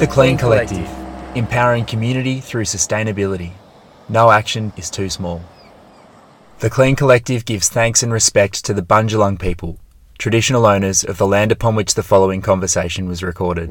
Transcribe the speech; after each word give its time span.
The 0.00 0.06
Clean 0.06 0.38
Collective, 0.38 0.88
empowering 1.34 1.84
community 1.84 2.40
through 2.40 2.64
sustainability. 2.64 3.52
No 4.08 4.30
action 4.30 4.72
is 4.78 4.88
too 4.88 5.10
small. 5.10 5.42
The 6.60 6.70
Clean 6.70 6.96
Collective 6.96 7.44
gives 7.44 7.68
thanks 7.68 8.02
and 8.02 8.10
respect 8.10 8.64
to 8.64 8.72
the 8.72 8.80
Bunjalung 8.80 9.38
people, 9.38 9.78
traditional 10.16 10.64
owners 10.64 11.04
of 11.04 11.18
the 11.18 11.26
land 11.26 11.52
upon 11.52 11.76
which 11.76 11.92
the 11.92 12.02
following 12.02 12.40
conversation 12.40 13.08
was 13.08 13.22
recorded. 13.22 13.68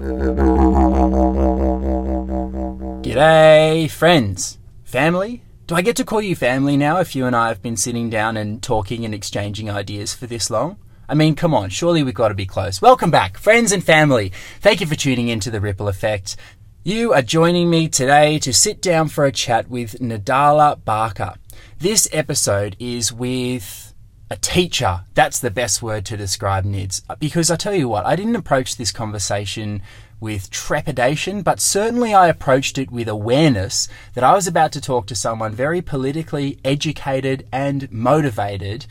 G'day, 3.02 3.90
friends, 3.90 4.60
family. 4.84 5.42
Do 5.66 5.74
I 5.74 5.82
get 5.82 5.96
to 5.96 6.06
call 6.06 6.22
you 6.22 6.36
family 6.36 6.78
now 6.78 7.00
if 7.00 7.16
you 7.16 7.26
and 7.26 7.36
I 7.36 7.48
have 7.48 7.64
been 7.64 7.76
sitting 7.76 8.08
down 8.08 8.38
and 8.38 8.62
talking 8.62 9.04
and 9.04 9.16
exchanging 9.16 9.72
ideas 9.72 10.14
for 10.14 10.28
this 10.28 10.52
long? 10.52 10.78
I 11.10 11.16
mean, 11.16 11.34
come 11.34 11.56
on, 11.56 11.72
surely 11.72 12.04
we've 12.04 12.14
got 12.14 12.28
to 12.28 12.36
be 12.36 12.46
close. 12.46 12.84
Welcome 12.84 13.10
back, 13.10 13.40
friends 13.40 13.72
and 13.72 13.84
family. 13.84 14.32
Thank 14.62 14.80
you 14.80 14.86
for 14.86 14.94
tuning 14.94 15.28
in 15.28 15.40
to 15.40 15.50
The 15.50 15.60
Ripple 15.60 15.88
Effect. 15.88 16.36
You 16.84 17.14
are 17.14 17.24
joining 17.24 17.68
me 17.68 17.88
today 17.88 18.38
to 18.38 18.54
sit 18.54 18.80
down 18.80 19.08
for 19.08 19.26
a 19.26 19.32
chat 19.32 19.68
with 19.72 19.94
Nadala 20.00 20.86
Barker. 20.86 21.34
This 21.80 22.08
episode 22.12 22.76
is 22.78 23.12
with 23.12 23.96
a 24.30 24.36
teacher. 24.36 25.02
That's 25.16 25.40
the 25.40 25.50
best 25.50 25.82
word 25.82 26.06
to 26.06 26.16
describe 26.16 26.64
Nids. 26.64 27.02
Because 27.18 27.50
I 27.50 27.56
tell 27.56 27.74
you 27.74 27.90
what, 27.90 28.06
I 28.06 28.16
didn't 28.16 28.36
approach 28.36 28.78
this 28.78 28.92
conversation 28.92 29.82
with 30.20 30.52
trepidation, 30.52 31.42
but 31.42 31.60
certainly 31.60 32.14
I 32.14 32.28
approached 32.28 32.78
it 32.78 32.92
with 32.92 33.08
awareness 33.08 33.88
that 34.14 34.24
I 34.24 34.36
was 34.36 34.46
about 34.46 34.72
to 34.74 34.82
talk 34.82 35.08
to 35.08 35.16
someone 35.16 35.54
very 35.54 35.82
politically 35.82 36.60
educated 36.64 37.48
and 37.52 37.92
motivated 37.92 38.86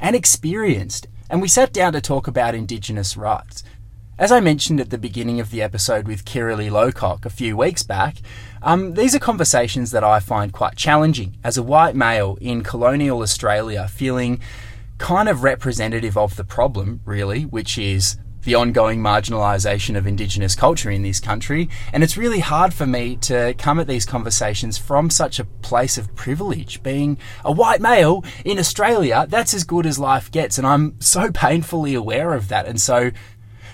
and 0.00 0.16
experienced 0.16 1.06
and 1.30 1.40
we 1.40 1.48
sat 1.48 1.72
down 1.72 1.92
to 1.92 2.00
talk 2.00 2.26
about 2.26 2.56
Indigenous 2.56 3.16
rights. 3.16 3.62
As 4.18 4.32
I 4.32 4.40
mentioned 4.40 4.80
at 4.80 4.90
the 4.90 4.98
beginning 4.98 5.40
of 5.40 5.50
the 5.50 5.62
episode 5.62 6.06
with 6.06 6.26
Kirralie 6.26 6.68
Lowcock 6.68 7.24
a 7.24 7.30
few 7.30 7.56
weeks 7.56 7.84
back, 7.84 8.16
um, 8.62 8.94
these 8.94 9.14
are 9.14 9.20
conversations 9.20 9.92
that 9.92 10.04
I 10.04 10.18
find 10.20 10.52
quite 10.52 10.76
challenging 10.76 11.38
as 11.42 11.56
a 11.56 11.62
white 11.62 11.94
male 11.94 12.36
in 12.40 12.62
colonial 12.62 13.22
Australia, 13.22 13.88
feeling 13.88 14.40
kind 14.98 15.28
of 15.28 15.42
representative 15.44 16.18
of 16.18 16.36
the 16.36 16.44
problem, 16.44 17.00
really, 17.06 17.44
which 17.44 17.78
is 17.78 18.18
the 18.44 18.54
ongoing 18.54 19.00
marginalisation 19.00 19.96
of 19.96 20.06
Indigenous 20.06 20.54
culture 20.54 20.90
in 20.90 21.02
this 21.02 21.20
country. 21.20 21.68
And 21.92 22.02
it's 22.02 22.16
really 22.16 22.40
hard 22.40 22.72
for 22.72 22.86
me 22.86 23.16
to 23.16 23.54
come 23.54 23.78
at 23.78 23.86
these 23.86 24.06
conversations 24.06 24.78
from 24.78 25.10
such 25.10 25.38
a 25.38 25.44
place 25.44 25.98
of 25.98 26.14
privilege. 26.14 26.82
Being 26.82 27.18
a 27.44 27.52
white 27.52 27.80
male 27.80 28.24
in 28.44 28.58
Australia, 28.58 29.26
that's 29.28 29.54
as 29.54 29.64
good 29.64 29.86
as 29.86 29.98
life 29.98 30.30
gets. 30.30 30.58
And 30.58 30.66
I'm 30.66 31.00
so 31.00 31.30
painfully 31.34 31.94
aware 31.94 32.34
of 32.34 32.48
that. 32.48 32.66
And 32.66 32.80
so 32.80 33.10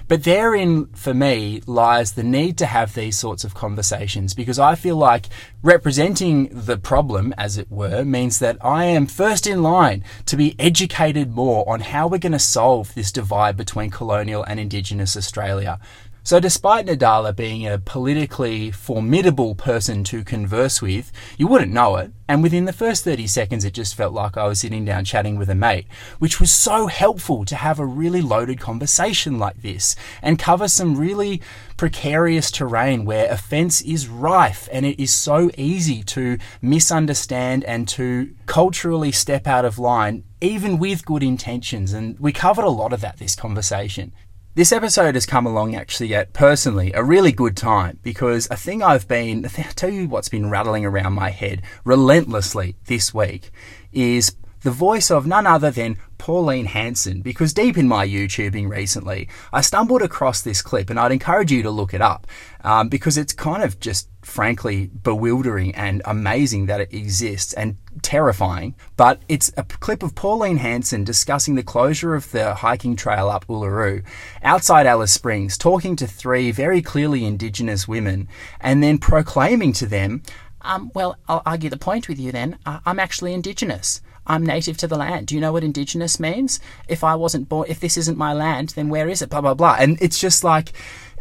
but 0.09 0.23
therein, 0.23 0.87
for 0.87 1.13
me, 1.13 1.63
lies 1.67 2.13
the 2.13 2.23
need 2.23 2.57
to 2.59 2.67
have 2.67 2.95
these 2.95 3.19
sorts 3.19 3.43
of 3.43 3.55
conversations 3.55 4.35
because 4.35 4.59
I 4.59 4.77
feel 4.77 4.97
like 4.97 5.27
representing 5.63 6.49
the 6.53 6.77
problem, 6.77 7.35
as 7.37 7.59
it 7.59 7.71
were, 7.71 8.05
means 8.05 8.39
that 8.39 8.57
I 8.65 8.85
am 8.85 9.07
first 9.07 9.47
in 9.47 9.63
line 9.63 10.05
to 10.27 10.37
be 10.37 10.55
educated 10.61 11.33
more 11.33 11.69
on 11.69 11.81
how 11.81 12.07
we're 12.07 12.19
going 12.19 12.33
to 12.33 12.39
solve 12.39 12.95
this 12.95 13.11
divide 13.11 13.57
between 13.57 13.91
colonial 13.91 14.45
and 14.45 14.61
Indigenous 14.61 15.17
Australia. 15.17 15.81
So, 16.27 16.41
despite 16.41 16.87
Nadala 16.87 17.37
being 17.37 17.69
a 17.69 17.79
politically 17.79 18.73
formidable 18.73 19.55
person 19.55 20.03
to 20.03 20.25
converse 20.25 20.83
with, 20.83 21.13
you 21.39 21.47
wouldn't 21.47 21.73
know 21.73 21.95
it. 21.95 22.11
And 22.27 22.43
within 22.43 22.65
the 22.65 22.73
first 22.73 23.05
30 23.05 23.29
seconds, 23.29 23.65
it 23.65 23.75
just 23.75 23.95
felt 23.95 24.13
like 24.13 24.37
I 24.37 24.49
was 24.49 24.59
sitting 24.59 24.85
down 24.85 25.05
chatting 25.05 25.39
with 25.39 25.49
a 25.49 25.55
mate, 25.55 25.87
which 26.19 26.41
was 26.41 26.51
so 26.51 26.89
helpful 26.89 27.45
to 27.45 27.55
have 27.55 27.79
a 27.79 27.87
really 27.87 28.23
loaded 28.23 28.59
conversation 28.59 29.39
like 29.39 29.63
this 29.63 29.95
and 30.21 30.37
cover 30.37 30.67
some 30.67 30.97
really 30.97 31.41
precarious 31.77 32.51
terrain 32.51 33.05
where 33.05 33.31
offence 33.31 33.81
is 33.83 34.09
rife 34.09 34.69
and 34.73 34.85
it 34.85 35.01
is 35.01 35.15
so 35.15 35.53
easy 35.57 36.03
to 36.03 36.39
misunderstand 36.61 37.63
and 37.63 37.87
to 37.87 38.35
culturally 38.47 39.13
step 39.13 39.47
out 39.47 39.65
of 39.65 39.79
line, 39.79 40.25
even 40.41 40.81
with 40.81 41.05
good 41.05 41.23
intentions. 41.23 41.93
And 41.93 42.19
we 42.19 42.33
covered 42.33 42.65
a 42.65 42.69
lot 42.69 42.93
of 42.93 43.01
that 43.03 43.19
this 43.19 43.37
conversation. 43.37 44.11
This 44.57 44.73
episode 44.73 45.17
has 45.17 45.27
come 45.27 45.45
along 45.45 45.75
actually 45.77 46.15
at 46.15 46.33
personally 46.33 46.91
a 46.95 47.05
really 47.05 47.31
good 47.31 47.59
time 47.59 47.99
because 48.03 48.49
a 48.51 48.57
thing 48.57 48.83
I've 48.83 49.07
been, 49.07 49.45
I'll 49.45 49.65
tell 49.75 49.91
you 49.91 50.09
what's 50.09 50.31
been 50.31 50.49
rattling 50.49 50.87
around 50.87 51.13
my 51.13 51.29
head 51.29 51.61
relentlessly 51.85 52.75
this 52.87 53.13
week 53.13 53.51
is 53.93 54.35
the 54.63 54.71
voice 54.71 55.11
of 55.11 55.27
none 55.27 55.47
other 55.47 55.71
than 55.71 55.99
Pauline 56.27 56.67
Hanson. 56.67 57.21
Because 57.21 57.55
deep 57.55 57.79
in 57.79 57.87
my 57.87 58.05
YouTubing 58.05 58.69
recently, 58.69 59.29
I 59.53 59.61
stumbled 59.61 60.03
across 60.03 60.43
this 60.43 60.61
clip 60.61 60.91
and 60.91 60.99
I'd 60.99 61.13
encourage 61.13 61.53
you 61.53 61.63
to 61.63 61.71
look 61.71 61.95
it 61.95 62.03
up 62.03 62.27
um, 62.65 62.89
because 62.89 63.17
it's 63.17 63.33
kind 63.33 63.63
of 63.63 63.79
just 63.79 64.09
frankly 64.23 64.89
bewildering 64.89 65.73
and 65.77 66.03
amazing 66.05 66.67
that 66.67 66.81
it 66.81 66.93
exists 66.93 67.53
and 67.53 67.77
terrifying. 68.03 68.75
But 68.97 69.23
it's 69.29 69.53
a 69.57 69.63
clip 69.63 70.03
of 70.03 70.17
Pauline 70.17 70.57
Hanson 70.57 71.05
discussing 71.05 71.55
the 71.55 71.63
closure 71.63 72.17
of 72.17 72.33
the 72.33 72.57
hiking 72.57 72.97
trail 72.97 73.29
up 73.29 73.47
Uluru 73.47 74.05
outside 74.43 74.85
Alice 74.85 75.13
Springs, 75.13 75.57
talking 75.57 75.95
to 75.95 76.09
three 76.09 76.51
very 76.51 76.83
clearly 76.83 77.25
Indigenous 77.25 77.87
women 77.87 78.27
and 78.61 78.83
then 78.83 78.99
proclaiming 78.99 79.73
to 79.75 79.87
them, 79.87 80.25
um, 80.63 80.91
well, 80.93 81.17
I'll 81.29 81.43
argue 81.47 81.71
the 81.71 81.77
point 81.77 82.09
with 82.09 82.19
you 82.19 82.33
then. 82.33 82.59
Uh, 82.67 82.81
I'm 82.85 82.99
actually 82.99 83.33
Indigenous. 83.33 84.01
I'm 84.27 84.45
native 84.45 84.77
to 84.79 84.87
the 84.87 84.97
land. 84.97 85.29
Do 85.29 85.35
you 85.35 85.41
know 85.41 85.53
what 85.53 85.65
indigenous 85.65 86.19
means? 86.19 86.61
If 86.89 87.05
I 87.05 87.15
wasn't 87.15 87.49
born, 87.49 87.67
if 87.69 87.81
this 87.81 87.97
isn't 87.97 88.19
my 88.19 88.33
land, 88.33 88.71
then 88.71 88.89
where 88.89 89.09
is 89.09 89.23
it? 89.23 89.31
Blah 89.31 89.41
blah 89.41 89.55
blah. 89.55 89.77
And 89.79 90.01
it's 90.01 90.19
just 90.19 90.45
like, 90.45 90.73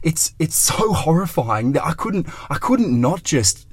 it's 0.04 0.34
it's 0.40 0.56
so 0.56 0.94
horrifying 1.06 1.74
that 1.74 1.86
I 1.86 1.94
couldn't 1.94 2.28
I 2.50 2.58
couldn't 2.58 3.00
not 3.00 3.24
just. 3.24 3.68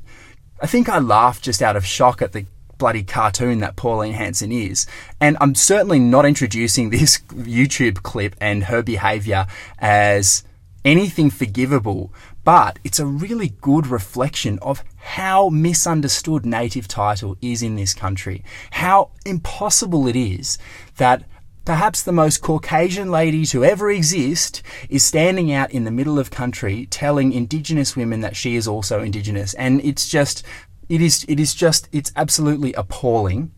I 0.61 0.67
think 0.67 0.89
I 0.89 0.99
laughed 0.99 1.43
just 1.43 1.61
out 1.61 1.75
of 1.75 1.85
shock 1.85 2.23
at 2.23 2.33
the 2.33 2.47
bloody 2.79 3.03
cartoon 3.05 3.61
that 3.61 3.77
Pauline 3.77 4.13
Hanson 4.13 4.51
is. 4.51 4.87
And 5.21 5.37
I'm 5.41 5.55
certainly 5.55 5.99
not 6.01 6.27
introducing 6.27 6.91
this 6.91 7.19
YouTube 7.29 8.03
clip 8.03 8.35
and 8.41 8.65
her 8.65 8.83
behaviour 8.83 9.47
as 9.79 10.43
anything 10.85 11.31
forgivable, 11.31 12.13
but 12.45 12.79
it's 12.85 12.99
a 12.99 13.07
really 13.07 13.51
good 13.61 13.87
reflection 13.87 14.59
of 14.61 14.83
how 14.97 15.49
misunderstood 15.49 16.45
native 16.45 16.89
title 16.89 17.37
is 17.41 17.63
in 17.63 17.77
this 17.77 17.95
country. 17.95 18.45
How 18.73 19.11
impossible 19.25 20.07
it 20.09 20.17
is 20.17 20.59
that 20.97 21.25
perhaps 21.65 22.03
the 22.03 22.13
most 22.13 22.43
Caucasian 22.43 23.11
lady 23.11 23.47
to 23.47 23.65
ever 23.65 23.91
exist 23.91 24.63
is 24.89 25.05
standing 25.05 25.53
out 25.53 25.71
in 25.71 25.85
the 25.85 25.91
middle 25.91 26.19
of 26.19 26.31
country 26.31 26.87
telling 26.87 27.33
Indigenous 27.33 27.95
women 27.95 28.21
that 28.21 28.37
she 28.37 28.57
is 28.57 28.67
also 28.67 29.03
Indigenous. 29.03 29.55
And 29.55 29.81
it's 29.85 30.09
just, 30.09 30.45
it 30.89 31.01
is, 31.01 31.25
it 31.29 31.39
is 31.39 31.55
just, 31.55 31.89
it's 31.93 32.13
absolutely 32.17 32.73
appalling. 32.73 33.53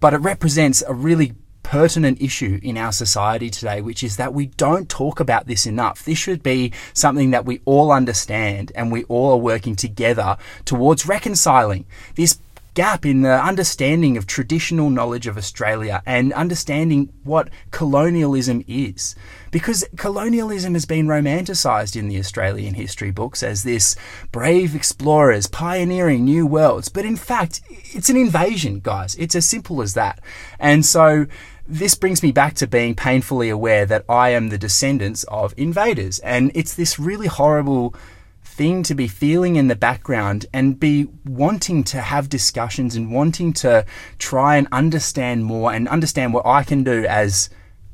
But 0.00 0.12
it 0.12 0.18
represents 0.18 0.82
a 0.86 0.92
really 0.92 1.34
pertinent 1.66 2.22
issue 2.22 2.60
in 2.62 2.78
our 2.78 2.92
society 2.92 3.50
today, 3.50 3.80
which 3.80 4.04
is 4.04 4.16
that 4.18 4.32
we 4.32 4.46
don't 4.46 4.88
talk 4.88 5.18
about 5.18 5.48
this 5.48 5.66
enough. 5.66 6.04
This 6.04 6.16
should 6.16 6.40
be 6.40 6.72
something 6.94 7.32
that 7.32 7.44
we 7.44 7.60
all 7.64 7.90
understand 7.90 8.70
and 8.76 8.92
we 8.92 9.02
all 9.04 9.32
are 9.32 9.36
working 9.36 9.74
together 9.74 10.36
towards 10.64 11.06
reconciling. 11.06 11.84
This 12.14 12.38
gap 12.74 13.06
in 13.06 13.22
the 13.22 13.42
understanding 13.42 14.16
of 14.16 14.26
traditional 14.26 14.90
knowledge 14.90 15.26
of 15.26 15.38
Australia 15.38 16.02
and 16.06 16.32
understanding 16.34 17.10
what 17.24 17.48
colonialism 17.70 18.62
is. 18.68 19.16
Because 19.50 19.82
colonialism 19.96 20.74
has 20.74 20.84
been 20.84 21.08
romanticised 21.08 21.96
in 21.96 22.08
the 22.08 22.18
Australian 22.18 22.74
history 22.74 23.10
books 23.10 23.42
as 23.42 23.62
this 23.62 23.96
brave 24.30 24.76
explorers 24.76 25.46
pioneering 25.46 26.26
new 26.26 26.46
worlds. 26.46 26.90
But 26.90 27.06
in 27.06 27.16
fact, 27.16 27.62
it's 27.70 28.10
an 28.10 28.16
invasion, 28.16 28.80
guys. 28.80 29.16
It's 29.16 29.34
as 29.34 29.48
simple 29.48 29.80
as 29.80 29.94
that. 29.94 30.20
And 30.60 30.84
so, 30.84 31.26
this 31.68 31.94
brings 31.94 32.22
me 32.22 32.32
back 32.32 32.54
to 32.54 32.66
being 32.66 32.94
painfully 32.94 33.48
aware 33.48 33.86
that 33.86 34.04
I 34.08 34.30
am 34.30 34.48
the 34.48 34.58
descendants 34.58 35.24
of 35.24 35.54
invaders. 35.56 36.18
And 36.20 36.52
it's 36.54 36.74
this 36.74 36.98
really 36.98 37.26
horrible 37.26 37.94
thing 38.44 38.82
to 38.84 38.94
be 38.94 39.08
feeling 39.08 39.56
in 39.56 39.68
the 39.68 39.76
background 39.76 40.46
and 40.52 40.80
be 40.80 41.06
wanting 41.24 41.84
to 41.84 42.00
have 42.00 42.28
discussions 42.28 42.96
and 42.96 43.12
wanting 43.12 43.52
to 43.52 43.84
try 44.18 44.56
and 44.56 44.66
understand 44.72 45.44
more 45.44 45.72
and 45.72 45.86
understand 45.88 46.32
what 46.32 46.46
I 46.46 46.62
can 46.62 46.82
do 46.82 47.04
as 47.06 47.50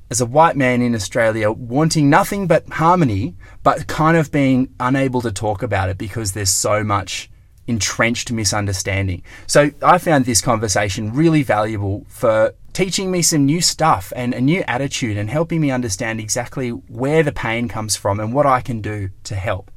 as 0.08 0.20
a 0.20 0.26
white 0.26 0.56
man 0.56 0.82
in 0.82 0.94
Australia 0.94 1.50
wanting 1.50 2.08
nothing 2.10 2.46
but 2.46 2.68
harmony 2.68 3.34
but 3.64 3.88
kind 3.88 4.16
of 4.16 4.30
being 4.30 4.72
unable 4.78 5.20
to 5.22 5.32
talk 5.32 5.62
about 5.62 5.88
it 5.88 5.98
because 5.98 6.32
there's 6.32 6.50
so 6.50 6.84
much 6.84 7.30
entrenched 7.72 8.30
misunderstanding. 8.30 9.22
So 9.46 9.70
I 9.82 9.98
found 9.98 10.24
this 10.24 10.40
conversation 10.40 11.12
really 11.12 11.42
valuable 11.42 12.04
for 12.08 12.54
teaching 12.72 13.10
me 13.10 13.22
some 13.22 13.44
new 13.44 13.60
stuff 13.60 14.12
and 14.14 14.32
a 14.34 14.40
new 14.40 14.62
attitude 14.68 15.16
and 15.16 15.28
helping 15.28 15.60
me 15.60 15.70
understand 15.70 16.20
exactly 16.20 16.70
where 16.70 17.22
the 17.22 17.32
pain 17.32 17.68
comes 17.68 17.96
from 17.96 18.20
and 18.20 18.32
what 18.32 18.46
I 18.46 18.60
can 18.60 18.80
do 18.80 19.10
to 19.24 19.34
help. 19.34 19.70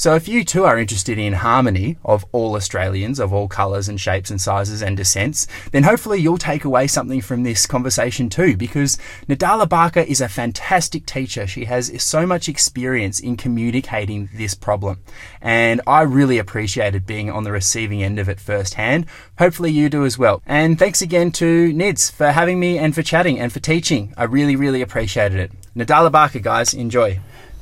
So, 0.00 0.14
if 0.14 0.28
you 0.28 0.44
too 0.44 0.64
are 0.64 0.78
interested 0.78 1.18
in 1.18 1.34
harmony 1.34 1.98
of 2.06 2.24
all 2.32 2.56
Australians 2.56 3.20
of 3.20 3.34
all 3.34 3.48
colours 3.48 3.86
and 3.86 4.00
shapes 4.00 4.30
and 4.30 4.40
sizes 4.40 4.82
and 4.82 4.96
descents, 4.96 5.46
then 5.72 5.82
hopefully 5.82 6.18
you'll 6.18 6.38
take 6.38 6.64
away 6.64 6.86
something 6.86 7.20
from 7.20 7.42
this 7.42 7.66
conversation 7.66 8.30
too, 8.30 8.56
because 8.56 8.96
Nadala 9.28 9.68
Barker 9.68 10.00
is 10.00 10.22
a 10.22 10.28
fantastic 10.30 11.04
teacher. 11.04 11.46
She 11.46 11.66
has 11.66 11.92
so 12.02 12.26
much 12.26 12.48
experience 12.48 13.20
in 13.20 13.36
communicating 13.36 14.30
this 14.32 14.54
problem, 14.54 15.00
and 15.42 15.82
I 15.86 16.00
really 16.00 16.38
appreciated 16.38 17.04
being 17.04 17.30
on 17.30 17.44
the 17.44 17.52
receiving 17.52 18.02
end 18.02 18.18
of 18.18 18.30
it 18.30 18.40
firsthand. 18.40 19.04
Hopefully, 19.38 19.70
you 19.70 19.90
do 19.90 20.06
as 20.06 20.16
well. 20.16 20.40
And 20.46 20.78
thanks 20.78 21.02
again 21.02 21.30
to 21.32 21.74
Nids 21.74 22.10
for 22.10 22.28
having 22.28 22.58
me 22.58 22.78
and 22.78 22.94
for 22.94 23.02
chatting 23.02 23.38
and 23.38 23.52
for 23.52 23.60
teaching. 23.60 24.14
I 24.16 24.24
really, 24.24 24.56
really 24.56 24.80
appreciated 24.80 25.38
it. 25.38 25.52
Nadala 25.76 26.10
Barker, 26.10 26.38
guys, 26.38 26.72
enjoy. 26.72 27.20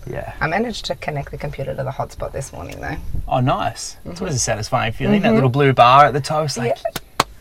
Yeah. 0.09 0.33
I 0.41 0.47
managed 0.47 0.85
to 0.87 0.95
connect 0.97 1.31
the 1.31 1.39
computer 1.39 1.75
to 1.75 1.83
the 1.85 1.91
hotspot 1.91 2.33
this 2.33 2.53
morning 2.53 2.81
though. 2.81 2.97
Oh, 3.27 3.41
nice. 3.41 3.97
It's 4.05 4.21
always 4.21 4.35
a 4.35 4.39
mm-hmm. 4.39 4.41
satisfying 4.41 4.93
feeling. 4.93 5.23
That 5.23 5.29
mm-hmm. 5.29 5.35
little 5.37 5.51
blue 5.51 5.73
bar 5.73 6.07
at 6.07 6.13
the 6.15 6.21
top. 6.21 6.47
It's 6.47 6.57
like, 6.57 6.79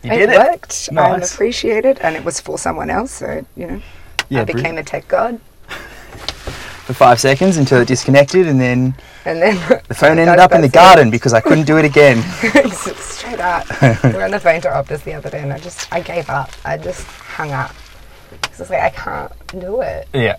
you 0.04 0.10
did 0.12 0.30
it 0.30 0.34
it. 0.34 0.38
worked. 0.38 0.90
I'm 0.92 0.96
Nice. 0.96 1.34
appreciated, 1.34 2.00
and 2.00 2.16
it 2.16 2.24
was 2.24 2.40
for 2.40 2.58
someone 2.58 2.90
else. 2.90 3.12
So 3.12 3.46
you 3.56 3.68
know, 3.68 3.82
Yeah, 4.30 4.42
I 4.42 4.46
became 4.46 4.78
a 4.78 4.84
tech 4.84 5.08
god, 5.08 5.40
for 5.68 6.94
five 6.94 7.20
seconds 7.20 7.58
until 7.58 7.82
it 7.82 7.88
disconnected, 7.88 8.48
and 8.48 8.60
then 8.60 8.96
and 9.26 9.42
then 9.42 9.56
the 9.88 9.94
phone 9.96 10.20
ended 10.20 10.40
up 10.40 10.52
in 10.52 10.62
the 10.62 10.68
it. 10.68 10.74
garden 10.74 11.10
because 11.10 11.34
I 11.34 11.42
couldn't 11.42 11.66
do 11.66 11.78
it 11.78 11.86
again. 11.86 12.22
Straight 12.72 13.40
up. 13.40 13.66
we 13.82 14.12
were 14.12 14.24
on 14.24 14.32
the 14.32 14.40
phone 14.40 14.62
to 14.62 14.70
Optus 14.70 15.04
the 15.04 15.14
other 15.14 15.30
day, 15.30 15.42
and 15.42 15.52
I 15.52 15.58
just 15.60 15.92
I 15.92 16.00
gave 16.02 16.30
up. 16.30 16.52
I 16.66 16.78
just 16.78 17.06
hung 17.08 17.52
up. 17.52 17.74
'Cause 18.42 18.60
I 18.60 18.64
was 18.64 18.70
like, 18.70 18.82
I 18.82 18.90
can't 18.90 19.32
do 19.62 19.82
it. 19.82 20.08
yeah. 20.14 20.36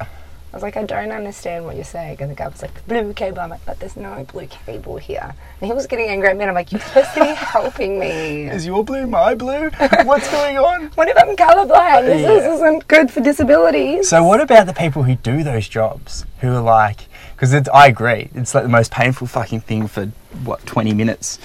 I 0.50 0.56
was 0.56 0.62
like, 0.62 0.78
I 0.78 0.84
don't 0.84 1.10
understand 1.12 1.66
what 1.66 1.76
you're 1.76 1.84
saying. 1.84 2.16
And 2.20 2.30
the 2.30 2.34
guy 2.34 2.48
was 2.48 2.62
like, 2.62 2.86
blue 2.86 3.12
cable. 3.12 3.40
I'm 3.40 3.50
like, 3.50 3.64
but 3.66 3.78
there's 3.80 3.96
no 3.98 4.24
blue 4.32 4.46
cable 4.46 4.96
here. 4.96 5.34
And 5.60 5.66
he 5.68 5.74
was 5.74 5.86
getting 5.86 6.08
angry 6.08 6.28
at 6.30 6.36
me, 6.36 6.42
and 6.44 6.48
I'm 6.50 6.54
like, 6.54 6.72
you're 6.72 6.80
supposed 6.80 7.12
to 7.14 7.20
be 7.20 7.34
helping 7.34 7.98
me. 7.98 8.46
Is 8.48 8.64
your 8.64 8.82
blue 8.82 9.06
my 9.06 9.34
blue? 9.34 9.68
What's 10.04 10.30
going 10.30 10.56
on? 10.56 10.86
What 10.94 11.08
if 11.08 11.18
I'm 11.18 11.36
colorblind? 11.36 12.06
This, 12.06 12.22
Yeah. 12.22 12.28
this 12.28 12.54
isn't 12.54 12.88
good 12.88 13.10
for 13.10 13.20
disabilities. 13.20 14.08
So, 14.08 14.24
what 14.24 14.40
about 14.40 14.66
the 14.66 14.72
people 14.72 15.02
who 15.02 15.16
do 15.16 15.42
those 15.44 15.68
jobs 15.68 16.24
who 16.40 16.48
are 16.54 16.62
like, 16.62 17.08
because 17.36 17.52
I 17.68 17.86
agree, 17.88 18.30
it's 18.34 18.54
like 18.54 18.62
the 18.64 18.68
most 18.70 18.90
painful 18.90 19.26
fucking 19.26 19.60
thing 19.60 19.86
for 19.86 20.06
what, 20.44 20.64
20 20.64 20.94
minutes 20.94 21.38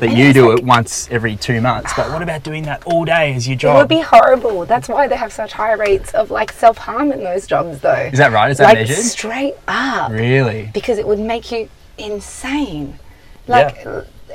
that 0.00 0.16
you 0.16 0.32
do 0.32 0.50
like- 0.50 0.58
it 0.58 0.64
once 0.64 1.08
every 1.10 1.36
two 1.36 1.60
months. 1.60 1.92
But 1.96 2.10
what 2.10 2.22
about 2.22 2.42
doing 2.42 2.64
that 2.64 2.84
all 2.86 3.04
day 3.04 3.34
as 3.34 3.46
your 3.46 3.56
job? 3.56 3.76
It 3.76 3.78
would 3.78 3.88
be 3.88 4.00
horrible. 4.00 4.64
That's 4.66 4.88
why 4.88 5.08
they 5.08 5.16
have 5.16 5.32
such 5.32 5.52
high 5.52 5.72
rates 5.72 6.12
of 6.14 6.30
like 6.30 6.52
self 6.52 6.78
harm 6.78 7.12
in 7.12 7.22
those 7.22 7.46
jobs, 7.46 7.80
though. 7.80 7.92
Is 8.12 8.18
that 8.18 8.32
right? 8.32 8.50
Is 8.50 8.58
that 8.58 8.64
like 8.64 8.74
measured? 8.78 8.96
straight 8.96 9.54
up? 9.68 10.10
Really? 10.10 10.70
Because 10.74 10.98
it 10.98 11.06
would 11.06 11.18
make 11.18 11.50
you 11.52 11.68
insane. 11.98 12.98
Like, 13.46 13.84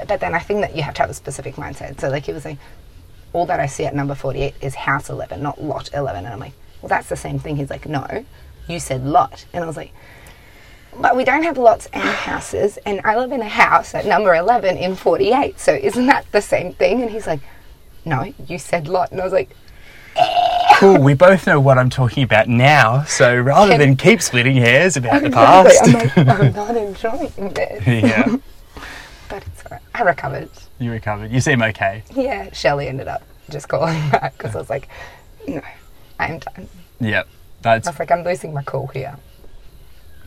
but 0.07 0.19
then 0.19 0.33
I 0.33 0.39
think 0.39 0.61
that 0.61 0.75
you 0.75 0.83
have 0.83 0.93
to 0.95 1.01
have 1.01 1.09
a 1.09 1.13
specific 1.13 1.55
mindset. 1.55 1.99
So, 2.01 2.09
like, 2.09 2.25
he 2.25 2.33
was 2.33 2.45
like, 2.45 2.57
all 3.33 3.45
that 3.45 3.59
I 3.59 3.65
see 3.65 3.85
at 3.85 3.95
number 3.95 4.15
forty-eight 4.15 4.55
is 4.61 4.75
house 4.75 5.09
eleven, 5.09 5.41
not 5.41 5.61
lot 5.61 5.89
eleven. 5.93 6.25
And 6.25 6.33
I'm 6.33 6.39
like, 6.39 6.53
well, 6.81 6.89
that's 6.89 7.09
the 7.09 7.15
same 7.15 7.39
thing. 7.39 7.55
He's 7.55 7.69
like, 7.69 7.85
no, 7.85 8.25
you 8.67 8.79
said 8.79 9.05
lot, 9.05 9.45
and 9.53 9.63
I 9.63 9.67
was 9.67 9.77
like. 9.77 9.91
But 10.99 11.15
we 11.15 11.23
don't 11.25 11.43
have 11.43 11.57
lots 11.57 11.87
and 11.87 12.01
houses, 12.03 12.77
and 12.85 13.01
I 13.03 13.17
live 13.17 13.31
in 13.31 13.41
a 13.41 13.49
house 13.49 13.93
at 13.93 14.05
number 14.05 14.33
11 14.33 14.77
in 14.77 14.95
48, 14.95 15.59
so 15.59 15.73
isn't 15.73 16.05
that 16.07 16.25
the 16.31 16.41
same 16.41 16.73
thing? 16.73 17.01
And 17.01 17.11
he's 17.11 17.27
like, 17.27 17.41
No, 18.05 18.33
you 18.47 18.57
said 18.57 18.87
lot. 18.87 19.11
And 19.11 19.19
I 19.19 19.23
was 19.23 19.33
like, 19.33 19.49
eh. 20.15 20.75
Cool, 20.77 20.99
we 21.01 21.13
both 21.13 21.47
know 21.47 21.59
what 21.59 21.77
I'm 21.77 21.89
talking 21.89 22.23
about 22.23 22.47
now, 22.47 23.03
so 23.03 23.37
rather 23.39 23.71
Can- 23.73 23.79
than 23.79 23.95
keep 23.97 24.21
splitting 24.21 24.55
hairs 24.57 24.95
about 24.97 25.21
the 25.23 25.29
past. 25.29 25.77
I'm 25.83 25.93
like, 25.93 26.17
I'm 26.17 26.53
not 26.53 26.75
enjoying 26.77 27.53
this. 27.53 27.85
yeah, 27.87 28.35
But 29.29 29.45
it's 29.47 29.63
alright. 29.65 29.81
I 29.93 30.01
recovered. 30.03 30.49
you 30.79 30.91
recovered. 30.91 31.31
You 31.31 31.39
seem 31.41 31.61
okay. 31.61 32.03
Yeah, 32.13 32.51
Shelley 32.53 32.87
ended 32.87 33.07
up 33.07 33.23
just 33.49 33.67
calling 33.67 34.09
back 34.11 34.37
because 34.37 34.55
I 34.55 34.59
was 34.59 34.69
like, 34.69 34.87
no, 35.47 35.61
I'm 36.19 36.39
done. 36.39 36.67
Yep. 36.99 37.27
That's 37.61 37.87
I 37.87 37.91
was 37.91 37.99
like, 37.99 38.11
I'm 38.11 38.23
losing 38.23 38.53
my 38.53 38.63
cool 38.63 38.87
here. 38.87 39.17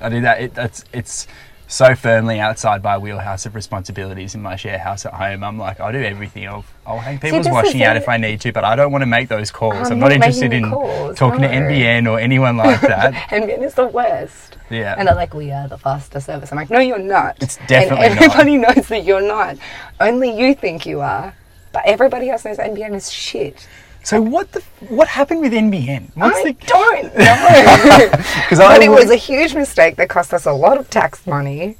I 0.00 0.09
do 0.09 0.21
that. 0.23 0.41
It, 0.41 0.55
that's 0.55 0.85
it's 0.93 1.27
so 1.69 1.95
firmly 1.95 2.41
outside 2.41 2.83
my 2.83 2.97
wheelhouse 2.97 3.45
of 3.45 3.55
responsibilities 3.55 4.35
in 4.35 4.41
my 4.41 4.56
share 4.56 4.79
house 4.79 5.05
at 5.05 5.12
home. 5.12 5.45
I'm 5.45 5.59
like, 5.59 5.79
I'll 5.81 5.93
do 5.93 6.03
everything. 6.03 6.49
I'll, 6.49 6.65
I'll 6.87 6.99
hang 6.99 7.19
people's 7.19 7.47
is 7.47 7.53
washing 7.53 7.83
out 7.83 7.97
if 7.97 8.09
I 8.09 8.17
need 8.17 8.41
to, 8.41 8.53
but 8.53 8.65
I 8.65 8.75
don't 8.75 8.91
want 8.91 9.03
to 9.03 9.06
make 9.06 9.29
those 9.29 9.50
calls. 9.50 9.75
I'm, 9.75 9.93
I'm 9.93 9.99
not 9.99 10.09
not 10.09 10.12
interested 10.12 10.55
in 10.55 10.71
calls, 10.71 11.19
talking 11.19 11.43
to. 11.43 11.49
NBN 11.49 12.11
or 12.11 12.19
anyone 12.19 12.56
like 12.56 12.81
that. 12.81 13.29
Then 13.31 13.49
it's 13.50 13.75
the 13.75 13.87
worst. 13.87 14.56
Yeah. 14.71 14.95
And 14.99 15.09
they're 15.09 15.15
like, 15.15 15.35
we 15.35 15.50
are 15.53 15.69
the 15.69 15.79
faster 15.79 16.21
service. 16.21 16.51
I'm 16.53 16.56
like, 16.56 16.71
no, 16.71 16.79
you're 16.79 16.99
not. 16.99 17.37
It's 17.43 17.59
definitely 17.67 18.06
And 18.06 18.19
everybody 18.19 18.56
knows 18.56 18.89
that 18.89 19.05
you're 19.05 19.27
not. 19.27 19.59
Only 20.01 20.39
you 20.39 20.55
think 20.55 20.87
you 20.87 21.01
are. 21.01 21.35
But 21.73 21.83
everybody 21.85 22.31
else 22.31 22.47
knows 22.47 22.56
NBN 22.56 22.94
is 22.94 23.11
shit. 23.11 23.69
So 24.05 24.21
what 24.23 24.53
the 24.53 24.62
what 24.89 25.09
happened 25.09 25.41
with 25.41 25.53
NBN? 25.53 26.11
What's 26.15 26.39
I 26.39 26.43
the 26.45 26.53
don't 26.67 27.05
know. 27.19 28.11
because 28.43 28.59
but 28.59 28.83
it 28.83 28.89
was 28.91 29.11
a 29.11 29.17
huge 29.17 29.55
mistake 29.55 29.97
that 29.97 30.09
cost 30.09 30.33
us 30.33 30.47
a 30.47 30.53
lot 30.53 30.79
of 30.79 30.89
tax 30.89 31.27
money. 31.27 31.77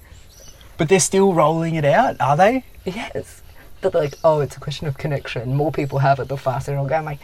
but 0.77 0.89
they're 0.89 1.01
still 1.01 1.33
rolling 1.33 1.75
it 1.77 1.85
out, 1.85 2.17
are 2.21 2.37
they? 2.37 2.65
Yes. 2.85 3.43
But 3.81 3.93
they're 3.93 4.03
like, 4.03 4.15
oh, 4.25 4.41
it's 4.41 4.57
a 4.57 4.61
question 4.61 4.87
of 4.89 4.99
connection. 4.99 5.55
More 5.55 5.71
people 5.73 6.01
have 6.01 6.19
it, 6.19 6.29
the 6.29 6.37
faster 6.37 6.73
it'll 6.73 6.87
go. 6.87 6.97
I'm 6.97 7.05
like, 7.05 7.21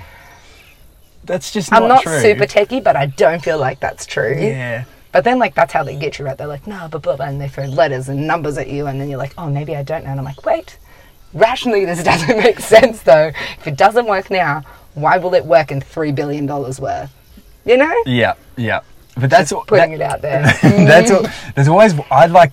That's 1.25 1.51
just 1.53 1.71
not 1.71 1.83
I'm 1.83 1.89
not 1.89 2.03
true. 2.03 2.21
super 2.21 2.45
techie, 2.45 2.83
but 2.83 2.97
I 2.97 3.07
don't 3.07 3.43
feel 3.43 3.59
like 3.59 3.81
that's 3.81 4.07
true. 4.07 4.37
Yeah. 4.39 4.85
But 5.11 5.25
then, 5.25 5.39
like, 5.39 5.55
that's 5.55 5.73
how 5.73 5.85
they 5.85 5.97
get 5.97 6.19
you, 6.19 6.25
right? 6.25 6.37
They're 6.37 6.47
like, 6.49 6.67
no, 6.67 6.89
blah, 6.89 6.99
blah, 7.01 7.17
blah, 7.17 7.27
and 7.27 7.41
they 7.41 7.49
throw 7.49 7.67
letters 7.67 8.09
and 8.09 8.27
numbers 8.27 8.59
at 8.59 8.69
you, 8.69 8.87
and 8.89 9.01
then 9.01 9.09
you're 9.09 9.19
like, 9.19 9.33
oh, 9.39 9.49
maybe 9.49 9.77
I 9.77 9.83
don't 9.85 10.05
know. 10.05 10.11
And 10.11 10.19
I'm 10.19 10.25
like, 10.25 10.45
wait, 10.45 10.77
rationally, 11.33 11.85
this 11.85 12.03
doesn't 12.11 12.37
make 12.39 12.59
sense, 12.61 13.03
though. 13.03 13.31
If 13.59 13.67
it 13.67 13.77
doesn't 13.77 14.07
work 14.07 14.29
now, 14.31 14.63
why 14.95 15.19
will 15.19 15.35
it 15.35 15.45
work 15.45 15.71
in 15.71 15.81
$3 15.81 16.15
billion 16.15 16.47
worth? 16.47 17.13
You 17.65 17.77
know? 17.77 18.03
Yeah, 18.07 18.35
yeah. 18.57 18.81
But 19.17 19.31
that's 19.31 19.53
all, 19.53 19.65
Putting 19.65 19.99
that- 19.99 20.01
it 20.01 20.03
out 20.03 20.23
there. 20.23 20.43
that's 20.63 21.11
all, 21.11 21.23
mm. 21.23 21.55
there's 21.55 21.69
always 21.69 21.95
I'd 22.11 22.31
like 22.31 22.53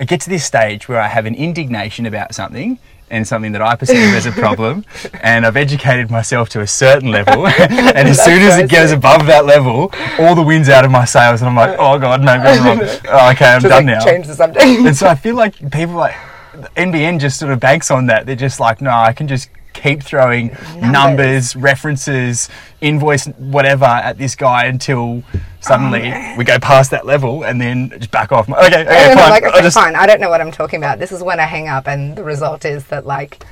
I 0.00 0.04
get 0.04 0.20
to 0.22 0.30
this 0.30 0.44
stage 0.44 0.88
where 0.88 1.00
I 1.00 1.08
have 1.08 1.26
an 1.26 1.34
indignation 1.34 2.06
about 2.06 2.34
something 2.34 2.78
and 3.10 3.26
something 3.26 3.52
that 3.52 3.62
I 3.62 3.74
perceive 3.74 4.14
as 4.14 4.26
a 4.26 4.32
problem, 4.32 4.84
and 5.22 5.46
I've 5.46 5.56
educated 5.56 6.10
myself 6.10 6.50
to 6.50 6.60
a 6.60 6.66
certain 6.66 7.10
level, 7.10 7.46
and 7.58 8.06
as 8.06 8.22
soon 8.22 8.42
as 8.42 8.58
it 8.58 8.70
goes 8.70 8.92
above 8.92 9.26
that 9.26 9.46
level, 9.46 9.90
all 10.18 10.34
the 10.34 10.42
wind's 10.42 10.68
out 10.68 10.84
of 10.84 10.90
my 10.90 11.06
sails, 11.06 11.40
and 11.40 11.48
I'm 11.48 11.56
like, 11.56 11.76
oh 11.78 11.98
god, 11.98 12.20
maybe 12.20 12.42
I'm 12.42 12.78
wrong. 12.78 12.88
Oh, 13.08 13.30
okay, 13.30 13.46
I'm 13.46 13.62
Just, 13.62 13.72
done 13.72 13.86
like, 13.86 13.86
now. 13.86 14.04
change 14.04 14.26
the 14.26 14.34
subject. 14.34 14.64
And 14.64 14.94
so 14.94 15.08
I 15.08 15.14
feel 15.14 15.36
like 15.36 15.54
people 15.72 15.94
like 15.94 16.14
NBN 16.76 17.18
just 17.18 17.38
sort 17.38 17.50
of 17.50 17.60
banks 17.60 17.90
on 17.90 18.06
that. 18.06 18.26
They're 18.26 18.36
just 18.36 18.60
like, 18.60 18.82
no, 18.82 18.90
I 18.90 19.12
can 19.14 19.26
just 19.26 19.48
keep 19.78 20.02
throwing 20.02 20.56
numbers, 20.80 21.54
references, 21.56 22.48
invoice, 22.80 23.26
whatever 23.26 23.84
at 23.86 24.18
this 24.18 24.34
guy 24.34 24.66
until 24.66 25.22
suddenly 25.60 26.12
oh, 26.12 26.34
we 26.36 26.44
go 26.44 26.58
past 26.58 26.90
that 26.90 27.06
level 27.06 27.44
and 27.44 27.60
then 27.60 27.90
just 27.90 28.10
back 28.10 28.32
off. 28.32 28.48
Okay, 28.48 28.66
okay, 28.82 28.84
fine. 29.14 29.18
I'm 29.18 29.30
like, 29.30 29.44
okay, 29.44 29.62
just- 29.62 29.76
fine. 29.76 29.94
I 29.94 30.06
don't 30.06 30.20
know 30.20 30.30
what 30.30 30.40
I'm 30.40 30.52
talking 30.52 30.78
about. 30.78 30.98
This 30.98 31.12
is 31.12 31.22
when 31.22 31.40
I 31.40 31.44
hang 31.44 31.68
up, 31.68 31.86
and 31.88 32.16
the 32.16 32.24
result 32.24 32.64
is 32.64 32.86
that 32.86 33.06
like 33.06 33.44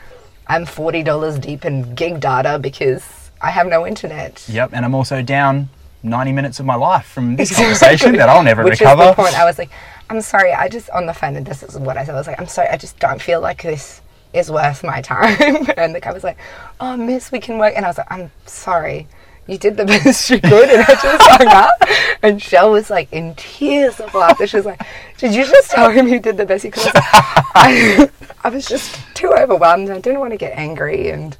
I'm 0.46 0.66
forty 0.66 1.02
dollars 1.02 1.38
deep 1.38 1.64
in 1.64 1.94
gig 1.94 2.20
data 2.20 2.58
because 2.58 3.30
I 3.40 3.50
have 3.50 3.66
no 3.66 3.86
internet. 3.86 4.44
Yep, 4.48 4.70
and 4.72 4.84
I'm 4.84 4.94
also 4.94 5.22
down 5.22 5.68
90 6.02 6.32
minutes 6.32 6.60
of 6.60 6.66
my 6.66 6.74
life 6.76 7.06
from 7.06 7.36
this 7.36 7.54
conversation 7.56 8.16
that 8.16 8.28
I'll 8.28 8.42
never 8.42 8.62
Which 8.64 8.80
recover. 8.80 9.02
is 9.02 9.08
the 9.10 9.14
point. 9.14 9.38
I 9.38 9.44
was 9.44 9.58
like, 9.58 9.70
I'm 10.08 10.20
sorry. 10.20 10.52
I 10.52 10.68
just 10.68 10.88
on 10.90 11.06
the 11.06 11.12
phone, 11.12 11.36
and 11.36 11.44
this 11.44 11.62
is 11.62 11.76
what 11.78 11.96
I 11.96 12.04
said. 12.04 12.14
I 12.14 12.18
was 12.18 12.26
like, 12.28 12.40
I'm 12.40 12.46
sorry. 12.46 12.68
I 12.68 12.76
just 12.76 12.98
don't 12.98 13.20
feel 13.20 13.40
like 13.40 13.62
this 13.62 14.00
is 14.36 14.50
worth 14.50 14.84
my 14.84 15.00
time. 15.02 15.66
and 15.76 15.94
the 15.94 16.00
guy 16.00 16.12
was 16.12 16.24
like, 16.24 16.38
Oh, 16.80 16.96
Miss, 16.96 17.32
we 17.32 17.40
can 17.40 17.58
work. 17.58 17.74
And 17.76 17.84
I 17.84 17.88
was 17.88 17.98
like, 17.98 18.10
I'm 18.10 18.30
sorry. 18.46 19.08
You 19.46 19.58
did 19.58 19.76
the 19.76 19.84
best 19.86 20.28
you 20.28 20.40
could, 20.40 20.68
and 20.68 20.82
I 20.82 20.86
just 20.86 21.28
hung 21.28 21.46
up. 21.46 22.18
And 22.22 22.42
Shell 22.42 22.72
was 22.72 22.90
like 22.90 23.12
in 23.12 23.34
tears 23.36 24.00
of 24.00 24.12
laughter. 24.12 24.46
She 24.46 24.56
was 24.56 24.66
like, 24.66 24.82
"Did 25.18 25.34
you 25.34 25.44
just 25.44 25.70
tell 25.70 25.90
him 25.90 26.08
you 26.08 26.18
did 26.18 26.36
the 26.36 26.44
best 26.44 26.64
you 26.64 26.72
could?" 26.72 26.90
I 26.94 28.10
I, 28.44 28.48
was 28.48 28.66
just 28.66 28.98
too 29.14 29.32
overwhelmed. 29.32 29.88
I 29.90 30.00
didn't 30.00 30.18
want 30.18 30.32
to 30.32 30.36
get 30.36 30.58
angry, 30.58 31.10
and 31.10 31.36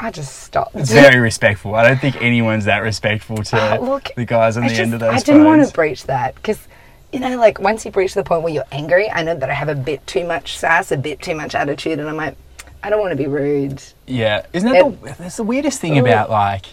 I 0.00 0.10
just 0.10 0.42
stopped. 0.42 0.74
It's 0.74 0.90
very 0.90 1.20
respectful. 1.20 1.76
I 1.76 1.86
don't 1.86 2.00
think 2.00 2.20
anyone's 2.20 2.64
that 2.64 2.80
respectful 2.80 3.36
to 3.36 3.78
Oh, 3.78 3.84
look, 3.84 4.10
the 4.16 4.24
guys 4.24 4.56
on 4.56 4.64
I 4.64 4.68
the 4.68 4.74
just, 4.74 4.80
end 4.80 4.94
of 4.94 5.00
those 5.00 5.14
I 5.14 5.18
didn't 5.20 5.44
want 5.44 5.64
to 5.64 5.72
breach 5.72 6.04
that 6.04 6.34
because, 6.34 6.66
you 7.14 7.20
know, 7.20 7.36
like 7.36 7.60
once 7.60 7.84
you 7.84 7.92
breach 7.92 8.12
the 8.14 8.24
point 8.24 8.42
where 8.42 8.52
you're 8.52 8.64
angry, 8.72 9.08
I 9.08 9.22
know 9.22 9.36
that 9.36 9.48
I 9.48 9.54
have 9.54 9.68
a 9.68 9.74
bit 9.76 10.04
too 10.04 10.26
much 10.26 10.58
sass, 10.58 10.90
a 10.90 10.96
bit 10.96 11.22
too 11.22 11.36
much 11.36 11.54
attitude, 11.54 12.00
and 12.00 12.08
I'm 12.08 12.16
like, 12.16 12.36
I 12.82 12.90
don't 12.90 13.00
want 13.00 13.12
to 13.12 13.16
be 13.16 13.28
rude. 13.28 13.80
Yeah, 14.08 14.44
isn't 14.52 14.70
that 14.70 15.00
the, 15.02 15.14
that's 15.16 15.36
the 15.36 15.44
weirdest 15.44 15.80
thing 15.80 15.96
about 15.96 16.28
like 16.28 16.66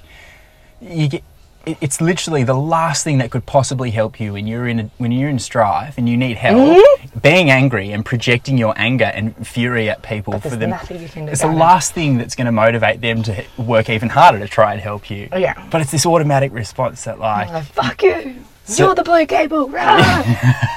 you 0.81 1.07
get. 1.07 1.24
It's 1.63 2.01
literally 2.01 2.43
the 2.43 2.55
last 2.55 3.03
thing 3.03 3.19
that 3.19 3.29
could 3.29 3.45
possibly 3.45 3.91
help 3.91 4.19
you 4.19 4.33
when 4.33 4.48
you're 4.48 4.67
in 4.67 4.79
a, 4.79 4.89
when 4.98 5.12
you're 5.12 5.29
in 5.29 5.38
strife 5.38 5.95
and 5.95 6.10
you 6.10 6.17
need 6.17 6.38
help. 6.38 6.57
Mm-hmm. 6.75 7.19
Being 7.19 7.51
angry 7.51 7.91
and 7.91 8.03
projecting 8.03 8.57
your 8.57 8.74
anger 8.77 9.05
and 9.05 9.48
fury 9.48 9.88
at 9.88 10.01
people 10.01 10.39
for 10.39 10.50
them. 10.55 10.71
you 10.89 11.07
can 11.07 11.27
do 11.27 11.31
It's 11.31 11.41
the 11.41 11.51
it. 11.51 11.55
last 11.55 11.93
thing 11.93 12.17
that's 12.17 12.33
going 12.33 12.48
to 12.48 12.51
motivate 12.51 13.00
them 13.01 13.21
to 13.21 13.45
work 13.60 13.91
even 13.91 14.10
harder 14.10 14.39
to 14.39 14.48
try 14.48 14.74
and 14.74 14.81
help 14.81 15.12
you. 15.12 15.29
Oh, 15.31 15.38
yeah. 15.38 15.67
But 15.69 15.81
it's 15.81 15.91
this 15.91 16.03
automatic 16.03 16.51
response 16.51 17.03
that 17.03 17.19
like 17.19 17.48
like, 17.50 17.65
fuck 17.65 18.01
you. 18.01 18.43
So- 18.71 18.85
you're 18.85 18.95
the 18.95 19.03
blue 19.03 19.25
cable. 19.25 19.69
Rah! 19.69 20.23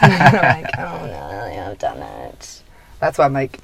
and 0.02 0.12
I'm 0.36 0.62
like, 0.62 0.78
oh 0.78 1.06
no, 1.06 1.70
I've 1.70 1.78
done 1.78 1.98
it. 2.28 2.62
That's 3.00 3.18
why 3.18 3.24
I'm 3.24 3.32
like, 3.32 3.58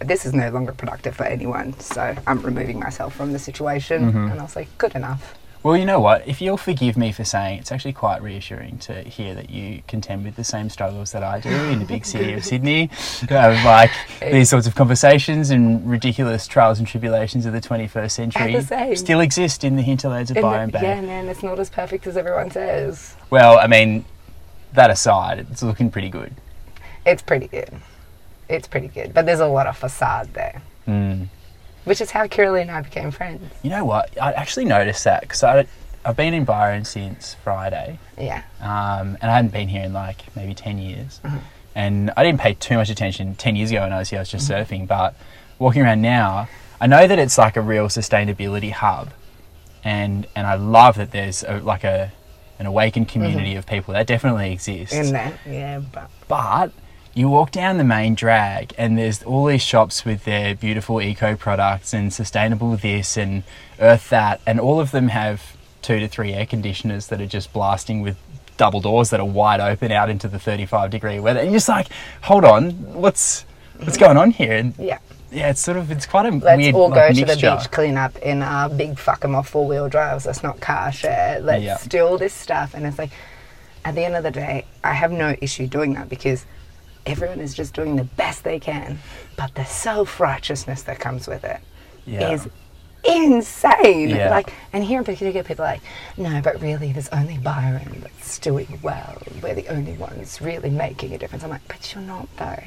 this 0.00 0.24
is 0.26 0.32
no 0.34 0.48
longer 0.50 0.72
productive 0.72 1.14
for 1.16 1.24
anyone. 1.24 1.78
So 1.80 2.14
I'm 2.26 2.40
removing 2.42 2.80
myself 2.80 3.14
from 3.14 3.32
the 3.32 3.38
situation. 3.38 4.08
Mm-hmm. 4.08 4.30
And 4.32 4.40
I 4.40 4.42
was 4.42 4.56
like, 4.56 4.76
good 4.78 4.94
enough. 4.94 5.34
Well, 5.62 5.76
you 5.76 5.84
know 5.84 6.00
what? 6.00 6.26
If 6.26 6.40
you'll 6.40 6.56
forgive 6.56 6.96
me 6.96 7.12
for 7.12 7.22
saying, 7.24 7.60
it's 7.60 7.70
actually 7.70 7.92
quite 7.92 8.20
reassuring 8.20 8.78
to 8.80 9.02
hear 9.02 9.32
that 9.36 9.48
you 9.50 9.82
contend 9.86 10.24
with 10.24 10.34
the 10.34 10.42
same 10.42 10.68
struggles 10.68 11.12
that 11.12 11.22
I 11.22 11.38
do 11.38 11.50
in 11.50 11.78
the 11.78 11.84
big 11.84 12.04
city 12.04 12.32
of 12.32 12.44
Sydney, 12.52 12.90
of 13.30 13.64
like 13.64 13.92
these 14.20 14.50
sorts 14.50 14.66
of 14.66 14.74
conversations 14.74 15.50
and 15.50 15.88
ridiculous 15.88 16.48
trials 16.48 16.80
and 16.80 16.88
tribulations 16.88 17.46
of 17.46 17.52
the 17.52 17.60
21st 17.60 18.10
century 18.10 18.60
same. 18.60 18.96
still 18.96 19.20
exist 19.20 19.62
in 19.62 19.76
the 19.76 19.82
hinterlands 19.82 20.32
of 20.32 20.38
Byron 20.40 20.70
the- 20.72 20.78
Bay. 20.80 20.82
yeah, 20.84 21.00
man, 21.00 21.28
it's 21.28 21.44
not 21.44 21.60
as 21.60 21.70
perfect 21.70 22.08
as 22.08 22.16
everyone 22.16 22.50
says. 22.50 23.14
Well, 23.30 23.56
I 23.60 23.68
mean, 23.68 24.04
that 24.72 24.90
aside, 24.90 25.46
it's 25.52 25.62
looking 25.62 25.92
pretty 25.92 26.08
good. 26.08 26.34
It's 27.06 27.22
pretty 27.22 27.46
good. 27.46 27.70
It's 28.48 28.66
pretty 28.66 28.88
good. 28.88 29.14
But 29.14 29.26
there's 29.26 29.38
a 29.40 29.46
lot 29.46 29.68
of 29.68 29.76
facade 29.76 30.34
there, 30.34 30.60
Mm. 30.88 31.28
Which 31.84 32.00
is 32.00 32.10
how 32.10 32.26
Kiralee 32.26 32.62
and 32.62 32.70
I 32.70 32.82
became 32.82 33.10
friends. 33.10 33.52
You 33.62 33.70
know 33.70 33.84
what? 33.84 34.10
I 34.20 34.32
actually 34.32 34.64
noticed 34.66 35.04
that 35.04 35.22
because 35.22 35.42
I've 36.04 36.16
been 36.16 36.34
in 36.34 36.44
Byron 36.44 36.84
since 36.84 37.34
Friday. 37.44 37.98
Yeah. 38.18 38.42
um, 38.60 39.16
and 39.20 39.30
I 39.30 39.36
hadn't 39.36 39.52
been 39.52 39.68
here 39.68 39.84
in 39.84 39.92
like 39.92 40.34
maybe 40.36 40.54
10 40.54 40.78
years. 40.78 41.20
Mm-hmm. 41.24 41.38
And 41.74 42.10
I 42.16 42.22
didn't 42.22 42.40
pay 42.40 42.54
too 42.54 42.76
much 42.76 42.90
attention 42.90 43.34
10 43.34 43.56
years 43.56 43.70
ago 43.70 43.80
when 43.82 43.92
I 43.92 43.98
was 43.98 44.10
here, 44.10 44.18
I 44.18 44.22
was 44.22 44.28
just 44.30 44.50
Mm-hmm. 44.50 44.74
surfing. 44.74 44.86
But 44.86 45.14
walking 45.58 45.82
around 45.82 46.02
now, 46.02 46.48
I 46.80 46.86
know 46.86 47.06
that 47.06 47.18
it's 47.18 47.38
like 47.38 47.56
a 47.56 47.60
real 47.62 47.86
sustainability 47.86 48.72
hub. 48.72 49.10
And, 49.84 50.26
and 50.36 50.46
I 50.46 50.54
love 50.54 50.96
that 50.96 51.10
there's 51.12 51.42
a, 51.44 51.58
like 51.60 51.82
a, 51.84 52.12
an 52.58 52.66
awakened 52.66 53.08
community 53.08 53.54
of 53.56 53.66
people 53.66 53.94
that 53.94 54.06
definitely 54.06 54.52
exists. 54.52 54.94
Mm-hmm. 54.94 55.06
In 55.06 55.12
that, 55.12 55.34
Yeah, 55.46 55.78
but 55.80 56.10
But 56.28 56.72
you 57.14 57.28
walk 57.28 57.50
down 57.50 57.76
the 57.78 57.84
main 57.84 58.14
drag 58.14 58.74
and 58.78 58.96
there's 58.96 59.22
all 59.22 59.44
these 59.46 59.62
shops 59.62 60.04
with 60.04 60.24
their 60.24 60.54
beautiful 60.54 61.00
eco 61.00 61.36
products 61.36 61.92
and 61.92 62.12
sustainable 62.12 62.76
this 62.76 63.16
and 63.16 63.42
earth 63.80 64.08
that, 64.10 64.40
and 64.46 64.58
all 64.58 64.80
of 64.80 64.90
them 64.92 65.08
have 65.08 65.56
two 65.82 65.98
to 66.00 66.08
three 66.08 66.32
air 66.32 66.46
conditioners 66.46 67.08
that 67.08 67.20
are 67.20 67.26
just 67.26 67.52
blasting 67.52 68.00
with 68.00 68.16
double 68.56 68.80
doors 68.80 69.10
that 69.10 69.20
are 69.20 69.26
wide 69.26 69.60
open 69.60 69.90
out 69.92 70.08
into 70.08 70.28
the 70.28 70.38
35 70.38 70.90
degree 70.90 71.18
weather. 71.20 71.40
And 71.40 71.50
you're 71.50 71.56
just 71.56 71.68
like, 71.68 71.88
hold 72.22 72.44
on, 72.44 72.70
what's 72.94 73.44
what's 73.78 73.96
going 73.98 74.16
on 74.16 74.30
here? 74.30 74.52
And 74.52 74.74
yeah. 74.78 74.98
yeah, 75.30 75.50
it's 75.50 75.60
sort 75.60 75.76
of 75.76 75.90
it's 75.90 76.06
quite 76.06 76.26
a 76.26 76.30
Let's 76.30 76.56
weird 76.56 76.74
all 76.74 76.88
go 76.88 76.94
like, 76.96 77.14
to 77.16 77.24
the 77.24 77.34
beach, 77.36 77.70
clean 77.70 77.96
up 77.96 78.16
in 78.18 78.42
our 78.42 78.68
big 78.68 78.98
fuck 78.98 79.24
'em 79.24 79.34
off 79.34 79.48
four 79.48 79.66
wheel 79.66 79.88
drives. 79.88 80.24
Let's 80.24 80.42
not 80.42 80.60
car 80.60 80.92
share. 80.92 81.40
Let's 81.40 81.62
Yeah. 81.64 81.78
do 81.88 82.06
all 82.06 82.16
this 82.16 82.32
stuff. 82.32 82.74
And 82.74 82.86
it's 82.86 82.98
like, 82.98 83.10
at 83.84 83.94
the 83.96 84.04
end 84.04 84.14
of 84.14 84.22
the 84.22 84.30
day, 84.30 84.64
I 84.84 84.92
have 84.92 85.10
no 85.10 85.34
issue 85.40 85.66
doing 85.66 85.94
that 85.94 86.08
because 86.08 86.46
everyone 87.06 87.40
is 87.40 87.54
just 87.54 87.74
doing 87.74 87.96
the 87.96 88.04
best 88.04 88.44
they 88.44 88.58
can. 88.60 88.98
But 89.36 89.54
the 89.54 89.64
self 89.64 90.20
righteousness 90.20 90.82
that 90.82 90.98
comes 90.98 91.26
with 91.26 91.44
it 91.44 91.60
is 92.06 92.46
Yeah. 93.04 93.14
insane. 93.14 94.10
Yeah. 94.10 94.30
Like, 94.30 94.52
and 94.72 94.84
here 94.84 94.98
in 94.98 95.04
particular, 95.04 95.42
people 95.42 95.64
are 95.64 95.72
like, 95.72 95.82
no, 96.16 96.40
but 96.42 96.60
really, 96.60 96.92
there's 96.92 97.08
only 97.08 97.38
Byron 97.38 98.00
that's 98.02 98.38
doing 98.38 98.78
well. 98.82 99.20
We're 99.42 99.54
the 99.54 99.68
only 99.68 99.94
ones 99.94 100.40
really 100.40 100.70
making 100.70 101.12
a 101.12 101.18
difference. 101.18 101.44
I'm 101.44 101.50
like, 101.50 101.66
but 101.68 101.92
you're 101.94 102.02
not 102.04 102.28
though. 102.36 102.62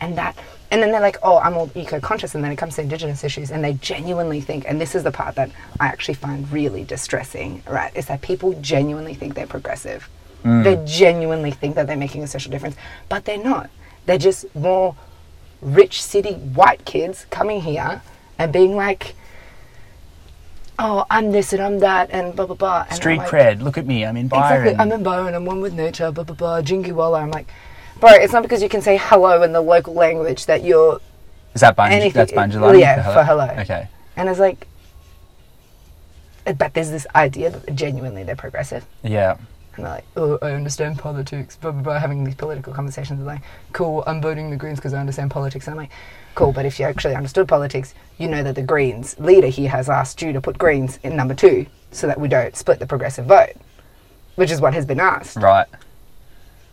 And 0.00 0.18
that, 0.18 0.36
and 0.70 0.82
then 0.82 0.90
they're 0.90 1.00
like, 1.00 1.18
oh, 1.22 1.38
I'm 1.38 1.54
all 1.56 1.70
eco-conscious, 1.74 2.34
and 2.34 2.42
then 2.42 2.50
it 2.50 2.56
comes 2.56 2.74
to 2.76 2.82
Indigenous 2.82 3.22
issues, 3.24 3.50
and 3.50 3.62
they 3.64 3.74
genuinely 3.74 4.40
think, 4.40 4.64
and 4.66 4.80
this 4.80 4.94
is 4.94 5.04
the 5.04 5.12
part 5.12 5.36
that 5.36 5.50
I 5.78 5.86
actually 5.86 6.14
find 6.14 6.50
really 6.50 6.82
distressing, 6.84 7.62
right? 7.66 7.94
Is 7.96 8.06
that 8.06 8.20
people 8.20 8.52
genuinely 8.60 9.14
think 9.14 9.34
they're 9.34 9.46
progressive. 9.46 10.08
They 10.44 10.76
mm. 10.76 10.86
genuinely 10.86 11.50
think 11.52 11.74
that 11.76 11.86
they're 11.86 11.96
making 11.96 12.22
a 12.22 12.26
social 12.26 12.50
difference, 12.50 12.76
but 13.08 13.24
they're 13.24 13.42
not. 13.42 13.70
They're 14.04 14.18
just 14.18 14.54
more 14.54 14.94
rich 15.62 16.02
city 16.02 16.34
white 16.34 16.84
kids 16.84 17.26
coming 17.30 17.62
here 17.62 18.02
and 18.38 18.52
being 18.52 18.76
like, 18.76 19.14
oh, 20.78 21.06
I'm 21.08 21.32
this 21.32 21.54
and 21.54 21.62
I'm 21.62 21.78
that 21.78 22.10
and 22.10 22.36
blah 22.36 22.44
blah 22.44 22.56
blah. 22.56 22.86
And 22.88 22.94
Street 22.94 23.18
like, 23.18 23.28
cred, 23.28 23.62
look 23.62 23.78
at 23.78 23.86
me, 23.86 24.04
I'm 24.04 24.18
in 24.18 24.28
Byron. 24.28 24.68
Exactly. 24.68 24.82
I'm 24.82 24.92
in 24.92 25.02
Byron. 25.02 25.34
I'm 25.34 25.46
one 25.46 25.62
with 25.62 25.72
nature. 25.72 26.12
Blah 26.12 26.24
blah 26.24 26.36
blah. 26.36 26.60
Jingy 26.60 26.92
Walla. 26.92 27.20
I'm 27.20 27.30
like, 27.30 27.48
bro. 27.98 28.10
It's 28.10 28.34
not 28.34 28.42
because 28.42 28.62
you 28.62 28.68
can 28.68 28.82
say 28.82 28.98
hello 29.00 29.42
in 29.42 29.52
the 29.52 29.62
local 29.62 29.94
language 29.94 30.44
that 30.44 30.62
you're. 30.62 31.00
Is 31.54 31.62
that 31.62 31.78
anything- 31.78 32.12
That's 32.12 32.32
Bunjalung? 32.32 32.78
yeah, 32.78 33.14
for 33.14 33.24
hello. 33.24 33.48
Okay. 33.60 33.88
And 34.16 34.28
it's 34.28 34.40
like, 34.40 34.66
but 36.58 36.74
there's 36.74 36.90
this 36.90 37.06
idea 37.14 37.48
that 37.50 37.74
genuinely 37.74 38.24
they're 38.24 38.36
progressive. 38.36 38.84
Yeah. 39.02 39.38
And 39.76 39.84
they're 39.84 39.92
like, 39.94 40.04
oh, 40.16 40.38
I 40.42 40.52
understand 40.52 40.98
politics, 40.98 41.56
blah, 41.56 41.72
blah, 41.72 41.82
blah, 41.82 41.98
having 41.98 42.24
these 42.24 42.34
political 42.34 42.72
conversations. 42.72 43.18
They're 43.18 43.26
like, 43.26 43.42
cool, 43.72 44.04
I'm 44.06 44.20
voting 44.20 44.50
the 44.50 44.56
Greens 44.56 44.78
because 44.78 44.94
I 44.94 45.00
understand 45.00 45.30
politics. 45.30 45.66
And 45.66 45.72
I'm 45.74 45.78
like, 45.78 45.90
cool, 46.34 46.52
but 46.52 46.66
if 46.66 46.78
you 46.78 46.86
actually 46.86 47.14
understood 47.14 47.48
politics, 47.48 47.94
you 48.18 48.28
know 48.28 48.42
that 48.42 48.54
the 48.54 48.62
Greens 48.62 49.18
leader 49.18 49.48
here 49.48 49.70
has 49.70 49.88
asked 49.88 50.22
you 50.22 50.32
to 50.32 50.40
put 50.40 50.58
Greens 50.58 50.98
in 51.02 51.16
number 51.16 51.34
two 51.34 51.66
so 51.90 52.06
that 52.06 52.20
we 52.20 52.28
don't 52.28 52.56
split 52.56 52.78
the 52.78 52.86
progressive 52.86 53.26
vote, 53.26 53.54
which 54.36 54.50
is 54.50 54.60
what 54.60 54.74
has 54.74 54.86
been 54.86 55.00
asked. 55.00 55.36
Right. 55.36 55.66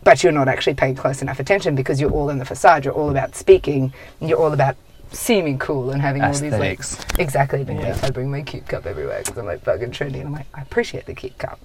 But 0.04 0.22
you're 0.22 0.32
not 0.32 0.48
actually 0.48 0.74
paying 0.74 0.96
close 0.96 1.22
enough 1.22 1.38
attention 1.38 1.74
because 1.74 2.00
you're 2.00 2.10
all 2.10 2.28
in 2.30 2.38
the 2.38 2.44
facade, 2.44 2.84
you're 2.84 2.94
all 2.94 3.10
about 3.10 3.36
speaking, 3.36 3.92
and 4.20 4.28
you're 4.28 4.38
all 4.38 4.52
about 4.52 4.76
seeming 5.12 5.58
cool 5.58 5.90
and 5.90 6.00
having 6.00 6.22
all 6.22 6.32
these 6.32 6.52
like 6.52 6.80
exactly 7.18 7.62
Yeah. 7.62 7.92
like 7.92 8.04
I 8.04 8.10
bring 8.10 8.30
my 8.30 8.40
cute 8.42 8.66
cup 8.66 8.86
everywhere 8.86 9.20
because 9.22 9.36
I'm 9.36 9.44
like 9.44 9.62
fucking 9.62 9.90
trendy 9.90 10.14
and 10.14 10.28
I'm 10.28 10.32
like 10.32 10.46
I 10.54 10.62
appreciate 10.62 11.04
the 11.04 11.12
cute 11.14 11.36
cup 11.36 11.60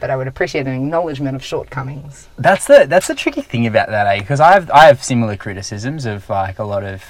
but 0.00 0.10
I 0.10 0.16
would 0.16 0.28
appreciate 0.28 0.66
an 0.66 0.74
acknowledgement 0.74 1.34
of 1.36 1.44
shortcomings. 1.44 2.28
That's 2.38 2.66
the 2.66 2.86
that's 2.88 3.08
the 3.08 3.14
tricky 3.14 3.42
thing 3.42 3.66
about 3.66 3.88
that, 3.88 4.06
eh? 4.06 4.20
Because 4.20 4.40
I 4.40 4.52
have 4.52 4.70
I 4.70 4.86
have 4.86 5.02
similar 5.02 5.36
criticisms 5.36 6.04
of 6.06 6.28
like 6.30 6.58
a 6.58 6.64
lot 6.64 6.84
of, 6.84 7.02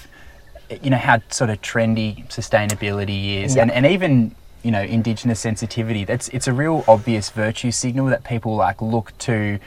you 0.82 0.90
know, 0.90 0.96
how 0.96 1.20
sort 1.30 1.50
of 1.50 1.60
trendy 1.62 2.26
sustainability 2.28 3.42
is, 3.44 3.56
Yeah. 3.56 3.62
and 3.62 3.70
and 3.72 3.86
even 3.86 4.34
you 4.62 4.70
know 4.70 4.82
indigenous 4.82 5.40
sensitivity. 5.40 6.04
That's 6.04 6.28
it's 6.28 6.48
a 6.48 6.52
real 6.52 6.84
obvious 6.88 7.30
virtue 7.30 7.70
signal 7.70 8.06
that 8.06 8.24
people 8.24 8.56
like 8.56 8.80
look 8.82 9.16
to, 9.18 9.58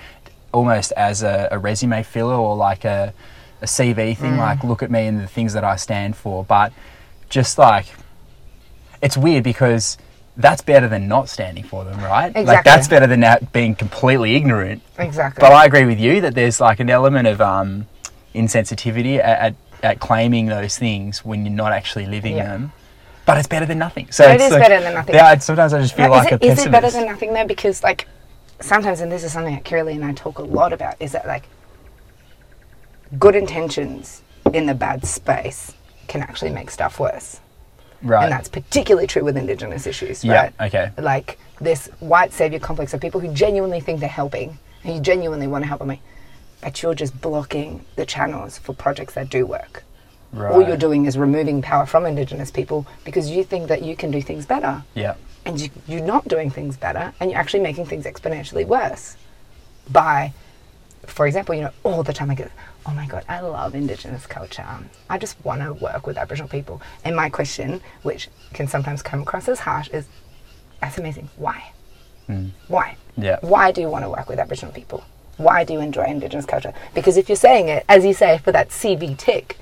almost 0.51 0.91
as 0.93 1.23
a, 1.23 1.47
a 1.51 1.57
resume 1.57 2.03
filler 2.03 2.35
or 2.35 2.55
like 2.55 2.83
a 2.85 3.13
a 3.61 3.65
CV 3.65 4.17
thing. 4.17 4.37
Like 4.37 4.63
look 4.63 4.81
at 4.83 4.89
me 4.91 5.05
and 5.07 5.19
the 5.19 5.27
things 5.27 5.53
that 5.53 5.63
I 5.63 5.75
stand 5.75 6.15
for, 6.17 6.43
but 6.43 6.73
just 7.29 7.57
like 7.57 7.85
it's 9.01 9.17
weird 9.17 9.43
because. 9.43 9.97
That's 10.37 10.61
better 10.61 10.87
than 10.87 11.07
not 11.07 11.27
standing 11.29 11.63
for 11.63 11.83
them, 11.83 11.99
right? 11.99 12.27
Like 12.33 12.37
Exactly. 12.37 12.69
that's 12.71 12.87
better 12.87 13.05
than 13.07 13.19
that 13.19 13.51
being 13.51 13.75
completely 13.75 14.35
ignorant 14.35 14.81
Exactly. 14.97 15.41
but 15.41 15.51
I 15.51 15.65
agree 15.65 15.85
with 15.85 15.99
you 15.99 16.21
that 16.21 16.35
there's 16.35 16.61
like 16.61 16.79
an 16.79 16.89
element 16.89 17.27
of 17.27 17.41
um, 17.41 17.87
insensitivity 18.33 19.17
at, 19.19 19.23
at, 19.39 19.55
at 19.83 19.99
claiming 19.99 20.45
those 20.45 20.77
things 20.77 21.25
when 21.25 21.45
you're 21.45 21.53
not 21.53 21.73
actually 21.73 22.05
living 22.07 22.37
Yeah. 22.37 22.45
them. 22.47 22.71
But 23.25 23.37
it's 23.37 23.47
better 23.47 23.65
than 23.65 23.77
nothing. 23.77 24.07
So 24.11 24.23
It 24.27 24.35
it's 24.35 24.45
is 24.45 24.51
like- 24.51 24.61
better 24.61 24.81
than 24.81 24.93
nothing. 24.93 25.15
Yeah, 25.15 25.37
sometimes 25.37 25.73
I 25.73 25.81
just 25.81 25.95
feel 25.95 26.09
like 26.09 26.31
is, 26.31 26.39
it, 26.39 26.43
a 26.43 26.51
is 26.51 26.65
it 26.65 26.71
better 26.71 26.89
than 26.89 27.05
nothing 27.05 27.33
though? 27.33 27.45
Because 27.45 27.83
like 27.83 28.07
sometimes, 28.61 29.01
and 29.01 29.11
this 29.11 29.23
is 29.23 29.31
something 29.33 29.53
that 29.53 29.63
Kiralee 29.63 29.95
and 29.95 30.03
I 30.05 30.13
talk 30.13 30.39
a 30.39 30.43
lot 30.43 30.71
about, 30.73 30.95
is 30.99 31.11
that 31.11 31.27
like 31.27 31.43
good 33.19 33.35
intentions 33.35 34.21
in 34.53 34.65
the 34.65 34.73
bad 34.73 35.05
space 35.05 35.73
can 36.07 36.21
actually 36.21 36.51
make 36.51 36.71
stuff 36.71 36.99
worse. 36.99 37.39
Right? 38.03 38.23
And 38.23 38.31
that's 38.31 38.49
particularly 38.49 39.07
true 39.07 39.23
with 39.23 39.37
Indigenous 39.37 39.85
issues, 39.87 40.23
yeah. 40.23 40.33
right? 40.33 40.53
Okay. 40.61 40.91
Like 40.97 41.37
this 41.59 41.87
white 41.99 42.33
savior 42.33 42.59
complex 42.59 42.93
of 42.93 43.01
people 43.01 43.19
who 43.21 43.33
genuinely 43.33 43.79
think 43.79 43.99
they're 43.99 44.09
helping, 44.09 44.57
and 44.83 44.95
you 44.95 45.01
genuinely 45.01 45.47
want 45.47 45.63
to 45.63 45.67
help 45.67 45.85
me, 45.85 46.01
but 46.61 46.81
you're 46.81 46.95
just 46.95 47.19
blocking 47.21 47.85
the 47.95 48.05
channels 48.05 48.57
for 48.57 48.73
projects 48.73 49.13
that 49.13 49.29
do 49.29 49.45
work. 49.45 49.83
Right. 50.33 50.51
All 50.51 50.65
you're 50.65 50.77
doing 50.77 51.05
is 51.05 51.17
removing 51.17 51.61
power 51.61 51.85
from 51.85 52.05
Indigenous 52.05 52.51
people 52.51 52.87
because 53.03 53.29
you 53.29 53.43
think 53.43 53.67
that 53.67 53.81
you 53.83 53.95
can 53.97 54.11
do 54.11 54.21
things 54.21 54.45
better 54.45 54.81
Yeah. 54.95 55.15
and 55.45 55.59
you, 55.59 55.69
you're 55.87 56.05
not 56.05 56.25
doing 56.27 56.49
things 56.49 56.77
better 56.77 57.13
and 57.19 57.29
you're 57.29 57.39
actually 57.39 57.59
making 57.59 57.85
things 57.87 58.05
exponentially 58.05 58.65
worse 58.65 59.17
by 59.89 60.31
for 61.05 61.27
example 61.27 61.53
you 61.55 61.61
know 61.61 61.71
all 61.83 62.03
the 62.03 62.13
time 62.13 62.29
i 62.31 62.35
get 62.35 62.49
oh 62.85 62.93
my 62.93 63.05
god 63.05 63.23
i 63.29 63.39
love 63.39 63.75
indigenous 63.75 64.25
culture. 64.25 64.65
I 65.09 65.17
just 65.17 65.43
want 65.45 65.61
to 65.61 65.73
work 65.73 66.07
with 66.07 66.17
aboriginal 66.17 66.49
people. 66.49 66.81
And 67.03 67.15
my 67.15 67.29
question 67.29 67.81
which 68.03 68.29
can 68.53 68.67
sometimes 68.67 69.01
come 69.01 69.21
across 69.21 69.47
as 69.47 69.59
harsh 69.61 69.89
is 69.89 70.05
that's 70.79 70.97
amazing. 70.97 71.29
Why? 71.37 71.71
Mm. 72.27 72.51
Why? 72.67 72.97
Yeah. 73.17 73.37
why 73.41 73.71
do 73.71 73.81
you 73.81 73.89
want 73.89 74.05
to 74.05 74.09
work 74.09 74.27
with 74.29 74.39
aboriginal 74.39 74.73
people? 74.73 75.03
Why 75.37 75.63
do 75.63 75.73
you 75.73 75.79
enjoy 75.81 76.05
indigenous 76.05 76.45
culture? 76.45 76.73
Because 76.93 77.17
if 77.17 77.29
you're 77.29 77.35
saying 77.35 77.67
it 77.67 77.85
as 77.89 78.05
you 78.05 78.13
say 78.13 78.37
for 78.39 78.51
that 78.51 78.69
cv 78.69 79.17
tick 79.17 79.57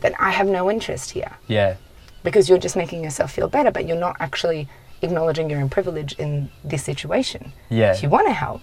then 0.00 0.14
i 0.18 0.30
have 0.30 0.46
no 0.46 0.70
interest 0.70 1.10
here. 1.12 1.32
Yeah. 1.48 1.76
because 2.22 2.48
you're 2.48 2.58
just 2.58 2.76
making 2.76 3.02
yourself 3.02 3.32
feel 3.32 3.48
better, 3.48 3.70
but 3.70 3.86
you're 3.86 3.96
not 4.08 4.16
actually 4.20 4.68
acknowledging 5.02 5.48
your 5.50 5.60
own 5.60 5.70
privilege 5.70 6.12
in 6.18 6.50
this 6.62 6.84
situation. 6.84 7.52
Yeah. 7.70 7.92
If 7.92 8.02
you 8.02 8.10
want 8.10 8.26
to 8.28 8.32
help, 8.34 8.60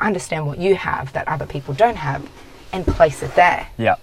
understand 0.00 0.46
what 0.46 0.58
you 0.58 0.74
have 0.76 1.12
that 1.12 1.26
other 1.28 1.46
people 1.46 1.74
don't 1.74 1.96
have 1.96 2.22
and 2.72 2.86
place 2.86 3.22
it 3.22 3.34
there. 3.34 3.68
Yeah. 3.76 3.96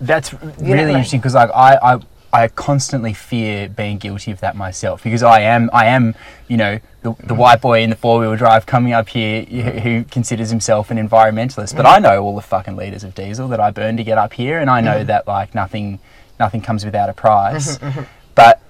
That's 0.00 0.32
know, 0.32 0.52
really 0.58 0.92
interesting 0.92 1.20
because 1.20 1.34
like 1.34 1.50
I, 1.54 1.76
I 1.76 2.00
I 2.32 2.48
constantly 2.48 3.14
fear 3.14 3.68
being 3.68 3.98
guilty 3.98 4.32
of 4.32 4.40
that 4.40 4.56
myself 4.56 5.04
because 5.04 5.22
I 5.22 5.40
am 5.42 5.70
I 5.72 5.86
am 5.86 6.16
you 6.48 6.56
know 6.56 6.80
the, 7.02 7.14
the 7.24 7.34
white 7.34 7.60
boy 7.60 7.82
in 7.82 7.90
the 7.90 7.96
four 7.96 8.18
wheel 8.18 8.34
drive 8.34 8.66
coming 8.66 8.92
up 8.92 9.08
here 9.08 9.44
who 9.44 9.62
who 9.62 10.04
considers 10.04 10.50
himself 10.50 10.90
an 10.90 10.96
environmentalist. 10.96 11.76
But 11.76 11.86
I 11.86 12.00
know 12.00 12.22
all 12.24 12.34
the 12.34 12.42
fucking 12.42 12.74
liters 12.74 13.04
of 13.04 13.14
diesel 13.14 13.46
that 13.48 13.60
I 13.60 13.70
burn 13.70 13.96
to 13.98 14.04
get 14.04 14.18
up 14.18 14.32
here, 14.32 14.58
and 14.58 14.68
I 14.68 14.80
know 14.80 15.04
mm. 15.04 15.06
that 15.06 15.28
like 15.28 15.54
nothing 15.54 16.00
nothing 16.40 16.60
comes 16.60 16.84
without 16.84 17.08
a 17.08 17.12
price. 17.14 17.78
Mm-hmm, 17.78 18.00
mm-hmm. 18.00 18.10
but 18.34 18.60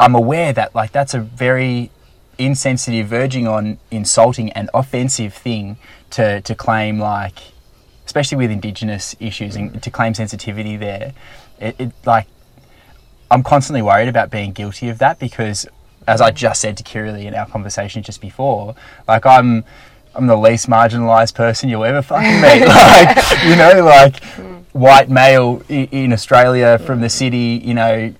I'm 0.00 0.14
aware 0.14 0.54
that 0.54 0.74
like 0.74 0.92
that's 0.92 1.12
a 1.12 1.20
very 1.20 1.90
insensitive, 2.38 3.08
verging 3.08 3.46
on 3.46 3.78
insulting 3.90 4.50
and 4.52 4.70
offensive 4.72 5.34
thing 5.34 5.76
to 6.10 6.40
to 6.40 6.54
claim 6.54 6.98
like, 6.98 7.38
especially 8.08 8.38
with 8.38 8.50
Indigenous 8.50 9.14
issues 9.20 9.54
and 9.54 9.82
to 9.82 9.90
claim 9.90 10.14
sensitivity 10.14 10.78
there. 10.78 11.12
It, 11.60 11.76
it 11.78 11.92
like 12.06 12.26
I'm 13.30 13.42
constantly 13.42 13.82
worried 13.82 14.08
about 14.08 14.30
being 14.30 14.52
guilty 14.52 14.88
of 14.88 14.98
that 15.00 15.18
because, 15.18 15.66
as 16.06 16.22
I 16.22 16.30
just 16.30 16.62
said 16.62 16.78
to 16.78 16.82
Kiralee 16.82 17.26
in 17.26 17.34
our 17.34 17.46
conversation 17.46 18.02
just 18.02 18.22
before, 18.22 18.74
like 19.06 19.26
I'm, 19.26 19.62
I'm 20.14 20.26
the 20.26 20.38
least 20.38 20.70
marginalised 20.70 21.34
person 21.34 21.68
you'll 21.68 21.84
ever 21.84 22.00
fucking 22.00 22.40
meet. 22.40 22.66
like, 22.66 23.44
you 23.44 23.56
know, 23.56 23.84
like 23.84 24.22
hmm. 24.24 24.54
white 24.72 25.10
male 25.10 25.62
in, 25.68 25.84
in 25.88 26.12
Australia 26.14 26.78
from 26.78 27.00
the 27.00 27.08
hmm. 27.08 27.20
city, 27.22 27.60
you 27.62 27.74
know, 27.74 28.14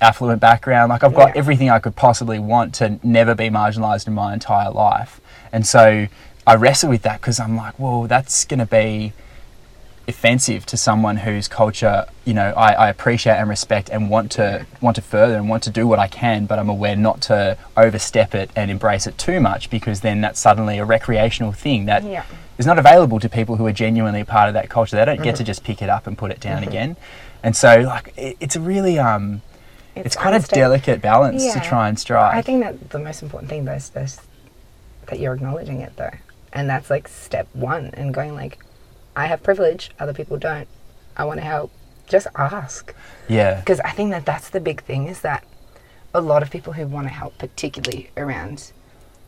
affluent 0.00 0.40
background. 0.40 0.90
Like 0.90 1.02
I've 1.02 1.16
got 1.16 1.30
Yeah. 1.34 1.40
everything 1.40 1.68
I 1.68 1.80
could 1.80 1.96
possibly 1.96 2.38
want 2.38 2.76
to 2.76 3.00
never 3.02 3.34
be 3.34 3.50
marginalised 3.50 4.06
in 4.06 4.14
my 4.14 4.32
entire 4.32 4.70
life, 4.70 5.20
and 5.52 5.66
so 5.66 6.06
I 6.48 6.54
wrestle 6.54 6.88
with 6.88 7.02
that 7.02 7.20
because 7.20 7.38
I'm 7.38 7.56
like, 7.56 7.78
well, 7.78 8.04
that's 8.04 8.46
going 8.46 8.60
to 8.60 8.66
be 8.66 9.12
offensive 10.08 10.64
to 10.64 10.74
someone 10.78 11.18
whose 11.18 11.48
culture 11.48 12.06
you 12.24 12.32
know 12.32 12.54
I, 12.56 12.72
I 12.72 12.88
appreciate 12.88 13.34
and 13.34 13.46
respect 13.46 13.90
and 13.90 14.08
want 14.08 14.32
to 14.32 14.64
want 14.80 14.96
to 14.96 15.02
further 15.02 15.36
and 15.36 15.50
want 15.50 15.62
to 15.64 15.70
do 15.70 15.86
what 15.86 15.98
I 15.98 16.08
can 16.08 16.46
but 16.46 16.58
I'm 16.58 16.70
aware 16.70 16.96
not 16.96 17.20
to 17.22 17.58
overstep 17.76 18.34
it 18.34 18.50
and 18.56 18.70
embrace 18.70 19.06
it 19.06 19.18
too 19.18 19.38
much 19.38 19.68
because 19.68 20.00
then 20.00 20.22
that's 20.22 20.40
suddenly 20.40 20.78
a 20.78 20.86
recreational 20.86 21.52
thing 21.52 21.84
that 21.84 22.04
is 22.04 22.08
Yeah. 22.08 22.24
not 22.64 22.78
available 22.78 23.20
to 23.20 23.28
people 23.28 23.56
who 23.56 23.66
are 23.66 23.72
genuinely 23.72 24.22
a 24.22 24.24
part 24.24 24.48
of 24.48 24.54
that 24.54 24.70
culture. 24.70 24.96
They 24.96 25.04
don't 25.04 25.22
get 25.22 25.36
to 25.36 25.44
just 25.44 25.62
pick 25.62 25.82
it 25.82 25.90
up 25.90 26.06
and 26.06 26.16
put 26.16 26.30
it 26.30 26.40
down 26.40 26.62
again. 26.62 26.96
And 27.42 27.54
so 27.54 27.80
like 27.80 28.14
it, 28.16 28.38
it's 28.40 28.56
a 28.56 28.60
really 28.60 28.98
um 28.98 29.42
it's, 29.94 30.16
quite 30.16 30.32
a 30.32 30.40
delicate 30.48 31.02
balance 31.02 31.52
to 31.52 31.60
try 31.60 31.86
and 31.86 31.98
strike. 31.98 32.34
I 32.34 32.40
think 32.40 32.62
that 32.62 32.88
the 32.88 32.98
most 32.98 33.22
important 33.22 33.50
thing 33.50 33.66
though 33.66 33.72
is 33.72 33.90
this, 33.90 34.20
that 35.08 35.20
you're 35.20 35.34
acknowledging 35.34 35.82
it 35.82 35.94
though, 35.96 36.14
and 36.52 36.68
that's 36.68 36.90
like 36.90 37.08
step 37.08 37.48
one 37.52 37.90
and 37.94 38.12
going 38.14 38.34
like, 38.34 38.58
I 39.16 39.26
have 39.26 39.42
privilege, 39.42 39.90
other 39.98 40.12
people 40.14 40.36
don't. 40.38 40.68
I 41.16 41.24
want 41.24 41.40
to 41.40 41.44
help. 41.44 41.72
Just 42.06 42.26
ask, 42.36 42.94
yeah 43.28 43.60
because 43.60 43.80
I 43.80 43.90
think 43.90 44.12
that 44.12 44.24
that's 44.24 44.48
the 44.48 44.60
big 44.60 44.82
thing 44.82 45.08
is 45.08 45.20
that 45.20 45.44
a 46.14 46.20
lot 46.22 46.42
of 46.42 46.50
people 46.50 46.72
who 46.72 46.86
want 46.86 47.06
to 47.06 47.12
help, 47.12 47.36
particularly 47.36 48.10
around 48.16 48.72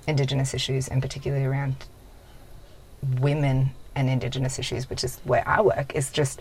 Indigenous 0.07 0.55
issues 0.55 0.89
and 0.89 1.03
particularly 1.03 1.45
around 1.45 1.77
women 3.21 3.73
and 3.95 4.09
Indigenous 4.09 4.59
issues, 4.59 4.89
which 4.89 5.05
is 5.05 5.21
where 5.25 5.47
I 5.47 5.61
work, 5.61 5.95
is 5.95 6.11
just 6.11 6.41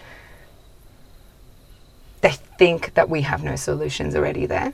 they 2.22 2.32
think 2.32 2.94
that 2.94 3.10
we 3.10 3.22
have 3.24 3.44
no 3.44 3.56
solutions 3.56 4.16
already 4.16 4.46
there. 4.46 4.74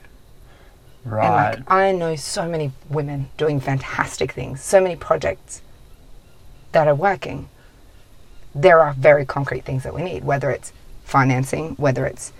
right 1.04 1.26
And 1.26 1.58
like 1.58 1.70
I 1.70 1.92
know 1.92 2.14
so 2.16 2.48
many 2.48 2.72
women 2.88 3.28
doing 3.36 3.58
fantastic 3.60 4.32
things, 4.32 4.62
so 4.62 4.80
many 4.80 4.94
projects 4.94 5.62
that 6.76 6.86
are 6.86 6.94
working. 6.94 7.48
There 8.54 8.80
are 8.80 8.92
very 8.92 9.24
concrete 9.24 9.64
things 9.64 9.82
that 9.84 9.94
we 9.94 10.02
need, 10.02 10.24
whether 10.24 10.50
it's 10.50 10.72
financing, 11.04 11.74
whether 11.76 12.04
it's 12.04 12.32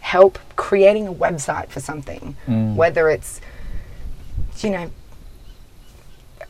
help 0.00 0.38
creating 0.56 1.06
a 1.06 1.12
website 1.14 1.68
for 1.68 1.78
something, 1.80 2.36
Mm. 2.48 2.74
whether 2.74 3.08
it's 3.08 3.40
you 4.58 4.70
know 4.70 4.90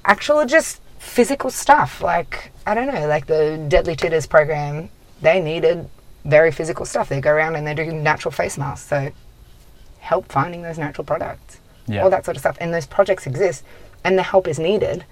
actual 0.05 0.45
just 0.47 0.81
physical 0.99 1.51
stuff 1.51 2.01
like 2.03 2.51
I 2.67 2.75
don't 2.75 2.87
know, 2.95 3.07
like 3.07 3.27
the 3.27 3.63
Deadly 3.69 3.95
Titters 3.95 4.27
program, 4.27 4.89
they 5.21 5.39
needed 5.39 5.87
very 6.25 6.51
physical 6.51 6.87
stuff. 6.87 7.11
They 7.11 7.21
go 7.21 7.31
around 7.31 7.57
and 7.57 7.67
they 7.67 7.75
do 7.75 7.85
natural 7.93 8.33
face 8.33 8.57
masks. 8.57 8.89
So 8.89 9.11
help 10.01 10.33
finding 10.33 10.63
those 10.63 10.79
natural 10.79 11.05
products, 11.05 11.59
Yeah. 11.87 12.03
all 12.03 12.11
that 12.11 12.25
sort 12.25 12.39
of 12.39 12.41
stuff. 12.41 12.57
And 12.61 12.73
those 12.73 12.87
projects 12.87 13.27
exist, 13.27 13.63
and 14.03 14.17
the 14.17 14.23
help 14.23 14.49
is 14.49 14.59
needed. 14.59 15.05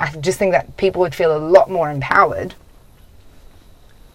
I 0.00 0.10
just 0.16 0.38
think 0.38 0.52
that 0.52 0.76
people 0.76 1.00
would 1.00 1.14
feel 1.14 1.36
a 1.36 1.38
lot 1.38 1.70
more 1.70 1.90
empowered 1.90 2.54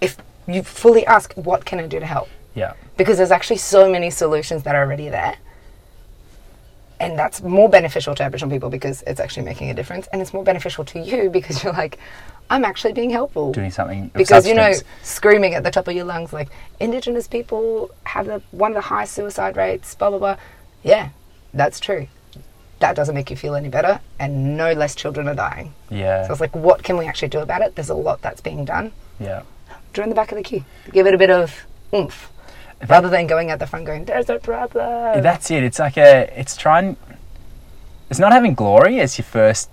if 0.02 0.18
you 0.48 0.64
fully 0.64 1.06
ask, 1.06 1.34
"What 1.36 1.66
can 1.66 1.80
I 1.80 1.88
do 1.88 2.00
to 2.00 2.06
help?" 2.06 2.30
yeah 2.56 2.74
Because 2.98 3.18
there's 3.18 3.32
actually 3.32 3.58
so 3.58 3.90
many 3.90 4.10
solutions 4.10 4.64
that 4.64 4.76
are 4.76 4.84
already 4.84 5.10
there. 5.10 5.36
And 7.00 7.18
that's 7.18 7.42
more 7.42 7.70
beneficial 7.70 8.14
to 8.16 8.24
Aboriginal 8.24 8.52
people 8.52 8.70
because 8.70 9.04
it's 9.08 9.22
actually 9.22 9.46
making 9.46 9.70
a 9.70 9.74
difference. 9.74 10.08
And 10.12 10.22
it's 10.22 10.34
more 10.34 10.44
beneficial 10.44 10.84
to 10.86 11.00
you 11.00 11.30
because 11.30 11.64
you're 11.64 11.72
like, 11.72 11.98
I'm 12.50 12.66
actually 12.66 12.94
being 12.94 13.10
helpful 13.12 13.52
doing 13.52 13.72
something 13.72 14.10
because 14.16 14.48
you 14.48 14.56
know 14.56 14.74
screaming 15.04 15.54
at 15.54 15.64
the 15.64 15.70
top 15.70 15.88
of 15.88 15.94
your 15.94 16.06
lungs 16.06 16.34
like 16.34 16.50
indigenous 16.80 17.28
people 17.28 17.92
have 18.06 18.26
the 18.26 18.42
one 18.52 18.72
of 18.72 18.76
the 18.76 18.82
highest 18.82 19.14
suicide 19.14 19.56
rates 19.56 19.94
blah 19.96 20.10
blah 20.10 20.18
blah 20.20 20.38
yeah 20.84 21.10
that's 21.54 21.80
true 21.80 22.08
that 22.80 22.96
doesn't 22.96 23.16
make 23.16 23.30
you 23.30 23.36
feel 23.36 23.56
any 23.56 23.70
better 23.70 24.00
and 24.20 24.56
no 24.58 24.72
less 24.74 24.96
children 24.96 25.28
are 25.28 25.36
dying 25.36 25.74
yeah 25.90 26.26
so 26.26 26.32
it's 26.32 26.42
like 26.42 26.56
what 26.56 26.84
can 26.84 26.98
we 26.98 27.06
actually 27.06 27.28
do 27.28 27.40
about 27.40 27.62
it 27.62 27.76
there's 27.76 27.90
a 27.90 27.94
lot 27.94 28.22
that's 28.22 28.42
being 28.42 28.64
done 28.66 28.92
yeah 29.20 29.42
join 29.94 30.10
the 30.10 30.16
back 30.16 30.32
of 30.32 30.38
the 30.38 30.44
queue 30.44 30.64
give 30.94 31.06
it 31.08 31.14
a 31.14 31.18
bit 31.18 31.30
of 31.30 31.66
oomph 31.94 32.32
rather 32.88 33.10
than 33.10 33.28
going 33.28 33.50
at 33.52 33.60
the 33.60 33.68
front 33.68 33.86
going 33.86 34.06
there's 34.06 34.30
a 34.30 34.40
problem 34.40 35.22
That's 35.22 35.52
it. 35.52 35.64
It's 35.64 35.80
like 35.80 35.98
a. 35.98 36.32
It's 36.40 36.56
trying. 36.56 36.96
It's 38.10 38.20
not 38.20 38.32
having 38.32 38.54
glory 38.54 39.00
as 39.02 39.18
your 39.18 39.26
first 39.26 39.70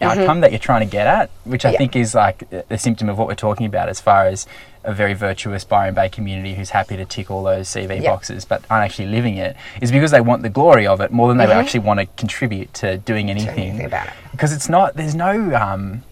outcome 0.00 0.40
that 0.42 0.52
you're 0.52 0.58
trying 0.60 0.86
to 0.86 0.90
get 0.90 1.06
at, 1.06 1.30
which 1.44 1.64
I 1.64 1.68
Mm-hmm. 1.68 1.72
Yeah. 1.72 1.78
think 1.78 1.96
is 1.96 2.14
like 2.14 2.42
a 2.70 2.78
symptom 2.78 3.08
of 3.08 3.18
what 3.18 3.26
we're 3.26 3.34
talking 3.34 3.66
about 3.66 3.88
as 3.88 4.00
far 4.00 4.26
as 4.26 4.46
a 4.84 4.92
very 4.92 5.14
virtuous 5.14 5.64
Byron 5.64 5.94
Bay 5.94 6.08
community 6.08 6.54
who's 6.54 6.70
happy 6.70 6.96
to 6.96 7.04
tick 7.04 7.30
all 7.30 7.42
those 7.42 7.68
CV 7.68 8.00
Yeah. 8.02 8.10
boxes 8.10 8.44
but 8.44 8.62
aren't 8.70 8.84
actually 8.84 9.06
living 9.08 9.36
it, 9.36 9.56
is 9.80 9.90
because 9.90 10.10
they 10.10 10.20
want 10.20 10.42
the 10.42 10.48
glory 10.50 10.86
of 10.86 11.00
it 11.00 11.10
more 11.10 11.28
than 11.28 11.38
they 11.38 11.46
Mhm. 11.46 11.54
actually 11.56 11.80
want 11.80 12.00
to 12.00 12.06
contribute 12.16 12.72
to 12.74 12.98
doing 12.98 13.26
Doing 13.26 13.30
anything. 13.30 13.58
anything 13.70 13.86
about 13.86 14.06
it 14.08 14.12
Because 14.32 14.52
it's 14.52 14.68
not. 14.68 14.94
There's 14.96 15.14
no. 15.14 15.54
Um, 15.54 16.02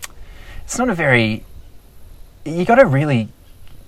it's 0.64 0.78
not 0.78 0.88
a 0.88 0.94
very. 0.94 1.44
You 2.44 2.64
got 2.64 2.76
to 2.76 2.86
really 2.86 3.28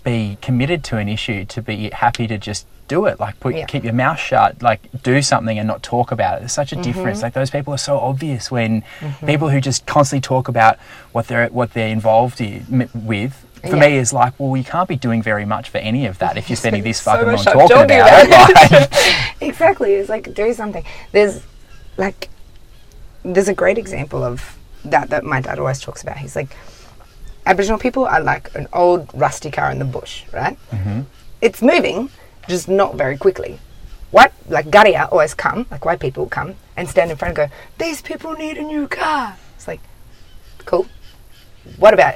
be 0.04 0.36
committed 0.42 0.84
to 0.84 0.98
an 0.98 1.08
issue 1.08 1.44
to 1.46 1.62
be 1.62 1.90
happy 1.90 2.26
to 2.26 2.36
just 2.38 2.66
do 2.86 3.06
it. 3.06 3.18
Like 3.18 3.40
put 3.40 3.54
Yeah. 3.54 3.64
keep 3.64 3.82
your 3.84 3.94
mouth 3.94 4.18
shut. 4.18 4.62
Like 4.62 4.80
do 5.02 5.22
something 5.22 5.58
and 5.58 5.66
not 5.66 5.82
talk 5.82 6.12
about 6.12 6.36
it. 6.36 6.40
There's 6.40 6.52
such 6.52 6.70
a 6.72 6.76
Mm-hmm. 6.76 6.82
difference. 6.82 7.22
Like 7.22 7.32
those 7.32 7.50
people 7.50 7.72
are 7.72 7.78
so 7.78 7.98
obvious 7.98 8.50
when 8.50 8.82
people 9.26 9.48
who 9.48 9.60
just 9.60 9.86
constantly 9.86 10.20
talk 10.20 10.48
about 10.48 10.78
what 11.12 11.28
they're 11.28 11.46
what 11.48 11.72
they're 11.72 11.88
involved 11.88 12.42
i- 12.42 12.60
m- 12.70 12.90
with. 12.94 13.43
For 13.70 13.76
Yeah. 13.76 13.88
me, 13.88 13.96
is 13.96 14.12
like, 14.12 14.34
well, 14.38 14.56
you 14.56 14.64
can't 14.64 14.88
be 14.88 14.96
doing 14.96 15.22
very 15.22 15.44
much 15.44 15.70
for 15.70 15.78
any 15.78 16.06
of 16.06 16.18
that 16.18 16.36
if 16.36 16.50
you're 16.50 16.56
spending 16.56 16.82
this 16.82 17.00
So 17.02 17.12
fucking 17.12 17.26
long 17.26 17.34
much 17.36 17.44
time 17.44 17.54
talking 17.68 17.96
about, 17.96 18.26
about 18.26 18.50
it. 18.50 18.90
Like, 18.90 19.34
exactly. 19.40 19.94
It's 19.94 20.08
like 20.08 20.34
do 20.34 20.52
something. 20.52 20.84
There's 21.12 21.42
like 21.96 22.28
there's 23.24 23.48
a 23.48 23.54
great 23.54 23.78
example 23.78 24.22
of 24.22 24.58
that 24.84 25.08
that 25.10 25.24
my 25.24 25.40
dad 25.40 25.58
always 25.58 25.80
talks 25.80 26.02
about. 26.02 26.18
He's 26.18 26.36
like 26.36 26.54
Aboriginal 27.46 27.78
people 27.78 28.06
are 28.06 28.20
like 28.20 28.54
an 28.54 28.66
old 28.72 29.10
rusty 29.14 29.50
car 29.50 29.70
in 29.70 29.78
the 29.78 29.84
bush, 29.84 30.24
right? 30.32 30.56
Mm-hmm. 30.70 31.02
It's 31.40 31.60
moving, 31.62 32.10
just 32.48 32.68
not 32.68 32.94
very 32.96 33.16
quickly. 33.16 33.58
White 34.10 34.32
like 34.48 34.66
Gardiya 34.66 35.10
always 35.10 35.34
come, 35.34 35.66
like 35.70 35.84
white 35.84 36.00
people 36.00 36.26
come 36.26 36.54
and 36.76 36.88
stand 36.88 37.10
in 37.10 37.16
front 37.16 37.38
and 37.38 37.48
go, 37.50 37.54
These 37.78 38.02
people 38.02 38.32
need 38.34 38.56
a 38.58 38.62
new 38.62 38.88
car. 38.88 39.36
It's 39.56 39.66
like, 39.68 39.80
cool. 40.64 40.86
What 41.78 41.94
about 41.94 42.14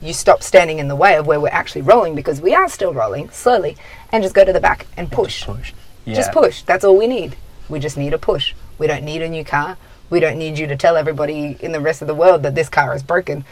you 0.00 0.12
stop 0.12 0.42
standing 0.42 0.78
in 0.78 0.88
the 0.88 0.96
way 0.96 1.16
of 1.16 1.26
where 1.26 1.40
we're 1.40 1.48
actually 1.48 1.82
rolling 1.82 2.14
because 2.14 2.40
we 2.40 2.54
are 2.54 2.68
still 2.68 2.92
rolling 2.92 3.30
slowly 3.30 3.76
and 4.12 4.22
just 4.22 4.34
go 4.34 4.44
to 4.44 4.52
the 4.52 4.60
back 4.60 4.86
and 4.96 5.10
push. 5.10 5.44
push. 5.44 5.72
Just 6.06 6.28
Yeah. 6.28 6.32
push. 6.32 6.62
That's 6.62 6.84
all 6.84 6.96
we 6.96 7.06
need. 7.06 7.36
We 7.68 7.78
just 7.78 7.96
need 7.96 8.12
a 8.12 8.18
push. 8.18 8.52
We 8.78 8.86
don't 8.86 9.04
need 9.04 9.22
a 9.22 9.28
new 9.28 9.44
car. 9.44 9.76
We 10.10 10.20
don't 10.20 10.36
need 10.36 10.58
you 10.58 10.66
to 10.66 10.76
tell 10.76 10.96
everybody 10.96 11.56
in 11.60 11.72
the 11.72 11.80
rest 11.80 12.02
of 12.02 12.08
the 12.08 12.14
world 12.14 12.42
that 12.42 12.54
this 12.54 12.68
car 12.68 12.94
is 12.94 13.02
broken. 13.02 13.44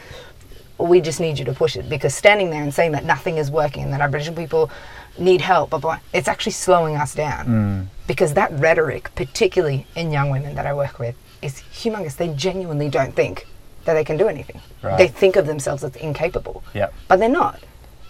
We 0.77 1.01
just 1.01 1.19
need 1.19 1.39
you 1.39 1.45
to 1.45 1.53
push 1.53 1.75
it 1.75 1.89
because 1.89 2.13
standing 2.13 2.49
there 2.49 2.61
and 2.61 2.73
saying 2.73 2.91
that 2.91 3.05
nothing 3.05 3.37
is 3.37 3.49
working 3.49 3.83
and 3.83 3.93
that 3.93 4.01
Aboriginal 4.01 4.35
people 4.35 4.69
need 5.17 5.41
help, 5.41 5.71
blah, 5.71 5.79
blah, 5.79 5.99
it's 6.13 6.27
actually 6.27 6.51
slowing 6.51 6.95
us 6.95 7.13
down. 7.15 7.45
Mm. 7.45 7.85
Because 8.07 8.33
that 8.33 8.51
rhetoric, 8.53 9.09
particularly 9.15 9.87
in 9.95 10.11
young 10.11 10.29
women 10.29 10.55
that 10.55 10.65
I 10.65 10.73
work 10.73 10.99
with, 10.99 11.15
is 11.41 11.63
humongous. 11.73 12.17
They 12.17 12.29
genuinely 12.29 12.89
don't 12.89 13.15
think 13.15 13.47
that 13.85 13.93
they 13.93 14.03
can 14.03 14.17
do 14.17 14.27
anything. 14.27 14.61
Right. 14.81 14.97
They 14.97 15.07
think 15.07 15.35
of 15.35 15.45
themselves 15.47 15.83
as 15.83 15.95
incapable 15.95 16.63
Yep. 16.73 16.93
but 17.07 17.19
they're 17.19 17.29
not. 17.29 17.59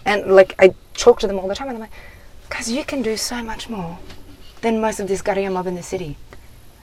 And 0.04 0.34
like 0.34 0.54
I 0.58 0.74
talk 0.94 1.20
to 1.20 1.26
them 1.26 1.38
all 1.38 1.48
the 1.48 1.54
time, 1.54 1.68
and 1.68 1.76
I'm 1.76 1.80
like, 1.80 1.90
guys, 2.50 2.70
you 2.70 2.84
can 2.84 3.02
do 3.02 3.16
so 3.16 3.42
much 3.42 3.68
more 3.68 3.98
than 4.60 4.80
most 4.80 5.00
of 5.00 5.08
this 5.08 5.22
Gardiya 5.22 5.52
mob 5.52 5.66
in 5.66 5.74
the 5.74 5.82
city. 5.82 6.16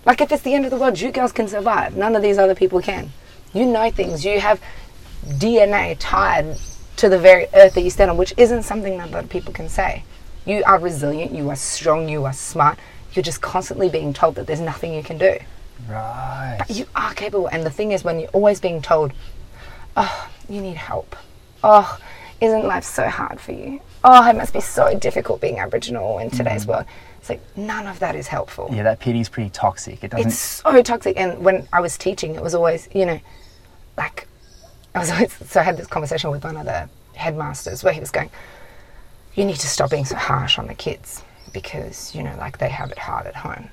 Like 0.05 0.21
if 0.21 0.31
it's 0.31 0.41
the 0.43 0.53
end 0.55 0.65
of 0.65 0.71
the 0.71 0.77
world, 0.77 0.99
you 0.99 1.11
girls 1.11 1.31
can 1.31 1.47
survive. 1.47 1.95
None 1.95 2.15
of 2.15 2.21
these 2.21 2.37
other 2.37 2.55
people 2.55 2.81
can. 2.81 3.11
You 3.53 3.65
know 3.65 3.91
things. 3.91 4.25
You 4.25 4.39
have 4.39 4.59
DNA 5.25 5.95
tied 5.99 6.57
to 6.97 7.09
the 7.09 7.17
very 7.19 7.47
earth 7.53 7.73
that 7.75 7.81
you 7.81 7.89
stand 7.89 8.09
on, 8.11 8.17
which 8.17 8.33
isn't 8.37 8.63
something 8.63 8.97
that 8.97 9.13
other 9.13 9.27
people 9.27 9.53
can 9.53 9.69
say. 9.69 10.03
You 10.45 10.63
are 10.65 10.79
resilient. 10.79 11.31
You 11.31 11.49
are 11.49 11.55
strong. 11.55 12.09
You 12.09 12.25
are 12.25 12.33
smart. 12.33 12.79
You're 13.13 13.23
just 13.23 13.41
constantly 13.41 13.89
being 13.89 14.13
told 14.13 14.35
that 14.35 14.47
there's 14.47 14.59
nothing 14.61 14.93
you 14.93 15.03
can 15.03 15.17
do. 15.17 15.37
Right. 15.89 16.59
You 16.69 16.85
are 16.95 17.13
capable. 17.13 17.47
And 17.47 17.65
the 17.65 17.69
thing 17.69 17.91
is, 17.91 18.03
when 18.03 18.19
you're 18.19 18.29
always 18.29 18.59
being 18.59 18.81
told, 18.81 19.13
oh, 19.97 20.29
you 20.49 20.61
need 20.61 20.77
help. 20.77 21.15
Oh, 21.63 21.97
isn't 22.39 22.65
life 22.65 22.83
so 22.83 23.07
hard 23.07 23.39
for 23.39 23.51
you? 23.51 23.81
Oh, 24.03 24.27
it 24.27 24.35
must 24.35 24.53
be 24.53 24.61
so 24.61 24.97
difficult 24.97 25.41
being 25.41 25.59
Aboriginal 25.59 26.19
in 26.19 26.29
today's 26.29 26.61
mm-hmm. 26.61 26.71
world. 26.71 26.85
It's 27.19 27.29
like, 27.29 27.41
none 27.55 27.85
of 27.85 27.99
that 27.99 28.15
is 28.15 28.27
helpful. 28.27 28.69
Yeah, 28.73 28.83
that 28.83 28.99
pity 28.99 29.19
is 29.19 29.29
pretty 29.29 29.51
toxic. 29.51 30.03
It 30.03 30.11
doesn't. 30.11 30.27
It's 30.27 30.37
so 30.37 30.81
toxic. 30.81 31.17
And 31.17 31.43
when 31.43 31.67
I 31.71 31.79
was 31.81 31.97
teaching, 31.97 32.33
it 32.35 32.41
was 32.41 32.55
always, 32.55 32.89
you 32.95 33.05
know, 33.05 33.19
like, 33.95 34.27
I 34.95 34.99
was 34.99 35.11
always, 35.11 35.31
so 35.33 35.59
I 35.59 35.63
had 35.63 35.77
this 35.77 35.87
conversation 35.87 36.31
with 36.31 36.43
one 36.43 36.57
of 36.57 36.65
the 36.65 36.89
headmasters 37.13 37.83
where 37.83 37.93
he 37.93 37.99
was 37.99 38.09
going, 38.09 38.31
you 39.35 39.45
need 39.45 39.57
to 39.57 39.67
stop 39.67 39.91
being 39.91 40.05
so 40.05 40.15
harsh 40.15 40.57
on 40.57 40.67
the 40.67 40.73
kids 40.73 41.23
because, 41.53 42.15
you 42.15 42.23
know, 42.23 42.35
like 42.37 42.57
they 42.57 42.69
have 42.69 42.91
it 42.91 42.97
hard 42.97 43.27
at 43.27 43.35
home. 43.35 43.69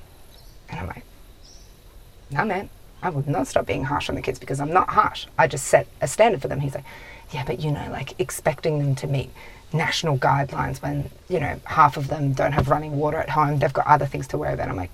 No, 2.31 2.45
man, 2.45 2.71
I 3.03 3.11
would 3.11 3.29
not 3.29 3.47
stop 3.47 3.67
being 3.67 3.85
harsh 3.85 4.09
on 4.09 4.15
the 4.15 4.23
kids 4.23 4.39
because 4.39 4.61
I'm 4.61 4.73
not 4.73 4.91
harsh. 4.91 5.27
I 5.39 5.47
just 5.47 5.67
set 5.67 5.87
a 6.01 6.09
standard 6.09 6.43
for 6.43 6.49
them. 6.49 6.61
He's 6.61 6.75
like, 6.75 6.85
yeah, 7.31 7.45
but, 7.47 7.61
you 7.61 7.71
know, 7.71 7.89
like 7.91 8.19
expecting 8.19 8.79
them 8.79 8.95
to 8.97 9.07
meet 9.07 9.31
national 9.73 10.19
guidelines 10.19 10.81
when, 10.81 11.11
you 11.29 11.41
know, 11.41 11.61
half 11.65 11.97
of 11.97 12.09
them 12.09 12.33
don't 12.33 12.53
have 12.53 12.69
running 12.69 12.97
water 12.99 13.19
at 13.19 13.31
home, 13.31 13.59
they've 13.59 13.73
got 13.73 13.87
other 13.87 14.07
things 14.07 14.27
to 14.29 14.39
worry 14.39 14.55
about. 14.55 14.69
I'm 14.69 14.77
like, 14.77 14.91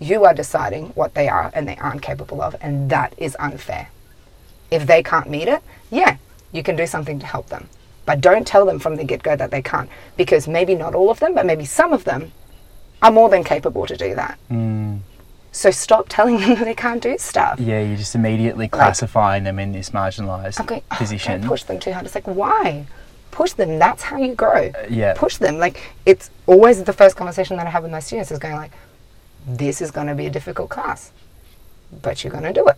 you 0.00 0.24
are 0.24 0.34
deciding 0.34 0.86
what 0.90 1.14
they 1.14 1.28
are 1.28 1.50
and 1.54 1.68
they 1.68 1.76
aren't 1.76 2.02
capable 2.02 2.40
of, 2.40 2.56
and 2.60 2.90
that 2.90 3.14
is 3.18 3.36
unfair. 3.38 3.88
If 4.70 4.86
they 4.86 5.02
can't 5.02 5.28
meet 5.28 5.48
it, 5.48 5.62
yeah, 5.90 6.16
you 6.52 6.62
can 6.62 6.76
do 6.76 6.86
something 6.86 7.18
to 7.18 7.26
help 7.26 7.48
them. 7.48 7.68
But 8.06 8.20
don't 8.20 8.46
tell 8.46 8.64
them 8.64 8.78
from 8.78 8.96
the 8.96 9.04
get 9.04 9.22
go 9.22 9.36
that 9.36 9.50
they 9.50 9.60
can't, 9.60 9.90
because 10.16 10.48
maybe 10.48 10.74
not 10.74 10.94
all 10.94 11.10
of 11.10 11.20
them, 11.20 11.34
but 11.34 11.44
maybe 11.44 11.64
some 11.64 11.92
of 11.92 12.04
them 12.04 12.32
are 13.02 13.10
more 13.10 13.28
than 13.28 13.44
capable 13.44 13.86
to 13.86 13.96
do 13.96 14.14
that. 14.14 14.38
Mm. 14.50 15.00
So 15.58 15.72
stop 15.72 16.06
telling 16.08 16.38
them 16.38 16.50
that 16.54 16.64
they 16.66 16.74
can't 16.74 17.02
do 17.02 17.18
stuff. 17.18 17.58
Yeah, 17.58 17.80
you're 17.80 17.96
just 17.96 18.14
immediately 18.14 18.68
classifying 18.68 19.42
them 19.42 19.58
in 19.58 19.72
this 19.72 19.90
marginalised 19.90 20.60
I'm 20.60 20.78
oh, 20.78 20.96
position. 20.96 21.40
don't 21.40 21.48
push 21.48 21.64
them 21.64 21.80
too 21.80 21.92
hard. 21.92 22.06
It's 22.06 22.14
like, 22.14 22.28
why? 22.28 22.86
Push 23.32 23.54
them. 23.54 23.76
That's 23.76 24.04
how 24.04 24.18
you 24.18 24.36
grow. 24.36 24.68
Uh, 24.68 24.86
yeah. 24.88 25.14
Push 25.16 25.38
them. 25.38 25.58
Like, 25.58 25.80
it's 26.06 26.30
always 26.46 26.84
the 26.84 26.92
first 26.92 27.16
conversation 27.16 27.56
that 27.56 27.66
I 27.66 27.70
have 27.70 27.82
with 27.82 27.90
my 27.90 27.98
students 27.98 28.30
is 28.30 28.38
going 28.38 28.54
like, 28.54 28.70
this 29.48 29.82
is 29.82 29.90
going 29.90 30.06
to 30.06 30.14
be 30.14 30.26
a 30.26 30.30
difficult 30.30 30.70
class, 30.70 31.10
but 32.02 32.22
you're 32.22 32.30
going 32.30 32.44
to 32.44 32.52
do 32.52 32.64
it. 32.68 32.76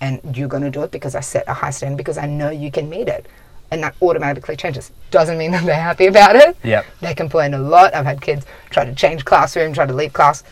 And 0.00 0.36
you're 0.36 0.48
going 0.48 0.64
to 0.64 0.70
do 0.70 0.82
it 0.82 0.90
because 0.90 1.14
I 1.14 1.20
set 1.20 1.44
a 1.46 1.54
high 1.54 1.70
standard 1.70 1.96
because 1.96 2.18
I 2.18 2.26
know 2.26 2.50
you 2.50 2.72
can 2.72 2.90
meet 2.90 3.06
it. 3.06 3.26
And 3.70 3.84
that 3.84 3.94
automatically 4.02 4.56
changes. 4.56 4.90
Doesn't 5.12 5.38
mean 5.38 5.50
that 5.52 5.64
they're 5.64 5.76
happy 5.76 6.06
about 6.06 6.34
it. 6.34 6.56
Yep. 6.64 6.86
They 7.02 7.14
complain 7.14 7.54
a 7.54 7.58
lot. 7.60 7.94
I've 7.94 8.04
had 8.04 8.20
kids 8.20 8.46
try 8.70 8.84
to 8.84 8.96
change 8.96 9.24
classroom, 9.24 9.72
try 9.72 9.86
to 9.86 9.94
leave 9.94 10.12
class. 10.12 10.42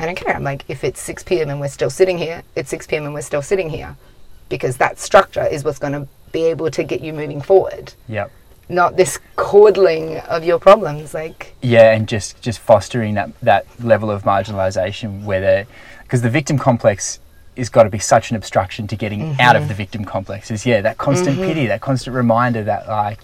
I 0.00 0.06
don't 0.06 0.14
care. 0.14 0.34
I'm 0.34 0.42
like, 0.42 0.64
if 0.68 0.82
it's 0.82 1.00
6 1.02 1.24
p.m. 1.24 1.50
and 1.50 1.60
we're 1.60 1.68
still 1.68 1.90
sitting 1.90 2.16
here, 2.16 2.42
it's 2.56 2.70
6 2.70 2.86
p.m. 2.86 3.04
and 3.04 3.12
we're 3.12 3.20
still 3.20 3.42
sitting 3.42 3.68
here. 3.68 3.96
Because 4.48 4.78
that 4.78 4.98
structure 4.98 5.46
is 5.46 5.62
what's 5.62 5.78
going 5.78 5.92
to 5.92 6.08
be 6.32 6.44
able 6.44 6.70
to 6.70 6.82
get 6.82 7.02
you 7.02 7.12
moving 7.12 7.42
forward, 7.42 7.92
Yep. 8.08 8.32
not 8.68 8.96
this 8.96 9.18
coddling 9.36 10.18
of 10.20 10.42
your 10.42 10.58
problems. 10.58 11.12
Like, 11.12 11.54
Yeah, 11.60 11.92
and 11.92 12.08
just 12.08 12.40
just 12.40 12.58
fostering 12.58 13.14
that 13.14 13.38
that 13.40 13.66
level 13.80 14.10
of 14.10 14.22
marginalisation 14.22 15.24
where 15.24 15.66
because 16.02 16.22
the 16.22 16.30
victim 16.30 16.58
complex 16.58 17.20
is 17.56 17.68
got 17.68 17.82
to 17.82 17.90
be 17.90 17.98
such 17.98 18.30
an 18.30 18.36
obstruction 18.36 18.86
to 18.86 18.96
getting 18.96 19.20
mm-hmm. 19.20 19.40
out 19.40 19.54
of 19.54 19.68
the 19.68 19.74
victim 19.74 20.04
complex. 20.04 20.50
Is 20.50 20.64
yeah, 20.64 20.80
that 20.80 20.98
constant 20.98 21.36
mm-hmm. 21.36 21.46
pity, 21.46 21.66
that 21.66 21.80
constant 21.80 22.16
reminder 22.16 22.64
that 22.64 22.88
like 22.88 23.20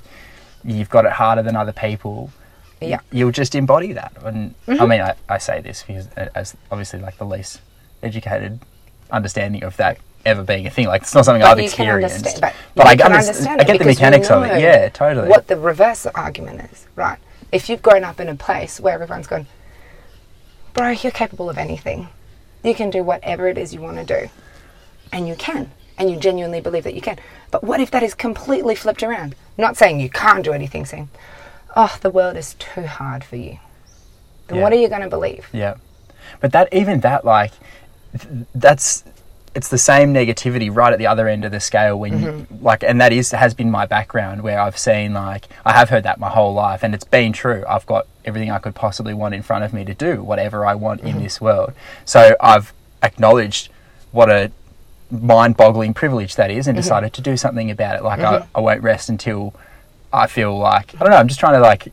you've 0.63 0.91
got 0.91 1.07
it 1.07 1.13
harder 1.13 1.43
than 1.43 1.57
other 1.57 1.73
people. 1.73 2.31
Yeah. 2.81 3.01
you'll 3.11 3.33
just 3.33 3.55
embody 3.55 3.93
that. 3.95 4.13
And 4.23 4.55
I 4.67 4.73
mm-hmm. 4.73 4.89
mean, 4.89 5.01
I, 5.01 5.15
I 5.29 5.39
say 5.39 5.61
this 5.61 5.83
because 5.83 6.09
as 6.09 6.57
obviously 6.71 7.01
like 7.01 7.17
the 7.17 7.25
least 7.25 7.61
educated 8.03 8.61
understanding 9.11 9.65
of 9.65 9.77
that 9.79 9.99
ever 10.27 10.43
being 10.43 10.67
a 10.67 10.71
thing. 10.71 10.87
Like 10.87 11.03
it's 11.03 11.15
not 11.15 11.25
something 11.25 11.43
I've 11.43 11.59
you 11.59 11.71
can 11.71 11.87
experienced. 11.87 12.17
understand, 12.17 12.55
but, 12.75 12.85
but 12.85 12.87
I, 12.87 12.97
can 12.97 13.13
underst- 13.13 13.29
understand 13.29 13.61
I 13.61 13.65
get 13.65 13.79
the 13.79 13.85
mechanics 13.85 14.31
of 14.31 14.43
it. 14.45 14.61
Yeah, 14.61 14.89
totally. 14.89 15.29
What 15.29 15.47
the 15.47 15.57
reverse 15.57 16.07
argument 16.07 16.69
is, 16.73 16.87
right? 16.97 17.19
If 17.53 17.69
you've 17.69 17.83
grown 17.83 18.05
up 18.05 18.21
in 18.21 18.29
a 18.29 18.35
place 18.35 18.81
where 18.81 18.95
everyone's 18.95 19.29
gone, 19.29 19.47
bro, 20.75 20.91
you're 20.91 21.13
capable 21.13 21.49
of 21.49 21.57
anything. 21.57 22.09
You 22.63 22.75
can 22.75 22.91
do 22.91 23.03
whatever 23.05 23.49
it 23.49 23.57
is 23.57 23.73
you 23.73 23.81
want 23.81 23.97
to 23.99 24.05
do. 24.05 24.29
And 25.13 25.29
you 25.29 25.37
can. 25.37 25.71
And 25.99 26.11
you 26.11 26.19
genuinely 26.19 26.61
believe 26.61 26.85
that 26.85 26.95
you 26.95 27.01
can. 27.01 27.19
But 27.51 27.65
what 27.65 27.81
if 27.81 27.91
that 27.93 28.03
is 28.03 28.13
completely 28.13 28.75
flipped 28.75 29.03
around? 29.03 29.35
Not 29.57 29.77
saying 29.77 30.01
you 30.01 30.11
can't 30.11 30.45
do 30.45 30.53
anything, 30.53 30.85
saying, 30.85 31.09
oh, 31.77 31.97
the 32.01 32.11
world 32.11 32.37
is 32.37 32.55
too 32.55 32.87
hard 32.87 33.23
for 33.23 33.37
you. 33.37 33.59
Then 34.49 34.59
Yeah. 34.59 34.63
what 34.63 34.73
are 34.73 34.77
you 34.77 34.89
going 34.89 35.03
to 35.03 35.09
believe? 35.09 35.47
Yeah, 35.53 35.75
but 36.41 36.53
that 36.53 36.73
even 36.73 37.01
that 37.01 37.25
like 37.25 37.53
that's 38.55 39.05
it's 39.55 39.69
the 39.69 39.79
same 39.79 40.13
negativity 40.13 40.75
right 40.75 40.93
at 40.93 40.99
the 40.99 41.07
other 41.07 41.29
end 41.29 41.43
of 41.45 41.51
the 41.51 41.61
scale 41.61 41.99
when 41.99 42.21
you, 42.21 42.29
mm-hmm. 42.29 42.65
like 42.65 42.85
and 42.85 43.01
that 43.01 43.11
is 43.11 43.31
has 43.31 43.55
been 43.55 43.71
my 43.71 43.87
background 43.87 44.43
where 44.43 44.61
I've 44.61 44.77
seen 44.77 45.15
like 45.15 45.47
I 45.65 45.73
have 45.73 45.89
heard 45.89 46.03
that 46.03 46.21
my 46.21 46.29
whole 46.29 46.53
life 46.53 46.83
and 46.83 46.95
it's 46.95 47.05
been 47.05 47.33
true. 47.33 47.65
I've 47.67 47.87
got 47.87 48.07
everything 48.25 48.51
I 48.51 48.59
could 48.59 48.75
possibly 48.75 49.15
want 49.15 49.35
in 49.35 49.43
front 49.43 49.65
of 49.65 49.73
me 49.73 49.85
to 49.87 49.95
do 49.95 50.23
whatever 50.23 50.67
I 50.67 50.75
want 50.75 51.01
in 51.01 51.13
mm-hmm. 51.13 51.21
this 51.21 51.41
world. 51.41 51.73
So 52.05 52.37
I've 52.39 52.75
acknowledged 53.03 53.71
what 54.13 54.31
a 54.31 54.51
mind-boggling 55.11 55.95
privilege 55.95 56.37
that 56.37 56.51
is 56.51 56.67
and 56.67 56.77
mm-hmm. 56.77 56.83
decided 56.83 57.13
to 57.15 57.23
do 57.23 57.37
something 57.37 57.71
about 57.71 57.97
it. 57.97 58.03
Like 58.03 58.21
I, 58.21 58.47
I 58.55 58.61
won't 58.61 58.83
rest 58.83 59.09
until 59.09 59.55
I 60.13 60.27
feel 60.27 60.57
like 60.57 60.95
I 60.95 60.99
don't 60.99 61.11
know. 61.11 61.17
I'm 61.17 61.29
just 61.29 61.41
trying 61.41 61.55
to 61.55 61.61
like 61.61 61.93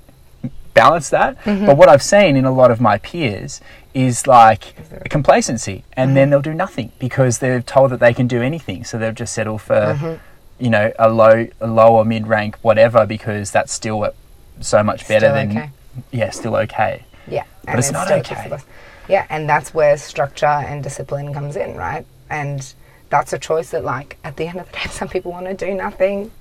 balance 0.73 1.09
that. 1.09 1.41
Mm-hmm. 1.43 1.65
But 1.65 1.77
what 1.77 1.89
I've 1.89 2.03
seen 2.03 2.35
in 2.35 2.45
a 2.45 2.51
lot 2.51 2.71
of 2.71 2.81
my 2.81 2.97
peers 2.97 3.61
is 3.93 4.25
like 4.25 4.75
a 4.91 5.09
complacency, 5.09 5.83
and 5.93 6.15
then 6.15 6.25
mm-hmm. 6.25 6.31
they'll 6.31 6.41
do 6.41 6.53
nothing 6.53 6.91
because 6.99 7.39
they're 7.39 7.61
told 7.61 7.91
that 7.91 7.99
they 7.99 8.13
can 8.13 8.27
do 8.27 8.41
anything. 8.41 8.83
So 8.83 8.97
they'll 8.97 9.11
just 9.11 9.33
settle 9.33 9.57
for, 9.57 9.75
mm-hmm. 9.75 10.63
you 10.63 10.69
know, 10.69 10.91
a 10.97 11.09
low, 11.09 11.47
a 11.61 11.67
low 11.67 11.95
or 11.95 12.05
mid 12.05 12.27
rank, 12.27 12.57
whatever, 12.61 13.05
because 13.05 13.51
that's 13.51 13.71
still 13.71 14.13
so 14.59 14.83
much 14.83 15.07
better 15.07 15.27
Still 15.27 15.33
than, 15.33 15.51
okay. 15.51 15.69
yeah, 16.11 16.29
still 16.31 16.55
okay. 16.55 17.03
Yeah. 17.27 17.43
But 17.65 17.79
it's 17.79 17.91
not 17.91 18.11
okay. 18.11 18.57
Yeah, 19.07 19.25
and 19.29 19.49
that's 19.49 19.73
where 19.73 19.97
structure 19.97 20.45
and 20.45 20.81
discipline 20.81 21.33
comes 21.33 21.55
in, 21.55 21.75
right? 21.75 22.05
And 22.29 22.73
that's 23.09 23.33
a 23.33 23.39
choice 23.39 23.71
that, 23.71 23.83
like, 23.83 24.17
at 24.23 24.37
the 24.37 24.47
end 24.47 24.59
of 24.59 24.71
the 24.71 24.77
day, 24.77 24.85
some 24.89 25.09
people 25.09 25.31
want 25.31 25.45
to 25.45 25.53
do 25.53 25.73
nothing. 25.73 26.31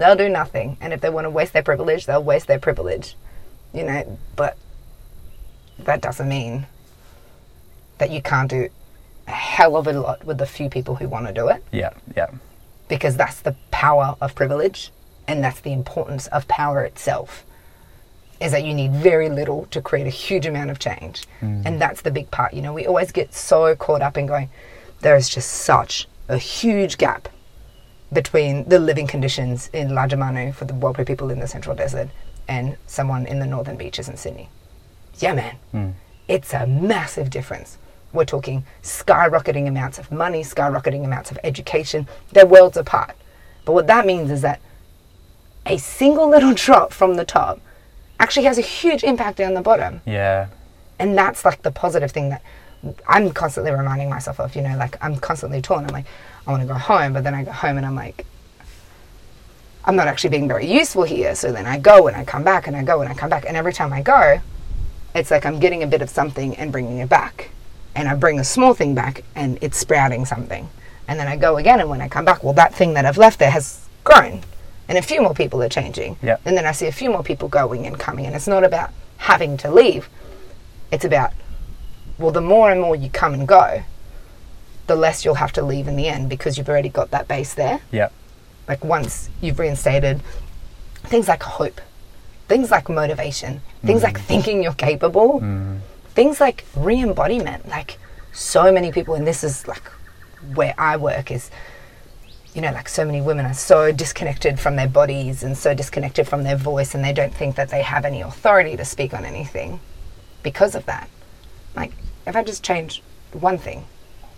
They'll 0.00 0.16
do 0.16 0.30
nothing. 0.30 0.78
And 0.80 0.94
if 0.94 1.02
they 1.02 1.10
want 1.10 1.26
to 1.26 1.30
waste 1.30 1.52
their 1.52 1.62
privilege, 1.62 2.06
they'll 2.06 2.24
waste 2.24 2.46
their 2.46 2.58
privilege. 2.58 3.16
You 3.74 3.84
know, 3.84 4.18
but 4.34 4.56
that 5.78 6.00
doesn't 6.00 6.26
mean 6.28 6.66
that 7.98 8.10
you 8.10 8.22
can't 8.22 8.48
do 8.48 8.70
a 9.28 9.30
hell 9.30 9.76
of 9.76 9.86
a 9.86 9.92
lot 9.92 10.24
with 10.24 10.38
the 10.38 10.46
few 10.46 10.70
people 10.70 10.96
who 10.96 11.06
want 11.06 11.26
to 11.26 11.32
do 11.32 11.48
it 11.48 11.62
Yeah, 11.70 11.90
yeah, 12.16 12.30
because 12.88 13.16
that's 13.16 13.40
the 13.42 13.54
power 13.70 14.16
of 14.22 14.34
privilege 14.34 14.90
and 15.28 15.44
that's 15.44 15.60
the 15.60 15.72
importance 15.72 16.26
of 16.28 16.48
power 16.48 16.82
itself 16.82 17.44
is 18.40 18.52
that 18.52 18.64
you 18.64 18.72
need 18.72 18.92
very 18.92 19.28
little 19.28 19.66
to 19.66 19.82
create 19.82 20.06
a 20.06 20.10
huge 20.10 20.46
amount 20.46 20.70
of 20.70 20.78
change 20.78 21.26
mm. 21.42 21.62
and 21.66 21.80
that's 21.80 22.00
the 22.00 22.10
big 22.10 22.30
part 22.30 22.54
you 22.54 22.62
know 22.62 22.72
we 22.72 22.86
always 22.86 23.12
get 23.12 23.34
so 23.34 23.76
caught 23.76 24.00
up 24.00 24.16
in 24.16 24.24
going 24.24 24.48
there 25.00 25.14
is 25.14 25.28
just 25.28 25.50
such 25.50 26.08
a 26.28 26.38
huge 26.38 26.96
gap 26.96 27.28
between 28.12 28.68
the 28.68 28.78
living 28.78 29.06
conditions 29.06 29.70
in 29.72 29.88
Lajamanu 29.88 30.54
for 30.54 30.64
the 30.64 30.72
Warlpiri 30.72 31.06
people 31.06 31.30
in 31.30 31.38
the 31.38 31.46
Central 31.46 31.76
Desert 31.76 32.08
and 32.48 32.76
someone 32.86 33.26
in 33.26 33.38
the 33.38 33.46
Northern 33.46 33.76
Beaches 33.76 34.08
in 34.08 34.16
Sydney. 34.16 34.48
Yeah, 35.18 35.34
man. 35.34 35.56
Hmm. 35.70 35.90
It's 36.26 36.52
a 36.52 36.66
massive 36.66 37.30
difference. 37.30 37.78
We're 38.12 38.24
talking 38.24 38.64
skyrocketing 38.82 39.68
amounts 39.68 39.98
of 39.98 40.10
money, 40.10 40.42
skyrocketing 40.42 41.04
amounts 41.04 41.30
of 41.30 41.38
education. 41.44 42.08
They're 42.32 42.46
worlds 42.46 42.76
apart. 42.76 43.14
But 43.64 43.72
what 43.72 43.86
that 43.86 44.06
means 44.06 44.30
is 44.30 44.42
that 44.42 44.60
a 45.66 45.76
single 45.76 46.28
little 46.28 46.54
drop 46.54 46.92
from 46.92 47.14
the 47.14 47.24
top 47.24 47.60
actually 48.18 48.46
has 48.46 48.58
a 48.58 48.62
huge 48.62 49.04
impact 49.04 49.38
down 49.38 49.54
the 49.54 49.60
bottom 49.60 50.00
yeah, 50.04 50.48
and 50.98 51.16
that's 51.16 51.44
like 51.44 51.62
the 51.62 51.70
positive 51.70 52.10
thing 52.10 52.30
that 52.30 52.42
I'm 53.08 53.32
constantly 53.32 53.72
reminding 53.72 54.08
myself 54.08 54.40
of. 54.40 54.54
You 54.56 54.62
know, 54.62 54.76
like 54.76 54.96
I'm 55.02 55.16
constantly 55.16 55.60
torn. 55.60 55.84
I'm 55.84 55.92
like, 55.92 56.06
I 56.46 56.50
want 56.50 56.62
to 56.62 56.66
go 56.66 56.74
home, 56.74 57.12
but 57.12 57.24
then 57.24 57.34
I 57.34 57.44
go 57.44 57.52
home 57.52 57.76
and 57.76 57.86
I'm 57.86 57.94
like, 57.94 58.26
I'm 59.84 59.96
not 59.96 60.08
actually 60.08 60.30
being 60.30 60.48
very 60.48 60.70
useful 60.70 61.04
here. 61.04 61.34
So 61.34 61.52
then 61.52 61.66
I 61.66 61.78
go 61.78 62.06
and 62.08 62.16
I 62.16 62.24
come 62.24 62.44
back 62.44 62.66
and 62.66 62.76
I 62.76 62.82
go 62.82 63.00
and 63.00 63.10
I 63.10 63.14
come 63.14 63.30
back, 63.30 63.44
and 63.46 63.56
every 63.56 63.72
time 63.72 63.92
I 63.92 64.02
go, 64.02 64.40
it's 65.14 65.30
like 65.30 65.44
I'm 65.46 65.58
getting 65.58 65.82
a 65.82 65.86
bit 65.86 66.02
of 66.02 66.10
something 66.10 66.54
and 66.56 66.70
bringing 66.70 66.98
it 66.98 67.08
back, 67.08 67.50
and 67.94 68.08
I 68.08 68.14
bring 68.14 68.38
a 68.38 68.44
small 68.44 68.74
thing 68.74 68.94
back 68.94 69.24
and 69.34 69.58
it's 69.60 69.78
sprouting 69.78 70.24
something, 70.24 70.68
and 71.08 71.18
then 71.18 71.26
I 71.26 71.36
go 71.36 71.56
again, 71.56 71.80
and 71.80 71.88
when 71.90 72.00
I 72.00 72.08
come 72.08 72.24
back, 72.24 72.44
well, 72.44 72.52
that 72.54 72.74
thing 72.74 72.94
that 72.94 73.04
I've 73.04 73.18
left 73.18 73.38
there 73.38 73.50
has 73.50 73.88
grown, 74.04 74.42
and 74.88 74.96
a 74.98 75.02
few 75.02 75.20
more 75.20 75.34
people 75.34 75.62
are 75.62 75.68
changing, 75.68 76.16
Yeah. 76.22 76.36
and 76.44 76.56
then 76.56 76.64
I 76.66 76.72
see 76.72 76.86
a 76.86 76.92
few 76.92 77.10
more 77.10 77.22
people 77.24 77.48
going 77.48 77.86
and 77.86 77.98
coming, 77.98 78.26
and 78.26 78.36
it's 78.36 78.46
not 78.46 78.62
about 78.64 78.90
having 79.16 79.56
to 79.58 79.70
leave. 79.70 80.08
It's 80.92 81.04
about, 81.04 81.32
well, 82.18 82.30
the 82.30 82.40
more 82.40 82.70
and 82.70 82.80
more 82.80 82.94
you 82.94 83.10
come 83.10 83.34
and 83.34 83.48
go, 83.48 83.82
the 84.90 84.96
less 84.96 85.24
you'll 85.24 85.36
have 85.36 85.52
to 85.52 85.62
leave 85.62 85.86
in 85.86 85.94
the 85.94 86.08
end 86.08 86.28
because 86.28 86.58
you've 86.58 86.68
already 86.68 86.88
got 86.88 87.12
that 87.12 87.28
base 87.28 87.54
there. 87.54 87.80
yeah, 87.92 88.08
Like 88.66 88.84
once 88.84 89.30
you've 89.40 89.60
reinstated 89.60 90.20
things 91.04 91.28
like 91.28 91.44
hope, 91.44 91.80
things 92.48 92.72
like 92.72 92.88
motivation, 92.88 93.60
things 93.84 94.02
like 94.02 94.18
mm. 94.18 94.22
thinking 94.22 94.64
you're 94.64 94.72
capable, 94.72 95.40
mm. 95.40 95.78
things 96.08 96.40
like 96.40 96.64
re 96.74 97.00
embodiment. 97.00 97.68
Like 97.68 97.98
so 98.32 98.72
many 98.72 98.90
people, 98.90 99.14
and 99.14 99.24
this 99.24 99.44
is 99.44 99.68
like 99.68 99.84
where 100.54 100.74
I 100.76 100.96
work 100.96 101.30
is, 101.30 101.52
you 102.52 102.60
know, 102.60 102.72
like 102.72 102.88
so 102.88 103.04
many 103.04 103.20
women 103.20 103.46
are 103.46 103.54
so 103.54 103.92
disconnected 103.92 104.58
from 104.58 104.74
their 104.74 104.88
bodies 104.88 105.44
and 105.44 105.56
so 105.56 105.72
disconnected 105.72 106.26
from 106.26 106.42
their 106.42 106.56
voice, 106.56 106.96
and 106.96 107.04
they 107.04 107.12
don't 107.12 107.32
think 107.32 107.54
that 107.54 107.68
they 107.68 107.82
have 107.82 108.04
any 108.04 108.22
authority 108.22 108.76
to 108.76 108.84
speak 108.84 109.14
on 109.14 109.24
anything 109.24 109.78
because 110.42 110.74
of 110.74 110.84
that. 110.86 111.08
Like, 111.76 111.92
if 112.26 112.34
I 112.34 112.42
just 112.42 112.64
change 112.64 113.04
one 113.32 113.56
thing, 113.56 113.84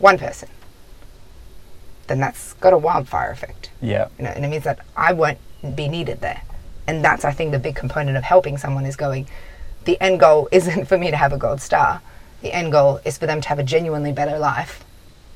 one 0.02 0.18
person, 0.18 0.48
then 2.08 2.18
that's 2.18 2.54
got 2.54 2.72
a 2.72 2.78
wildfire 2.78 3.30
effect 3.30 3.70
Yeah. 3.80 4.08
you 4.18 4.24
know, 4.24 4.30
and 4.30 4.44
it 4.44 4.48
means 4.48 4.64
that 4.64 4.80
I 4.96 5.12
won't 5.12 5.38
be 5.76 5.88
needed 5.88 6.20
there. 6.20 6.42
And 6.88 7.04
that's, 7.04 7.24
I 7.24 7.30
think, 7.30 7.52
the 7.52 7.60
big 7.60 7.76
component 7.76 8.16
of 8.16 8.24
helping 8.24 8.58
someone 8.58 8.84
is 8.84 8.96
going, 8.96 9.28
the 9.84 9.98
end 10.00 10.18
goal 10.20 10.48
isn't 10.52 10.86
for 10.86 10.98
me 10.98 11.10
to 11.10 11.16
have 11.16 11.32
a 11.32 11.38
gold 11.38 11.60
star. 11.60 12.02
The 12.42 12.52
end 12.52 12.72
goal 12.72 13.00
is 13.04 13.16
for 13.16 13.26
them 13.26 13.40
to 13.40 13.48
have 13.48 13.60
a 13.60 13.62
genuinely 13.62 14.12
better 14.12 14.38
life 14.38 14.84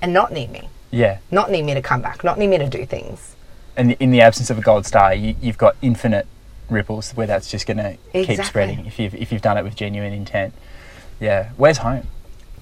and 0.03 0.13
not 0.13 0.33
need 0.33 0.51
me, 0.51 0.69
Yeah. 0.91 1.19
not 1.31 1.51
need 1.51 1.63
me 1.63 1.75
to 1.75 1.81
come 1.83 2.03
back, 2.03 2.25
not 2.25 2.37
need 2.39 2.49
me 2.49 2.59
to 2.59 2.69
do 2.69 2.85
things. 2.85 3.37
And 3.77 3.93
in 3.93 4.11
the 4.11 4.21
absence 4.21 4.51
of 4.51 4.59
a 4.59 4.63
gold 4.63 4.85
star, 4.87 5.15
you, 5.15 5.37
you've 5.41 5.59
got 5.59 5.77
infinite 5.81 6.27
ripples 6.69 7.13
where 7.13 7.29
that's 7.29 7.49
just 7.49 7.67
going 7.69 7.77
to 7.77 7.97
keep 8.13 8.43
spreading 8.43 8.87
if 8.87 8.99
you've, 8.99 9.15
if 9.15 9.31
you've 9.31 9.43
done 9.43 9.57
it 9.57 9.63
with 9.63 9.77
genuine 9.77 10.13
intent. 10.13 10.53
Yeah. 11.21 11.51
Where's 11.57 11.79
home? 11.79 12.09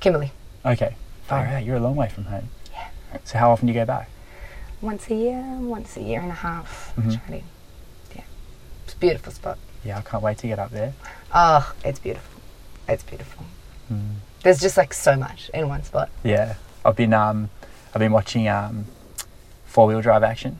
Kimberley, 0.00 0.32
Okay. 0.66 0.96
Far 1.26 1.46
out. 1.46 1.64
You're 1.64 1.76
a 1.76 1.80
long 1.80 1.96
way 1.96 2.08
from 2.08 2.24
home. 2.24 2.48
Yeah. 2.72 2.88
So 3.24 3.38
how 3.38 3.50
often 3.50 3.66
do 3.66 3.72
you 3.72 3.78
go 3.80 3.84
back? 3.86 4.08
once 4.82 5.08
a 5.08 5.14
year, 5.14 5.42
once 5.60 5.96
a 5.96 6.02
year 6.02 6.20
and 6.20 6.30
a 6.30 6.34
half. 6.34 6.92
Mhm. 6.98 7.18
Try 7.26 7.38
to- 7.38 7.44
Yeah. 8.16 8.22
It's 8.84 8.92
a 8.92 8.96
beautiful 8.98 9.32
spot. 9.32 9.56
Yeah, 9.82 9.96
I 9.96 10.02
can't 10.02 10.22
wait 10.22 10.36
to 10.38 10.46
get 10.46 10.58
up 10.58 10.70
there. 10.72 10.92
Oh, 11.34 11.72
it's 11.82 11.98
beautiful. 11.98 12.40
It's 12.86 13.02
beautiful. 13.02 13.44
Mm. 13.90 14.16
There's 14.42 14.60
just 14.60 14.76
like 14.76 14.92
so 14.92 15.16
much 15.16 15.50
in 15.54 15.68
one 15.70 15.84
spot. 15.84 16.10
Yeah, 16.22 16.54
I've 16.84 16.96
been 16.96 17.14
um, 17.14 17.48
I've 17.94 17.98
been 18.00 18.12
watching 18.12 18.46
um, 18.46 18.84
four 19.64 19.86
wheel 19.86 20.02
drive 20.02 20.22
action, 20.22 20.58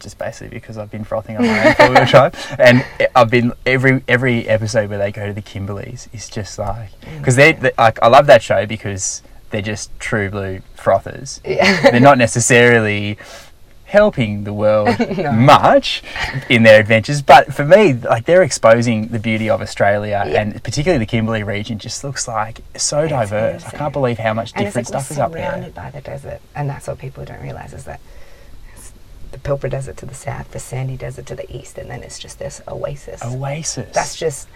just 0.00 0.18
basically 0.18 0.48
because 0.58 0.76
I've 0.76 0.90
been 0.90 1.04
frothing 1.04 1.38
on 1.38 1.46
my 1.46 1.68
own 1.68 1.74
four 1.76 1.90
wheel 1.92 2.04
drive, 2.04 2.34
and 2.58 2.84
I've 3.16 3.30
been 3.30 3.54
every 3.64 4.04
every 4.06 4.46
episode 4.46 4.90
where 4.90 4.98
they 4.98 5.12
go 5.12 5.26
to 5.26 5.32
the 5.32 5.40
Kimberleys 5.42 6.08
is 6.12 6.28
just 6.28 6.58
like 6.58 6.90
because 7.18 7.36
they 7.36 7.52
they 7.52 7.72
like 7.78 7.98
I 8.02 8.08
love 8.08 8.26
that 8.26 8.42
show 8.42 8.66
because 8.66 9.22
they're 9.54 9.62
just 9.62 9.88
true 10.00 10.28
blue 10.30 10.60
frothers. 10.76 11.40
Yeah. 11.44 11.80
They're 11.90 12.00
not 12.00 12.18
necessarily 12.18 13.16
helping 13.84 14.42
the 14.44 14.52
world 14.52 14.88
No. 15.16 15.30
much 15.30 16.02
in 16.48 16.64
their 16.64 16.80
adventures 16.80 17.22
but 17.22 17.54
for 17.54 17.64
me 17.64 17.92
like 17.92 18.24
they're 18.24 18.42
exposing 18.42 19.06
the 19.08 19.20
beauty 19.20 19.48
of 19.48 19.60
australia 19.62 20.24
Yeah. 20.26 20.40
and 20.40 20.64
particularly 20.64 20.98
the 20.98 21.06
kimberley 21.06 21.44
region 21.44 21.78
just 21.78 22.02
looks 22.02 22.26
like 22.26 22.60
so 22.76 23.06
diverse 23.06 23.64
i 23.64 23.70
can't 23.70 23.92
believe 23.92 24.18
how 24.18 24.34
much 24.34 24.52
And 24.56 24.64
different 24.64 24.88
it's 24.88 24.94
like 24.94 25.02
stuff 25.04 25.10
is 25.12 25.18
up 25.20 25.30
there 25.32 25.48
surrounded 25.48 25.74
by 25.76 25.90
the 25.90 26.00
desert, 26.00 26.40
and 26.56 26.68
that's 26.68 26.88
what 26.88 26.98
people 26.98 27.24
don't 27.24 27.40
realize 27.42 27.72
is 27.72 27.84
that 27.84 28.00
it's 28.74 28.92
the 29.30 29.38
Pilbara 29.38 29.70
Desert 29.70 29.96
to 29.98 30.06
the 30.06 30.14
south, 30.14 30.50
the 30.50 30.58
Sandy 30.58 30.96
Desert 30.96 31.26
to 31.26 31.36
the 31.36 31.48
east, 31.56 31.78
and 31.78 31.88
then 31.88 32.02
it's 32.02 32.18
just 32.18 32.40
this 32.40 32.60
oasis. 32.66 33.22
oasis 33.24 33.92
That's 33.94 34.16
just 34.16 34.48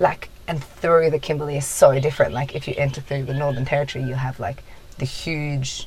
like, 0.00 0.30
and 0.48 0.62
through 0.64 1.10
the 1.10 1.18
Kimberley 1.20 1.56
is 1.56 1.66
so 1.66 2.00
different. 2.00 2.34
Like 2.34 2.56
if 2.56 2.66
you 2.66 2.74
enter 2.76 3.00
through 3.00 3.24
the 3.24 3.34
Northern 3.34 3.64
Territory, 3.64 4.04
you 4.04 4.14
have 4.14 4.40
like 4.40 4.64
the 4.98 5.04
huge, 5.04 5.86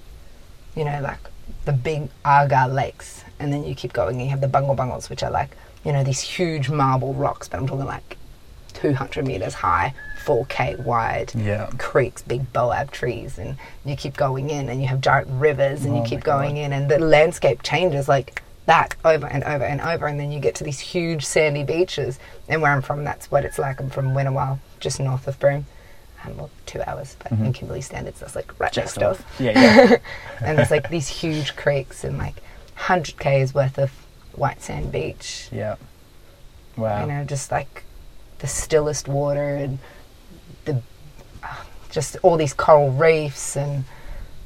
you 0.75 0.85
know, 0.85 1.01
like 1.01 1.19
the 1.65 1.73
big 1.73 2.09
Arga 2.23 2.67
lakes, 2.69 3.25
and 3.39 3.51
then 3.51 3.65
you 3.65 3.75
keep 3.75 3.91
going, 3.91 4.15
and 4.15 4.23
you 4.23 4.29
have 4.29 4.39
the 4.41 4.47
Bungle 4.47 4.75
Bungles, 4.75 5.09
which 5.09 5.23
are 5.23 5.31
like, 5.31 5.57
you 5.83 5.91
know, 5.91 6.03
these 6.03 6.21
huge 6.21 6.69
marble 6.69 7.13
rocks, 7.13 7.49
but 7.49 7.57
I'm 7.59 7.67
talking 7.67 7.85
like 7.85 8.17
200 8.73 9.25
meters 9.27 9.53
high, 9.53 9.93
4k 10.25 10.83
wide 10.83 11.33
yeah 11.35 11.69
creeks, 11.77 12.21
big 12.21 12.51
boab 12.53 12.91
trees, 12.91 13.37
and 13.37 13.57
you 13.83 13.95
keep 13.95 14.15
going 14.15 14.49
in, 14.49 14.69
and 14.69 14.81
you 14.81 14.87
have 14.87 15.01
giant 15.01 15.27
rivers, 15.29 15.83
and 15.85 15.95
Oh 15.95 16.03
you 16.03 16.09
keep 16.09 16.23
God. 16.23 16.39
going 16.39 16.57
in, 16.57 16.71
and 16.71 16.89
the 16.89 16.99
landscape 16.99 17.61
changes 17.63 18.07
like 18.07 18.41
that 18.65 18.95
over 19.03 19.27
and 19.27 19.43
over 19.43 19.63
and 19.65 19.81
over, 19.81 20.07
and 20.07 20.19
then 20.19 20.31
you 20.31 20.39
get 20.39 20.55
to 20.55 20.63
these 20.63 20.79
huge 20.79 21.25
sandy 21.25 21.63
beaches. 21.63 22.19
And 22.47 22.61
where 22.61 22.71
I'm 22.71 22.81
from, 22.81 23.03
that's 23.03 23.29
what 23.31 23.43
it's 23.45 23.59
like. 23.59 23.79
I'm 23.81 23.89
from 23.89 24.13
Winnawal, 24.13 24.59
just 24.79 24.99
north 24.99 25.27
of 25.27 25.39
Broome. 25.39 25.65
Um, 26.25 26.37
well, 26.37 26.49
two 26.65 26.81
hours, 26.87 27.17
but 27.21 27.33
in 27.33 27.51
Kimberley 27.51 27.81
standards, 27.81 28.19
that's 28.21 28.35
like 28.35 28.57
right 28.59 28.71
Mm-hmm. 28.71 28.79
next 28.79 28.95
door. 28.95 29.17
yeah 29.39 29.51
yeah 29.59 29.97
and 30.41 30.57
there's 30.57 30.71
like 30.71 30.89
these 30.89 31.09
huge 31.09 31.55
creeks 31.57 32.05
and 32.05 32.17
like 32.17 32.35
100 32.75 33.19
k's 33.19 33.53
worth 33.53 33.77
of 33.77 33.91
white 34.33 34.61
sand 34.61 34.91
beach. 34.93 35.49
yeah 35.51 35.75
wow 36.77 37.01
You 37.01 37.07
know, 37.11 37.23
just 37.25 37.51
like 37.51 37.83
the 38.39 38.47
stillest 38.47 39.09
water 39.09 39.55
and 39.55 39.79
the 40.63 40.81
uh, 41.43 41.55
just 41.91 42.15
all 42.23 42.37
these 42.37 42.53
coral 42.53 42.91
reefs 42.91 43.57
and 43.57 43.83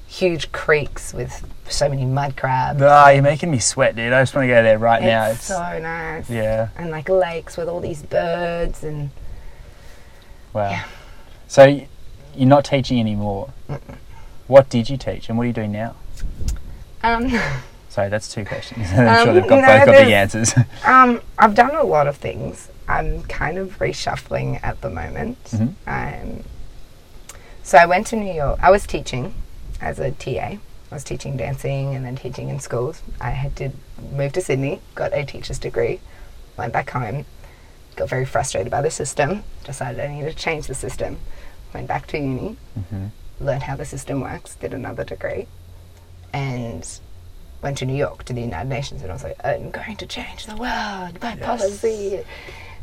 huge 0.07 0.51
creeks 0.51 1.13
with 1.13 1.45
so 1.69 1.89
many 1.89 2.05
mud 2.05 2.35
crabs. 2.37 2.81
Ah, 2.81 3.09
you're 3.09 3.21
making 3.21 3.51
me 3.51 3.59
sweat 3.59 3.93
dude 3.95 4.13
i 4.13 4.21
just 4.21 4.33
want 4.33 4.45
to 4.45 4.47
go 4.47 4.63
there 4.63 4.79
right 4.79 5.03
now 5.03 5.25
it's 5.27 5.43
so 5.43 5.79
nice. 5.79 6.29
yeah 6.29 6.69
And 6.77 6.89
like 6.91 7.09
lakes 7.09 7.57
with 7.57 7.67
all 7.67 7.81
these 7.81 8.01
birds 8.03 8.83
and 8.85 9.09
wow 10.53 10.69
Yeah. 10.69 10.83
so 11.47 11.65
you're 11.65 12.47
not 12.47 12.63
teaching 12.65 12.99
anymore 12.99 13.49
what 14.47 14.69
did 14.69 14.89
you 14.89 14.95
teach 14.97 15.27
and 15.27 15.37
what 15.37 15.43
are 15.43 15.47
you 15.47 15.53
doing 15.53 15.73
now 15.73 15.95
um, 17.03 17.29
sorry 17.89 18.07
that's 18.09 18.33
two 18.33 18.45
questions 18.45 18.87
i'm 18.93 19.23
sure 19.25 19.29
Um, 19.29 19.35
they've 19.35 19.47
got 19.47 19.61
no, 19.61 19.67
both 19.67 19.85
got 19.85 19.91
big 19.91 20.07
there's- 20.07 20.35
answers 20.35 20.65
um, 20.85 21.21
I've 21.37 21.53
done 21.55 21.75
a 21.75 21.83
lot 21.83 22.07
of 22.07 22.15
things. 22.17 22.69
I'm 22.87 23.23
kind 23.23 23.57
of 23.57 23.77
reshuffling 23.79 24.63
at 24.63 24.79
the 24.81 24.89
moment. 24.89 25.37
Mhm. 25.51 25.73
Um, 25.85 26.43
so 27.61 27.77
I 27.77 27.85
went 27.85 28.07
to 28.07 28.15
New 28.15 28.31
York. 28.33 28.57
I 28.63 28.71
was 28.71 28.87
teaching 28.87 29.33
as 29.81 29.99
a 29.99 30.11
TA. 30.11 30.57
I 30.89 30.95
was 30.95 31.03
teaching 31.03 31.35
dancing 31.37 31.95
and 31.95 32.05
then 32.05 32.15
teaching 32.15 32.49
in 32.49 32.59
schools. 32.59 33.01
I 33.19 33.31
had 33.31 33.55
to 33.57 33.71
move 34.13 34.33
to 34.33 34.41
Sydney, 34.41 34.81
got 34.95 35.13
a 35.13 35.25
teacher's 35.25 35.59
degree, 35.59 35.99
went 36.57 36.71
back 36.73 36.89
home, 36.91 37.25
got 37.95 38.09
very 38.09 38.25
frustrated 38.25 38.71
by 38.71 38.81
the 38.81 38.91
system, 38.91 39.43
decided 39.63 39.99
I 39.99 40.07
needed 40.07 40.31
to 40.31 40.37
change 40.43 40.67
the 40.67 40.73
system, 40.75 41.17
went 41.73 41.87
back 41.87 42.07
to 42.07 42.17
uni, 42.17 42.55
Mhm. 42.79 43.11
learned 43.41 43.63
how 43.63 43.75
the 43.75 43.85
system 43.85 44.21
works, 44.21 44.55
did 44.55 44.73
another 44.73 45.03
degree, 45.03 45.47
and 46.31 46.87
went 47.61 47.77
to 47.79 47.85
New 47.85 47.95
York 47.95 48.23
to 48.25 48.33
the 48.33 48.41
United 48.41 48.69
Nations. 48.69 49.01
And 49.01 49.11
I 49.11 49.13
was 49.13 49.23
like, 49.23 49.43
I'm 49.43 49.71
going 49.71 49.97
to 49.97 50.05
change 50.05 50.45
the 50.45 50.55
world 50.55 51.19
by 51.19 51.33
Yes. 51.33 51.45
policy. 51.45 52.23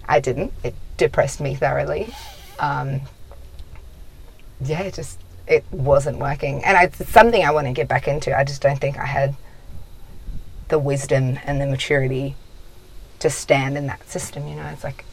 I 0.06 0.20
didn't. 0.20 0.52
It 0.62 0.74
depressed 0.98 1.40
me 1.40 1.54
thoroughly. 1.54 2.12
Um, 2.58 3.00
yeah, 4.60 4.90
just 4.90 5.18
it 5.46 5.64
wasn't 5.70 6.18
working, 6.18 6.64
and 6.64 6.76
I, 6.76 6.84
it's 6.84 7.08
something 7.08 7.44
I 7.44 7.50
want 7.50 7.66
to 7.66 7.72
get 7.72 7.88
back 7.88 8.08
into. 8.08 8.36
I 8.36 8.44
just 8.44 8.62
don't 8.62 8.80
think 8.80 8.98
I 8.98 9.06
had 9.06 9.34
the 10.68 10.78
wisdom 10.78 11.38
and 11.44 11.60
the 11.60 11.66
maturity 11.66 12.34
to 13.18 13.30
stand 13.30 13.76
in 13.76 13.86
that 13.86 14.08
system. 14.08 14.48
You 14.48 14.56
know, 14.56 14.66
it's 14.66 14.84
like 14.84 15.04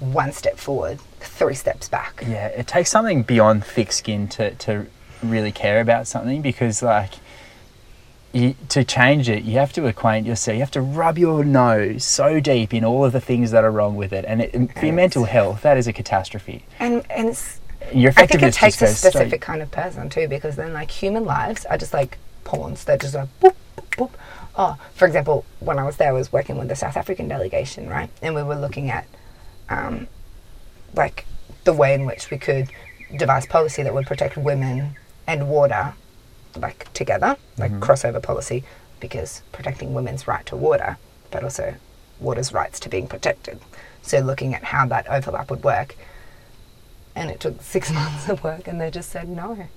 one 0.00 0.32
step 0.32 0.58
forward, 0.58 1.00
three 1.20 1.54
steps 1.54 1.88
back. 1.88 2.24
Yeah, 2.26 2.48
it 2.48 2.66
takes 2.66 2.90
something 2.90 3.22
beyond 3.22 3.64
thick 3.64 3.92
skin 3.92 4.28
to, 4.28 4.54
to 4.56 4.86
really 5.22 5.52
care 5.52 5.80
about 5.80 6.06
something 6.06 6.42
because, 6.42 6.82
like, 6.82 7.14
you, 8.32 8.56
to 8.70 8.84
change 8.84 9.28
it, 9.28 9.44
you 9.44 9.58
have 9.58 9.72
to 9.74 9.86
acquaint 9.86 10.26
yourself. 10.26 10.54
You 10.56 10.60
have 10.60 10.70
to 10.72 10.80
rub 10.80 11.18
your 11.18 11.44
nose 11.44 12.04
so 12.04 12.40
deep 12.40 12.74
in 12.74 12.84
all 12.84 13.04
of 13.04 13.12
the 13.12 13.20
things 13.20 13.52
that 13.52 13.62
are 13.62 13.70
wrong 13.70 13.94
with 13.94 14.12
it, 14.12 14.24
and 14.26 14.42
it, 14.42 14.52
and 14.52 14.72
for 14.74 14.86
your 14.86 14.94
mental 14.94 15.24
health, 15.24 15.62
that 15.62 15.76
is 15.76 15.86
a 15.86 15.92
catastrophe. 15.92 16.66
And 16.80 17.04
and 17.10 17.28
it's 17.28 17.60
Your 17.92 18.12
I 18.16 18.26
think 18.26 18.42
it 18.42 18.54
takes 18.54 18.80
a 18.82 18.86
straight- 18.88 19.12
specific 19.12 19.40
kind 19.40 19.62
of 19.62 19.70
person 19.70 20.08
too, 20.08 20.28
because 20.28 20.56
then 20.56 20.72
like 20.72 20.90
human 20.90 21.24
lives 21.24 21.64
are 21.66 21.78
just 21.78 21.92
like 21.92 22.18
pawns. 22.44 22.84
They're 22.84 22.96
just 22.96 23.14
like 23.14 23.28
boop, 23.40 23.54
boop, 23.76 23.86
boop. 23.96 24.10
Oh, 24.56 24.76
for 24.94 25.06
example, 25.06 25.44
when 25.60 25.78
I 25.78 25.84
was 25.84 25.96
there, 25.96 26.08
I 26.08 26.12
was 26.12 26.32
working 26.32 26.56
with 26.58 26.68
the 26.68 26.76
South 26.76 26.96
African 26.96 27.28
delegation, 27.28 27.88
right? 27.88 28.08
And 28.22 28.34
we 28.34 28.42
were 28.42 28.54
looking 28.56 28.90
at 28.90 29.06
um, 29.68 30.06
like 30.94 31.26
the 31.64 31.72
way 31.72 31.94
in 31.94 32.06
which 32.06 32.30
we 32.30 32.38
could 32.38 32.68
devise 33.16 33.46
policy 33.46 33.82
that 33.82 33.92
would 33.94 34.06
protect 34.06 34.36
women 34.36 34.96
and 35.26 35.48
water 35.48 35.94
like 36.56 36.92
together, 36.92 37.36
like 37.58 37.72
crossover 37.80 38.22
policy, 38.22 38.62
because 39.00 39.42
protecting 39.50 39.92
women's 39.92 40.28
right 40.28 40.46
to 40.46 40.56
water, 40.56 40.98
but 41.30 41.42
also 41.42 41.74
water's 42.20 42.52
rights 42.52 42.78
to 42.80 42.88
being 42.88 43.08
protected. 43.08 43.60
So 44.02 44.20
looking 44.20 44.54
at 44.54 44.62
how 44.62 44.86
that 44.86 45.08
overlap 45.08 45.50
would 45.50 45.64
work 45.64 45.96
and 47.16 47.30
it 47.30 47.40
took 47.40 47.60
six 47.62 47.90
months 47.98 48.28
of 48.28 48.42
work 48.44 48.66
and 48.68 48.80
they 48.80 48.90
just 48.90 49.10
said 49.10 49.28
no. 49.28 49.68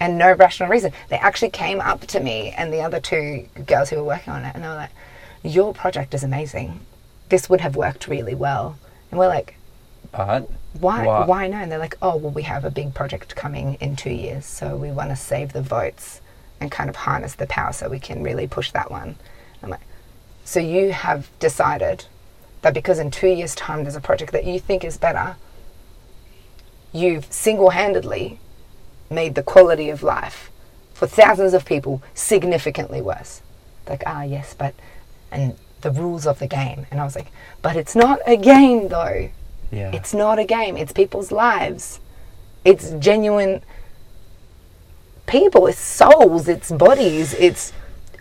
And 0.00 0.16
no 0.16 0.32
rational 0.32 0.68
reason. 0.68 0.92
They 1.08 1.16
actually 1.16 1.50
came 1.50 1.80
up 1.80 2.02
to 2.08 2.20
me 2.20 2.54
and 2.56 2.72
the 2.72 2.82
other 2.82 3.00
two 3.00 3.48
girls 3.66 3.90
who 3.90 3.96
were 3.96 4.04
working 4.04 4.32
on 4.32 4.44
it 4.44 4.54
and 4.54 4.62
they 4.62 4.68
were 4.68 4.74
like 4.74 4.90
your 5.42 5.72
project 5.74 6.14
is 6.14 6.22
amazing. 6.24 6.80
This 7.28 7.48
would 7.50 7.60
have 7.60 7.76
worked 7.76 8.08
really 8.08 8.34
well. 8.34 8.78
And 9.10 9.18
we're 9.18 9.28
like 9.28 9.56
But 10.12 10.48
why 10.78 11.04
Why? 11.04 11.24
why 11.26 11.48
no? 11.48 11.56
And 11.58 11.70
they're 11.72 11.78
like 11.78 11.96
oh 12.00 12.16
well 12.16 12.30
we 12.32 12.42
have 12.42 12.64
a 12.64 12.70
big 12.70 12.94
project 12.94 13.34
coming 13.34 13.74
in 13.80 13.96
two 13.96 14.12
years 14.12 14.46
so 14.46 14.76
we 14.76 14.90
want 14.90 15.10
to 15.10 15.16
save 15.16 15.52
the 15.52 15.62
votes 15.62 16.20
and 16.60 16.70
kind 16.70 16.90
of 16.90 16.96
harness 16.96 17.34
the 17.34 17.46
power 17.46 17.72
so 17.72 17.88
we 17.88 17.98
can 18.00 18.22
really 18.22 18.46
push 18.46 18.70
that 18.72 18.90
one. 18.90 19.16
I'm 19.62 19.70
like 19.70 19.80
so 20.44 20.60
you 20.60 20.92
have 20.92 21.28
decided 21.40 22.06
that 22.62 22.72
because 22.74 22.98
in 22.98 23.10
two 23.10 23.28
years 23.28 23.54
time 23.54 23.82
there's 23.82 23.96
a 23.96 24.00
project 24.00 24.32
that 24.32 24.44
you 24.44 24.58
think 24.60 24.84
is 24.84 24.96
better 24.96 25.36
you've 26.92 27.30
single-handedly 27.32 28.38
made 29.10 29.34
the 29.34 29.42
quality 29.42 29.90
of 29.90 30.02
life 30.02 30.50
for 30.94 31.06
thousands 31.06 31.54
of 31.54 31.64
people 31.64 32.02
significantly 32.14 33.00
worse. 33.00 33.40
Like, 33.88 34.02
ah, 34.06 34.22
yes, 34.22 34.54
but, 34.54 34.74
and 35.30 35.56
the 35.80 35.90
rules 35.90 36.26
of 36.26 36.38
the 36.38 36.46
game. 36.46 36.86
And 36.90 37.00
I 37.00 37.04
was 37.04 37.14
like, 37.14 37.30
but 37.62 37.76
it's 37.76 37.94
not 37.94 38.20
a 38.26 38.36
game 38.36 38.88
though. 38.88 39.30
Yeah. 39.70 39.90
It's 39.92 40.14
not 40.14 40.38
a 40.38 40.44
game, 40.44 40.76
it's 40.76 40.92
people's 40.92 41.30
lives. 41.30 42.00
It's 42.64 42.90
genuine 42.92 43.62
people, 45.26 45.66
it's 45.66 45.78
souls, 45.78 46.48
it's 46.48 46.70
bodies, 46.70 47.34
it's 47.34 47.72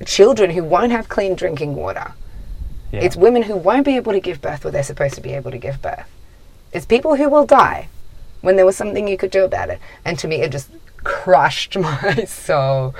children 0.06 0.52
who 0.52 0.64
won't 0.64 0.92
have 0.92 1.10
clean 1.10 1.36
drinking 1.36 1.76
water. 1.76 2.14
yeah. 2.92 3.00
It's 3.00 3.16
women 3.16 3.44
who 3.44 3.56
won't 3.56 3.86
be 3.86 3.96
able 3.96 4.12
to 4.14 4.20
give 4.20 4.42
birth 4.42 4.64
where 4.64 4.72
they're 4.72 4.84
supposed 4.84 5.16
to 5.16 5.22
be 5.22 5.34
able 5.34 5.52
to 5.52 5.58
give 5.58 5.82
birth. 5.82 6.08
It's 6.72 6.86
people 6.86 7.16
who 7.16 7.30
will 7.30 7.46
die 7.46 7.88
when 8.42 8.56
there 8.56 8.66
was 8.66 8.78
something 8.78 9.08
you 9.08 9.18
could 9.18 9.32
do 9.32 9.44
about 9.44 9.70
it. 9.70 9.80
And 10.06 10.18
to 10.20 10.28
me, 10.28 10.42
it 10.42 10.52
just 10.52 10.70
crushed 11.04 11.78
my 11.80 12.26
soul 12.26 12.96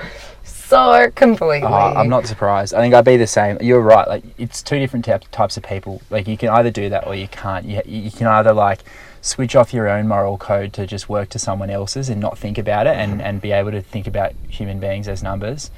so 0.68 1.10
completely. 1.14 1.66
Oh, 1.66 1.72
I'm 1.74 2.08
not 2.08 2.26
surprised. 2.26 2.74
I 2.74 2.80
think 2.80 2.94
I'd 2.94 3.04
be 3.04 3.16
the 3.16 3.26
same. 3.26 3.56
You're 3.60 3.80
right. 3.80 4.06
Like 4.06 4.24
it's 4.36 4.62
two 4.62 4.78
different 4.78 5.06
typ- 5.06 5.24
types 5.30 5.56
of 5.56 5.62
people. 5.62 6.02
Like 6.10 6.28
you 6.28 6.36
can 6.36 6.50
either 6.50 6.70
do 6.70 6.90
that 6.90 7.06
or 7.06 7.14
you 7.14 7.28
can't. 7.28 7.64
You, 7.64 7.80
you 7.86 8.10
can 8.10 8.26
either 8.26 8.52
like 8.52 8.80
switch 9.20 9.56
off 9.56 9.72
your 9.72 9.88
own 9.88 10.06
moral 10.06 10.36
code 10.36 10.72
to 10.74 10.86
just 10.86 11.08
work 11.08 11.28
to 11.30 11.38
someone 11.38 11.70
else's 11.70 12.08
and 12.08 12.20
not 12.20 12.38
think 12.38 12.58
about 12.58 12.86
it 12.86 12.96
and, 12.96 13.20
and 13.20 13.40
be 13.40 13.50
able 13.50 13.70
to 13.70 13.82
think 13.82 14.06
about 14.06 14.32
human 14.48 14.78
beings 14.78 15.08
as 15.08 15.22
numbers. 15.22 15.70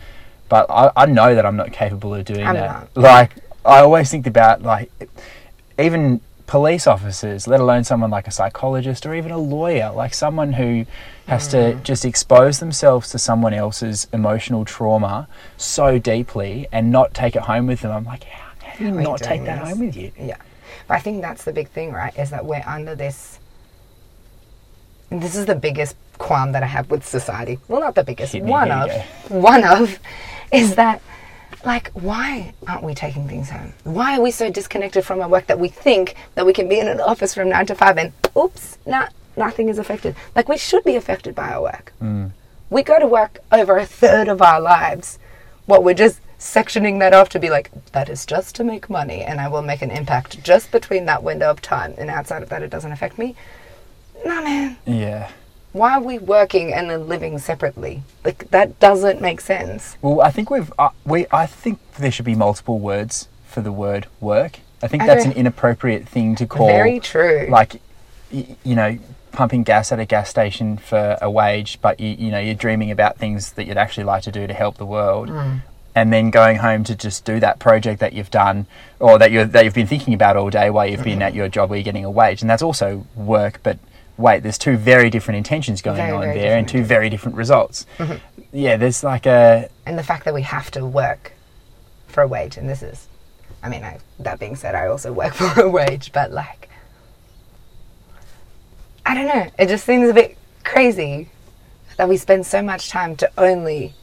But 0.48 0.66
I, 0.68 0.90
I 0.96 1.06
know 1.06 1.34
that 1.34 1.46
I'm 1.46 1.56
not 1.56 1.72
capable 1.72 2.14
of 2.14 2.24
doing 2.24 2.44
I'm 2.46 2.54
that. 2.56 2.94
not. 2.94 3.02
Like 3.02 3.30
I 3.64 3.80
always 3.80 4.10
think 4.10 4.26
about 4.26 4.62
like 4.62 4.90
even 5.78 6.20
police 6.50 6.88
officers, 6.88 7.46
let 7.46 7.60
alone 7.60 7.84
someone 7.84 8.10
like 8.10 8.26
a 8.26 8.30
psychologist 8.32 9.06
or 9.06 9.14
even 9.14 9.30
a 9.30 9.38
lawyer, 9.38 9.92
like 9.94 10.12
someone 10.12 10.52
who 10.54 10.84
has 11.28 11.46
to 11.46 11.56
Mm. 11.56 11.82
just 11.84 12.04
expose 12.04 12.58
themselves 12.58 13.08
to 13.10 13.18
someone 13.20 13.54
else's 13.54 14.08
emotional 14.12 14.64
trauma 14.64 15.28
so 15.56 15.96
deeply 16.00 16.66
and 16.72 16.90
not 16.90 17.14
take 17.14 17.36
it 17.36 17.42
home 17.42 17.68
with 17.68 17.82
them. 17.82 17.92
I'm 17.92 18.04
like, 18.04 18.24
how, 18.24 18.50
how 18.64 18.76
do 18.78 18.84
you 18.84 18.94
How 18.96 19.00
not 19.00 19.18
take 19.22 19.44
that 19.44 19.60
this? 19.60 19.68
home 19.68 19.86
with 19.86 19.96
you? 19.96 20.10
Yeah. 20.18 20.38
But 20.88 20.94
I 20.94 20.98
think 20.98 21.22
that's 21.22 21.44
the 21.44 21.52
big 21.52 21.68
thing, 21.68 21.92
right? 21.92 22.12
Is 22.18 22.30
that 22.30 22.44
we're 22.44 22.64
under 22.66 22.96
this. 22.96 23.38
This 25.08 25.36
is 25.36 25.46
the 25.46 25.54
biggest 25.54 25.94
qualm 26.18 26.50
that 26.52 26.64
I 26.64 26.66
have 26.66 26.90
with 26.90 27.06
society. 27.06 27.60
Well, 27.68 27.80
not 27.80 27.94
the 27.94 28.02
biggest. 28.02 28.34
Me, 28.34 28.42
one 28.42 28.72
of. 28.72 28.90
One 29.28 29.62
of. 29.62 30.00
Is 30.52 30.74
that. 30.74 31.00
Like, 31.64 31.90
why 31.92 32.54
aren't 32.66 32.82
we 32.82 32.94
taking 32.94 33.28
things 33.28 33.50
home? 33.50 33.74
Why 33.84 34.16
are 34.16 34.22
we 34.22 34.30
so 34.30 34.50
disconnected 34.50 35.04
from 35.04 35.20
our 35.20 35.28
work 35.28 35.46
that 35.46 35.58
we 35.58 35.68
think 35.68 36.14
that 36.34 36.46
we 36.46 36.52
can 36.52 36.68
be 36.68 36.78
in 36.78 36.88
an 36.88 37.00
office 37.00 37.34
from 37.34 37.50
nine 37.50 37.66
to 37.66 37.74
five 37.74 37.98
and 37.98 38.12
oops, 38.36 38.78
nah, 38.86 39.08
nothing 39.36 39.68
is 39.68 39.78
affected? 39.78 40.16
Like, 40.34 40.48
we 40.48 40.56
should 40.56 40.84
be 40.84 40.96
affected 40.96 41.34
by 41.34 41.50
our 41.50 41.62
work. 41.62 41.92
Hmm. 41.98 42.28
We 42.70 42.82
go 42.82 42.98
to 42.98 43.06
work 43.06 43.40
over 43.52 43.76
a 43.76 43.84
third 43.84 44.28
of 44.28 44.40
our 44.40 44.60
lives. 44.60 45.18
What 45.66 45.84
we're 45.84 45.94
just 45.94 46.20
sectioning 46.38 46.98
that 47.00 47.12
off 47.12 47.28
to 47.30 47.38
be 47.38 47.50
like, 47.50 47.70
that 47.92 48.08
is 48.08 48.24
just 48.24 48.54
to 48.56 48.64
make 48.64 48.88
money 48.88 49.22
and 49.22 49.40
I 49.40 49.48
will 49.48 49.62
make 49.62 49.82
an 49.82 49.90
impact 49.90 50.42
just 50.42 50.70
between 50.72 51.04
that 51.04 51.22
window 51.22 51.50
of 51.50 51.60
time 51.60 51.94
and 51.98 52.08
outside 52.08 52.42
of 52.42 52.48
that 52.48 52.62
it 52.62 52.70
doesn't 52.70 52.92
affect 52.92 53.18
me. 53.18 53.36
Nah, 54.24 54.40
man. 54.40 54.78
Yeah. 54.86 55.30
Why 55.72 55.94
are 55.94 56.02
we 56.02 56.18
working 56.18 56.72
and 56.72 56.90
then 56.90 57.06
living 57.06 57.38
separately? 57.38 58.02
Like, 58.24 58.50
that 58.50 58.80
doesn't 58.80 59.20
make 59.20 59.40
sense. 59.40 59.96
Well, 60.02 60.20
I 60.20 60.30
think 60.30 60.50
we've 60.50 60.72
uh, 60.78 60.90
we 61.04 61.26
I 61.30 61.46
think 61.46 61.78
there 61.94 62.10
should 62.10 62.24
be 62.24 62.34
multiple 62.34 62.78
words 62.78 63.28
for 63.46 63.60
the 63.60 63.72
word 63.72 64.06
work. 64.20 64.60
I 64.82 64.88
think 64.88 65.02
I 65.02 65.06
that's 65.06 65.24
an 65.24 65.32
inappropriate 65.32 66.08
thing 66.08 66.34
to 66.36 66.46
call. 66.46 66.66
Very 66.66 66.98
true. 67.00 67.46
Like, 67.50 67.80
y- 68.32 68.56
you 68.64 68.74
know, 68.74 68.98
pumping 69.32 69.62
gas 69.62 69.92
at 69.92 70.00
a 70.00 70.04
gas 70.04 70.28
station 70.28 70.76
for 70.76 71.16
a 71.20 71.30
wage, 71.30 71.80
but 71.80 72.00
you, 72.00 72.16
you 72.18 72.30
know 72.30 72.40
you're 72.40 72.54
dreaming 72.54 72.90
about 72.90 73.18
things 73.18 73.52
that 73.52 73.66
you'd 73.66 73.76
actually 73.76 74.04
like 74.04 74.22
to 74.24 74.32
do 74.32 74.46
to 74.46 74.54
help 74.54 74.76
the 74.76 74.86
world. 74.86 75.28
Mm. 75.28 75.62
And 75.92 76.12
then 76.12 76.30
going 76.30 76.58
home 76.58 76.84
to 76.84 76.94
just 76.94 77.24
do 77.24 77.40
that 77.40 77.58
project 77.58 77.98
that 77.98 78.12
you've 78.12 78.30
done, 78.30 78.66
or 79.00 79.18
that 79.18 79.32
you 79.32 79.44
that 79.44 79.64
you've 79.64 79.74
been 79.74 79.88
thinking 79.88 80.14
about 80.14 80.36
all 80.36 80.48
day 80.48 80.70
while 80.70 80.86
you've 80.86 81.02
been 81.02 81.20
at 81.20 81.34
your 81.34 81.48
job 81.48 81.68
where 81.68 81.78
you're 81.78 81.84
getting 81.84 82.04
a 82.04 82.10
wage, 82.10 82.42
and 82.42 82.50
that's 82.50 82.62
also 82.62 83.06
work. 83.16 83.60
But 83.62 83.78
wait, 84.20 84.42
there's 84.42 84.58
two 84.58 84.76
very 84.76 85.10
different 85.10 85.38
intentions 85.38 85.82
going 85.82 85.96
Very, 85.96 86.12
on 86.12 86.20
very 86.20 86.38
there, 86.38 86.58
and 86.58 86.68
two 86.68 86.84
very 86.84 87.08
different 87.08 87.36
results. 87.36 87.86
Mm-hmm. 87.98 88.40
Yeah, 88.52 88.76
there's 88.76 89.02
like 89.02 89.26
a 89.26 89.68
and 89.86 89.98
the 89.98 90.02
fact 90.02 90.24
that 90.24 90.34
we 90.34 90.42
have 90.42 90.70
to 90.72 90.84
work 90.84 91.32
for 92.06 92.22
a 92.22 92.28
wage, 92.28 92.56
and 92.56 92.68
this 92.68 92.82
is, 92.82 93.08
I 93.62 93.68
mean, 93.68 93.82
I, 93.82 93.98
that 94.20 94.38
being 94.38 94.56
said, 94.56 94.74
I 94.74 94.86
also 94.86 95.12
work 95.12 95.34
for 95.40 95.62
a 95.62 95.70
wage, 95.70 96.12
but 96.12 96.32
like, 96.32 96.68
I 99.06 99.14
don't 99.14 99.26
know, 99.26 99.50
it 99.58 99.68
just 99.68 99.84
seems 99.84 100.08
a 100.08 100.14
bit 100.14 100.36
crazy 100.64 101.28
that 101.96 102.08
we 102.08 102.16
spend 102.16 102.46
so 102.46 102.62
much 102.62 102.90
time 102.90 103.16
to 103.16 103.30
only 103.38 103.94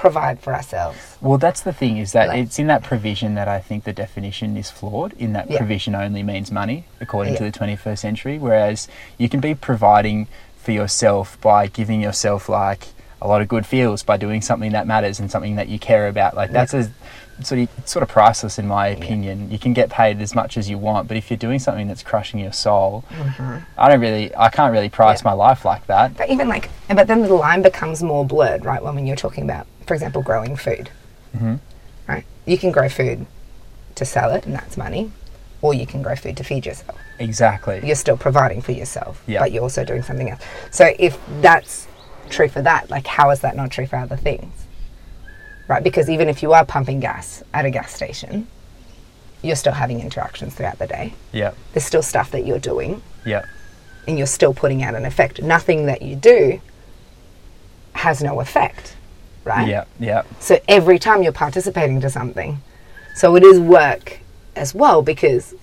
provide 0.00 0.40
for 0.40 0.54
ourselves. 0.54 0.98
Well, 1.20 1.38
that's 1.38 1.60
the 1.60 1.72
thing 1.72 1.98
is 1.98 2.12
that 2.12 2.28
Like- 2.28 2.38
it's 2.44 2.58
in 2.58 2.66
that 2.68 2.82
provision 2.82 3.34
that 3.34 3.48
I 3.48 3.60
think 3.60 3.84
the 3.84 3.92
definition 3.92 4.56
is 4.56 4.70
flawed. 4.70 5.12
In 5.18 5.32
that 5.34 5.50
Yeah. 5.50 5.58
provision 5.58 5.94
only 5.94 6.22
means 6.22 6.50
money, 6.50 6.84
according 7.00 7.36
to 7.36 7.44
the 7.44 7.52
21st 7.52 8.00
century. 8.02 8.38
Whereas 8.38 8.88
you 9.18 9.28
can 9.28 9.40
be 9.40 9.54
providing 9.54 10.26
for 10.56 10.72
yourself 10.72 11.38
by 11.40 11.66
giving 11.66 12.00
yourself 12.00 12.48
like 12.48 12.88
a 13.22 13.28
lot 13.28 13.42
of 13.42 13.48
good 13.48 13.66
feels 13.66 14.02
by 14.02 14.16
doing 14.16 14.40
something 14.40 14.72
that 14.72 14.86
matters 14.86 15.20
and 15.20 15.30
something 15.30 15.56
that 15.56 15.68
you 15.68 15.78
care 15.78 16.08
about. 16.08 16.34
Like 16.34 16.50
that's 16.52 16.72
a 16.72 16.90
sort 17.42 17.60
of 17.62 17.68
sort 17.86 18.02
of 18.02 18.08
priceless 18.08 18.58
in 18.58 18.66
my 18.66 18.86
opinion. 18.88 19.50
You 19.50 19.58
can 19.58 19.72
get 19.72 19.88
paid 19.90 20.20
as 20.20 20.34
much 20.34 20.56
as 20.58 20.68
you 20.70 20.76
want, 20.78 21.08
but 21.08 21.16
if 21.16 21.30
you're 21.30 21.38
doing 21.38 21.58
something 21.58 21.88
that's 21.88 22.02
crushing 22.02 22.40
your 22.40 22.52
soul, 22.52 23.04
I 23.78 23.88
don't 23.88 24.00
really, 24.00 24.34
I 24.36 24.48
can't 24.50 24.72
really 24.72 24.88
price 24.90 25.18
Mm-hmm. 25.20 25.28
Yeah. 25.28 25.34
my 25.34 25.44
life 25.48 25.64
like 25.64 25.86
that. 25.86 26.16
But 26.16 26.28
even 26.30 26.48
like, 26.48 26.68
but 26.88 27.06
then 27.06 27.22
the 27.22 27.34
line 27.34 27.62
becomes 27.62 28.02
more 28.02 28.24
blurred, 28.26 28.64
right? 28.64 28.82
When 28.82 29.06
you're 29.06 29.16
talking 29.16 29.44
about, 29.44 29.66
for 29.90 29.94
example, 29.94 30.22
growing 30.22 30.54
food, 30.54 30.88
Mm-hmm. 31.36 31.56
right? 32.08 32.24
You 32.46 32.56
can 32.56 32.70
grow 32.70 32.88
food 32.88 33.26
to 33.96 34.04
sell 34.04 34.30
it, 34.36 34.46
and 34.46 34.54
that's 34.54 34.76
money, 34.76 35.10
or 35.62 35.74
you 35.74 35.84
can 35.84 36.00
grow 36.00 36.14
food 36.14 36.36
to 36.36 36.44
feed 36.44 36.64
yourself. 36.64 36.96
Exactly. 37.18 37.80
you're 37.84 37.96
still 37.96 38.16
providing 38.16 38.62
for 38.62 38.70
yourself, 38.70 39.20
Yeah. 39.26 39.40
but 39.40 39.50
you're 39.50 39.64
also 39.64 39.84
doing 39.84 40.02
something 40.02 40.30
else. 40.30 40.40
So 40.70 40.94
if 40.96 41.18
that's 41.40 41.88
true 42.28 42.48
for 42.48 42.62
that, 42.62 42.88
like 42.88 43.04
how 43.08 43.30
is 43.30 43.40
that 43.40 43.56
not 43.56 43.72
true 43.72 43.86
for 43.88 43.96
other 43.96 44.16
things? 44.16 44.52
Right? 45.66 45.82
Because 45.82 46.08
even 46.08 46.28
if 46.28 46.40
you 46.40 46.52
are 46.52 46.64
pumping 46.64 47.00
gas 47.00 47.42
at 47.52 47.64
a 47.64 47.70
gas 47.70 47.92
station, 47.92 48.46
you're 49.42 49.56
still 49.56 49.72
having 49.72 50.00
interactions 50.00 50.54
throughout 50.54 50.78
the 50.78 50.86
day. 50.86 51.14
Yeah. 51.32 51.50
There's 51.72 51.84
still 51.84 52.02
stuff 52.02 52.30
that 52.30 52.46
you're 52.46 52.60
doing 52.60 53.02
Yeah. 53.24 53.42
and 54.06 54.16
you're 54.18 54.28
still 54.38 54.54
putting 54.54 54.84
out 54.84 54.94
an 54.94 55.04
effect. 55.04 55.42
Nothing 55.42 55.86
that 55.86 56.00
you 56.02 56.14
do 56.14 56.60
has 57.94 58.22
no 58.22 58.40
effect. 58.40 58.94
Right? 59.44 59.68
Yeah. 59.68 59.84
Yeah. 59.98 60.22
So 60.38 60.58
every 60.68 60.98
time 60.98 61.22
you're 61.22 61.32
participating 61.32 62.00
to 62.02 62.10
something. 62.10 62.60
So 63.14 63.36
it 63.36 63.42
is 63.42 63.58
work 63.58 64.20
as 64.56 64.74
well 64.74 65.02
because 65.02 65.54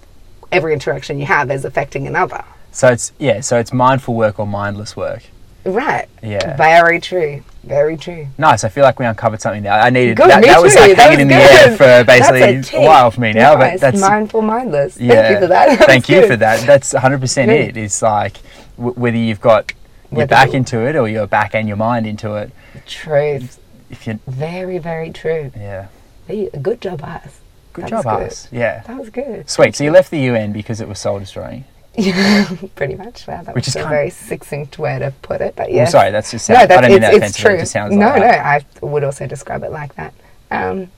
every 0.51 0.73
interaction 0.73 1.19
you 1.19 1.25
have 1.25 1.49
is 1.51 1.65
affecting 1.65 2.07
another. 2.07 2.43
So 2.71 2.89
it's 2.89 3.11
yeah. 3.19 3.41
So 3.41 3.57
it's 3.59 3.71
mindful 3.73 4.13
work 4.15 4.39
or 4.39 4.47
mindless 4.47 4.95
work. 4.95 5.23
Right. 5.63 6.07
Yeah. 6.23 6.55
Very 6.55 6.99
true. 6.99 7.43
Very 7.63 7.97
true. 7.97 8.27
Nice. 8.37 8.63
I 8.63 8.69
feel 8.69 8.83
like 8.83 8.99
we 8.99 9.05
uncovered 9.05 9.41
something 9.41 9.63
there. 9.63 9.73
I 9.73 9.89
needed 9.89 10.15
Good, 10.15 10.29
that. 10.29 10.41
that 10.41 10.61
was 10.61 10.73
like 10.75 10.95
That 10.95 11.09
hanging 11.11 11.29
in 11.29 11.37
was 11.37 11.49
the 11.49 11.53
air 11.53 11.77
for 11.77 12.05
basically 12.05 12.77
a 12.79 12.81
a, 12.83 12.87
while 12.87 13.11
for 13.11 13.19
me 13.19 13.33
now. 13.33 13.55
Nice. 13.55 13.73
But 13.73 13.81
that's 13.81 13.99
mindful, 14.01 14.41
mindless. 14.41 14.97
yeah. 14.97 15.13
Thank 15.13 15.33
you 15.33 15.39
for 15.41 15.47
that. 15.47 15.79
Thank 15.85 16.09
you 16.09 16.19
good. 16.21 16.27
for 16.29 16.35
that. 16.37 16.65
That's 16.65 16.93
100 16.93 17.19
percent 17.19 17.49
Good. 17.49 17.75
it. 17.75 17.77
It's 17.77 18.01
like 18.01 18.37
w- 18.77 18.93
whether 18.97 19.17
you've 19.17 19.41
got 19.41 19.73
your 20.11 20.19
Whether 20.19 20.29
back 20.29 20.53
into 20.53 20.79
it 20.87 20.95
or 20.95 21.09
your 21.09 21.27
back 21.27 21.53
and 21.53 21.67
your 21.67 21.75
mind 21.77 22.07
into 22.07 22.35
it. 22.35 22.51
Truth. 22.85 23.59
If 23.89 24.07
you 24.07 24.19
Very, 24.27 24.77
very 24.77 25.11
true. 25.11 25.51
yeah. 25.55 25.87
Good 26.27 26.81
job, 26.81 27.01
us. 27.03 27.39
Good 27.73 27.85
That 27.85 27.89
job, 27.89 28.03
good. 28.03 28.27
us. 28.27 28.47
Yeah. 28.51 28.81
That 28.81 28.97
was 28.97 29.09
good. 29.09 29.49
Sweet. 29.49 29.75
So 29.75 29.83
you 29.83 29.91
left 29.91 30.11
the 30.11 30.19
UN 30.19 30.51
because 30.51 30.81
it 30.81 30.87
was 30.87 30.99
soul 30.99 31.19
destroying. 31.19 31.63
Pretty 32.75 32.95
much. 32.95 33.25
Wow, 33.27 33.41
that 33.43 33.55
Which 33.55 33.65
was 33.65 33.75
is 33.75 33.83
a 33.83 33.87
very 33.87 34.09
succinct 34.09 34.77
way 34.77 34.99
to 34.99 35.11
put 35.21 35.41
it. 35.41 35.55
But 35.55 35.69
I'm 35.69 35.75
yeah. 35.75 35.85
sorry. 35.85 36.11
That's 36.11 36.29
just. 36.29 36.47
No, 36.49 36.55
Sound, 36.55 36.71
I 36.71 36.81
don't 36.81 36.91
mean 36.91 37.01
that 37.01 37.13
it's 37.15 37.37
true. 37.37 37.55
It 37.55 37.59
just 37.59 37.71
sounds 37.71 37.95
no, 37.95 38.07
like 38.07 38.15
no. 38.15 38.27
that. 38.27 38.65
I 38.81 38.85
would 38.85 39.03
also 39.03 39.25
describe 39.25 39.63
it 39.63 39.71
like 39.71 39.95
that. 39.95 40.13
Um, 40.51 40.89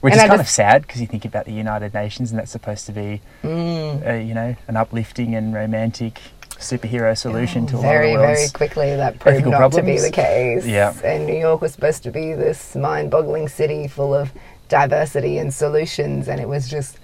Which 0.00 0.14
is 0.14 0.20
I 0.20 0.28
kind 0.28 0.40
of 0.40 0.48
sad 0.48 0.82
because 0.82 1.00
you 1.00 1.06
think 1.06 1.24
about 1.24 1.44
the 1.44 1.52
United 1.52 1.92
Nations 1.92 2.30
and 2.30 2.38
that's 2.38 2.50
supposed 2.50 2.86
to 2.86 2.92
be, 2.92 3.20
mm, 3.42 4.06
uh, 4.06 4.14
you 4.14 4.34
know, 4.34 4.56
an 4.66 4.76
uplifting 4.76 5.34
and 5.34 5.52
romantic 5.52 6.20
superhero 6.58 7.16
solution 7.16 7.66
to 7.68 7.78
a 7.78 7.80
very, 7.80 8.16
lot 8.16 8.24
of 8.24 8.28
the 8.30 8.34
very 8.34 8.48
quickly 8.50 8.96
that 8.96 9.18
proved 9.18 9.46
not 9.46 9.72
to 9.72 9.82
be 9.82 9.98
the 9.98 10.10
case. 10.10 10.66
Yeah. 10.66 10.94
And 11.04 11.26
New 11.26 11.38
York 11.38 11.60
was 11.60 11.72
supposed 11.72 12.02
to 12.02 12.10
be 12.10 12.32
this 12.32 12.74
mind-boggling 12.74 13.48
city 13.48 13.88
full 13.88 14.14
of 14.14 14.32
diversity 14.68 15.38
and 15.38 15.52
solutions, 15.52 16.28
and 16.28 16.40
it 16.40 16.48
was 16.48 16.68
just 16.68 16.98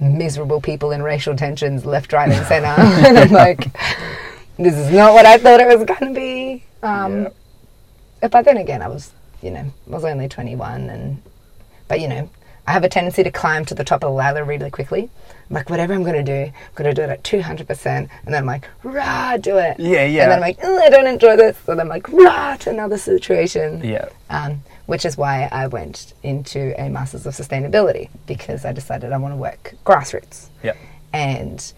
miserable 0.00 0.60
people 0.60 0.90
in 0.90 1.02
racial 1.02 1.36
tensions 1.36 1.84
left, 1.84 2.12
right, 2.12 2.30
and 2.30 2.46
center. 2.46 2.66
and 3.06 3.18
I'm 3.18 3.30
like, 3.30 3.72
this 4.58 4.74
is 4.74 4.90
not 4.90 5.12
what 5.14 5.26
I 5.26 5.38
thought 5.38 5.60
it 5.60 5.66
was 5.66 5.84
going 5.84 6.14
to 6.14 6.18
be. 6.18 6.64
Um, 6.82 7.28
But 8.20 8.44
then 8.44 8.56
again, 8.56 8.80
I 8.82 8.88
was, 8.88 9.12
you 9.42 9.50
know, 9.50 9.70
I 9.86 9.90
was 9.90 10.04
only 10.04 10.28
21, 10.28 10.88
and 10.88 11.22
but 11.88 12.00
you 12.00 12.08
know, 12.08 12.30
I 12.66 12.72
have 12.72 12.84
a 12.84 12.88
tendency 12.88 13.22
to 13.22 13.30
climb 13.30 13.66
to 13.66 13.74
the 13.74 13.84
top 13.84 14.02
of 14.02 14.08
the 14.08 14.14
ladder 14.14 14.44
really 14.44 14.70
quickly. 14.70 15.10
I'm 15.50 15.54
like, 15.54 15.68
whatever 15.68 15.92
I'm 15.94 16.02
going 16.02 16.24
to 16.24 16.46
do, 16.46 16.50
I'm 16.52 16.74
going 16.74 16.94
to 16.94 16.94
do 16.94 17.02
it 17.02 17.10
at 17.10 17.22
200%. 17.22 17.86
And 17.86 18.08
then 18.26 18.34
I'm 18.34 18.46
like, 18.46 18.68
rah, 18.82 19.36
do 19.36 19.58
it. 19.58 19.78
Yeah, 19.78 20.04
yeah. 20.04 20.22
And 20.24 20.30
then 20.30 20.32
I'm 20.32 20.40
like, 20.40 20.58
"Ugh, 20.64 20.80
I 20.82 20.88
don't 20.88 21.06
enjoy 21.06 21.36
this. 21.36 21.56
So 21.58 21.72
then 21.72 21.80
I'm 21.80 21.88
like, 21.88 22.08
rah, 22.08 22.56
to 22.56 22.70
another 22.70 22.96
situation. 22.96 23.82
Yeah. 23.84 24.08
Um, 24.30 24.62
which 24.86 25.04
is 25.04 25.16
why 25.16 25.48
I 25.52 25.66
went 25.66 26.14
into 26.22 26.78
a 26.80 26.88
Masters 26.88 27.26
of 27.26 27.34
Sustainability 27.34 28.08
because 28.26 28.64
I 28.64 28.72
decided 28.72 29.12
I 29.12 29.16
want 29.18 29.32
to 29.32 29.36
work 29.36 29.74
grassroots 29.84 30.48
Yeah. 30.62 30.74
and 31.12 31.72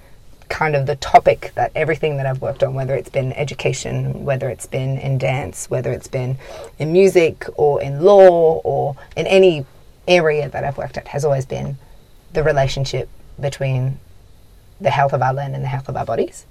kind 0.49 0.77
of 0.77 0.87
the 0.87 0.97
topic 0.97 1.51
that 1.57 1.73
everything 1.75 2.17
that 2.19 2.27
I've 2.27 2.41
worked 2.41 2.63
on, 2.63 2.75
whether 2.75 2.95
it's 2.95 3.11
been 3.11 3.33
education, 3.33 4.25
whether 4.25 4.49
it's 4.49 4.67
been 4.67 4.97
in 4.99 5.19
dance, 5.19 5.69
whether 5.69 5.91
it's 5.93 6.07
been 6.09 6.39
in 6.79 6.93
music 6.93 7.47
or 7.57 7.83
in 7.83 8.01
law 8.03 8.61
or 8.65 8.97
in 9.17 9.27
any 9.27 9.67
area 10.07 10.49
that 10.49 10.63
I've 10.65 10.79
worked 10.79 10.97
at, 10.97 11.09
has 11.09 11.25
always 11.25 11.47
been 11.47 11.79
the 12.33 12.43
relationship 12.45 13.09
between 13.41 13.99
the 14.81 14.91
health 14.91 15.13
of 15.13 15.23
our 15.23 15.33
land 15.33 15.55
and 15.55 15.65
the 15.65 15.69
health 15.69 15.89
of 15.89 15.97
our 15.97 16.05
bodies, 16.05 16.45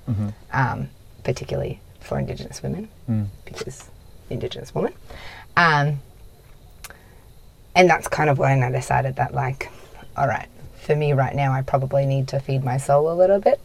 um, 0.54 0.90
particularly 1.24 1.80
for 2.00 2.18
Indigenous 2.20 2.62
women, 2.64 2.90
because 3.46 3.90
Indigenous 4.30 4.74
woman. 4.74 4.94
Um, 5.58 6.00
and 7.76 7.90
that's 7.90 8.08
kind 8.08 8.30
of 8.30 8.38
when 8.38 8.64
I 8.64 8.72
decided 8.72 9.16
that, 9.18 9.34
like, 9.34 9.70
all 10.16 10.28
right, 10.28 10.48
for 10.80 10.96
me 10.96 11.14
right 11.14 11.36
now, 11.36 11.52
I 11.52 11.62
probably 11.62 12.06
need 12.06 12.28
to 12.30 12.40
feed 12.40 12.64
my 12.64 12.78
soul 12.78 13.12
a 13.12 13.16
little 13.16 13.40
bit. 13.40 13.60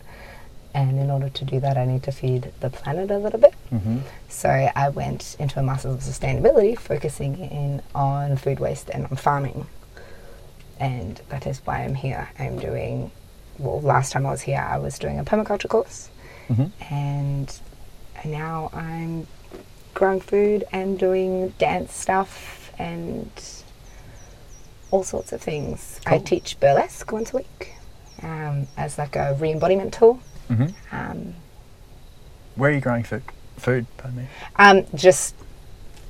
And 0.73 0.99
in 1.01 1.11
order 1.11 1.29
to 1.29 1.45
do 1.45 1.59
that, 1.61 1.77
I 1.77 1.85
need 1.85 2.03
to 2.05 2.13
feed 2.13 2.53
the 2.61 2.71
planet 2.71 3.11
a 3.11 3.19
little 3.19 3.41
bit. 3.41 3.55
So 4.29 4.49
I 4.49 4.89
went 4.91 5.37
into 5.39 5.59
a 5.59 5.63
Masters 5.63 5.95
of 5.95 6.01
Sustainability, 6.01 6.79
focusing 6.79 7.39
in 7.39 7.83
on 7.95 8.37
food 8.37 8.61
waste 8.61 8.89
and 8.91 9.07
on 9.07 9.17
farming. 9.17 9.67
And 10.81 11.21
that 11.29 11.47
is 11.47 11.59
why 11.65 11.85
I'm 11.85 11.95
here. 11.95 12.29
I'm 12.39 12.59
doing, 12.59 13.11
well, 13.59 13.81
last 13.83 14.13
time 14.13 14.25
I 14.27 14.31
was 14.31 14.41
here, 14.41 14.67
I 14.67 14.79
was 14.79 14.99
doing 14.99 15.19
a 15.19 15.25
permaculture 15.25 15.69
course. 15.69 16.09
And 16.91 17.57
now 18.25 18.71
I'm 18.75 19.27
growing 19.95 20.21
food 20.21 20.65
and 20.73 20.99
doing 20.99 21.51
dance 21.59 21.93
stuff 21.95 22.73
and 22.79 23.31
all 24.91 25.05
sorts 25.05 25.33
of 25.33 25.41
things. 25.41 26.01
I 26.07 26.19
teach 26.19 26.59
burlesque 26.59 27.13
once 27.13 27.33
a 27.33 27.37
week 27.37 27.75
um, 28.23 28.67
as 28.77 28.99
like 28.99 29.15
a 29.15 29.37
re-embodiment 29.39 29.95
tool. 29.95 30.19
Mhm. 30.49 30.75
Um, 30.91 31.35
Where 32.57 32.71
are 32.71 32.75
you 32.75 32.81
growing 32.81 33.05
food? 33.05 33.23
Food, 33.59 33.87
pardon 33.99 34.17
me. 34.23 34.27
um, 34.57 34.87
just 34.97 35.37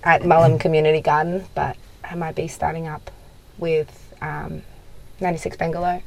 at 0.05 0.23
Mullum 0.23 0.59
Community 0.59 1.03
Garden, 1.03 1.45
but 1.55 1.77
I 2.03 2.15
might 2.15 2.35
be 2.35 2.49
starting 2.49 2.87
up 2.89 3.11
with 3.59 4.00
um, 4.21 4.63
96 5.21 5.57
Bangalow 5.57 6.03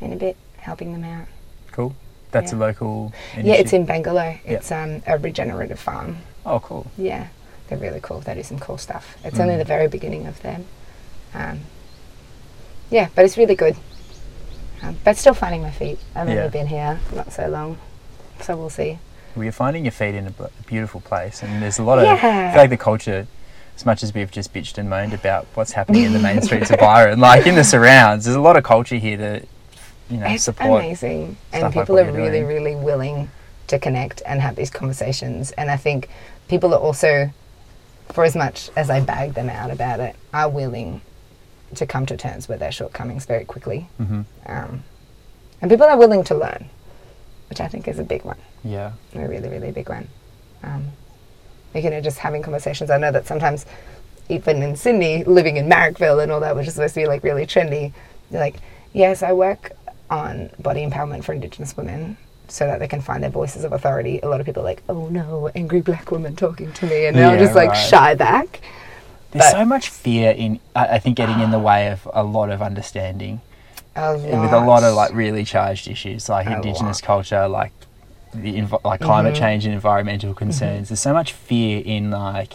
in 0.00 0.12
a 0.12 0.16
bit, 0.16 0.36
helping 0.58 0.92
them 0.92 1.04
out. 1.04 1.26
Cool. 1.72 1.94
That's 2.30 2.52
Yeah. 2.52 2.58
a 2.58 2.60
local. 2.60 3.12
Yeah, 3.36 3.54
it's 3.54 3.72
in 3.72 3.86
Bangalow. 3.86 4.38
It's 4.44 4.70
um, 4.72 5.02
a 5.06 5.18
regenerative 5.18 5.78
farm. 5.78 6.18
Oh, 6.44 6.60
cool. 6.60 6.86
Yeah, 6.98 7.28
they're 7.68 7.78
really 7.78 8.00
cool. 8.02 8.20
They 8.20 8.34
do 8.34 8.42
some 8.42 8.58
cool 8.58 8.78
stuff. 8.78 9.16
It's 9.24 9.38
only 9.40 9.56
the 9.56 9.64
very 9.64 9.88
beginning 9.88 10.26
of 10.26 10.40
them. 10.42 10.66
Um, 11.32 11.60
yeah, 12.90 13.08
but 13.14 13.24
it's 13.24 13.36
really 13.36 13.54
good. 13.54 13.76
Um, 14.82 14.96
but 15.04 15.16
still 15.16 15.34
finding 15.34 15.62
my 15.62 15.70
feet. 15.70 15.98
I've 16.14 16.28
Yeah. 16.28 16.36
only 16.36 16.50
been 16.50 16.66
here 16.66 17.00
not 17.14 17.32
so 17.32 17.48
long, 17.48 17.78
so 18.40 18.56
we'll 18.56 18.68
see. 18.70 18.98
Well, 19.34 19.44
you're 19.44 19.52
finding 19.52 19.84
your 19.84 19.92
feet 19.92 20.14
in 20.14 20.26
a 20.26 20.32
beautiful 20.66 21.00
place, 21.00 21.42
and 21.42 21.62
there's 21.62 21.78
a 21.78 21.82
lot 21.82 21.98
of. 21.98 22.06
I 22.06 22.18
feel 22.52 22.60
like 22.60 22.70
the 22.70 22.76
culture, 22.76 23.26
as 23.76 23.84
much 23.86 24.02
as 24.02 24.14
we've 24.14 24.30
just 24.30 24.52
bitched 24.52 24.78
and 24.78 24.88
moaned 24.88 25.12
about 25.14 25.46
what's 25.54 25.72
happening 25.72 26.04
in 26.04 26.12
the 26.12 26.18
main 26.18 26.40
streets 26.42 26.70
of 26.70 26.78
Byron, 26.78 27.18
like 27.20 27.46
in 27.46 27.54
the 27.54 27.64
surrounds, 27.64 28.24
there's 28.24 28.36
a 28.36 28.40
lot 28.40 28.56
of 28.56 28.62
culture 28.64 28.96
here 28.96 29.16
to, 29.16 29.46
you 30.10 30.18
know, 30.18 30.26
It's 30.26 30.44
support. 30.44 30.84
amazing, 30.84 31.36
and 31.52 31.60
stuff 31.60 31.74
like 31.76 31.84
people 31.86 31.98
are 31.98 32.04
really, 32.10 32.38
doing. 32.40 32.46
really 32.46 32.76
willing 32.76 33.30
to 33.66 33.78
connect 33.78 34.22
and 34.26 34.40
have 34.40 34.56
these 34.56 34.70
conversations. 34.70 35.50
And 35.52 35.70
I 35.70 35.76
think 35.76 36.08
people 36.48 36.72
are 36.74 36.78
also, 36.80 37.30
for 38.12 38.22
as 38.24 38.36
much 38.36 38.70
as 38.76 38.90
I 38.90 39.00
bag 39.00 39.34
them 39.34 39.48
out 39.50 39.70
about 39.70 39.98
it, 40.00 40.14
are 40.32 40.48
willing 40.48 41.00
to 41.74 41.86
come 41.86 42.06
to 42.06 42.16
terms 42.16 42.48
with 42.48 42.60
their 42.60 42.70
shortcomings 42.70 43.24
very 43.26 43.44
quickly. 43.44 43.88
hmm 43.96 44.22
Um, 44.46 44.84
and 45.60 45.70
people 45.70 45.86
are 45.86 45.96
willing 45.96 46.22
to 46.24 46.34
learn, 46.34 46.66
which 47.48 47.60
I 47.60 47.66
think 47.68 47.88
is 47.88 47.98
a 47.98 48.04
big 48.04 48.22
one, 48.24 48.36
Yeah. 48.62 48.92
a 49.14 49.26
really, 49.26 49.48
really 49.48 49.72
big 49.72 49.88
one. 49.88 50.08
Um, 50.62 50.92
you 51.74 51.90
know, 51.90 52.00
just 52.00 52.18
having 52.18 52.42
conversations. 52.42 52.90
I 52.90 52.98
know 52.98 53.10
that 53.12 53.26
sometimes, 53.26 53.66
even 54.28 54.62
in 54.62 54.76
Sydney, 54.76 55.24
living 55.24 55.56
in 55.56 55.68
Marrickville 55.68 56.22
and 56.22 56.30
all 56.32 56.40
that, 56.40 56.54
which 56.56 56.66
is 56.68 56.74
supposed 56.74 56.94
to 56.94 57.00
be 57.00 57.06
like 57.06 57.22
really 57.24 57.46
trendy, 57.46 57.92
you're 58.30 58.40
like, 58.40 58.56
yes, 58.92 59.22
I 59.22 59.32
work 59.32 59.72
on 60.10 60.50
body 60.60 60.86
empowerment 60.86 61.24
for 61.24 61.32
Indigenous 61.32 61.76
women 61.76 62.16
so 62.48 62.66
that 62.66 62.78
they 62.78 62.86
can 62.88 63.00
find 63.00 63.22
their 63.22 63.30
voices 63.30 63.64
of 63.64 63.72
authority. 63.72 64.20
A 64.22 64.28
lot 64.28 64.38
of 64.40 64.46
people 64.46 64.62
are 64.62 64.66
like, 64.66 64.82
oh 64.88 65.08
no, 65.08 65.50
angry 65.54 65.80
black 65.80 66.10
woman 66.10 66.36
talking 66.36 66.72
to 66.74 66.86
me, 66.86 67.06
and 67.06 67.16
they'll 67.16 67.32
Yeah, 67.32 67.38
just 67.38 67.54
like 67.54 67.70
right. 67.70 67.74
shy 67.86 68.14
back. 68.14 68.60
There's 69.32 69.46
But- 69.46 69.52
so 69.52 69.64
much 69.64 69.88
fear 69.88 70.30
in, 70.30 70.60
I 70.76 70.86
I 70.86 70.98
think, 70.98 71.16
getting 71.16 71.40
in 71.40 71.50
the 71.50 71.58
way 71.58 71.88
of 71.90 72.08
a 72.12 72.22
lot 72.22 72.50
of 72.50 72.62
understanding. 72.62 73.40
A 73.96 74.12
and 74.14 74.40
with 74.42 74.52
a 74.52 74.60
lot 74.60 74.82
of 74.84 74.94
like 74.94 75.12
really 75.14 75.44
charged 75.44 75.86
issues 75.88 76.28
like 76.28 76.46
A 76.48 76.56
indigenous 76.56 77.00
lot. 77.00 77.06
culture 77.06 77.46
like 77.48 77.72
the 78.34 78.54
env- 78.60 78.84
like 78.84 79.00
climate 79.00 79.34
Mhm. 79.34 79.38
change 79.38 79.64
and 79.64 79.74
environmental 79.74 80.34
concerns 80.34 80.88
there's 80.88 81.00
so 81.00 81.12
much 81.12 81.32
fear 81.32 81.82
in 81.84 82.10
like 82.10 82.52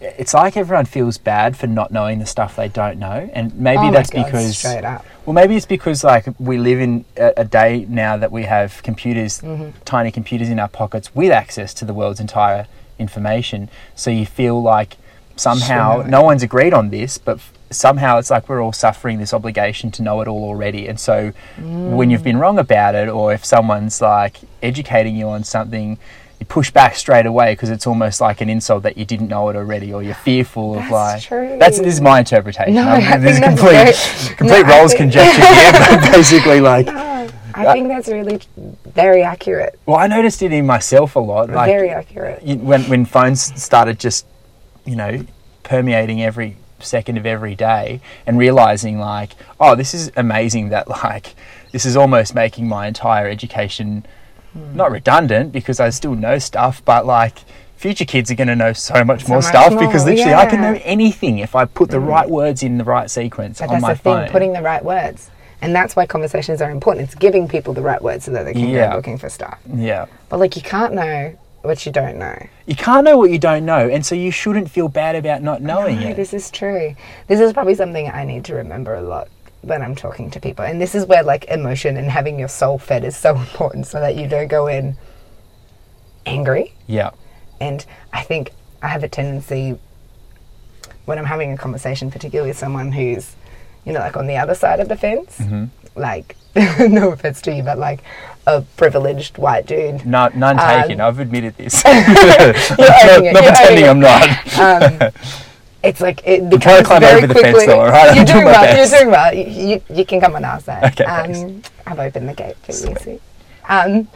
it's 0.00 0.32
like 0.32 0.56
everyone 0.56 0.86
feels 0.86 1.18
bad 1.18 1.56
for 1.56 1.66
not 1.66 1.90
knowing 1.90 2.18
the 2.20 2.26
stuff 2.26 2.56
they 2.56 2.68
don't 2.68 2.98
know 2.98 3.28
and 3.34 3.54
maybe 3.58 3.82
Oh 3.88 3.90
that's 3.90 4.08
God, 4.08 4.24
because 4.24 4.56
straight 4.58 4.84
up. 4.84 5.04
well 5.26 5.34
maybe 5.34 5.56
it's 5.56 5.66
because 5.66 6.02
like 6.02 6.26
we 6.38 6.56
live 6.56 6.80
in 6.80 7.04
a, 7.18 7.32
a 7.38 7.44
day 7.44 7.84
now 7.88 8.16
that 8.16 8.32
we 8.32 8.44
have 8.44 8.82
computers 8.82 9.40
Mm-hmm. 9.42 9.70
tiny 9.84 10.10
computers 10.10 10.48
in 10.48 10.58
our 10.58 10.68
pockets 10.68 11.14
with 11.14 11.30
access 11.30 11.74
to 11.74 11.84
the 11.84 11.92
world's 11.92 12.18
entire 12.20 12.66
information 12.98 13.68
so 13.94 14.10
you 14.10 14.24
feel 14.24 14.62
like 14.62 14.96
somehow 15.36 15.96
Sure. 16.00 16.08
no 16.08 16.22
one's 16.22 16.42
agreed 16.42 16.72
on 16.72 16.88
this 16.90 17.18
but 17.18 17.36
f- 17.36 17.52
somehow 17.70 18.18
it's 18.18 18.30
like 18.30 18.48
we're 18.48 18.60
all 18.62 18.72
suffering 18.72 19.18
this 19.18 19.32
obligation 19.32 19.90
to 19.92 20.02
know 20.02 20.20
it 20.20 20.26
all 20.28 20.42
already 20.44 20.88
and 20.88 20.98
so 20.98 21.32
when 21.58 22.10
you've 22.10 22.24
been 22.24 22.36
wrong 22.38 22.58
about 22.58 22.94
it 22.96 23.08
or 23.08 23.32
if 23.32 23.44
someone's 23.44 24.00
like 24.00 24.38
educating 24.62 25.14
you 25.14 25.28
on 25.28 25.44
something 25.44 25.96
you 26.40 26.46
push 26.46 26.70
back 26.72 26.96
straight 26.96 27.26
away 27.26 27.52
because 27.52 27.70
it's 27.70 27.86
almost 27.86 28.20
like 28.20 28.40
an 28.40 28.48
insult 28.50 28.82
that 28.82 28.96
you 28.96 29.04
didn't 29.04 29.28
know 29.28 29.48
it 29.50 29.56
already 29.56 29.92
or 29.92 30.02
you're 30.02 30.14
fearful 30.14 30.72
of 30.74 30.80
That's 30.80 30.90
like 30.90 31.22
true. 31.22 31.56
that's 31.60 31.78
this 31.78 31.94
is 31.94 32.00
my 32.00 32.18
interpretation 32.18 32.74
No, 32.74 32.88
I 32.88 33.16
there's 33.18 33.38
think 33.38 33.44
that's 33.44 33.60
complete 33.60 33.94
very- 34.26 34.36
complete 34.36 34.66
no, 34.66 34.88
think- 34.88 34.98
conjecture 34.98 35.46
here 35.46 35.72
but 36.00 36.12
basically 36.12 36.60
like 36.60 36.86
No, 36.86 37.28
I 37.54 37.72
think 37.72 37.88
that's 37.88 38.08
really 38.08 38.40
very 38.94 39.22
accurate. 39.22 39.78
well 39.86 39.98
I 39.98 40.08
noticed 40.08 40.42
it 40.42 40.52
in 40.52 40.66
myself 40.66 41.14
a 41.14 41.20
lot 41.20 41.50
like 41.50 41.68
very 41.70 41.90
accurate. 41.90 42.42
you- 42.42 42.56
when 42.56 42.82
when 42.84 43.04
phones 43.04 43.40
started 43.62 44.00
just 44.00 44.26
you 44.84 44.96
know 44.96 45.24
permeating 45.62 46.20
every 46.22 46.56
second 46.84 47.16
of 47.18 47.26
every 47.26 47.54
day 47.54 48.00
and 48.26 48.38
realizing 48.38 48.98
like 48.98 49.30
oh 49.58 49.74
this 49.74 49.94
is 49.94 50.10
amazing 50.16 50.68
that 50.70 50.88
like 51.04 51.34
this 51.72 51.84
is 51.86 51.96
almost 51.96 52.34
making 52.34 52.68
my 52.68 52.86
entire 52.86 53.28
education 53.28 54.04
Hmm. 54.52 54.74
not 54.76 54.90
redundant 54.90 55.52
because 55.52 55.78
I 55.78 55.90
still 55.90 56.16
know 56.16 56.40
stuff 56.40 56.84
but 56.84 57.06
like 57.06 57.38
future 57.76 58.04
kids 58.04 58.32
are 58.32 58.34
going 58.34 58.48
to 58.48 58.56
know 58.56 58.72
so 58.72 59.04
much 59.04 59.22
So 59.22 59.28
more 59.28 59.38
much 59.38 59.44
stuff 59.44 59.70
because 59.78 60.04
more, 60.04 60.14
literally 60.16 60.34
I 60.34 60.46
can 60.46 60.60
know 60.60 60.80
anything 60.82 61.38
if 61.38 61.54
I 61.54 61.66
put 61.66 61.88
the 61.88 62.00
right 62.00 62.28
words 62.28 62.64
in 62.64 62.76
the 62.76 62.82
right 62.82 63.08
sequence 63.08 63.60
But 63.60 63.68
on 63.68 63.74
that's 63.74 63.82
my 63.82 63.92
the 63.94 63.98
thing, 64.00 64.12
phone 64.16 64.28
putting 64.30 64.52
the 64.52 64.60
right 64.60 64.84
words. 64.84 65.30
And 65.62 65.72
that's 65.72 65.94
why 65.94 66.04
conversations 66.06 66.60
are 66.60 66.70
important. 66.72 67.04
It's 67.06 67.14
giving 67.14 67.46
people 67.46 67.72
the 67.74 67.80
right 67.82 68.02
words 68.02 68.24
so 68.24 68.32
that 68.32 68.42
they 68.42 68.54
can 68.54 68.68
Yeah. 68.70 68.90
go 68.90 68.96
looking 68.96 69.18
for 69.18 69.28
stuff. 69.28 69.58
yeah 69.72 70.06
But 70.28 70.40
like 70.40 70.56
you 70.56 70.62
can't 70.62 70.94
know 70.94 71.32
what 71.62 71.84
you 71.84 71.92
don't 71.92 72.16
know. 72.18 72.36
you 72.66 72.74
can't 72.74 73.04
know 73.04 73.18
what 73.18 73.30
you 73.30 73.38
don't 73.38 73.64
know 73.66 73.86
and 73.88 74.04
so 74.06 74.14
you 74.14 74.30
shouldn't 74.30 74.70
feel 74.70 74.88
bad 74.88 75.14
about 75.14 75.42
not 75.42 75.60
knowing 75.60 76.00
No, 76.00 76.08
it 76.08 76.16
this 76.16 76.32
is 76.32 76.50
true. 76.50 76.94
This 77.26 77.38
is 77.40 77.52
probably 77.52 77.74
something 77.74 78.08
I 78.08 78.24
need 78.24 78.44
to 78.46 78.54
remember 78.54 78.94
a 78.94 79.02
lot 79.02 79.28
when 79.62 79.82
I'm 79.82 79.94
talking 79.94 80.30
to 80.30 80.40
people. 80.40 80.64
And 80.64 80.80
this 80.80 80.94
is 80.94 81.04
where 81.04 81.22
like 81.22 81.44
emotion 81.46 81.96
and 81.98 82.10
having 82.10 82.38
your 82.38 82.48
soul 82.48 82.78
fed 82.78 83.04
is 83.04 83.14
so 83.16 83.36
important 83.44 83.86
so 83.86 84.00
that 84.00 84.16
you 84.16 84.26
don't 84.26 84.48
go 84.48 84.66
in 84.68 84.96
angry. 86.26 86.74
yeah 86.86 87.10
And 87.60 87.84
I 88.12 88.22
think 88.22 88.50
I 88.82 88.88
have 88.88 89.04
a 89.04 89.08
tendency 89.08 89.78
when 91.04 91.18
I'm 91.18 91.24
having 91.24 91.52
a 91.52 91.56
conversation, 91.56 92.10
particularly 92.10 92.50
with 92.50 92.58
someone 92.58 92.92
who's, 92.92 93.34
you 93.84 93.92
know, 93.92 94.00
like 94.00 94.16
on 94.16 94.26
the 94.26 94.36
other 94.36 94.54
side 94.54 94.80
of 94.80 94.88
the 94.88 94.96
fence, 94.96 95.38
Mm-hmm. 95.38 95.64
like, 96.00 96.36
no 96.88 97.12
offense 97.12 97.40
to 97.42 97.54
you, 97.54 97.62
but 97.62 97.78
like 97.78 98.00
a 98.58 98.64
privileged 98.76 99.38
white 99.38 99.66
dude. 99.66 100.06
no, 100.06 100.28
none 100.34 100.58
Um, 100.58 100.82
taken 100.82 101.00
I've 101.00 101.18
admitted 101.18 101.56
this 101.56 101.82
You're 101.86 101.94
not 102.78 103.24
you're 103.24 103.32
pretending 103.34 103.88
I'm 103.88 104.00
not 104.00 104.58
Um, 104.58 105.12
it's 105.82 106.00
like 106.00 106.20
it 106.26 106.50
becomes 106.50 106.78
to 106.78 106.84
climb 106.84 107.00
very 107.00 107.18
over 107.18 107.26
the 107.26 107.34
fence 107.34 107.56
quickly. 107.56 107.66
though, 107.66 107.80
all 107.80 107.88
right? 107.88 108.10
I'm 108.10 108.16
You're 108.16 108.24
doing 108.26 108.38
doing 108.40 108.46
well. 108.46 108.76
You're 108.76 108.98
doing 108.98 109.10
well. 109.10 109.88
You, 109.96 110.04
can 110.04 110.20
come 110.20 110.36
on 110.36 110.44
our 110.44 110.60
side. 110.60 110.92
Okay, 110.92 111.04
um. 111.04 111.62
I've 111.86 111.98
opened 111.98 112.28
the 112.28 112.34
gate 112.34 112.56
for 112.58 112.72
you. 112.72 112.96
See. 112.96 113.20
Um, 113.68 114.08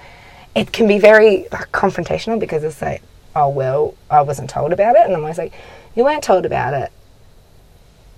it 0.54 0.72
can 0.72 0.86
be 0.86 0.98
very 0.98 1.46
like, 1.50 1.72
confrontational 1.72 2.38
because 2.38 2.64
it's 2.64 2.82
like, 2.82 3.02
oh 3.34 3.48
well, 3.48 3.94
I 4.10 4.20
wasn't 4.20 4.50
told 4.50 4.72
about 4.72 4.96
it, 4.96 5.06
and 5.06 5.14
I'm 5.14 5.20
always 5.20 5.38
like, 5.38 5.54
you 5.94 6.04
weren't 6.04 6.22
told 6.22 6.44
about 6.44 6.74
it 6.74 6.92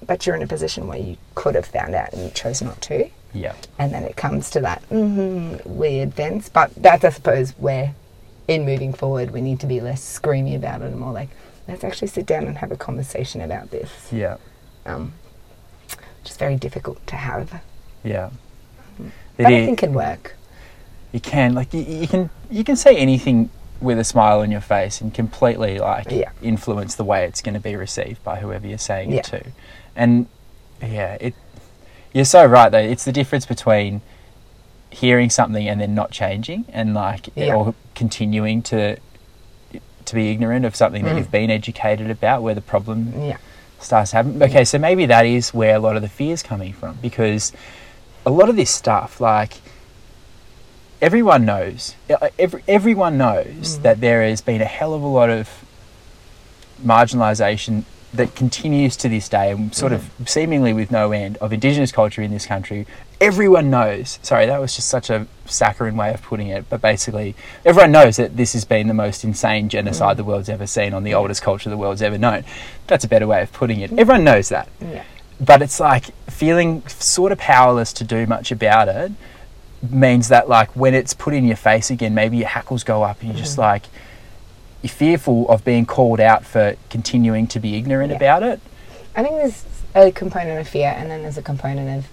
but 0.06 0.26
you're 0.26 0.36
in 0.36 0.42
a 0.42 0.46
position 0.46 0.86
where 0.86 0.98
you 0.98 1.16
could 1.34 1.54
have 1.54 1.66
found 1.66 1.94
out 1.94 2.12
and 2.12 2.22
you 2.22 2.30
chose 2.30 2.62
not 2.62 2.80
to. 2.82 3.08
Yeah. 3.32 3.54
And 3.78 3.92
then 3.92 4.02
it 4.04 4.16
comes 4.16 4.50
to 4.50 4.60
that 4.60 4.82
mm 4.90 5.64
weird 5.66 6.14
fence. 6.14 6.48
But 6.48 6.74
that's, 6.76 7.04
I 7.04 7.10
suppose, 7.10 7.50
where 7.58 7.94
in 8.48 8.64
moving 8.64 8.92
forward 8.92 9.30
we 9.32 9.40
need 9.40 9.60
to 9.60 9.66
be 9.66 9.80
less 9.80 10.00
screamy 10.20 10.54
about 10.56 10.80
it 10.82 10.86
and 10.86 10.98
more 10.98 11.12
like, 11.12 11.28
let's 11.68 11.84
actually 11.84 12.08
sit 12.08 12.26
down 12.26 12.46
and 12.46 12.58
have 12.58 12.70
a 12.72 12.76
conversation 12.76 13.40
about 13.40 13.70
this. 13.70 13.90
Yeah. 14.12 14.36
Um, 14.86 15.12
which 16.22 16.30
is 16.30 16.36
very 16.36 16.56
difficult 16.56 17.04
to 17.08 17.16
have. 17.16 17.60
Yeah. 18.04 18.30
But 18.98 19.06
It 19.38 19.46
I 19.46 19.66
think 19.66 19.78
can 19.80 19.92
work. 19.92 20.34
you 21.12 21.20
can 21.20 21.54
like 21.54 21.74
you, 21.74 21.80
you 21.82 22.06
can 22.08 22.30
you 22.50 22.64
can 22.64 22.76
say 22.76 22.96
anything 22.96 23.50
with 23.80 23.98
a 23.98 24.04
smile 24.04 24.40
on 24.40 24.50
your 24.50 24.60
face 24.62 25.00
and 25.02 25.12
completely 25.12 25.78
like 25.78 26.10
Yeah. 26.10 26.30
influence 26.40 26.94
the 26.94 27.04
way 27.04 27.26
it's 27.26 27.42
going 27.42 27.54
to 27.54 27.60
be 27.60 27.76
received 27.76 28.22
by 28.24 28.36
whoever 28.40 28.66
you're 28.66 28.78
saying 28.78 29.10
Yeah. 29.12 29.18
it 29.18 29.24
to 29.24 29.44
and 29.94 30.26
yeah 30.80 31.16
it 31.20 31.34
you're 32.16 32.24
so 32.24 32.44
right 32.46 32.70
though 32.70 32.78
it's 32.78 33.04
the 33.04 33.12
difference 33.12 33.44
between 33.46 34.00
hearing 34.90 35.28
something 35.28 35.68
and 35.68 35.80
then 35.80 35.94
not 35.94 36.10
changing 36.10 36.64
and 36.72 36.94
like 36.94 37.28
Yeah. 37.36 37.54
or 37.54 37.74
continuing 37.94 38.62
to 38.62 38.96
to 40.06 40.14
be 40.14 40.30
ignorant 40.30 40.64
of 40.64 40.74
something 40.76 41.02
that 41.04 41.14
Mm. 41.14 41.18
you've 41.18 41.30
been 41.32 41.50
educated 41.50 42.10
about 42.10 42.42
where 42.42 42.54
the 42.54 42.60
problem 42.60 43.12
Yeah. 43.30 43.36
starts 43.80 44.12
happening. 44.12 44.40
Okay, 44.42 44.64
so 44.64 44.78
maybe 44.78 45.04
that 45.06 45.26
is 45.26 45.52
where 45.52 45.74
a 45.76 45.78
lot 45.80 45.96
of 45.96 46.02
the 46.02 46.08
fear 46.08 46.32
is 46.32 46.42
coming 46.42 46.72
from 46.72 46.96
because 47.02 47.52
a 48.24 48.30
lot 48.30 48.48
of 48.48 48.56
this 48.56 48.70
stuff, 48.70 49.20
like 49.20 49.54
everyone 51.02 51.44
knows, 51.44 51.94
every, 52.38 52.62
everyone 52.68 53.18
knows 53.18 53.80
that 53.80 54.00
there 54.00 54.22
has 54.22 54.40
been 54.40 54.62
a 54.62 54.70
hell 54.78 54.94
of 54.94 55.02
a 55.02 55.06
lot 55.06 55.28
of 55.28 55.50
marginalisation 56.84 57.82
that 58.16 58.34
continues 58.34 58.96
to 58.96 59.08
this 59.08 59.28
day 59.28 59.50
and 59.50 59.74
sort 59.74 59.92
of 59.92 60.10
seemingly 60.26 60.72
with 60.72 60.90
no 60.90 61.12
end 61.12 61.36
of 61.38 61.52
indigenous 61.52 61.92
culture 61.92 62.22
in 62.22 62.30
this 62.30 62.46
country. 62.46 62.86
Everyone 63.20 63.70
knows 63.70 64.18
sorry 64.22 64.46
that 64.46 64.60
was 64.60 64.76
just 64.76 64.88
such 64.88 65.08
a 65.08 65.26
saccharine 65.46 65.96
way 65.96 66.12
of 66.12 66.20
putting 66.22 66.48
it 66.48 66.68
but 66.68 66.82
basically 66.82 67.34
everyone 67.64 67.90
knows 67.90 68.16
that 68.16 68.36
this 68.36 68.52
has 68.52 68.64
been 68.66 68.88
the 68.88 68.94
most 68.94 69.24
insane 69.24 69.68
genocide 69.70 70.14
mm. 70.14 70.16
the 70.18 70.24
world's 70.24 70.50
ever 70.50 70.66
seen 70.66 70.92
on 70.92 71.02
the 71.02 71.14
oldest 71.14 71.40
culture 71.40 71.70
the 71.70 71.76
world's 71.76 72.02
ever 72.02 72.18
known. 72.18 72.44
That's 72.86 73.04
a 73.04 73.08
better 73.08 73.26
way 73.26 73.42
of 73.42 73.52
putting 73.52 73.80
it. 73.80 73.92
Everyone 73.92 74.24
knows 74.24 74.48
that. 74.50 74.68
Yeah. 74.80 75.04
but 75.40 75.62
it's 75.62 75.80
like 75.80 76.06
feeling 76.30 76.86
sort 76.88 77.32
of 77.32 77.38
powerless 77.38 77.92
to 77.94 78.04
do 78.04 78.26
much 78.26 78.50
about 78.50 78.88
it 78.88 79.12
means 79.90 80.28
that 80.28 80.48
like 80.48 80.74
when 80.74 80.94
it's 80.94 81.14
put 81.14 81.34
in 81.34 81.44
your 81.44 81.56
face 81.56 81.90
again 81.90 82.14
maybe 82.14 82.38
your 82.38 82.48
hackles 82.48 82.82
go 82.82 83.02
up 83.02 83.20
and 83.20 83.30
you're 83.30 83.38
just 83.38 83.52
mm-hmm. 83.52 83.62
like 83.62 83.84
you're 84.86 84.94
fearful 84.94 85.48
of 85.48 85.64
being 85.64 85.86
called 85.86 86.20
out 86.20 86.44
for 86.44 86.76
continuing 86.90 87.46
to 87.46 87.60
be 87.60 87.76
ignorant 87.76 88.10
Yeah. 88.10 88.16
about 88.16 88.42
it 88.42 88.60
I 89.16 89.22
think 89.22 89.36
there's 89.36 89.64
a 89.94 90.12
component 90.12 90.60
of 90.60 90.68
fear, 90.68 90.94
and 90.94 91.10
then 91.10 91.22
there's 91.22 91.38
a 91.38 91.42
component 91.42 91.98
of 91.98 92.10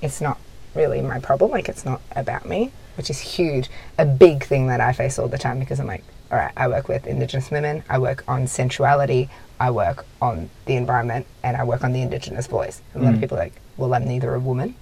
it's 0.00 0.22
not 0.22 0.38
really 0.74 1.02
my 1.02 1.20
problem. 1.20 1.50
Like 1.50 1.68
it's 1.68 1.84
not 1.84 2.00
about 2.16 2.46
me, 2.48 2.72
which 2.96 3.10
is 3.10 3.20
huge. 3.20 3.68
A 3.98 4.06
big 4.06 4.42
thing 4.42 4.68
that 4.68 4.80
I 4.80 4.94
face 4.94 5.18
all 5.18 5.28
the 5.28 5.38
time 5.38 5.60
because 5.60 5.78
I'm 5.78 5.86
like, 5.86 6.02
all 6.32 6.38
right, 6.38 6.52
I 6.56 6.66
work 6.66 6.88
with 6.88 7.06
Indigenous 7.06 7.50
women, 7.50 7.84
I 7.90 7.98
work 7.98 8.24
on 8.26 8.46
sensuality, 8.46 9.28
I 9.60 9.70
work 9.70 10.06
on 10.22 10.48
the 10.64 10.76
environment, 10.76 11.26
and 11.42 11.58
I 11.58 11.64
work 11.64 11.84
on 11.84 11.92
the 11.92 12.00
Indigenous 12.00 12.46
voice. 12.46 12.80
And 12.94 13.02
a 13.02 13.04
lot 13.04 13.12
of 13.12 13.18
mm. 13.18 13.22
people 13.22 13.36
are 13.36 13.42
like, 13.42 13.60
well, 13.76 13.92
I'm 13.92 14.06
neither 14.06 14.34
a 14.34 14.40
woman, 14.40 14.74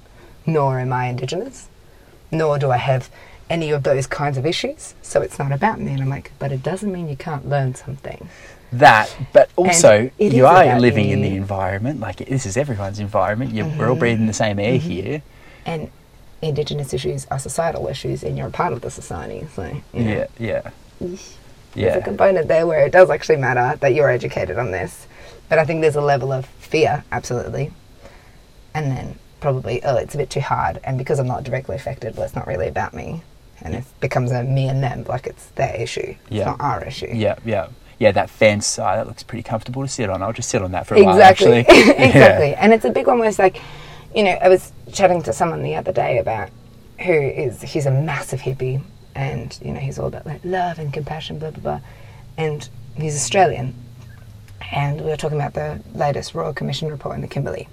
nor 0.46 0.78
am 0.78 0.92
I 0.92 1.06
Indigenous, 1.06 1.68
nor 2.30 2.56
do 2.56 2.70
I 2.70 2.76
have 2.76 3.10
any 3.52 3.70
of 3.70 3.82
those 3.82 4.06
kinds 4.06 4.38
of 4.38 4.46
issues. 4.46 4.94
So 5.02 5.20
it's 5.20 5.38
not 5.38 5.52
about 5.52 5.78
me. 5.78 5.92
And 5.92 6.02
I'm 6.02 6.08
like, 6.08 6.32
but 6.38 6.50
it 6.52 6.62
doesn't 6.62 6.90
mean 6.90 7.08
you 7.08 7.16
can't 7.16 7.48
learn 7.48 7.74
something. 7.74 8.28
that 8.72 9.14
but 9.34 9.50
also 9.56 10.10
you 10.18 10.46
are 10.46 10.80
living 10.80 11.10
in 11.10 11.20
the 11.20 11.36
environment. 11.36 12.00
Like 12.00 12.16
this 12.16 12.46
is 12.46 12.56
everyone's 12.56 12.98
environment. 12.98 13.52
You 13.52 13.66
we're 13.66 13.70
all 13.70 13.90
mm-hmm. 13.92 13.98
breathing 13.98 14.26
the 14.26 14.32
same 14.32 14.58
air 14.58 14.78
mm-hmm. 14.78 14.90
here. 14.90 15.22
And 15.66 15.90
indigenous 16.40 16.92
issues 16.94 17.26
are 17.30 17.38
societal 17.38 17.86
issues 17.86 18.24
and 18.24 18.36
you're 18.36 18.48
a 18.48 18.50
part 18.50 18.72
of 18.72 18.80
the 18.80 18.90
society 18.90 19.46
so 19.54 19.62
you 19.94 20.02
know, 20.02 20.26
yeah 20.38 20.70
yeah. 20.98 21.14
There's 21.74 21.96
a 21.96 22.02
component 22.02 22.48
there 22.48 22.66
where 22.66 22.84
it 22.84 22.92
does 22.92 23.08
actually 23.10 23.36
matter 23.36 23.78
that 23.78 23.94
you're 23.94 24.10
educated 24.10 24.58
on 24.58 24.72
this 24.72 25.06
but 25.48 25.60
i 25.60 25.64
think 25.64 25.82
there's 25.82 25.94
a 25.94 26.00
level 26.00 26.32
of 26.32 26.46
fear 26.46 27.04
absolutely. 27.12 27.70
And 28.74 28.90
then 28.90 29.18
probably 29.38 29.84
oh 29.84 29.96
it's 29.96 30.16
a 30.16 30.18
bit 30.18 30.30
too 30.30 30.40
hard 30.40 30.80
and 30.82 30.98
because 30.98 31.18
i'm 31.20 31.26
not 31.26 31.44
directly 31.44 31.76
affected 31.76 32.16
well 32.16 32.24
it's 32.24 32.34
not 32.34 32.46
really 32.46 32.68
about 32.68 32.92
me 32.92 33.22
and 33.64 33.74
it 33.74 33.84
becomes 34.00 34.30
a 34.32 34.42
me 34.42 34.68
and 34.68 34.82
them 34.82 35.04
like 35.08 35.26
it's 35.26 35.46
their 35.50 35.74
issue 35.76 36.14
Yeah. 36.28 36.38
it's 36.40 36.46
not 36.46 36.60
our 36.60 36.84
issue. 36.84 37.08
Yeah 37.12 37.36
yeah. 37.44 37.68
Yeah 37.98 38.12
that 38.12 38.30
fence 38.30 38.66
side, 38.66 38.98
that 38.98 39.06
looks 39.06 39.22
pretty 39.22 39.42
comfortable 39.44 39.82
to 39.82 39.88
sit 39.88 40.10
on. 40.10 40.22
I'll 40.22 40.32
just 40.32 40.48
sit 40.48 40.60
on 40.62 40.72
that 40.72 40.86
for 40.86 40.94
a 40.96 40.98
exactly. 41.00 41.46
while 41.46 41.58
actually. 41.60 41.64
Yeah. 41.98 42.04
exactly. 42.06 42.54
And 42.56 42.72
it's 42.72 42.84
a 42.84 42.90
big 42.90 43.06
one 43.06 43.18
where 43.18 43.28
it's 43.28 43.38
like 43.38 43.60
you 44.14 44.22
know 44.24 44.32
i 44.42 44.48
was 44.48 44.72
chatting 44.92 45.22
to 45.22 45.32
someone 45.32 45.62
the 45.62 45.74
other 45.74 45.92
day 45.92 46.18
about 46.18 46.50
who 47.00 47.12
is 47.12 47.62
he's 47.62 47.86
a 47.86 47.90
massive 47.90 48.40
hippie 48.40 48.82
and 49.14 49.58
you 49.64 49.72
know 49.72 49.80
he's 49.80 49.98
all 49.98 50.06
about 50.06 50.26
like 50.26 50.40
love 50.44 50.78
and 50.78 50.92
compassion 50.92 51.38
blah 51.38 51.50
blah 51.50 51.62
blah. 51.62 51.80
And 52.36 52.68
he's 52.96 53.14
australian. 53.16 53.74
And 54.70 55.00
we 55.02 55.10
were 55.10 55.16
talking 55.16 55.38
about 55.38 55.54
the 55.54 55.80
latest 55.94 56.34
royal 56.34 56.54
commission 56.54 56.88
report 56.88 57.14
in 57.14 57.20
the 57.20 57.28
kimberley 57.28 57.68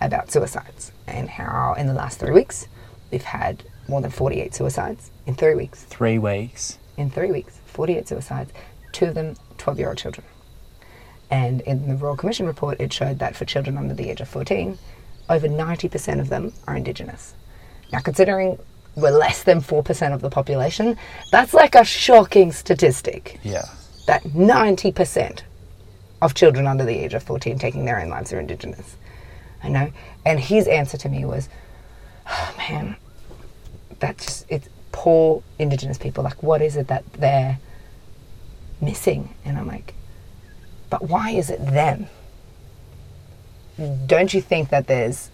about 0.00 0.30
suicides 0.30 0.92
and 1.06 1.28
how 1.28 1.74
in 1.74 1.86
the 1.86 1.94
last 1.94 2.18
three 2.18 2.32
weeks 2.32 2.66
we've 3.10 3.22
had 3.22 3.62
more 3.88 4.00
than 4.00 4.10
48 4.10 4.54
suicides 4.54 5.10
in 5.30 5.36
three 5.36 5.54
weeks 5.54 5.84
three 5.84 6.18
weeks 6.18 6.78
in 6.96 7.10
three 7.10 7.30
weeks 7.30 7.58
48 7.66 8.08
suicides 8.08 8.52
two 8.92 9.06
of 9.06 9.14
them 9.14 9.36
12 9.58 9.78
year 9.78 9.88
old 9.88 9.98
children 9.98 10.26
and 11.30 11.60
in 11.60 11.88
the 11.88 11.94
Royal 11.94 12.16
Commission 12.16 12.46
report, 12.46 12.80
it 12.80 12.92
showed 12.92 13.20
that 13.20 13.36
for 13.36 13.44
children 13.44 13.78
under 13.78 13.94
the 13.94 14.10
age 14.10 14.20
of 14.20 14.28
14, 14.28 14.76
over 15.28 15.48
90% 15.48 16.20
of 16.20 16.28
them 16.28 16.52
are 16.66 16.76
Indigenous. 16.76 17.34
Now, 17.92 18.00
considering 18.00 18.58
we're 18.96 19.16
less 19.16 19.44
than 19.44 19.60
4% 19.60 20.12
of 20.12 20.20
the 20.20 20.30
population, 20.30 20.96
that's 21.30 21.54
like 21.54 21.76
a 21.76 21.84
shocking 21.84 22.50
statistic 22.52 23.38
yeah 23.44 23.64
that 24.06 24.24
90% 24.24 25.42
of 26.20 26.34
children 26.34 26.66
under 26.66 26.84
the 26.84 26.98
age 26.98 27.14
of 27.14 27.22
14 27.22 27.58
taking 27.58 27.84
their 27.84 28.00
own 28.00 28.08
lives 28.08 28.32
are 28.32 28.40
Indigenous. 28.40 28.96
I 29.62 29.68
know. 29.68 29.92
And 30.26 30.40
his 30.40 30.66
answer 30.66 30.96
to 30.98 31.08
me 31.08 31.24
was, 31.24 31.48
oh, 32.26 32.54
man, 32.58 32.96
that's 34.00 34.24
just, 34.24 34.46
it's 34.48 34.68
poor 34.92 35.42
Indigenous 35.58 35.98
people. 35.98 36.24
Like, 36.24 36.42
what 36.42 36.62
is 36.62 36.76
it 36.76 36.88
that 36.88 37.04
they're 37.14 37.58
missing? 38.80 39.34
And 39.44 39.58
I'm 39.58 39.66
like, 39.66 39.94
but 40.88 41.08
why 41.08 41.30
is 41.30 41.50
it 41.50 41.64
them? 41.64 42.06
Don't 44.06 44.34
you 44.34 44.40
think 44.40 44.68
that 44.70 44.86
there's 44.86 45.30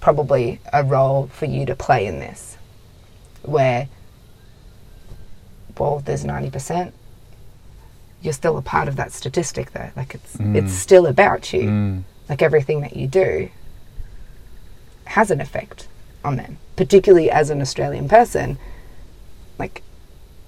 probably 0.00 0.60
a 0.72 0.82
role 0.82 1.28
for 1.28 1.44
you 1.44 1.66
to 1.66 1.76
play 1.76 2.06
in 2.06 2.18
this? 2.18 2.56
Where, 3.42 3.88
well, 5.78 6.00
there's 6.00 6.24
90%, 6.24 6.92
you're 8.24 8.32
still 8.32 8.56
a 8.56 8.62
part 8.62 8.88
of 8.88 8.96
that 8.96 9.12
statistic 9.12 9.72
though. 9.72 9.90
Like 9.94 10.14
it's 10.14 10.36
it's 10.40 10.72
still 10.72 11.06
about 11.06 11.52
you. 11.52 11.62
Mm. 11.62 12.02
Like 12.28 12.40
everything 12.40 12.80
that 12.80 12.96
you 12.96 13.06
do 13.06 13.50
has 15.04 15.30
an 15.30 15.42
effect 15.42 15.86
on 16.24 16.36
them. 16.36 16.58
Particularly 16.76 17.30
as 17.30 17.50
an 17.50 17.60
Australian 17.60 18.08
person. 18.08 18.58
Like 19.58 19.82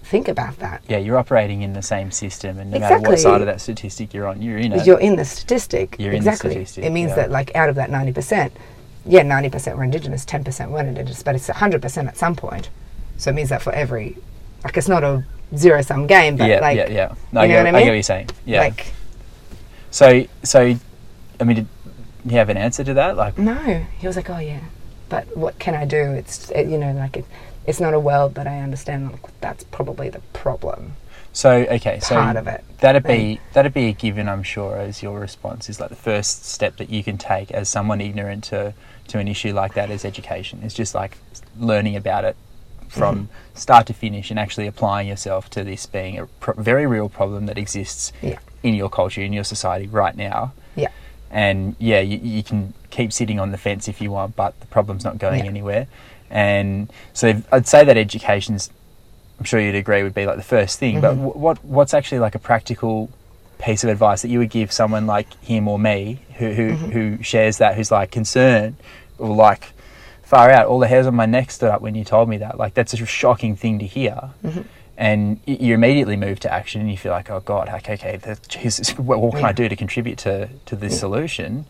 think 0.03 0.29
about 0.29 0.59
that. 0.61 0.85
yeah 0.89 0.99
you're 0.99 1.19
operating 1.19 1.63
in 1.63 1.73
the 1.73 1.83
same 1.83 2.13
system 2.13 2.61
and 2.61 2.71
no 2.71 2.79
matter 2.79 2.99
what 3.01 3.19
side 3.19 3.41
of 3.41 3.47
that 3.49 3.61
statistic 3.61 4.15
you're 4.15 4.29
on 4.29 4.41
you're 4.41 4.57
in 4.57 4.73
it 4.73 4.87
You're 4.87 5.01
in 5.01 5.17
the 5.17 5.25
statistic. 5.25 5.97
You're 5.99 6.13
in 6.13 6.23
the 6.23 6.31
exactly. 6.31 6.51
statistic, 6.51 6.85
it 6.85 6.91
means 6.91 7.11
yeah. 7.11 7.17
that 7.17 7.31
like 7.33 7.55
out 7.57 7.69
of 7.69 7.75
that 7.75 7.91
ninety 7.91 8.13
percent, 8.13 8.53
yeah, 9.05 9.23
ninety 9.23 9.51
percent 9.51 9.77
were 9.77 9.85
indigenous, 9.85 10.25
ten 10.25 10.45
percent 10.45 10.71
weren't 10.71 10.89
indigenous, 10.89 11.23
but 11.23 11.35
it's 11.35 11.49
hundred 11.49 11.83
percent 11.83 12.07
at 12.09 12.17
some 12.17 12.37
point. 12.37 12.71
So 13.17 13.31
it 13.31 13.35
means 13.35 13.49
that 13.49 13.63
for 13.63 13.73
every 13.73 14.17
like 14.63 14.77
it's 14.77 14.89
not 14.89 15.03
a 15.03 15.25
zero 15.57 15.83
sum 15.83 16.07
game, 16.07 16.37
but 16.37 16.49
yeah 16.49 16.61
like 16.61 16.77
yeah 16.77 16.89
yeah 16.89 17.15
no 17.33 17.43
you 17.43 17.49
know 17.49 17.55
I, 17.55 17.57
get, 17.57 17.57
what 17.57 17.61
I 17.61 17.65
mean? 17.65 17.75
I 17.75 17.79
get 17.81 17.89
what 17.89 17.95
you're 17.95 18.03
saying 18.03 18.31
yeah 18.45 18.61
like 18.61 18.93
so 19.91 20.25
so 20.43 20.75
i 21.41 21.45
mean 21.45 21.57
did 21.57 21.69
you 22.27 22.33
have 22.33 22.49
an 22.49 22.57
answer 22.57 22.83
to 22.85 22.95
that 22.95 23.17
like 23.17 23.39
No, 23.39 23.87
he 23.99 24.07
was 24.07 24.17
like, 24.17 24.29
"Oh 24.29 24.39
yeah, 24.39 24.61
but 25.09 25.37
what 25.37 25.59
can 25.59 25.75
I 25.75 25.85
do? 25.85 25.99
It's 26.13 26.51
it, 26.51 26.67
you 26.69 26.79
know 26.79 26.93
like 26.93 27.17
it, 27.17 27.25
it's 27.67 27.81
not 27.81 27.95
a 27.95 28.01
world, 28.01 28.35
but 28.35 28.47
I 28.47 28.61
understand 28.61 29.13
like, 29.13 29.41
that's 29.41 29.65
probably 29.65 30.09
the 30.09 30.21
problem." 30.33 30.93
So 31.33 31.51
okay, 31.51 32.01
so 32.01 32.15
Part 32.15 32.37
of 32.37 32.47
it. 32.47 32.65
that'd 32.81 33.03
be 33.03 33.41
that'd 33.53 33.75
be 33.75 33.89
a 33.89 33.93
given, 33.93 34.27
I'm 34.29 34.43
sure, 34.43 34.79
as 34.79 35.03
your 35.03 35.21
response 35.21 35.69
is 35.69 35.79
like 35.81 35.91
the 35.91 35.97
first 35.97 36.47
step 36.47 36.77
that 36.79 36.89
you 36.89 37.05
can 37.05 37.19
take 37.19 37.51
as 37.51 37.69
someone 37.69 38.01
ignorant 38.01 38.45
to 38.45 38.73
to 39.09 39.19
an 39.19 39.29
issue 39.29 39.53
like 39.53 39.75
that 39.75 39.91
is 39.91 40.05
education. 40.05 40.61
It's 40.63 40.75
just 40.75 40.95
like 40.95 41.19
learning 41.59 41.97
about 41.97 42.25
it 42.25 42.37
from 42.89 43.17
Mm-hmm. 43.17 43.57
start 43.59 43.87
to 43.89 43.93
finish 43.93 44.31
and 44.31 44.39
actually 44.39 44.67
applying 44.67 45.09
yourself 45.09 45.51
to 45.51 45.63
this 45.65 45.87
being 45.87 46.19
a 46.19 46.27
pro- 46.27 46.55
very 46.55 46.87
real 46.87 47.09
problem 47.09 47.47
that 47.47 47.59
exists 47.59 48.13
Yeah. 48.23 48.39
in 48.63 48.75
your 48.75 48.89
culture, 48.89 49.21
in 49.23 49.33
your 49.33 49.45
society 49.45 49.89
right 49.89 50.17
now. 50.17 50.53
Yeah, 50.77 50.89
And 51.31 51.75
yeah, 51.79 52.01
you, 52.01 52.19
you 52.23 52.43
can 52.45 52.73
keep 52.97 53.13
sitting 53.13 53.39
on 53.39 53.53
the 53.53 53.59
fence 53.59 53.89
if 53.89 54.01
you 54.01 54.11
want, 54.11 54.35
but 54.37 54.59
the 54.61 54.67
problem's 54.67 55.05
not 55.05 55.19
going 55.19 55.45
Yeah. 55.45 55.51
anywhere. 55.51 55.87
And 56.31 56.91
so 57.13 57.43
I'd 57.53 57.67
say 57.69 57.85
that 57.85 57.97
education's, 57.97 58.71
I'm 59.39 59.45
sure 59.45 59.61
you'd 59.61 59.75
agree, 59.75 60.03
would 60.03 60.15
be 60.15 60.27
like 60.27 60.37
the 60.37 60.43
first 60.57 60.79
thing. 60.79 61.01
But 61.01 61.15
Mhm. 61.17 61.33
wh- 61.33 61.37
what 61.37 61.65
what's 61.65 61.95
actually 61.95 62.19
like 62.21 62.35
a 62.35 62.39
practical 62.39 63.11
piece 63.59 63.85
of 63.85 63.91
advice 63.91 64.23
that 64.23 64.29
you 64.29 64.39
would 64.39 64.51
give 64.51 64.71
someone 64.73 65.07
like 65.07 65.29
him 65.43 65.69
or 65.69 65.79
me 65.79 66.21
who 66.39 66.49
who, 66.53 66.69
who 66.95 67.23
shares 67.23 67.59
that, 67.59 67.75
who's 67.77 67.91
like 67.91 68.11
concerned 68.11 68.77
or 69.19 69.35
like 69.35 69.73
far 70.23 70.51
out, 70.51 70.67
all 70.67 70.79
the 70.81 70.89
hairs 70.89 71.07
on 71.07 71.15
my 71.15 71.27
neck 71.27 71.51
stood 71.53 71.71
up 71.71 71.81
when 71.81 71.95
you 71.95 72.03
told 72.05 72.29
me 72.29 72.37
that. 72.39 72.59
Like 72.59 72.75
that's 72.75 72.93
a 72.95 73.07
shocking 73.07 73.55
thing 73.57 73.79
to 73.79 73.87
hear. 73.87 74.31
And 74.99 75.41
you 75.47 75.75
immediately 75.75 76.17
move 76.17 76.41
to 76.41 76.51
action, 76.53 76.81
and 76.81 76.91
you 76.91 76.97
feel 76.97 77.13
like, 77.13 77.29
"Oh 77.31 77.41
God, 77.41 77.69
okay, 77.69 77.93
okay, 77.95 78.19
Jesus, 78.49 78.91
what, 79.09 79.21
what 79.21 79.35
can 79.37 79.45
I 79.45 79.53
do 79.53 79.69
to 79.69 79.77
contribute 79.77 80.17
to, 80.27 80.49
to 80.65 80.75
this 80.75 80.99
solution?" 80.99 81.67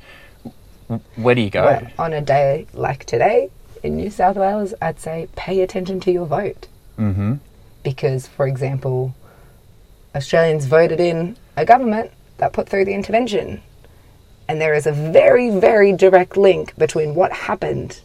Where 1.17 1.35
do 1.35 1.41
you 1.41 1.51
go? 1.51 1.65
Well, 1.65 1.91
on 1.99 2.13
a 2.13 2.21
day 2.21 2.67
like 2.73 3.05
today 3.05 3.51
in 3.83 3.97
New 3.97 4.11
South 4.11 4.37
Wales, 4.37 4.75
I'd 4.81 5.01
say 5.01 5.29
pay 5.37 5.61
attention 5.61 6.01
to 6.01 6.13
your 6.13 6.27
vote. 6.27 6.69
Mm-hmm. 6.99 7.35
Because, 7.83 8.27
for 8.27 8.47
example, 8.47 9.15
Australians 10.15 10.67
voted 10.67 11.01
in 11.01 11.37
a 11.57 11.65
government 11.65 12.11
that 12.39 12.53
put 12.53 12.69
through 12.69 12.85
the 12.85 12.95
intervention. 12.95 13.63
And 14.49 14.61
there 14.61 14.75
is 14.75 14.87
a 14.87 14.93
very, 14.93 15.51
very 15.51 15.93
direct 15.93 16.37
link 16.37 16.77
between 16.77 17.15
what 17.15 17.33
happened 17.33 18.01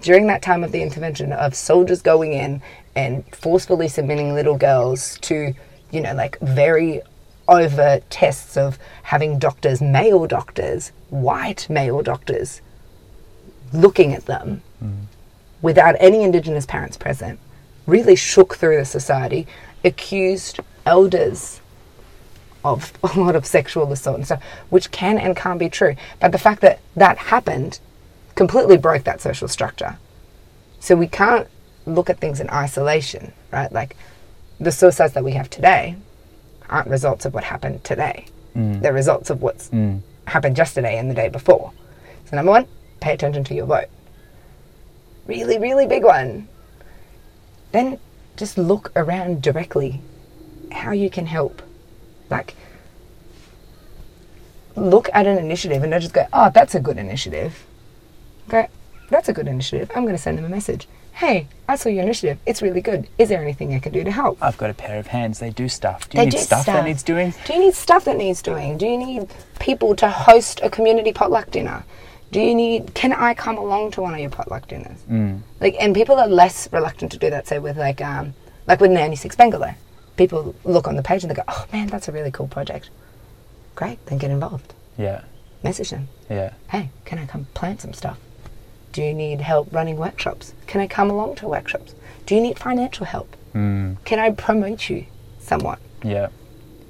during 0.00 0.26
that 0.28 0.42
time 0.42 0.64
of 0.64 0.72
the 0.72 0.82
intervention 0.82 1.32
of 1.32 1.54
soldiers 1.54 2.00
going 2.00 2.32
in 2.32 2.62
and 2.96 3.24
forcefully 3.34 3.88
submitting 3.88 4.34
little 4.34 4.56
girls 4.56 5.18
to, 5.20 5.54
you 5.90 6.00
know, 6.00 6.14
like 6.14 6.38
very 6.40 7.02
overt 7.48 8.08
tests 8.10 8.56
of 8.56 8.78
having 9.02 9.38
doctors, 9.38 9.82
male 9.82 10.26
doctors, 10.26 10.92
white 11.10 11.68
male 11.68 12.02
doctors, 12.02 12.60
looking 13.72 14.14
at 14.14 14.26
them 14.26 14.62
mm-hmm. 14.82 15.04
without 15.62 15.96
any 15.98 16.22
Indigenous 16.22 16.66
parents 16.66 16.96
present, 16.96 17.38
really 17.86 18.16
shook 18.16 18.56
through 18.56 18.76
the 18.76 18.84
society, 18.84 19.46
accused 19.84 20.60
elders 20.86 21.60
of 22.64 22.92
a 23.02 23.18
lot 23.18 23.36
of 23.36 23.46
sexual 23.46 23.90
assault 23.92 24.16
and 24.16 24.26
stuff, 24.26 24.42
which 24.70 24.90
can 24.90 25.18
and 25.18 25.36
can't 25.36 25.58
be 25.58 25.68
true. 25.68 25.96
But 26.20 26.32
the 26.32 26.38
fact 26.38 26.60
that 26.62 26.80
that 26.96 27.18
happened 27.18 27.80
completely 28.34 28.76
broke 28.76 29.04
that 29.04 29.20
social 29.20 29.48
structure. 29.48 29.98
So 30.78 30.96
we 30.96 31.08
can't 31.08 31.46
look 31.86 32.08
at 32.08 32.18
things 32.20 32.40
in 32.40 32.48
isolation, 32.50 33.32
right? 33.52 33.70
Like 33.70 33.96
the 34.58 34.72
suicides 34.72 35.14
that 35.14 35.24
we 35.24 35.32
have 35.32 35.50
today 35.50 35.96
aren't 36.68 36.88
results 36.88 37.24
of 37.24 37.34
what 37.34 37.44
happened 37.44 37.84
today. 37.84 38.26
Mm. 38.56 38.80
They're 38.80 38.92
results 38.92 39.30
of 39.30 39.42
what's 39.42 39.68
mm. 39.70 40.00
Happened 40.30 40.56
yesterday 40.56 40.98
and 40.98 41.10
the 41.10 41.14
day 41.14 41.28
before. 41.28 41.72
So 42.26 42.36
number 42.36 42.52
one, 42.52 42.66
pay 43.00 43.12
attention 43.12 43.44
to 43.44 43.54
your 43.54 43.66
vote. 43.66 43.88
Really, 45.26 45.58
really 45.58 45.86
big 45.86 46.04
one. 46.04 46.48
Then 47.72 47.98
just 48.36 48.56
look 48.56 48.92
around 48.96 49.42
directly 49.42 50.00
how 50.72 50.92
you 50.92 51.10
can 51.10 51.26
help. 51.26 51.62
Like 52.30 52.54
look 54.76 55.08
at 55.12 55.26
an 55.26 55.38
initiative 55.38 55.82
and 55.82 55.90
don't 55.90 56.00
just 56.00 56.14
go, 56.14 56.26
oh, 56.32 56.50
that's 56.52 56.74
a 56.74 56.80
good 56.80 56.96
initiative. 56.96 57.66
Go, 58.48 58.66
that's 59.08 59.28
a 59.28 59.32
good 59.32 59.48
initiative. 59.48 59.90
I'm 59.94 60.04
going 60.04 60.16
to 60.16 60.22
send 60.22 60.38
them 60.38 60.44
a 60.44 60.48
message. 60.48 60.88
Hey, 61.20 61.48
I 61.68 61.76
saw 61.76 61.90
your 61.90 62.02
initiative. 62.02 62.38
It's 62.46 62.62
really 62.62 62.80
good. 62.80 63.06
Is 63.18 63.28
there 63.28 63.42
anything 63.42 63.74
I 63.74 63.78
can 63.78 63.92
do 63.92 64.02
to 64.02 64.10
help? 64.10 64.38
I've 64.42 64.56
got 64.56 64.70
a 64.70 64.72
pair 64.74 64.98
of 64.98 65.06
hands. 65.08 65.38
They 65.38 65.50
do 65.50 65.68
stuff. 65.68 66.08
Do 66.08 66.16
you 66.16 66.20
They 66.22 66.24
need 66.24 66.30
do 66.30 66.38
stuff, 66.38 66.64
that 66.64 66.82
needs 66.86 67.02
doing? 67.02 67.34
Do 67.44 67.52
you 67.52 67.60
need 67.60 67.74
stuff 67.74 68.06
that 68.06 68.16
needs 68.16 68.40
doing? 68.40 68.78
Do 68.78 68.86
you 68.86 68.96
need 68.96 69.28
people 69.58 69.94
to 69.96 70.08
host 70.08 70.60
a 70.62 70.70
community 70.70 71.12
potluck 71.12 71.50
dinner? 71.50 71.84
Do 72.32 72.40
you 72.40 72.54
need? 72.54 72.94
Can 72.94 73.12
I 73.12 73.34
come 73.34 73.58
along 73.58 73.90
to 73.92 74.00
one 74.00 74.14
of 74.14 74.20
your 74.20 74.30
potluck 74.30 74.66
dinners? 74.66 74.98
Mm. 75.10 75.40
Like, 75.60 75.76
and 75.78 75.94
people 75.94 76.18
are 76.18 76.26
less 76.26 76.72
reluctant 76.72 77.12
to 77.12 77.18
do 77.18 77.28
that. 77.28 77.46
Say 77.46 77.58
with 77.58 77.76
like, 77.76 78.00
um, 78.00 78.32
like 78.66 78.80
with 78.80 78.90
ninety 78.90 79.16
six 79.16 79.36
Bangalow, 79.36 79.74
people 80.16 80.54
look 80.64 80.88
on 80.88 80.96
the 80.96 81.02
page 81.02 81.22
and 81.22 81.30
they 81.30 81.34
go, 81.34 81.42
"Oh 81.48 81.66
man, 81.70 81.88
that's 81.88 82.08
a 82.08 82.12
really 82.12 82.30
cool 82.30 82.48
project." 82.48 82.88
Great, 83.74 83.98
then 84.06 84.16
get 84.16 84.30
involved. 84.30 84.72
Yeah, 84.96 85.24
Message 85.62 85.90
them. 85.90 86.08
yeah. 86.30 86.54
Hey, 86.70 86.88
can 87.04 87.18
I 87.18 87.26
come 87.26 87.44
plant 87.52 87.82
some 87.82 87.92
stuff? 87.92 88.18
Do 88.92 89.02
you 89.02 89.14
need 89.14 89.40
help 89.40 89.72
running 89.72 89.96
workshops? 89.96 90.54
Can 90.66 90.80
I 90.80 90.86
come 90.86 91.10
along 91.10 91.36
to 91.36 91.48
workshops? 91.48 91.94
Do 92.26 92.34
you 92.34 92.40
need 92.40 92.58
financial 92.58 93.06
help? 93.06 93.36
Mm, 93.54 93.96
Can 94.04 94.18
I 94.18 94.30
promote 94.30 94.88
you 94.88 95.06
somewhat? 95.40 95.78
yeah. 96.02 96.28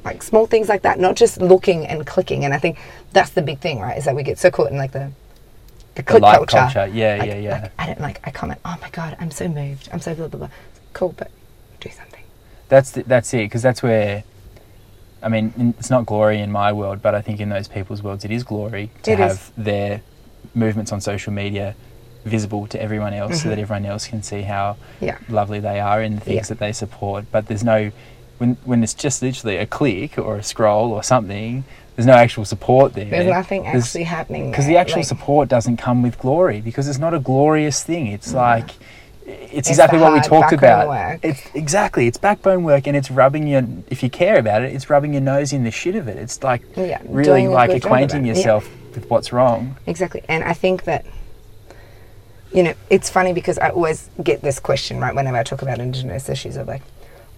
like 0.04 0.22
small 0.22 0.46
things 0.46 0.68
like 0.68 0.80
that, 0.82 0.98
not 0.98 1.14
just 1.14 1.40
looking 1.42 1.86
and 1.86 2.06
clicking. 2.06 2.44
And 2.44 2.54
I 2.54 2.58
think 2.58 2.78
that's 3.12 3.30
the 3.30 3.42
big 3.42 3.58
thing, 3.58 3.80
right? 3.80 3.98
Is 3.98 4.04
that 4.06 4.14
we 4.16 4.22
get 4.22 4.38
so 4.38 4.50
caught 4.50 4.70
in 4.70 4.78
like 4.78 4.92
the 4.92 5.10
the 5.96 6.02
click 6.02 6.22
like 6.22 6.36
culture. 6.36 6.56
culture, 6.56 6.86
yeah, 6.86 7.16
Like- 7.16 7.28
yeah, 7.28 7.34
yeah. 7.36 7.60
Like, 7.62 7.72
I 7.78 7.86
don't 7.86 8.00
like. 8.00 8.20
I 8.26 8.30
comment. 8.30 8.60
Oh 8.64 8.76
my 8.80 8.88
god, 8.90 9.16
I'm 9.20 9.30
so 9.30 9.46
moved. 9.48 9.88
I'm 9.92 10.00
so 10.00 10.14
blah 10.14 10.28
blah 10.28 10.38
blah. 10.38 10.48
Cool, 10.94 11.14
but 11.18 11.30
do 11.80 11.90
something. 11.90 12.22
That's 12.68 12.92
the, 12.92 13.02
that's 13.02 13.34
it 13.34 13.44
because 13.44 13.60
that's 13.62 13.82
where. 13.82 14.24
I 15.22 15.28
mean, 15.28 15.74
it's 15.78 15.90
not 15.90 16.06
glory 16.06 16.38
in 16.40 16.50
my 16.50 16.72
world, 16.72 17.02
but 17.02 17.14
I 17.14 17.20
think 17.20 17.40
in 17.40 17.50
those 17.50 17.68
people's 17.68 18.02
worlds, 18.02 18.24
it 18.24 18.30
is 18.30 18.42
glory 18.42 18.90
to 19.02 19.10
It 19.12 19.18
have 19.18 19.32
is. 19.32 19.52
their 19.56 20.00
movements 20.54 20.92
on 20.92 21.00
social 21.02 21.32
media 21.32 21.74
visible 22.24 22.66
to 22.68 22.80
everyone 22.82 23.14
else, 23.14 23.42
so 23.42 23.48
that 23.48 23.58
everyone 23.58 23.86
else 23.86 24.06
can 24.06 24.22
see 24.22 24.42
how 24.42 24.76
Mm-hmm. 24.96 25.04
Yeah. 25.06 25.18
lovely 25.28 25.60
they 25.60 25.80
are 25.80 26.00
and 26.02 26.16
the 26.18 26.20
things 26.20 26.36
Yeah. 26.36 26.42
that 26.54 26.58
they 26.58 26.72
support. 26.72 27.24
But 27.32 27.46
there's 27.46 27.64
no, 27.64 27.90
when 28.38 28.56
when 28.64 28.82
it's 28.82 28.94
just 28.94 29.22
literally 29.22 29.56
a 29.56 29.66
click 29.66 30.18
or 30.18 30.36
a 30.36 30.42
scroll 30.42 30.92
or 30.92 31.02
something, 31.02 31.64
there's 31.96 32.06
no 32.06 32.14
actual 32.14 32.44
support 32.44 32.94
there. 32.94 33.04
There's 33.06 33.26
nothing 33.26 33.62
There's- 33.64 33.84
actually 33.86 34.04
happening 34.04 34.50
because 34.50 34.66
the 34.66 34.76
actual 34.76 34.98
like- 35.00 35.06
support 35.06 35.48
doesn't 35.48 35.76
come 35.78 36.02
with 36.02 36.18
glory 36.18 36.60
because 36.60 36.88
it's 36.88 36.98
not 36.98 37.12
a 37.14 37.18
glorious 37.18 37.82
thing 37.82 38.06
it's 38.06 38.32
like 38.32 38.70
it's, 39.26 39.52
It's 39.58 39.68
exactly 39.68 39.98
what 40.00 40.12
we 40.12 40.20
talked 40.20 40.52
about 40.52 40.88
work. 40.88 41.20
it's 41.22 41.42
exactly 41.54 42.06
it's 42.06 42.16
backbone 42.18 42.64
work 42.64 42.86
and 42.88 42.96
it's 42.96 43.10
rubbing 43.10 43.46
your 43.46 43.62
if 43.88 44.02
you 44.02 44.10
care 44.10 44.38
about 44.38 44.62
it 44.62 44.72
it's 44.74 44.88
rubbing 44.90 45.12
your 45.12 45.20
nose 45.22 45.52
in 45.52 45.62
the 45.64 45.70
shit 45.70 45.94
of 45.94 46.08
it 46.08 46.16
it's 46.16 46.42
like 46.42 46.62
Yeah, 46.76 47.00
really 47.04 47.46
like 47.46 47.70
good 47.70 47.82
job 47.82 47.92
of 47.92 47.92
acquainting. 47.92 48.24
Yeah. 48.26 48.34
yourself 48.34 48.68
with 48.94 49.08
what's 49.10 49.32
wrong 49.32 49.76
Exactly. 49.86 50.22
And 50.28 50.42
I 50.42 50.52
think 50.54 50.84
that, 50.84 51.04
you 52.52 52.62
know, 52.62 52.74
it's 52.88 53.08
funny 53.08 53.32
because 53.32 53.58
I 53.58 53.70
always 53.70 54.10
get 54.22 54.42
this 54.42 54.58
question, 54.58 54.98
right, 54.98 55.14
whenever 55.14 55.36
I 55.36 55.42
talk 55.42 55.62
about 55.62 55.78
Indigenous 55.78 56.28
issues 56.28 56.56
of 56.56 56.66
like, 56.66 56.82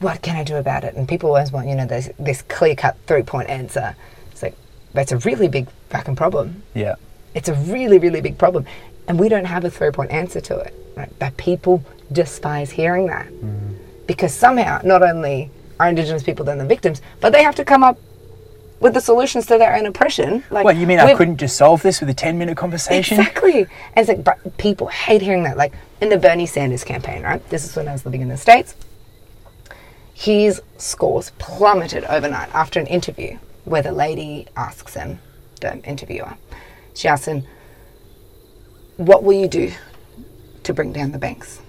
what 0.00 0.22
can 0.22 0.36
I 0.36 0.44
do 0.44 0.56
about 0.56 0.84
it? 0.84 0.94
And 0.94 1.08
people 1.08 1.28
always 1.28 1.52
want, 1.52 1.68
you 1.68 1.74
know, 1.74 1.86
this, 1.86 2.10
this 2.18 2.42
clear 2.42 2.74
cut 2.74 2.96
three 3.06 3.22
point 3.22 3.48
answer. 3.48 3.94
It's 4.30 4.42
like, 4.42 4.56
that's 4.94 5.12
a 5.12 5.18
really 5.18 5.48
big 5.48 5.68
fucking 5.90 6.16
problem. 6.16 6.62
yeah 6.74 6.94
It's 7.34 7.48
a 7.48 7.54
really, 7.54 7.98
really 7.98 8.20
big 8.20 8.38
problem. 8.38 8.66
And 9.06 9.18
we 9.18 9.28
don't 9.28 9.44
have 9.44 9.64
a 9.64 9.70
three 9.70 9.90
point 9.90 10.10
answer 10.10 10.40
to 10.40 10.58
it, 10.58 10.74
right? 10.96 11.12
But 11.18 11.36
people 11.36 11.84
despise 12.10 12.70
hearing 12.70 13.06
that 13.06 13.26
mm-hmm. 13.26 13.74
because 14.06 14.34
somehow 14.34 14.80
not 14.84 15.02
only 15.02 15.50
are 15.78 15.88
Indigenous 15.88 16.22
people 16.22 16.44
then 16.44 16.58
the 16.58 16.66
victims, 16.66 17.02
but 17.20 17.32
they 17.32 17.42
have 17.42 17.54
to 17.56 17.64
come 17.64 17.84
up 17.84 17.98
with 18.82 18.94
the 18.94 19.00
solutions 19.00 19.46
to 19.46 19.58
their 19.58 19.76
own 19.76 19.86
oppression. 19.86 20.42
Like, 20.50 20.64
what 20.64 20.76
you 20.76 20.88
mean 20.88 20.98
i 20.98 21.14
couldn't 21.14 21.36
just 21.36 21.56
solve 21.56 21.82
this 21.82 22.00
with 22.00 22.10
a 22.10 22.14
10 22.14 22.36
minute 22.36 22.56
conversation 22.56 23.18
Exactly. 23.18 23.60
And 23.60 23.68
it's 23.96 24.08
like, 24.08 24.24
but 24.24 24.58
people 24.58 24.88
hate 24.88 25.22
hearing 25.22 25.44
that. 25.44 25.56
Like 25.56 25.72
in 26.00 26.08
the 26.08 26.18
Bernie 26.18 26.46
Sanders 26.46 26.82
campaign, 26.82 27.22
right? 27.22 27.48
This 27.48 27.64
is 27.64 27.76
when 27.76 27.88
I 27.88 27.92
was 27.92 28.04
living 28.04 28.20
in 28.20 28.28
the 28.28 28.36
States. 28.36 28.74
His 30.12 30.60
scores 30.78 31.30
plummeted 31.38 32.04
overnight 32.04 32.52
after 32.54 32.80
an 32.80 32.86
interview 32.88 33.38
where 33.64 33.82
the 33.82 33.92
lady 33.92 34.48
asks 34.56 34.94
him, 34.94 35.20
the 35.60 35.78
interviewer, 35.84 36.36
she 36.94 37.06
asks 37.06 37.26
him, 37.26 37.44
What 38.96 39.22
will 39.22 39.40
you 39.40 39.48
do 39.48 39.72
to 40.64 40.74
bring 40.74 40.92
down 40.92 41.12
the 41.12 41.18
banks? 41.18 41.60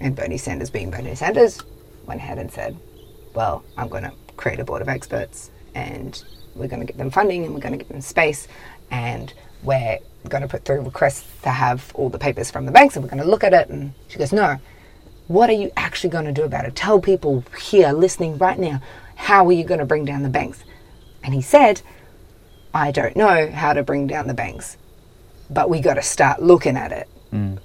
And 0.00 0.16
Bernie 0.16 0.38
Sanders, 0.38 0.70
being 0.70 0.90
Bernie 0.90 1.14
Sanders, 1.14 1.62
went 2.06 2.20
ahead 2.20 2.38
and 2.38 2.50
said, 2.50 2.76
Well, 3.34 3.62
I'm 3.76 3.88
going 3.88 4.04
to 4.04 4.12
create 4.36 4.58
a 4.58 4.64
board 4.64 4.80
of 4.80 4.88
experts 4.88 5.50
and 5.74 6.22
we're 6.54 6.68
going 6.68 6.80
to 6.80 6.86
give 6.86 6.96
them 6.96 7.10
funding 7.10 7.44
and 7.44 7.54
we're 7.54 7.60
going 7.60 7.72
to 7.72 7.78
give 7.78 7.88
them 7.88 8.00
space 8.00 8.46
and 8.90 9.32
we're 9.62 9.98
going 10.28 10.42
to 10.42 10.48
put 10.48 10.64
through 10.64 10.80
requests 10.82 11.26
to 11.42 11.50
have 11.50 11.90
all 11.94 12.08
the 12.08 12.18
papers 12.18 12.50
from 12.50 12.66
the 12.66 12.72
banks 12.72 12.96
and 12.96 13.04
we're 13.04 13.10
going 13.10 13.22
to 13.22 13.28
look 13.28 13.44
at 13.44 13.52
it. 13.52 13.68
And 13.68 13.92
she 14.08 14.18
goes, 14.18 14.32
No, 14.32 14.58
what 15.26 15.50
are 15.50 15.54
you 15.54 15.70
actually 15.76 16.10
going 16.10 16.26
to 16.26 16.32
do 16.32 16.42
about 16.44 16.64
it? 16.64 16.76
Tell 16.76 17.00
people 17.00 17.44
here 17.60 17.92
listening 17.92 18.38
right 18.38 18.58
now, 18.58 18.80
how 19.16 19.46
are 19.46 19.52
you 19.52 19.64
going 19.64 19.80
to 19.80 19.86
bring 19.86 20.04
down 20.04 20.22
the 20.22 20.28
banks? 20.28 20.64
And 21.22 21.34
he 21.34 21.40
said, 21.40 21.82
I 22.72 22.90
don't 22.90 23.16
know 23.16 23.50
how 23.50 23.72
to 23.72 23.82
bring 23.82 24.06
down 24.06 24.26
the 24.26 24.34
banks, 24.34 24.76
but 25.48 25.70
we 25.70 25.80
got 25.80 25.94
to 25.94 26.02
start 26.02 26.42
looking 26.42 26.76
at 26.76 26.92
it. 26.92 27.08
Mm. 27.32 27.58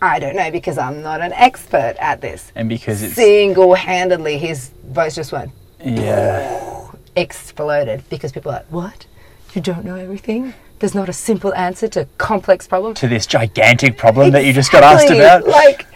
I 0.00 0.20
don't 0.20 0.36
know 0.36 0.50
because 0.52 0.78
I'm 0.78 1.02
not 1.02 1.20
an 1.20 1.32
expert 1.32 1.96
at 1.98 2.20
this. 2.20 2.52
and 2.54 2.68
because 2.68 3.02
it's 3.02 3.14
Single 3.14 3.74
handedly, 3.74 4.38
his 4.38 4.70
voice 4.86 5.16
just 5.16 5.32
went 5.32 5.50
yeah 5.84 6.77
exploded 7.16 8.04
because 8.08 8.32
people 8.32 8.50
are 8.52 8.56
like, 8.56 8.66
What? 8.66 9.06
You 9.54 9.60
don't 9.62 9.84
know 9.84 9.96
everything? 9.96 10.54
There's 10.78 10.94
not 10.94 11.08
a 11.08 11.12
simple 11.12 11.52
answer 11.54 11.88
to 11.88 12.06
complex 12.18 12.66
problems. 12.68 13.00
to 13.00 13.08
this 13.08 13.26
gigantic 13.26 13.96
problem 13.96 14.30
that 14.30 14.44
you 14.44 14.52
just 14.52 14.70
got 14.70 14.84
asked 14.84 15.10
about 15.10 15.46
Like, 15.46 15.86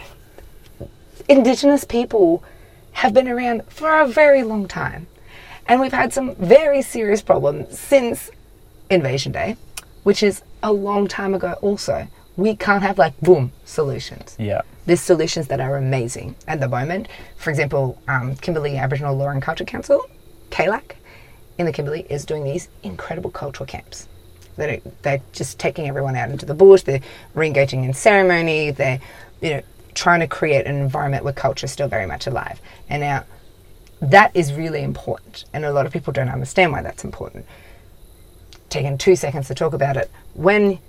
Indigenous 1.29 1.83
people 1.85 2.43
have 2.93 3.13
been 3.13 3.27
around 3.27 3.63
for 3.69 3.99
a 4.01 4.07
very 4.07 4.43
long 4.43 4.67
time. 4.67 5.07
And 5.67 5.79
we've 5.79 5.93
had 5.93 6.11
some 6.11 6.35
very 6.35 6.81
serious 6.81 7.21
problems 7.21 7.79
since 7.79 8.29
Invasion 8.89 9.31
Day, 9.31 9.55
which 10.03 10.21
is 10.21 10.41
a 10.61 10.73
long 10.73 11.07
time 11.07 11.33
ago 11.33 11.53
also. 11.61 12.07
We 12.35 12.55
can't 12.55 12.83
have, 12.83 12.97
like, 12.97 13.17
boom, 13.21 13.51
solutions. 13.63 14.35
yeah 14.39 14.61
There's 14.85 14.99
solutions 14.99 15.47
that 15.47 15.61
are 15.61 15.77
amazing 15.77 16.35
at 16.47 16.59
the 16.59 16.67
moment. 16.67 17.07
For 17.37 17.49
example, 17.51 18.01
um, 18.07 18.35
Kimberley 18.35 18.77
Aboriginal 18.77 19.15
Law 19.15 19.29
and 19.29 19.41
Culture 19.41 19.63
Council, 19.63 20.01
KLAC, 20.49 20.95
in 21.63 21.65
the 21.65 21.73
Kimberley 21.73 22.05
is 22.09 22.25
doing 22.25 22.43
these 22.43 22.67
incredible 22.83 23.31
cultural 23.31 23.65
camps. 23.65 24.07
They're, 24.57 24.81
they're 25.01 25.21
just 25.31 25.57
taking 25.57 25.87
everyone 25.87 26.15
out 26.15 26.29
into 26.29 26.45
the 26.45 26.53
bush. 26.53 26.83
They're 26.83 27.01
re-engaging 27.33 27.83
in 27.83 27.93
ceremony. 27.93 28.71
They're, 28.71 28.99
you 29.41 29.49
know, 29.51 29.61
trying 29.95 30.19
to 30.19 30.27
create 30.27 30.65
an 30.65 30.75
environment 30.75 31.23
where 31.23 31.33
culture 31.33 31.65
is 31.65 31.71
still 31.71 31.87
very 31.87 32.05
much 32.05 32.27
alive. 32.27 32.59
And 32.89 33.01
now, 33.01 33.23
that 34.01 34.35
is 34.35 34.53
really 34.53 34.83
important. 34.83 35.45
And 35.53 35.63
a 35.63 35.71
lot 35.71 35.85
of 35.85 35.93
people 35.93 36.11
don't 36.13 36.29
understand 36.29 36.71
why 36.71 36.81
that's 36.81 37.03
important. 37.03 37.45
Taking 38.69 38.97
two 38.97 39.15
seconds 39.15 39.47
to 39.47 39.55
talk 39.55 39.73
about 39.73 39.97
it. 39.97 40.11
When 40.33 40.79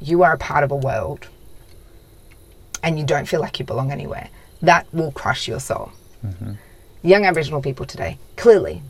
you 0.00 0.22
are 0.22 0.34
a 0.34 0.38
part 0.38 0.62
of 0.62 0.70
a 0.70 0.76
world 0.76 1.28
and 2.82 2.98
you 2.98 3.04
don't 3.04 3.26
feel 3.26 3.40
like 3.40 3.58
you 3.58 3.64
belong 3.64 3.90
anywhere, 3.90 4.28
that 4.62 4.86
will 4.94 5.10
crush 5.10 5.48
your 5.48 5.60
soul. 5.60 5.90
Mm-hmm. 6.24 6.52
Young 7.02 7.24
Aboriginal 7.24 7.60
people 7.60 7.86
today 7.86 8.18
clearly 8.36 8.82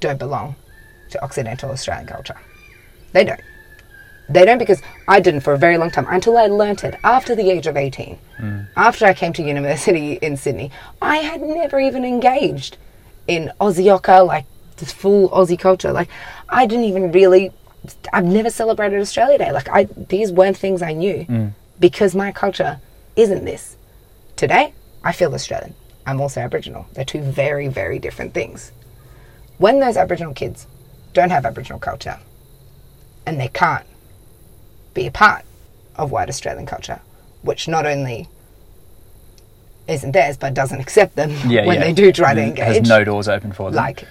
don't 0.00 0.18
belong 0.18 0.56
to 1.10 1.22
Occidental 1.22 1.70
Australian 1.70 2.06
culture. 2.06 2.36
They 3.12 3.24
don't. 3.24 3.40
They 4.28 4.44
don't 4.44 4.58
because 4.58 4.80
I 5.08 5.18
didn't 5.18 5.40
for 5.40 5.52
a 5.52 5.58
very 5.58 5.76
long 5.76 5.90
time 5.90 6.06
until 6.08 6.38
I 6.38 6.46
learnt 6.46 6.84
it 6.84 6.94
after 7.02 7.34
the 7.34 7.50
age 7.50 7.66
of 7.66 7.76
18. 7.76 8.16
Hmm. 8.38 8.60
After 8.76 9.04
I 9.04 9.12
came 9.12 9.32
to 9.34 9.42
university 9.42 10.14
in 10.14 10.36
Sydney, 10.36 10.70
I 11.02 11.16
had 11.16 11.40
never 11.42 11.80
even 11.80 12.04
engaged 12.04 12.76
in 13.26 13.52
Aussie 13.60 13.84
Aussieoka, 13.84 14.26
like 14.26 14.46
this 14.76 14.92
full 14.92 15.28
Aussie 15.30 15.58
culture. 15.58 15.92
Like, 15.92 16.08
I 16.48 16.66
didn't 16.66 16.84
even 16.84 17.10
really, 17.10 17.50
I've 18.12 18.24
never 18.24 18.50
celebrated 18.50 19.00
Australia 19.00 19.38
Day. 19.38 19.52
Like, 19.52 19.68
I 19.68 19.84
these 19.84 20.30
weren't 20.30 20.56
things 20.56 20.80
I 20.80 20.92
knew 20.92 21.24
hmm. 21.24 21.48
because 21.80 22.14
my 22.14 22.30
culture 22.30 22.80
isn't 23.16 23.44
this. 23.44 23.76
Today, 24.36 24.74
I 25.02 25.12
feel 25.12 25.34
Australian. 25.34 25.74
I'm 26.06 26.20
also 26.20 26.40
Aboriginal. 26.40 26.86
They're 26.92 27.04
two 27.04 27.20
very, 27.20 27.66
very 27.66 27.98
different 27.98 28.32
things. 28.32 28.72
When 29.60 29.78
those 29.78 29.98
Aboriginal 29.98 30.32
kids 30.32 30.66
don't 31.12 31.28
have 31.28 31.44
Aboriginal 31.44 31.78
culture 31.78 32.18
and 33.26 33.38
they 33.38 33.48
can't 33.48 33.84
be 34.94 35.06
a 35.06 35.10
part 35.10 35.44
of 35.96 36.10
white 36.10 36.30
Australian 36.30 36.64
culture, 36.64 37.00
which 37.42 37.68
not 37.68 37.84
only 37.84 38.26
isn't 39.86 40.12
theirs 40.12 40.38
but 40.38 40.54
doesn't 40.54 40.80
accept 40.80 41.14
them 41.14 41.30
Yeah, 41.46 41.66
when 41.66 41.76
yeah. 41.78 41.84
they 41.84 41.92
do 41.92 42.10
try 42.10 42.32
to 42.32 42.40
engage. 42.42 42.64
Has 42.78 42.88
no 42.88 43.04
doors 43.04 43.28
open 43.28 43.52
for 43.52 43.70
them. 43.70 43.76
like, 43.76 44.06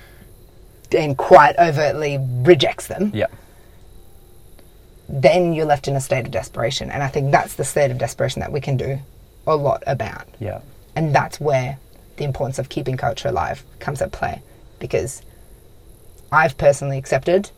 and 0.96 1.18
quite 1.18 1.58
overtly 1.58 2.20
rejects 2.44 2.86
them, 2.86 3.12
yeah, 3.12 3.26
then 5.08 5.54
you're 5.54 5.66
left 5.66 5.88
in 5.88 5.96
a 5.96 6.02
state 6.02 6.26
of 6.26 6.32
desperation. 6.32 6.92
And 6.92 7.02
I 7.02 7.08
think 7.08 7.32
that's 7.32 7.56
the 7.56 7.64
state 7.64 7.90
of 7.90 7.98
desperation 7.98 8.42
that 8.42 8.52
we 8.52 8.62
can 8.62 8.78
do 8.78 9.00
a 9.48 9.56
lot 9.56 9.82
about. 9.88 10.28
yeah, 10.40 10.62
And 10.96 11.16
that's 11.16 11.40
where 11.40 11.80
the 12.18 12.24
importance 12.24 12.60
of 12.60 12.70
keeping 12.70 12.98
culture 12.98 13.30
alive 13.30 13.64
comes 13.80 14.00
at 14.04 14.12
play. 14.12 14.44
Because 14.78 15.24
I've 16.32 16.58
personally 16.58 16.98
accepted 16.98 17.52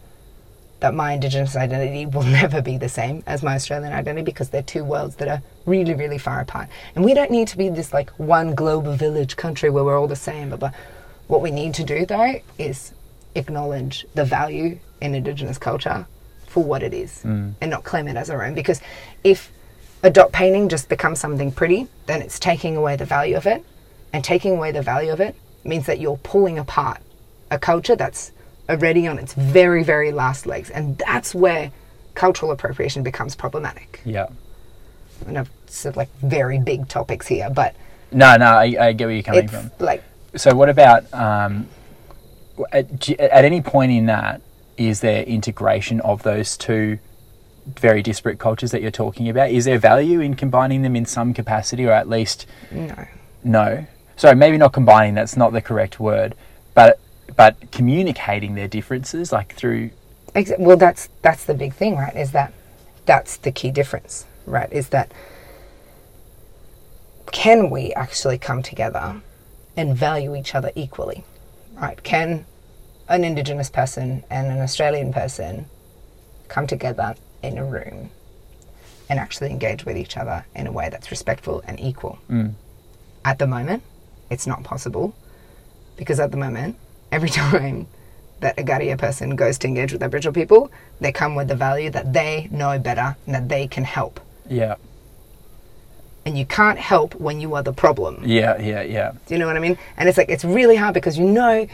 that 0.80 0.94
my 0.94 1.14
Indigenous 1.14 1.56
identity 1.56 2.06
will 2.06 2.24
never 2.42 2.62
be 2.62 2.78
the 2.78 2.90
same 2.90 3.24
as 3.26 3.44
my 3.44 3.56
Australian 3.56 3.94
identity 3.94 4.24
because 4.24 4.50
they're 4.50 4.64
two 4.64 4.84
worlds 4.84 5.16
that 5.18 5.28
are 5.28 5.42
really, 5.66 5.94
really 5.94 6.18
far 6.18 6.42
apart. 6.42 6.68
And 6.96 7.06
we 7.06 7.14
don't 7.14 7.32
need 7.32 7.48
to 7.50 7.58
be 7.58 7.70
this 7.70 7.94
like 7.94 8.10
one 8.12 8.56
global 8.56 8.94
village 8.94 9.38
country 9.38 9.70
where 9.70 9.84
we're 9.84 9.98
all 9.98 10.08
the 10.08 10.16
same. 10.16 10.50
But, 10.50 10.60
but 10.60 10.74
what 11.28 11.42
we 11.42 11.52
need 11.52 11.74
to 11.76 11.84
do 11.84 12.06
though 12.06 12.42
is 12.58 12.94
acknowledge 13.36 14.06
the 14.16 14.26
value 14.26 14.80
in 15.00 15.16
Indigenous 15.16 15.58
culture 15.58 16.06
for 16.48 16.64
what 16.64 16.84
it 16.84 16.94
is 16.94 17.22
mm. 17.24 17.54
and 17.62 17.72
not 17.72 17.84
claim 17.84 18.08
it 18.08 18.18
as 18.18 18.30
our 18.30 18.44
own. 18.44 18.54
Because 18.54 18.82
if 19.24 19.52
a 20.04 20.10
dot 20.10 20.32
painting 20.32 20.68
just 20.68 20.90
becomes 20.90 21.20
something 21.20 21.52
pretty, 21.52 21.88
then 22.08 22.22
it's 22.22 22.40
taking 22.40 22.76
away 22.76 22.96
the 22.96 23.06
value 23.06 23.38
of 23.38 23.46
it. 23.46 23.64
And 24.14 24.24
taking 24.24 24.58
away 24.58 24.72
the 24.72 24.82
value 24.82 25.14
of 25.14 25.22
it 25.22 25.36
means 25.64 25.86
that 25.86 26.00
you're 26.00 26.18
pulling 26.18 26.60
apart 26.60 27.00
a 27.50 27.58
culture 27.58 27.96
that's 27.96 28.32
already 28.72 29.08
on 29.08 29.20
its 29.20 29.34
very, 29.34 29.84
very 29.84 30.12
last 30.12 30.46
legs. 30.46 30.70
And 30.70 30.98
that's 30.98 31.36
where 31.36 31.72
cultural 32.16 32.52
appropriation 32.52 33.04
becomes 33.04 33.36
problematic. 33.36 34.02
yeah. 34.06 34.28
And 35.28 35.38
I've 35.38 35.52
said 35.68 35.96
like 35.96 36.10
very 36.22 36.60
big 36.60 36.88
topics 36.88 37.28
here, 37.28 37.50
but 37.50 37.76
No, 38.12 38.38
no, 38.38 38.46
I, 38.46 38.76
I 38.80 38.94
get 38.94 39.06
where 39.06 39.14
you're 39.14 39.24
coming 39.24 39.44
it's 39.44 39.54
from. 39.54 39.72
like 39.80 40.04
So, 40.36 40.56
what 40.56 40.68
about 40.68 41.14
um, 41.14 41.68
at, 42.72 43.08
at 43.10 43.46
any 43.46 43.62
point 43.62 43.92
in 43.92 44.08
that? 44.08 44.42
Is 44.78 45.02
there 45.02 45.22
integration 45.24 46.02
of 46.02 46.24
those 46.24 46.58
two 46.58 46.98
very 47.80 48.02
disparate 48.02 48.40
cultures 48.40 48.72
that 48.72 48.82
you're 48.82 48.90
talking 48.90 49.30
about? 49.30 49.52
Is 49.52 49.66
there 49.66 49.78
value 49.78 50.22
in 50.22 50.34
combining 50.34 50.82
them 50.82 50.96
in 50.96 51.06
some 51.06 51.36
capacity, 51.36 51.86
or 51.86 51.92
at 51.92 52.10
least 52.10 52.48
no. 52.72 53.06
no? 53.44 53.86
Sorry, 54.16 54.36
maybe 54.36 54.58
not 54.58 54.74
combining. 54.74 55.14
That's 55.14 55.38
not 55.38 55.54
the 55.54 55.62
correct 55.62 56.00
word, 56.00 56.34
but 56.74 57.00
but 57.36 57.72
communicating 57.72 58.56
their 58.56 58.68
differences, 58.68 59.32
like 59.32 59.56
through 59.56 59.92
well 60.58 60.78
that's 60.78 61.10
that's 61.22 61.44
the 61.44 61.54
big 61.54 61.74
thing 61.74 61.98
right 61.98 62.16
is 62.16 62.32
that 62.32 62.54
that's 63.06 63.36
the 63.38 63.52
key 63.52 63.70
difference 63.70 64.26
right 64.46 64.72
is 64.72 64.88
that 64.90 65.12
can 67.34 67.70
we 67.70 67.94
actually 67.96 68.38
come 68.38 68.64
together 68.64 69.22
and 69.76 69.94
value 69.98 70.34
each 70.34 70.56
other 70.56 70.72
equally 70.74 71.26
right? 71.82 72.02
Can 72.04 72.46
an 73.10 73.24
indigenous 73.24 73.70
person 73.70 74.24
and 74.30 74.48
an 74.48 74.60
australian 74.60 75.12
person 75.12 75.66
come 76.48 76.68
together 76.68 77.16
in 77.44 77.58
a 77.58 77.66
room 77.66 78.10
and 79.10 79.20
actually 79.20 79.50
engage 79.50 79.86
with 79.86 79.98
each 79.98 80.16
other 80.16 80.46
in 80.56 80.68
a 80.68 80.72
way 80.72 80.90
that's 80.90 81.12
respectful 81.12 81.62
and 81.68 81.80
equal? 81.80 82.20
Mm. 82.30 82.54
At 83.26 83.40
the 83.40 83.48
moment 83.48 83.84
it's 84.30 84.48
not 84.48 84.64
possible 84.64 85.14
because 85.98 86.20
at 86.20 86.32
the 86.32 86.38
moment 86.38 86.78
every 87.12 87.30
time 87.44 87.88
that 88.40 88.58
a 88.58 88.64
Gardiya 88.64 88.98
person 88.98 89.36
goes 89.36 89.58
to 89.60 89.68
engage 89.68 89.92
with 89.94 90.02
Aboriginal 90.02 90.34
people, 90.34 90.72
they 91.00 91.12
come 91.12 91.36
with 91.36 91.48
the 91.48 91.56
value 91.56 91.90
that 91.92 92.12
they 92.14 92.48
know 92.52 92.80
better 92.80 93.16
and 93.26 93.36
that 93.36 93.50
they 93.50 93.68
can 93.68 93.84
help. 93.84 94.20
yeah, 94.50 94.76
And 96.26 96.38
you 96.38 96.46
can't 96.46 96.80
help 96.80 97.14
when 97.16 97.40
you 97.40 97.54
are 97.56 97.62
the 97.64 97.74
problem. 97.74 98.24
yeah, 98.26 98.60
yeah, 98.60 98.82
yeah, 98.82 99.12
Do 99.28 99.34
you 99.36 99.40
know 99.40 99.46
what 99.48 99.58
I 99.58 99.60
mean? 99.60 99.78
And 99.98 100.10
it's 100.10 100.18
like, 100.18 100.30
it's 100.30 100.44
really 100.44 100.76
hard 100.76 100.94
because 100.96 101.18
you 101.20 101.26
know 101.26 101.68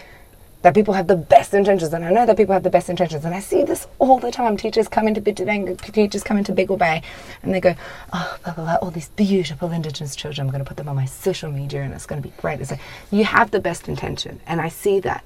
that 0.67 0.73
people 0.73 0.93
have 0.93 1.07
the 1.07 1.15
best 1.15 1.53
intentions. 1.53 1.93
And 1.93 2.03
I 2.03 2.11
know 2.11 2.25
that 2.25 2.35
people 2.35 2.51
have 2.51 2.63
the 2.63 2.69
best 2.69 2.89
intentions. 2.89 3.23
And 3.23 3.33
I 3.33 3.39
see 3.39 3.63
this 3.63 3.87
all 3.99 4.19
the 4.19 4.31
time. 4.31 4.57
Teachers 4.57 4.89
come 4.89 5.07
into 5.07 5.21
Bidyadanga, 5.21 5.79
teachers 5.93 6.23
come 6.23 6.37
into 6.37 6.51
Beagle 6.51 6.75
Bay, 6.75 7.03
and 7.41 7.53
they 7.53 7.61
go, 7.61 7.73
oh, 8.11 8.37
blah, 8.43 8.53
blah, 8.53 8.63
blah, 8.65 8.75
all 8.81 8.91
these 8.91 9.07
beautiful 9.07 9.71
Indigenous 9.71 10.13
children. 10.13 10.45
I'm 10.45 10.51
going 10.51 10.61
to 10.61 10.67
put 10.67 10.75
them 10.75 10.89
on 10.89 10.97
my 10.97 11.05
social 11.05 11.49
media 11.49 11.83
and 11.83 11.93
it's 11.93 12.05
going 12.05 12.21
to 12.21 12.27
be 12.27 12.33
great. 12.35 12.59
It's 12.59 12.71
like, 12.71 12.81
you 13.11 13.23
have 13.23 13.51
the 13.51 13.61
best 13.61 13.87
intention. 13.87 14.41
And 14.45 14.59
I 14.59 14.67
see 14.67 14.99
that. 14.99 15.23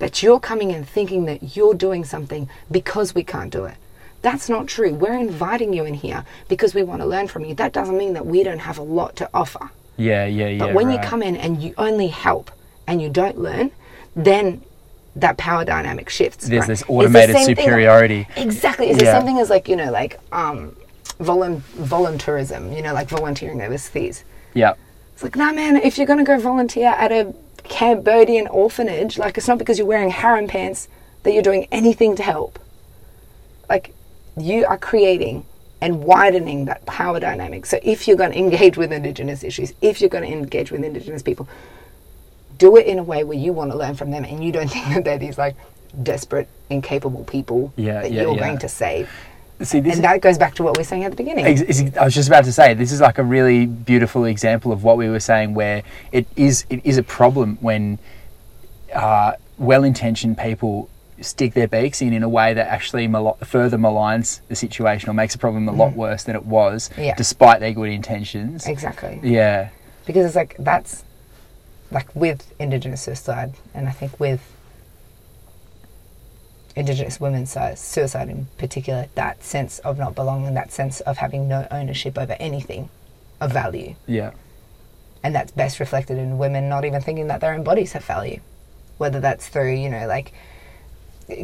That 0.00 0.20
you're 0.20 0.40
coming 0.40 0.72
in 0.72 0.84
thinking 0.84 1.26
that 1.26 1.56
you're 1.56 1.74
doing 1.74 2.04
something 2.04 2.48
because 2.68 3.14
we 3.14 3.22
can't 3.22 3.52
do 3.52 3.66
it. 3.66 3.76
That's 4.22 4.48
not 4.48 4.66
true. 4.66 4.94
We're 4.94 5.16
inviting 5.16 5.72
you 5.72 5.84
in 5.84 5.94
here 5.94 6.24
because 6.48 6.74
we 6.74 6.82
want 6.82 7.02
to 7.02 7.06
learn 7.06 7.28
from 7.28 7.44
you. 7.44 7.54
That 7.54 7.72
doesn't 7.72 7.96
mean 7.96 8.14
that 8.14 8.26
we 8.26 8.42
don't 8.42 8.58
have 8.58 8.78
a 8.78 8.82
lot 8.82 9.14
to 9.16 9.30
offer. 9.32 9.70
yeah, 9.96 10.26
yeah, 10.26 10.48
yeah. 10.48 10.58
But 10.58 10.74
when 10.74 10.90
you 10.90 10.98
come 10.98 11.22
in 11.22 11.36
and 11.36 11.62
you 11.62 11.72
only 11.78 12.08
help 12.08 12.50
and 12.88 13.00
you 13.00 13.10
don't 13.10 13.38
learn, 13.38 13.70
then 14.16 14.62
that 15.16 15.36
power 15.36 15.64
dynamic 15.64 16.08
shifts. 16.08 16.46
There's 16.48 16.60
right? 16.60 16.68
this 16.68 16.80
the 16.80 16.86
automated 16.86 17.36
thing- 17.36 17.46
superiority. 17.46 18.26
exactly. 18.36 18.88
It's 18.90 18.98
the 19.00 19.06
same 19.06 19.24
thing 19.24 19.38
as 19.38 19.50
like 19.50 19.68
you 19.68 19.76
know, 19.76 19.90
like 19.90 20.18
um, 20.32 20.74
volun- 21.20 21.60
volunteerism. 21.76 22.74
You 22.74 22.82
know, 22.82 22.94
like 22.94 23.08
volunteering 23.08 23.60
overseas. 23.60 24.24
yeah, 24.54 24.74
It's 25.14 25.22
like, 25.22 25.36
nah, 25.36 25.52
man. 25.52 25.76
If 25.76 25.98
you're 25.98 26.06
gonna 26.06 26.24
go 26.24 26.38
volunteer 26.38 26.88
at 26.88 27.12
a 27.12 27.34
Cambodian 27.64 28.48
orphanage, 28.48 29.18
like 29.18 29.36
it's 29.38 29.48
not 29.48 29.58
because 29.58 29.78
you're 29.78 29.86
wearing 29.86 30.10
harem 30.10 30.48
pants 30.48 30.88
that 31.22 31.32
you're 31.32 31.42
doing 31.42 31.68
anything 31.70 32.16
to 32.16 32.22
help. 32.22 32.58
Like, 33.68 33.94
you 34.36 34.66
are 34.66 34.76
creating 34.78 35.44
and 35.80 36.02
widening 36.04 36.64
that 36.66 36.84
power 36.86 37.18
dynamic. 37.20 37.66
So 37.66 37.78
if 37.82 38.06
you're 38.06 38.16
going 38.16 38.32
to 38.32 38.38
engage 38.38 38.76
with 38.76 38.92
Indigenous 38.92 39.42
issues, 39.44 39.72
if 39.80 40.00
you're 40.00 40.10
going 40.10 40.24
to 40.24 40.30
engage 40.36 40.70
with 40.70 40.84
Indigenous 40.84 41.22
people, 41.22 41.48
do 42.58 42.76
it 42.76 42.86
in 42.86 42.98
a 42.98 43.02
way 43.02 43.24
where 43.24 43.36
you 43.38 43.52
want 43.52 43.70
to 43.70 43.76
learn 43.76 43.94
from 43.94 44.10
them 44.10 44.24
and 44.24 44.42
you 44.44 44.52
don't 44.52 44.68
think 44.72 44.86
that 44.94 45.04
they're 45.04 45.18
these 45.18 45.38
like 45.38 45.56
desperate, 46.02 46.48
incapable 46.70 47.24
people 47.24 47.72
Yeah, 47.76 48.02
that 48.02 48.12
yeah, 48.12 48.22
you're 48.22 48.34
yeah. 48.34 48.40
going 48.46 48.58
to 48.58 48.68
save. 48.68 49.10
See, 49.60 49.78
this 49.78 49.94
And 49.96 50.04
that 50.04 50.20
goes 50.20 50.38
back 50.38 50.54
to 50.56 50.62
what 50.64 50.76
we 50.76 50.80
were 50.80 50.84
saying 50.84 51.04
at 51.04 51.12
the 51.12 51.16
beginning. 51.16 51.46
Ex- 51.46 51.62
ex- 51.80 51.96
I 51.96 52.04
was 52.04 52.14
just 52.14 52.28
about 52.28 52.44
to 52.44 52.52
say 52.52 52.74
this 52.74 52.90
is 52.90 53.00
like 53.00 53.18
a 53.18 53.22
really 53.22 53.66
beautiful 53.66 54.24
example 54.24 54.72
of 54.72 54.82
what 54.82 54.96
we 54.96 55.08
were 55.08 55.20
saying, 55.20 55.54
where 55.54 55.82
it 56.10 56.26
is 56.34 56.64
it 56.68 56.80
is 56.84 56.98
a 56.98 57.02
problem 57.02 57.58
when 57.60 57.98
uh, 58.94 59.32
well-intentioned 59.58 60.36
people 60.38 60.88
stick 61.20 61.54
their 61.54 61.68
beaks 61.68 62.02
in 62.02 62.12
in 62.12 62.24
a 62.24 62.28
way 62.28 62.52
that 62.54 62.66
actually 62.66 63.06
mal- 63.06 63.36
further 63.44 63.78
maligns 63.78 64.40
the 64.48 64.56
situation 64.56 65.08
or 65.08 65.12
makes 65.12 65.34
the 65.34 65.38
problem 65.38 65.68
a 65.68 65.72
lot 65.72 65.92
worse 65.92 66.24
than 66.24 66.34
it 66.34 66.44
was, 66.44 66.90
Mm. 66.96 67.04
Yeah. 67.06 67.14
despite 67.14 67.60
their 67.60 67.72
good 67.72 67.90
intentions. 67.90 68.66
Exactly. 68.66 69.20
Yeah, 69.22 69.68
because 70.06 70.26
it's 70.26 70.34
like 70.34 70.56
that's 70.58 71.04
like 71.92 72.14
with 72.14 72.52
indigenous 72.58 73.02
suicide 73.02 73.54
and 73.74 73.88
i 73.88 73.92
think 73.92 74.18
with 74.18 74.40
indigenous 76.74 77.20
women's 77.20 77.56
suicide 77.74 78.28
in 78.28 78.46
particular 78.58 79.06
that 79.14 79.42
sense 79.44 79.78
of 79.80 79.98
not 79.98 80.14
belonging 80.14 80.54
that 80.54 80.72
sense 80.72 81.00
of 81.00 81.18
having 81.18 81.46
no 81.46 81.66
ownership 81.70 82.16
over 82.16 82.34
anything 82.40 82.88
of 83.40 83.52
value. 83.52 83.94
Yeah, 84.06 84.30
and 85.22 85.34
that's 85.34 85.52
best 85.52 85.80
reflected 85.80 86.16
in 86.16 86.38
women 86.38 86.68
not 86.68 86.84
even 86.84 87.02
thinking 87.02 87.26
that 87.26 87.40
their 87.40 87.52
own 87.52 87.62
bodies 87.62 87.92
have 87.92 88.04
value 88.04 88.40
whether 88.98 89.20
that's 89.20 89.48
through 89.48 89.72
you 89.72 89.90
know 89.90 90.06
like 90.06 90.32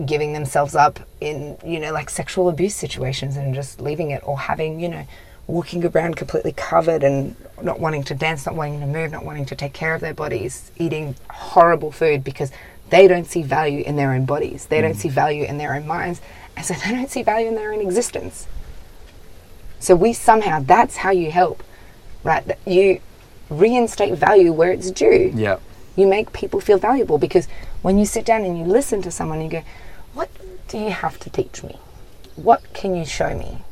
giving 0.05 0.33
themselves 0.33 0.75
up 0.75 1.01
in 1.21 1.57
you 1.65 1.81
know 1.81 1.93
like 1.93 2.11
sexual 2.11 2.49
abuse 2.49 2.75
situations 2.75 3.37
and 3.37 3.55
just 3.55 3.81
leaving 3.81 4.11
it 4.11 4.23
or 4.25 4.39
having 4.39 4.81
you 4.81 4.89
know 4.89 5.07
walking 5.49 5.85
around 5.85 6.17
completely 6.17 6.53
covered 6.53 7.03
and 7.03 7.35
not 7.61 7.81
wanting 7.81 8.05
to 8.05 8.15
dance 8.15 8.47
not 8.47 8.55
wanting 8.55 8.79
to 8.79 8.87
move 8.87 9.11
not 9.11 9.25
wanting 9.25 9.45
to 9.45 9.57
take 9.57 9.73
care 9.73 9.95
of 9.95 10.01
their 10.01 10.15
bodies 10.15 10.71
eating 10.77 11.17
horrible 11.31 11.91
food 11.91 12.23
because 12.23 12.53
they 12.91 13.09
don't 13.09 13.27
see 13.27 13.43
value 13.43 13.83
in 13.85 13.97
their 13.97 14.13
own 14.13 14.25
bodies 14.25 14.67
they 14.67 14.81
don't 14.81 14.93
mm. 14.95 15.01
see 15.01 15.09
value 15.09 15.45
in 15.45 15.59
their 15.59 15.75
own 15.75 15.87
minds 15.87 16.21
and 16.57 16.65
so 16.65 16.75
they 16.85 16.93
don't 16.93 17.11
see 17.11 17.23
value 17.23 17.49
in 17.49 17.57
their 17.57 17.73
own 17.73 17.81
existence 17.81 18.47
so 19.81 19.97
we 19.97 20.13
somehow 20.13 20.61
that's 20.61 20.99
how 20.99 21.11
you 21.11 21.31
help 21.31 21.63
right 22.23 22.47
That 22.47 22.59
you 22.67 23.01
reinstate 23.51 24.15
value 24.15 24.53
where 24.53 24.71
it's 24.71 24.91
due 24.91 25.33
Yeah. 25.35 25.59
you 25.97 26.07
make 26.07 26.33
people 26.33 26.61
feel 26.61 26.79
valuable 26.79 27.19
because 27.19 27.49
when 27.83 27.99
you 27.99 28.07
sit 28.07 28.25
down 28.25 28.45
and 28.45 28.59
you 28.59 28.65
listen 28.65 29.03
to 29.03 29.11
someone, 29.11 29.41
you 29.41 29.49
go, 29.49 29.63
What 30.15 30.31
do 30.69 30.79
you 30.79 30.91
have 30.91 31.19
to 31.21 31.31
teach 31.31 31.63
me? 31.63 31.79
What 32.37 32.73
can 32.73 32.95
you 32.95 33.05
show 33.05 33.37
me? 33.37 33.63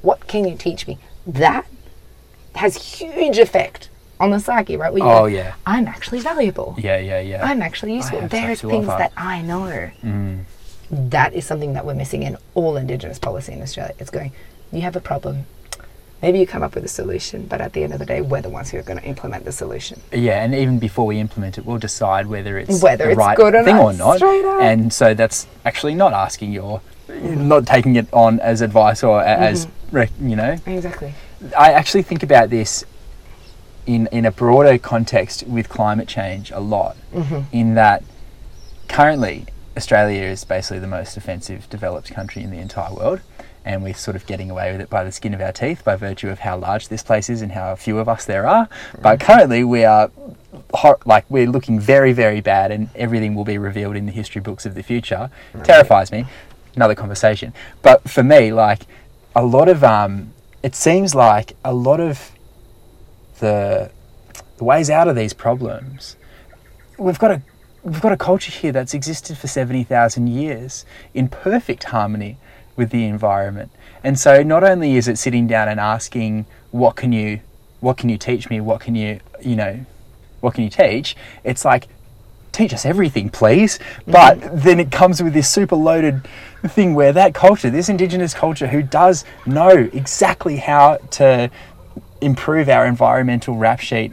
What 0.00 0.26
can 0.26 0.46
you 0.46 0.56
teach 0.56 0.86
me? 0.86 0.98
That 1.26 1.66
has 2.54 2.76
huge 2.98 3.38
effect 3.38 3.88
on 4.20 4.30
the 4.30 4.38
psyche, 4.38 4.76
right? 4.76 4.92
Where 4.92 5.02
Oh, 5.02 5.20
go, 5.20 5.24
yeah. 5.26 5.54
I'm 5.66 5.86
actually 5.88 6.20
valuable. 6.20 6.74
Yeah, 6.78 6.98
yeah, 6.98 7.20
yeah. 7.20 7.44
I'm 7.44 7.62
actually 7.62 7.94
useful. 7.94 8.18
stuff 8.18 8.30
to 8.30 8.68
things 8.68 8.88
offer. 8.88 8.98
that 8.98 9.12
I 9.16 9.42
know. 9.42 9.90
Mm. 10.02 10.44
That 10.90 11.32
is 11.32 11.46
something 11.46 11.72
that 11.72 11.86
we're 11.86 11.94
missing 11.94 12.22
in 12.22 12.36
all 12.54 12.76
Indigenous 12.76 13.18
policy 13.18 13.52
in 13.52 13.62
Australia. 13.62 13.94
It's 13.98 14.10
going, 14.10 14.32
you 14.70 14.82
have 14.82 14.94
a 14.96 15.00
problem. 15.00 15.46
Maybe 16.20 16.38
you 16.38 16.46
come 16.46 16.62
up 16.62 16.76
with 16.76 16.84
a 16.84 16.88
solution, 16.88 17.46
but 17.46 17.60
at 17.60 17.72
the 17.72 17.82
end 17.82 17.92
of 17.94 17.98
the 17.98 18.06
day, 18.06 18.20
we're 18.20 18.42
the 18.42 18.48
ones 18.48 18.70
who 18.70 18.78
are 18.78 18.82
going 18.82 19.00
to 19.00 19.04
implement 19.04 19.44
the 19.44 19.50
solution. 19.50 20.00
Yeah, 20.12 20.44
and 20.44 20.54
even 20.54 20.78
before 20.78 21.04
we 21.06 21.18
implement 21.18 21.58
it, 21.58 21.66
we'll 21.66 21.78
decide 21.78 22.26
whether 22.28 22.58
it's 22.58 22.80
Whether 22.80 23.06
the 23.06 23.10
it's 23.12 23.18
right 23.18 23.36
good 23.36 23.56
or 23.56 23.64
thing 23.64 23.74
not, 23.74 23.94
or 23.94 23.98
not. 23.98 24.16
straight 24.18 24.44
up. 24.44 24.62
And 24.62 24.92
so 24.92 25.14
that's 25.14 25.48
actually 25.64 25.96
not 25.96 26.12
asking 26.12 26.52
your, 26.52 26.80
not 27.20 27.66
taking 27.66 27.96
it 27.96 28.06
on 28.12 28.40
as 28.40 28.60
advice 28.60 29.02
or 29.02 29.22
as, 29.22 29.66
Mm-hmm. 29.92 30.28
you 30.28 30.36
know. 30.36 30.56
Exactly. 30.66 31.12
I 31.58 31.72
actually 31.72 32.02
think 32.02 32.22
about 32.22 32.48
this 32.50 32.84
in 33.86 34.06
in 34.12 34.24
a 34.24 34.30
broader 34.30 34.78
context 34.78 35.42
with 35.46 35.68
climate 35.68 36.08
change 36.08 36.50
a 36.50 36.60
lot. 36.60 36.96
In 37.52 37.74
that 37.74 38.02
currently 38.88 39.46
Australia 39.76 40.22
is 40.22 40.44
basically 40.44 40.78
the 40.78 40.86
most 40.86 41.16
offensive 41.16 41.68
developed 41.68 42.10
country 42.12 42.42
in 42.42 42.50
the 42.50 42.58
entire 42.58 42.94
world. 42.94 43.20
And 43.64 43.82
we're 43.84 43.94
sort 43.94 44.16
of 44.16 44.26
getting 44.26 44.50
away 44.50 44.72
with 44.72 44.80
it 44.80 44.90
by 44.90 45.04
the 45.04 45.12
skin 45.12 45.34
of 45.34 45.40
our 45.40 45.52
teeth 45.52 45.84
by 45.84 45.94
virtue 45.94 46.28
of 46.30 46.40
how 46.40 46.56
large 46.58 46.88
this 46.88 47.02
place 47.04 47.30
is 47.30 47.42
and 47.42 47.52
how 47.52 47.74
few 47.76 47.98
of 48.00 48.08
us 48.08 48.24
there 48.24 48.44
are. 48.46 48.68
But 49.00 49.20
currently, 49.20 49.62
we 49.62 49.84
are 49.84 50.10
hor- 50.74 50.98
like 51.04 51.24
we're 51.28 51.46
looking 51.46 51.78
very, 51.78 52.12
very 52.12 52.40
bad, 52.40 52.72
and 52.72 52.88
everything 52.96 53.36
will 53.36 53.44
be 53.44 53.58
revealed 53.58 53.94
in 53.94 54.06
the 54.06 54.10
history 54.12 54.40
books 54.40 54.66
of 54.66 54.74
the 54.74 54.82
future. 54.82 55.30
Terrifies 55.62 56.10
me. 56.10 56.24
Another 56.74 56.94
conversation. 56.94 57.52
But 57.82 58.08
for 58.08 58.22
me, 58.22 58.52
like 58.52 58.86
a 59.34 59.44
lot 59.44 59.68
of 59.68 59.84
um, 59.84 60.32
it 60.62 60.74
seems 60.74 61.14
like 61.14 61.56
a 61.64 61.72
lot 61.72 62.00
of 62.00 62.32
the 63.40 63.90
the 64.56 64.64
ways 64.64 64.88
out 64.90 65.08
of 65.08 65.16
these 65.16 65.32
problems. 65.32 66.16
We've 66.98 67.18
got 67.18 67.30
a 67.30 67.42
we've 67.82 68.00
got 68.00 68.12
a 68.12 68.16
culture 68.16 68.52
here 68.52 68.72
that's 68.72 68.94
existed 68.94 69.36
for 69.38 69.48
seventy 69.48 69.84
thousand 69.84 70.28
years 70.28 70.84
in 71.14 71.28
perfect 71.28 71.84
harmony 71.84 72.38
with 72.76 72.90
the 72.90 73.04
environment. 73.04 73.70
And 74.04 74.18
so 74.18 74.42
not 74.42 74.64
only 74.64 74.96
is 74.96 75.08
it 75.08 75.18
sitting 75.18 75.46
down 75.46 75.68
and 75.68 75.78
asking 75.78 76.46
what 76.70 76.96
can 76.96 77.12
you 77.12 77.40
what 77.80 77.96
can 77.96 78.08
you 78.08 78.18
teach 78.18 78.48
me, 78.48 78.60
what 78.60 78.80
can 78.80 78.94
you 78.94 79.20
you 79.40 79.56
know 79.56 79.84
what 80.40 80.54
can 80.54 80.64
you 80.64 80.70
teach? 80.70 81.16
It's 81.44 81.64
like 81.64 81.88
teach 82.52 82.72
us 82.72 82.84
everything, 82.86 83.28
please. 83.30 83.78
But 84.06 84.38
mm-hmm. 84.38 84.58
then 84.58 84.80
it 84.80 84.92
comes 84.92 85.22
with 85.22 85.32
this 85.32 85.48
super 85.48 85.76
loaded 85.76 86.26
thing 86.68 86.94
where 86.94 87.12
that 87.12 87.34
culture, 87.34 87.70
this 87.70 87.88
indigenous 87.88 88.34
culture 88.34 88.68
who 88.68 88.82
does 88.82 89.24
know 89.46 89.70
exactly 89.92 90.56
how 90.56 90.96
to 91.12 91.50
improve 92.20 92.68
our 92.68 92.86
environmental 92.86 93.56
rap 93.56 93.80
sheet, 93.80 94.12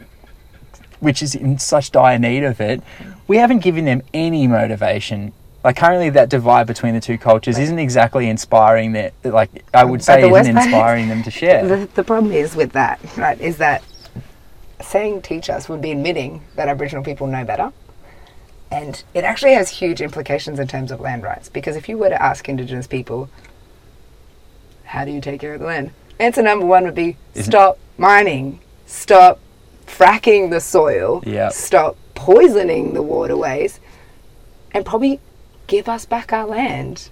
which 0.98 1.22
is 1.22 1.34
in 1.34 1.58
such 1.58 1.92
dire 1.92 2.18
need 2.18 2.42
of 2.42 2.60
it, 2.60 2.82
we 3.28 3.36
haven't 3.36 3.60
given 3.60 3.84
them 3.84 4.02
any 4.12 4.46
motivation. 4.46 5.32
Like 5.62 5.76
currently, 5.76 6.08
that 6.10 6.30
divide 6.30 6.66
between 6.66 6.94
the 6.94 7.00
two 7.00 7.18
cultures 7.18 7.58
isn't 7.58 7.78
exactly 7.78 8.28
inspiring. 8.28 8.92
That 8.92 9.12
like 9.22 9.50
I 9.74 9.84
would 9.84 10.02
say 10.02 10.20
isn't 10.20 10.32
worst 10.32 10.50
part 10.50 10.56
is- 10.56 10.64
inspiring 10.64 11.08
them 11.08 11.22
to 11.22 11.30
share. 11.30 11.66
The, 11.66 11.86
the 11.94 12.04
problem 12.04 12.32
is 12.32 12.56
with 12.56 12.72
that, 12.72 12.98
right, 13.16 13.38
is 13.38 13.58
that 13.58 13.82
saying 14.80 15.20
teach 15.22 15.50
us 15.50 15.68
would 15.68 15.82
be 15.82 15.90
admitting 15.92 16.42
that 16.56 16.68
Aboriginal 16.68 17.04
people 17.04 17.26
know 17.26 17.44
better. 17.44 17.72
And 18.70 19.02
it 19.14 19.24
actually 19.24 19.54
has 19.54 19.68
huge 19.70 20.00
implications 20.00 20.58
in 20.58 20.68
terms 20.68 20.90
of 20.92 21.00
land 21.00 21.22
rights. 21.22 21.48
Because 21.48 21.76
if 21.76 21.88
you 21.88 21.98
were 21.98 22.08
to 22.08 22.22
ask 22.22 22.48
Indigenous 22.48 22.86
people, 22.86 23.28
how 24.84 25.04
do 25.04 25.10
you 25.10 25.20
take 25.20 25.40
care 25.40 25.54
of 25.54 25.60
the 25.60 25.66
land? 25.66 25.90
Answer 26.18 26.42
number 26.42 26.66
one 26.66 26.84
would 26.84 26.94
be 26.94 27.16
Isn't- 27.34 27.50
stop 27.50 27.78
mining, 27.98 28.60
stop 28.86 29.38
fracking 29.86 30.50
the 30.50 30.60
soil, 30.60 31.22
Yep. 31.26 31.52
stop 31.52 31.96
poisoning 32.14 32.94
the 32.94 33.02
waterways, 33.02 33.80
and 34.72 34.84
probably 34.84 35.20
give 35.66 35.88
us 35.88 36.04
back 36.04 36.32
our 36.32 36.46
land. 36.46 37.08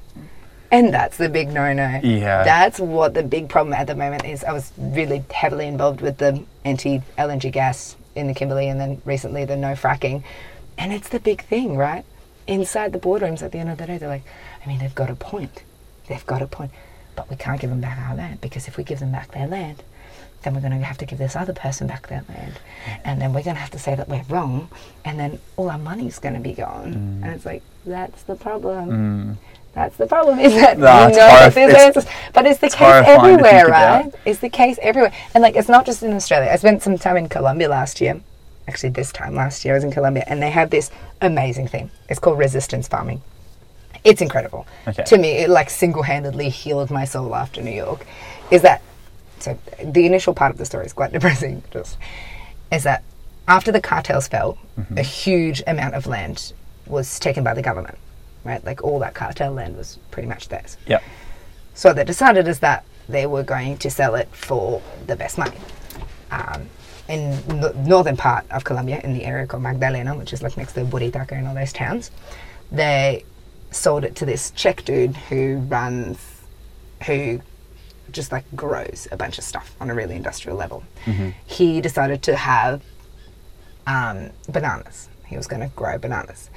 And 0.71 0.93
that's 0.93 1.17
the 1.17 1.29
big 1.31 1.49
no 1.53 1.73
no. 1.73 1.99
Yeah. 2.03 2.45
That's 2.45 2.79
what 2.79 3.15
the 3.15 3.23
big 3.23 3.49
problem 3.49 3.73
at 3.73 3.87
the 3.87 3.95
moment 3.95 4.27
is. 4.27 4.45
I 4.45 4.53
was 4.53 4.71
really 4.77 5.25
heavily 5.33 5.67
involved 5.67 6.03
with 6.03 6.19
the 6.19 6.45
anti 6.65 7.01
LNG 7.17 7.51
gas 7.51 7.97
in 8.15 8.27
the 8.27 8.35
Kimberley 8.35 8.69
and 8.69 8.79
then 8.79 9.01
recently 9.07 9.45
the 9.47 9.57
no 9.57 9.73
fracking. 9.73 10.23
And 10.79 10.93
it's 10.93 11.09
the 11.09 11.20
big 11.20 11.43
thing, 11.43 11.76
right? 11.76 12.05
Inside 12.47 12.93
the 12.93 12.99
boardrooms 12.99 13.43
at 13.43 13.53
the 13.53 13.59
end 13.59 13.68
of 13.68 13.76
the 13.76 13.87
day, 13.87 13.99
they're 13.99 14.09
like, 14.09 14.24
I 14.64 14.68
mean, 14.68 14.79
they've 14.79 14.95
got 14.95 15.11
a 15.11 15.14
point. 15.14 15.64
They've 16.09 16.24
got 16.26 16.41
a 16.41 16.47
point. 16.47 16.70
But 17.16 17.29
we 17.29 17.37
can't 17.37 17.61
give 17.61 17.68
them 17.68 17.81
back 17.81 17.99
our 17.99 18.14
land 18.14 18.41
because 18.41 18.68
if 18.68 18.76
we 18.76 18.85
give 18.85 19.01
them 19.01 19.12
back 19.12 19.33
their 19.33 19.47
land, 19.47 19.83
then 20.43 20.55
we're 20.55 20.61
going 20.61 20.79
to 20.79 20.85
have 20.85 20.99
to 20.99 21.05
give 21.05 21.18
this 21.18 21.35
other 21.35 21.53
person 21.53 21.89
back 21.89 22.07
their 22.07 22.24
land. 22.29 22.61
And 23.05 23.20
then 23.20 23.33
we're 23.35 23.43
going 23.43 23.57
to 23.57 23.61
have 23.61 23.72
to 23.72 23.79
say 23.79 23.97
that 23.97 24.09
we're 24.09 24.22
wrong. 24.29 24.70
And 25.05 25.18
then 25.18 25.41
all 25.57 25.68
our 25.68 25.79
money's 25.79 26.20
going 26.20 26.35
to 26.35 26.41
be 26.41 26.53
gone. 26.53 26.93
And 27.22 27.26
it's 27.26 27.45
like, 27.45 27.62
that's 27.85 28.22
the 28.22 28.37
problem. 28.37 29.37
That's 29.72 29.97
the 29.97 30.07
problem. 30.07 30.39
Is 30.41 30.55
that 30.55 30.76
we 30.76 30.85
it's 30.85 31.16
know 31.16 31.26
that 31.26 31.55
there's 31.55 31.74
answers, 31.74 32.07
but 32.33 32.47
it's 32.47 32.61
the 32.61 32.66
it's 32.66 32.74
case 32.74 33.05
everywhere, 33.07 33.66
about. 33.68 34.05
right? 34.05 34.14
It's 34.24 34.41
the 34.41 34.49
case 34.49 34.79
everywhere, 34.83 35.12
and 35.35 35.43
like 35.43 35.57
it's 35.57 35.68
not 35.68 35.87
just 35.87 36.03
in 36.03 36.12
Australia. 36.12 36.51
I 36.51 36.57
spent 36.57 36.83
some 36.83 36.99
time 36.99 37.16
in 37.16 37.29
Colombia 37.29 37.68
last 37.68 38.01
year. 38.01 38.20
Actually, 38.69 38.91
this 38.91 39.11
time 39.12 39.35
last 39.35 39.64
year 39.64 39.75
I 39.75 39.79
was 39.79 39.85
in 39.85 39.91
Colombia, 39.91 40.25
and 40.27 40.43
they 40.43 40.51
have 40.51 40.69
this 40.69 40.91
amazing 41.23 41.69
thing. 41.69 41.91
It's 42.11 42.21
called 42.21 42.39
resistance 42.39 42.87
farming. 42.87 43.23
It's 44.05 44.21
incredible. 44.21 44.66
Okay. 44.87 45.05
To 45.05 45.16
me, 45.16 45.31
it 45.39 45.49
like 45.49 45.71
single-handedly 45.71 46.51
healed 46.51 46.91
my 46.91 47.07
soul 47.07 47.35
after 47.35 47.62
New 47.62 47.73
York. 47.73 48.07
Is 48.51 48.61
that 48.62 48.83
so? 49.39 49.59
The 49.83 50.05
initial 50.05 50.35
part 50.35 50.53
of 50.53 50.59
the 50.59 50.66
story 50.66 50.85
is 50.85 50.93
quite 50.93 51.12
depressing. 51.19 51.62
Just 51.71 51.97
is 52.71 52.85
that 52.85 53.03
after 53.49 53.73
the 53.73 53.81
cartels 53.81 54.29
fell, 54.29 54.59
a 54.95 55.03
huge 55.03 55.62
amount 55.66 55.95
of 55.95 56.07
land 56.07 56.53
was 56.87 57.19
taken 57.19 57.43
by 57.43 57.55
the 57.55 57.62
government. 57.62 57.97
Right, 58.45 58.62
like 58.64 58.85
all 58.85 58.99
that 59.01 59.14
cartel 59.14 59.53
land 59.53 59.77
was 59.77 59.99
pretty 60.11 60.29
much 60.29 60.49
theirs. 60.49 60.77
Yep. 60.87 61.03
So 61.75 61.93
they 61.95 62.05
decided 62.05 62.47
is 62.47 62.61
that 62.61 62.85
they 63.09 63.27
were 63.27 63.43
going 63.43 63.79
to 63.79 63.91
sell 63.91 64.14
it 64.14 64.29
for 64.33 64.83
the 65.07 65.16
best 65.16 65.39
money. 65.39 65.57
Um, 66.31 66.69
in 67.09 67.31
the 67.61 67.73
northern 67.87 68.17
part 68.17 68.45
of 68.51 68.65
Colombia, 68.65 69.01
in 69.03 69.15
the 69.15 69.25
area 69.25 69.47
called 69.47 69.63
Magdalena, 69.63 70.15
which 70.17 70.33
is 70.33 70.43
like 70.43 70.57
next 70.57 70.75
to 70.75 70.85
Buritaca 70.85 71.33
and 71.33 71.49
all 71.49 71.55
those 71.55 71.73
towns, 71.73 72.11
they 72.71 73.25
sold 73.71 74.05
it 74.05 74.15
to 74.17 74.27
this 74.27 74.51
Czech 74.53 74.85
dude 74.85 75.17
who 75.17 75.59
runs, 75.69 76.19
who 77.07 77.41
just 78.13 78.33
like 78.33 78.45
grows 78.57 79.07
a 79.13 79.17
bunch 79.17 79.39
of 79.39 79.45
stuff 79.45 79.75
on 79.81 79.91
a 79.91 79.95
really 79.95 80.17
industrial 80.17 80.57
level. 80.57 80.83
He 81.47 81.81
decided 81.81 82.23
to 82.25 82.37
have 82.37 82.83
um, 83.87 84.31
bananas. 84.49 85.09
He 85.27 85.37
was 85.37 85.47
going 85.47 85.61
to 85.63 85.69
grow 85.75 85.99
bananas. 85.99 86.51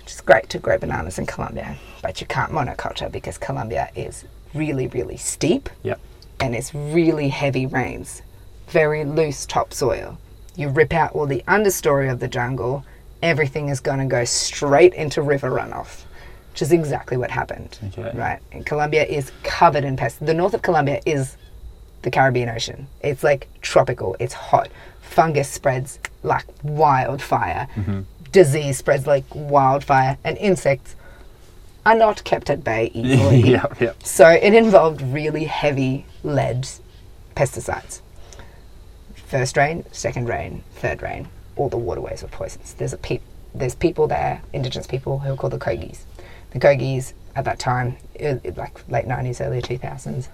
Which 0.00 0.12
is 0.14 0.20
great 0.20 0.48
to 0.50 0.58
grow 0.58 0.78
bananas 0.78 1.18
in 1.18 1.26
Colombia, 1.26 1.76
but 2.02 2.20
you 2.20 2.26
can't 2.26 2.50
monoculture 2.50 3.10
because 3.12 3.36
Colombia 3.38 3.90
is 3.94 4.24
really, 4.54 4.86
really 4.88 5.16
steep 5.16 5.68
Yep. 5.82 6.00
and 6.40 6.54
it's 6.54 6.74
really 6.74 7.28
heavy 7.28 7.66
rains, 7.66 8.22
very 8.68 9.04
loose 9.04 9.46
topsoil. 9.46 10.18
You 10.56 10.68
rip 10.68 10.92
out 10.92 11.12
all 11.12 11.26
the 11.26 11.42
understory 11.48 12.10
of 12.10 12.20
the 12.20 12.28
jungle, 12.28 12.84
everything 13.22 13.68
is 13.68 13.80
going 13.80 13.98
to 13.98 14.06
go 14.06 14.24
straight 14.24 14.94
into 14.94 15.22
river 15.22 15.50
runoff, 15.50 16.02
which 16.52 16.62
is 16.62 16.72
exactly 16.72 17.16
what 17.16 17.30
happened. 17.30 17.78
Okay. 17.88 18.10
Right? 18.16 18.40
And 18.52 18.64
Colombia 18.66 19.04
is 19.04 19.32
covered 19.42 19.84
in 19.84 19.96
pests. 19.96 20.18
The 20.18 20.34
north 20.34 20.54
of 20.54 20.62
Colombia 20.62 21.00
is 21.06 21.36
the 22.02 22.10
Caribbean 22.10 22.48
Ocean. 22.48 22.86
It's 23.00 23.22
like 23.22 23.48
tropical, 23.60 24.16
it's 24.20 24.34
hot. 24.34 24.68
Fungus 25.00 25.48
spreads 25.48 25.98
like 26.22 26.44
wildfire. 26.62 27.68
Mm-hmm. 27.74 28.02
Disease 28.30 28.78
spreads 28.78 29.06
like 29.06 29.24
wildfire. 29.34 30.18
And 30.22 30.36
insects 30.38 30.94
are 31.86 31.94
not 31.94 32.22
kept 32.24 32.50
at 32.50 32.62
bay 32.62 32.90
easily. 32.94 33.40
yep. 33.40 33.80
Yep. 33.80 34.02
So 34.04 34.28
it 34.28 34.54
involved 34.54 35.00
really 35.00 35.44
heavy 35.44 36.04
lead 36.22 36.68
pesticides. 37.34 38.00
First 39.28 39.58
rain, 39.58 39.84
second 39.92 40.26
rain, 40.26 40.64
third 40.76 41.02
rain, 41.02 41.28
all 41.54 41.68
the 41.68 41.76
waterways 41.76 42.22
were 42.22 42.30
poisoned. 42.30 42.64
There's 42.78 42.94
a 42.94 42.96
peop- 42.96 43.20
there's 43.54 43.74
people 43.74 44.06
there, 44.06 44.40
indigenous 44.54 44.86
people 44.86 45.18
who 45.18 45.30
are 45.30 45.36
called 45.36 45.52
the 45.52 45.58
Kogis. 45.58 46.06
The 46.52 46.58
Kogis 46.58 47.12
at 47.36 47.44
that 47.44 47.58
time, 47.58 47.98
uh, 48.18 48.40
it- 48.42 48.56
like 48.56 48.80
late 48.88 49.06
90s, 49.06 49.42
early 49.42 49.60
2000s, 49.60 50.30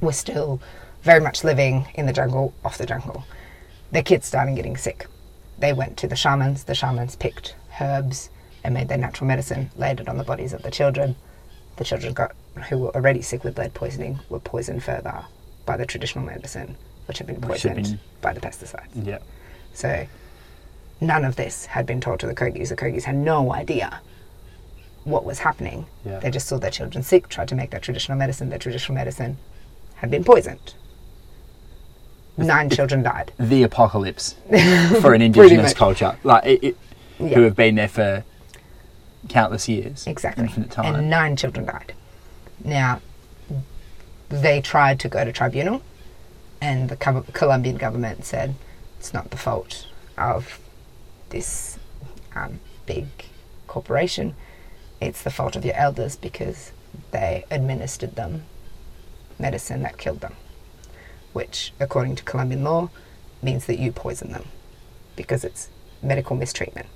were 0.00 0.10
still 0.10 0.60
very 1.04 1.20
much 1.20 1.44
living 1.44 1.86
in 1.94 2.06
the 2.06 2.12
jungle, 2.12 2.52
off 2.64 2.76
the 2.76 2.86
jungle. 2.86 3.22
Their 3.92 4.02
kids 4.02 4.26
started 4.26 4.56
getting 4.56 4.76
sick. 4.76 5.06
They 5.56 5.72
went 5.72 5.96
to 5.98 6.08
the 6.08 6.16
shamans. 6.16 6.64
The 6.64 6.74
shamans 6.74 7.14
picked 7.14 7.54
herbs 7.80 8.30
and 8.64 8.74
made 8.74 8.88
their 8.88 8.98
natural 8.98 9.28
medicine, 9.28 9.70
laid 9.76 10.00
it 10.00 10.08
on 10.08 10.18
the 10.18 10.24
bodies 10.24 10.52
of 10.52 10.62
the 10.62 10.72
children. 10.72 11.14
The 11.76 11.84
children 11.84 12.14
got, 12.14 12.34
who 12.68 12.78
were 12.78 12.96
already 12.96 13.22
sick 13.22 13.44
with 13.44 13.56
lead 13.56 13.74
poisoning, 13.74 14.18
were 14.28 14.40
poisoned 14.40 14.82
further 14.82 15.24
by 15.64 15.76
the 15.76 15.86
traditional 15.86 16.24
medicine, 16.24 16.76
which 17.08 17.18
had 17.18 17.26
been 17.26 17.40
Which 17.40 17.62
had 17.62 17.74
poisoned 17.76 17.98
been- 17.98 18.00
by 18.20 18.32
the 18.34 18.40
pesticides. 18.40 18.88
Yeah. 19.06 19.18
So 19.72 20.06
none 21.00 21.24
of 21.24 21.36
this 21.36 21.66
had 21.66 21.86
been 21.86 22.00
told 22.00 22.20
to 22.20 22.26
the 22.26 22.34
Kogis. 22.34 22.68
The 22.68 22.76
Kogis 22.76 23.04
had 23.04 23.16
no 23.16 23.52
idea 23.52 24.00
what 25.04 25.24
was 25.24 25.38
happening. 25.38 25.86
Yeah. 26.04 26.18
They 26.20 26.30
just 26.30 26.46
saw 26.46 26.58
their 26.58 26.70
children 26.70 27.02
sick, 27.02 27.28
tried 27.28 27.48
to 27.48 27.54
make 27.54 27.70
their 27.70 27.80
traditional 27.80 28.18
medicine. 28.18 28.50
Their 28.50 28.58
traditional 28.58 28.94
medicine 28.94 29.38
had 29.96 30.10
been 30.10 30.22
poisoned. 30.22 30.74
Nine 32.36 32.70
children 32.70 33.02
died. 33.02 33.32
The 33.38 33.62
apocalypse 33.64 34.34
for 35.00 35.12
an 35.14 35.22
indigenous 35.22 35.70
much. 35.70 35.76
culture, 35.76 36.16
like 36.22 36.44
it, 36.46 36.62
it, 36.62 36.76
who 37.34 37.42
have 37.42 37.56
been 37.56 37.74
there 37.74 37.88
for 37.88 38.22
countless 39.28 39.68
years, 39.68 40.06
Exactly. 40.06 40.44
infinite 40.44 40.70
time. 40.70 40.94
And 40.94 41.10
nine 41.10 41.34
children 41.36 41.66
died. 41.66 41.94
Now, 42.64 43.00
they 44.28 44.60
tried 44.60 45.00
to 45.00 45.08
go 45.08 45.24
to 45.24 45.32
tribunal, 45.32 45.82
and 46.60 46.88
the 46.88 46.96
Co- 46.96 47.24
Colombian 47.32 47.76
government 47.76 48.24
said 48.24 48.54
it's 48.98 49.14
not 49.14 49.30
the 49.30 49.36
fault 49.36 49.86
of 50.16 50.58
this 51.30 51.78
um, 52.34 52.60
big 52.86 53.06
corporation, 53.66 54.34
it's 55.00 55.22
the 55.22 55.30
fault 55.30 55.56
of 55.56 55.64
your 55.64 55.76
elders 55.76 56.16
because 56.16 56.72
they 57.10 57.44
administered 57.50 58.16
them 58.16 58.44
medicine 59.38 59.82
that 59.82 59.98
killed 59.98 60.20
them, 60.20 60.34
which, 61.32 61.72
according 61.78 62.16
to 62.16 62.22
Colombian 62.24 62.64
law, 62.64 62.90
means 63.42 63.66
that 63.66 63.78
you 63.78 63.92
poison 63.92 64.32
them 64.32 64.44
because 65.14 65.44
it's 65.44 65.68
medical 66.02 66.36
mistreatment. 66.36 66.86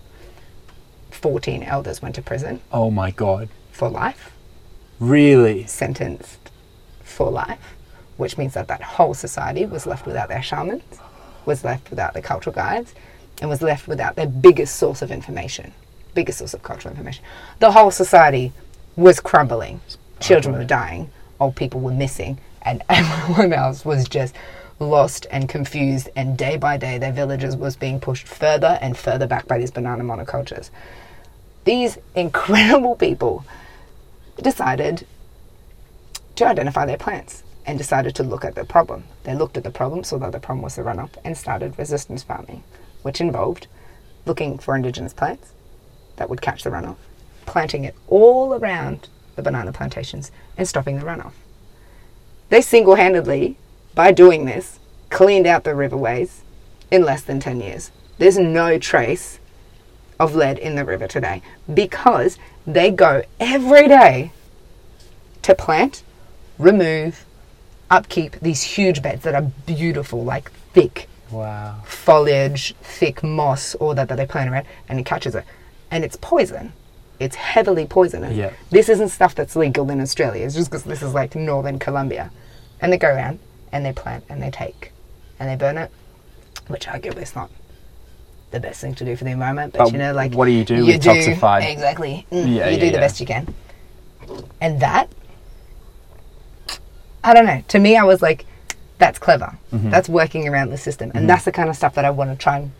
14 1.10 1.62
elders 1.62 2.02
went 2.02 2.14
to 2.16 2.22
prison. 2.22 2.60
Oh 2.72 2.90
my 2.90 3.10
god, 3.10 3.48
for 3.70 3.88
life, 3.88 4.32
really? 4.98 5.66
sentenced 5.66 6.50
for 7.04 7.30
life, 7.30 7.76
which 8.22 8.38
means 8.38 8.54
that 8.54 8.68
that 8.68 8.80
whole 8.80 9.14
society 9.14 9.66
was 9.66 9.84
left 9.84 10.06
without 10.06 10.28
their 10.28 10.40
shamans, 10.42 10.84
was 11.44 11.64
left 11.64 11.90
without 11.90 12.12
their 12.12 12.22
cultural 12.22 12.54
guides, 12.54 12.94
and 13.40 13.50
was 13.50 13.60
left 13.60 13.88
without 13.88 14.14
their 14.14 14.28
biggest 14.28 14.76
source 14.76 15.02
of 15.02 15.10
information, 15.10 15.72
biggest 16.14 16.38
source 16.38 16.54
of 16.54 16.62
cultural 16.62 16.92
information. 16.92 17.24
The 17.58 17.72
whole 17.72 17.90
society 17.90 18.52
was 18.94 19.18
crumbling. 19.18 19.80
Children 20.20 20.54
were 20.54 20.64
dying, 20.64 21.10
old 21.40 21.56
people 21.56 21.80
were 21.80 21.90
missing, 21.90 22.38
and 22.62 22.84
everyone 22.88 23.52
else 23.52 23.84
was 23.84 24.08
just 24.08 24.36
lost 24.78 25.26
and 25.32 25.48
confused. 25.48 26.08
And 26.14 26.38
day 26.38 26.56
by 26.56 26.76
day, 26.76 26.98
their 26.98 27.12
villages 27.12 27.56
was 27.56 27.74
being 27.74 27.98
pushed 27.98 28.28
further 28.28 28.78
and 28.80 28.96
further 28.96 29.26
back 29.26 29.48
by 29.48 29.58
these 29.58 29.72
banana 29.72 30.04
monocultures. 30.04 30.70
These 31.64 31.98
incredible 32.14 32.94
people 32.94 33.44
decided 34.40 35.08
to 36.36 36.46
identify 36.46 36.86
their 36.86 36.98
plants 36.98 37.42
and 37.66 37.78
decided 37.78 38.14
to 38.16 38.22
look 38.22 38.44
at 38.44 38.54
the 38.54 38.64
problem. 38.64 39.04
They 39.24 39.34
looked 39.34 39.56
at 39.56 39.64
the 39.64 39.70
problem, 39.70 40.04
saw 40.04 40.18
that 40.18 40.32
the 40.32 40.40
problem 40.40 40.62
was 40.62 40.76
the 40.76 40.82
runoff, 40.82 41.10
and 41.24 41.36
started 41.36 41.78
resistance 41.78 42.22
farming, 42.22 42.64
which 43.02 43.20
involved 43.20 43.66
looking 44.26 44.58
for 44.58 44.76
indigenous 44.76 45.12
plants 45.12 45.52
that 46.16 46.28
would 46.28 46.42
catch 46.42 46.62
the 46.62 46.70
runoff, 46.70 46.96
planting 47.46 47.84
it 47.84 47.94
all 48.08 48.54
around 48.54 49.08
the 49.36 49.42
banana 49.42 49.72
plantations, 49.72 50.30
and 50.56 50.68
stopping 50.68 50.98
the 50.98 51.04
runoff. 51.04 51.32
They 52.50 52.60
single 52.60 52.96
handedly, 52.96 53.56
by 53.94 54.12
doing 54.12 54.44
this, 54.44 54.78
cleaned 55.08 55.46
out 55.46 55.64
the 55.64 55.70
riverways 55.70 56.40
in 56.90 57.02
less 57.02 57.22
than 57.22 57.40
10 57.40 57.60
years. 57.60 57.90
There's 58.18 58.38
no 58.38 58.78
trace 58.78 59.38
of 60.20 60.34
lead 60.34 60.58
in 60.58 60.74
the 60.74 60.84
river 60.84 61.08
today 61.08 61.42
because 61.72 62.38
they 62.66 62.90
go 62.90 63.22
every 63.40 63.88
day 63.88 64.32
to 65.42 65.54
plant, 65.54 66.02
remove, 66.58 67.24
upkeep 67.92 68.36
these 68.40 68.62
huge 68.62 69.02
beds 69.02 69.22
that 69.22 69.34
are 69.34 69.42
beautiful, 69.66 70.24
like 70.24 70.50
thick 70.72 71.08
Wow. 71.30 71.76
foliage, 71.84 72.74
thick 72.82 73.22
moss, 73.22 73.74
all 73.76 73.94
that 73.94 74.08
that 74.08 74.16
they 74.16 74.26
plant 74.26 74.50
around, 74.50 74.66
and 74.88 74.98
it 74.98 75.06
catches 75.06 75.34
it. 75.34 75.44
And 75.90 76.04
it's 76.04 76.16
poison. 76.16 76.72
It's 77.20 77.36
heavily 77.36 77.86
poisonous. 77.86 78.34
Yeah. 78.34 78.52
This 78.70 78.88
isn't 78.88 79.10
stuff 79.10 79.34
that's 79.34 79.54
legal 79.54 79.88
in 79.90 80.00
Australia. 80.00 80.44
It's 80.44 80.54
just 80.54 80.70
because 80.70 80.82
this 80.84 81.02
is 81.02 81.14
like 81.14 81.34
northern 81.36 81.78
Colombia. 81.78 82.30
And 82.80 82.92
they 82.92 82.98
go 82.98 83.08
around 83.08 83.38
and 83.70 83.84
they 83.86 83.92
plant 83.92 84.24
and 84.28 84.42
they 84.42 84.50
take 84.50 84.92
and 85.38 85.48
they 85.48 85.56
burn 85.56 85.78
it, 85.78 85.90
which 86.68 86.86
arguably 86.86 87.22
is 87.22 87.34
not 87.36 87.50
the 88.50 88.60
best 88.60 88.80
thing 88.80 88.94
to 88.96 89.04
do 89.04 89.14
for 89.16 89.24
the 89.24 89.30
environment. 89.30 89.72
But, 89.72 89.84
But 89.84 89.92
you 89.92 89.98
know, 89.98 90.12
like 90.12 90.32
what 90.34 90.46
do 90.46 90.50
you 90.50 90.64
do 90.64 90.76
you 90.76 90.86
with 90.86 91.02
toxified- 91.02 91.70
Exactly. 91.70 92.26
Mm, 92.32 92.42
Yeah, 92.56 92.68
you 92.68 92.76
yeah, 92.76 92.84
do 92.84 92.90
the 92.90 92.98
best 92.98 93.20
you 93.20 93.26
can. 93.26 93.54
And 94.60 94.80
that, 94.80 95.08
I 97.24 97.34
don't 97.34 97.46
know. 97.46 97.62
To 97.68 97.78
me, 97.78 97.96
I 97.96 98.04
was 98.04 98.22
like, 98.22 98.44
that's 98.98 99.18
clever. 99.18 99.56
Mm-hmm. 99.72 99.90
That's 99.90 100.08
working 100.08 100.48
around 100.48 100.70
the 100.70 100.78
system, 100.78 101.10
and 101.14 101.28
that's 101.28 101.44
the 101.44 101.52
kind 101.52 101.68
of 101.68 101.76
stuff 101.76 101.94
that 101.94 102.04
I 102.04 102.10
want 102.10 102.30
to 102.30 102.36
try 102.36 102.58
and 102.58 102.72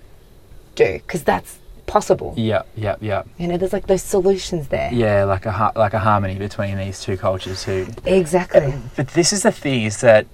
do 0.74 0.94
because 0.94 1.22
that's 1.24 1.58
possible. 1.86 2.32
Yeah, 2.36 2.62
yeah, 2.76 2.96
yeah, 3.00 3.24
You 3.38 3.48
know, 3.48 3.56
there's 3.56 3.72
like 3.72 3.86
those 3.86 4.02
solutions 4.02 4.68
there. 4.68 4.90
yeah. 4.92 5.24
Like 5.24 5.46
a 5.46 5.52
har- 5.52 5.72
like 5.76 5.94
a 5.94 5.98
harmony 5.98 6.36
between 6.36 6.76
these 6.78 7.00
two 7.00 7.16
cultures 7.16 7.64
who 7.64 7.86
Exactly. 8.06 8.72
But 8.96 9.08
this 9.08 9.32
is 9.32 9.42
the 9.42 9.52
thing 9.52 9.82
is 9.84 10.00
that 10.00 10.26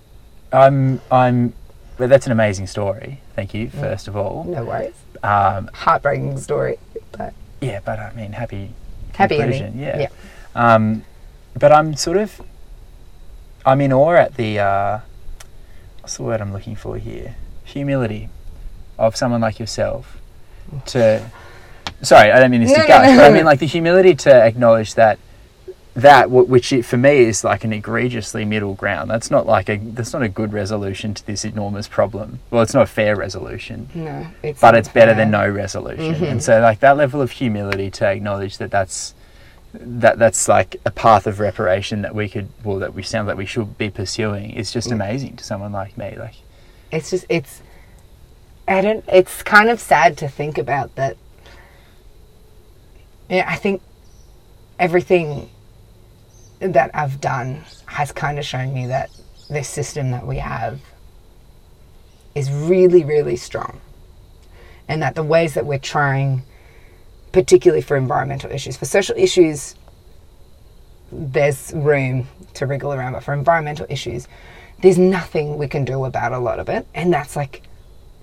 I'm 0.53 1.01
I'm 1.11 1.55
well, 1.99 2.09
that's 2.09 2.27
an 2.27 2.33
amazing 2.33 2.67
story. 2.69 3.21
Thank 3.35 3.55
you, 3.55 3.71
first 3.71 4.09
of 4.09 4.17
all. 4.17 4.45
No 4.45 4.65
worries. 4.65 4.95
Um, 5.23 5.69
Heartbreaking 5.75 6.39
story, 6.39 6.79
but 7.13 7.35
yeah, 7.61 7.81
but 7.85 7.99
I 7.99 8.13
mean, 8.15 8.33
happy 8.33 8.71
happy 9.15 9.37
conclusion. 9.39 9.67
ending. 9.67 9.81
Yeah. 9.81 9.99
Yeah. 10.01 10.09
Um, 10.55 11.05
but 11.59 11.73
I'm 11.73 11.95
sort 11.97 12.19
of 12.19 12.41
I'm 13.69 13.83
in 13.83 13.93
awe 13.93 14.15
at 14.15 14.35
the 14.37 14.59
uh, 14.59 15.01
what's 16.01 16.17
the 16.17 16.23
word 16.23 16.41
I'm 16.41 16.53
looking 16.53 16.75
for 16.75 16.97
here? 16.97 17.37
Humility 17.65 18.31
of 18.99 19.15
someone 19.15 19.43
like 19.43 19.59
yourself 19.59 20.19
to. 20.87 21.31
Sorry, 22.01 22.31
I 22.31 22.39
don't 22.41 22.51
mean 22.51 22.63
this 22.63 22.71
No, 22.71 22.83
to 22.83 22.89
gush, 22.89 23.11
no, 23.11 23.17
but 23.17 23.31
I 23.31 23.35
mean 23.35 23.45
like 23.45 23.59
the 23.59 23.67
humility 23.67 24.15
to 24.15 24.33
acknowledge 24.33 24.95
that 24.95 25.19
that 25.95 26.31
which 26.31 26.73
it, 26.73 26.85
for 26.85 26.97
me 26.97 27.19
is 27.25 27.43
like 27.43 27.65
an 27.65 27.73
egregiously 27.73 28.45
middle 28.45 28.75
ground. 28.75 29.11
That's 29.11 29.31
not 29.31 29.47
like 29.47 29.69
a 29.69 29.77
that's 29.77 30.15
not 30.15 30.23
a 30.23 30.29
good 30.29 30.53
resolution 30.53 31.13
to 31.13 31.27
this 31.27 31.45
enormous 31.45 31.89
problem. 31.89 32.39
Well, 32.51 32.63
it's 32.63 32.73
not 32.73 32.85
a 32.85 32.87
fair 32.87 33.17
resolution 33.17 33.91
No, 33.95 34.29
it's 34.43 34.61
but 34.61 34.77
it's 34.77 34.89
better 34.89 35.13
than 35.13 35.31
no 35.31 35.47
resolution. 35.47 36.15
Mm-hmm. 36.15 36.25
And 36.25 36.43
so, 36.43 36.61
like 36.61 36.81
that 36.81 36.97
level 36.97 37.21
of 37.21 37.33
humility 37.33 37.91
to 37.91 38.07
acknowledge 38.07 38.57
that 38.59 38.71
that's 38.71 39.15
that 39.75 40.19
that's 40.19 40.49
like 40.49 40.77
a 40.85 40.91
path 40.91 41.27
of 41.27 41.41
reparation 41.41 42.03
that 42.03 42.15
we 42.15 42.29
could, 42.29 42.49
well, 42.65 42.79
that 42.79 42.95
we 42.95 43.03
sound 43.03 43.29
like 43.29 43.37
we 43.37 43.47
should 43.47 43.77
be 43.79 43.91
pursuing 43.91 44.51
is 44.53 44.73
just 44.73 44.91
amazing 44.91 45.37
to 45.37 45.45
someone 45.45 45.73
like 45.73 45.99
me. 45.99 46.17
Like, 46.19 46.35
it's 46.91 47.11
just 47.11 47.27
it's 47.29 47.63
I 48.67 48.81
don't 48.81 49.05
it's 49.09 49.43
kind 49.43 49.69
of 49.69 49.81
sad 49.81 50.17
to 50.19 50.29
think 50.29 50.59
about 50.59 50.95
that 50.97 51.17
yeah, 53.29 53.45
I 53.47 53.57
think 53.57 53.83
everything 54.79 55.51
that 56.61 56.91
I've 56.95 57.21
done 57.21 57.65
has 57.87 58.11
kind 58.13 58.39
of 58.39 58.45
shown 58.45 58.73
me 58.73 58.87
that 58.87 59.11
this 59.51 59.69
system 59.69 60.11
that 60.13 60.27
we 60.27 60.39
have 60.39 60.81
is 62.35 62.51
really, 62.51 63.05
really 63.05 63.37
strong. 63.37 63.81
And 64.89 65.03
that 65.03 65.15
the 65.15 65.23
ways 65.23 65.55
that 65.55 65.67
we're 65.67 65.79
trying, 65.79 66.43
particularly 67.39 67.81
for 67.81 67.97
environmental 67.97 68.51
issues, 68.51 68.77
for 68.77 68.85
social 68.85 69.17
issues, 69.17 69.77
there's 71.13 71.73
room 71.73 72.27
to 72.55 72.67
wriggle 72.67 72.93
around, 72.93 73.13
but 73.13 73.23
for 73.23 73.33
environmental 73.33 73.87
issues, 73.89 74.27
there's 74.83 74.99
nothing 74.99 75.57
we 75.57 75.69
can 75.69 75.85
do 75.85 76.05
about 76.05 76.33
a 76.33 76.39
lot 76.41 76.59
of 76.59 76.69
it. 76.69 76.85
And 76.97 77.13
that's 77.13 77.37
like 77.37 77.63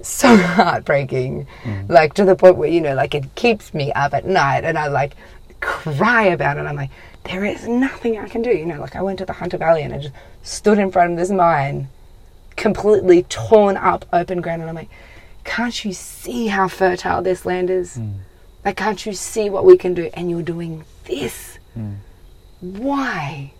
so 0.01 0.35
heartbreaking. 0.57 1.47
Mm. 1.63 1.89
Like 1.89 2.13
to 2.15 2.25
the 2.25 2.35
point 2.35 2.57
where, 2.57 2.67
you 2.67 2.81
know, 2.81 2.93
like 2.93 3.15
it 3.15 3.33
keeps 3.35 3.73
me 3.73 3.93
up 3.93 4.13
at 4.13 4.25
night 4.25 4.65
and 4.65 4.77
I 4.77 4.87
like 4.87 5.15
cry 5.61 6.23
about 6.25 6.57
it. 6.57 6.65
I'm 6.65 6.75
like, 6.75 6.91
there 7.23 7.45
is 7.45 7.69
nothing 7.69 8.19
I 8.19 8.27
can 8.27 8.41
do. 8.41 8.49
You 8.49 8.65
know, 8.65 8.81
like 8.81 8.97
I 8.97 9.01
went 9.01 9.19
to 9.19 9.25
the 9.25 9.31
Hunter 9.31 9.57
Valley 9.57 9.83
and 9.83 9.93
I 9.93 9.99
just 9.99 10.13
stood 10.43 10.77
in 10.77 10.91
front 10.91 11.13
of 11.13 11.17
this 11.17 11.31
mine, 11.31 11.87
completely 12.57 13.23
torn 13.23 13.77
up 13.77 14.03
open 14.11 14.41
ground. 14.41 14.59
And 14.59 14.69
I'm 14.69 14.75
like, 14.75 14.89
can't 15.45 15.85
you 15.85 15.93
see 15.93 16.47
how 16.47 16.67
fertile 16.67 17.21
this 17.21 17.45
land 17.45 17.69
is? 17.69 17.95
Mm. 17.95 18.15
Like, 18.65 18.77
can't 18.77 19.05
you 19.05 19.13
see 19.13 19.49
what 19.51 19.63
we 19.63 19.77
can 19.77 19.93
do? 19.93 20.09
And 20.15 20.29
you're 20.29 20.41
doing 20.41 20.83
this. 21.05 21.59
Hmm. 21.75 21.93
Why? 22.61 23.53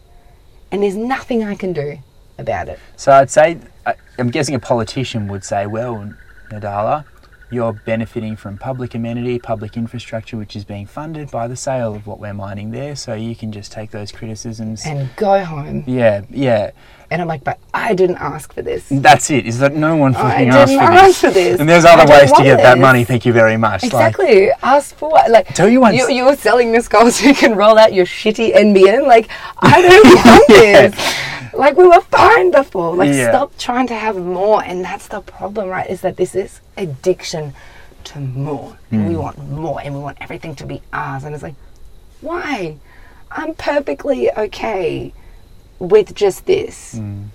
And 0.71 0.81
there's 0.81 0.95
nothing 0.95 1.43
I 1.43 1.53
can 1.53 1.73
do 1.73 1.99
about 2.39 2.67
it. 2.67 2.79
so 2.97 3.11
I'd 3.13 3.29
say, 3.29 3.59
I, 3.85 3.93
I'm 4.17 4.29
guessing 4.31 4.55
a 4.55 4.59
politician 4.59 5.27
would 5.27 5.43
say, 5.43 5.67
well, 5.67 6.11
Nadala, 6.49 7.05
you're 7.51 7.73
benefiting 7.73 8.35
from 8.35 8.57
public 8.57 8.95
amenity, 8.95 9.39
public 9.39 9.77
infrastructure, 9.77 10.37
which 10.37 10.55
is 10.55 10.63
being 10.65 10.85
funded 10.85 11.29
by 11.31 11.47
the 11.47 11.55
sale 11.55 11.93
of 11.95 12.07
what 12.07 12.19
we're 12.19 12.33
mining 12.33 12.71
there. 12.71 12.95
So 12.95 13.13
you 13.13 13.35
can 13.35 13.51
just 13.51 13.71
take 13.71 13.91
those 13.91 14.11
criticisms. 14.11 14.83
And 14.85 15.09
go 15.15 15.43
home. 15.43 15.83
yeah, 15.87 16.21
yeah. 16.29 16.71
And 17.11 17.21
I'm 17.21 17.27
like, 17.27 17.43
but 17.43 17.59
I 17.71 17.93
didn't 17.93 18.17
ask 18.17 18.51
for 18.51 18.63
this. 18.63 18.87
That's 18.89 19.29
it. 19.29 19.45
Is 19.45 19.59
that 19.59 19.75
no 19.75 19.95
one 19.95 20.13
fucking 20.13 20.49
asked 20.49 20.73
for 20.73 20.79
ask 20.81 21.05
this. 21.05 21.21
for 21.21 21.29
this. 21.31 21.59
And 21.59 21.69
there's 21.69 21.85
other 21.85 22.11
ways 22.11 22.31
to 22.31 22.41
get 22.41 22.57
that 22.57 22.79
money. 22.79 23.03
Thank 23.03 23.27
you 23.27 23.31
very 23.31 23.57
much. 23.57 23.83
Like, 23.83 23.91
Exactly. 23.93 24.49
Ask 24.63 24.95
for 24.95 25.11
what? 25.11 25.29
Like, 25.29 25.47
Tell 25.49 25.69
you 25.69 25.81
once- 25.81 25.97
You, 25.97 26.09
you're 26.09 26.35
selling 26.35 26.71
this 26.71 26.87
goal 26.87 27.11
so 27.11 27.27
you 27.27 27.35
can 27.35 27.55
roll 27.55 27.77
out 27.77 27.93
your 27.93 28.07
shitty 28.07 28.55
NBN. 28.55 29.05
Like, 29.07 29.29
I 29.59 29.81
don't 29.83 30.15
want 30.15 30.43
Yeah. 30.49 30.87
this. 30.87 31.15
Like, 31.55 31.77
we 31.77 31.87
were 31.87 32.01
fine 32.01 32.51
before. 32.51 32.95
Like, 32.95 33.09
Yeah. 33.13 33.29
stop 33.29 33.57
trying 33.57 33.87
to 33.87 33.95
have 33.95 34.17
more. 34.17 34.63
And 34.63 34.83
that's 34.83 35.07
the 35.07 35.21
problem, 35.21 35.69
right? 35.69 35.89
Is 35.89 36.01
that 36.01 36.17
this 36.17 36.35
is 36.35 36.59
addiction 36.77 37.53
to 38.05 38.19
more. 38.19 38.77
And 38.91 39.05
Mm. 39.05 39.09
we 39.09 39.15
want 39.15 39.49
more 39.49 39.79
and 39.81 39.95
we 39.95 40.01
want 40.01 40.17
everything 40.21 40.55
to 40.55 40.65
be 40.65 40.81
ours. 40.93 41.23
And 41.23 41.33
it's 41.33 41.43
like, 41.43 41.55
why? 42.21 42.75
I'm 43.31 43.53
perfectly 43.53 44.31
okay 44.31 45.13
with 45.79 46.13
just 46.13 46.45
this. 46.45 46.95
Mm. 46.95 47.25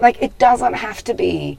Like, 0.00 0.20
it 0.22 0.38
doesn't 0.38 0.74
have 0.74 1.04
to 1.04 1.14
be, 1.14 1.58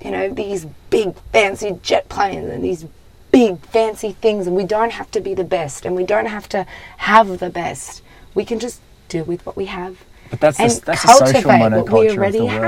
you 0.00 0.10
know, 0.10 0.28
these 0.28 0.66
big 0.90 1.14
fancy 1.32 1.78
jet 1.82 2.08
planes 2.08 2.50
and 2.50 2.64
these 2.64 2.86
big 3.30 3.58
fancy 3.66 4.12
things. 4.20 4.46
And 4.46 4.56
we 4.56 4.64
don't 4.64 4.92
have 4.92 5.10
to 5.12 5.20
be 5.20 5.34
the 5.34 5.44
best 5.44 5.84
and 5.84 5.94
we 5.96 6.04
don't 6.04 6.26
have 6.26 6.48
to 6.50 6.66
have 6.98 7.38
the 7.38 7.50
best. 7.50 8.02
We 8.34 8.44
can 8.44 8.58
just 8.58 8.80
do 9.08 9.24
with 9.24 9.44
what 9.46 9.56
we 9.56 9.66
have 9.66 9.96
But 10.32 10.40
that's 10.40 10.56
the, 10.56 10.62
and 10.64 10.72
that's 10.72 11.02
the 11.02 11.08
social 11.08 11.42
cultivate 11.42 11.46
what 11.46 11.70
we 11.70 11.76
monoculture 12.08 12.10
of 12.12 12.18
already 12.18 12.38
the 12.38 12.44
world. 12.46 12.60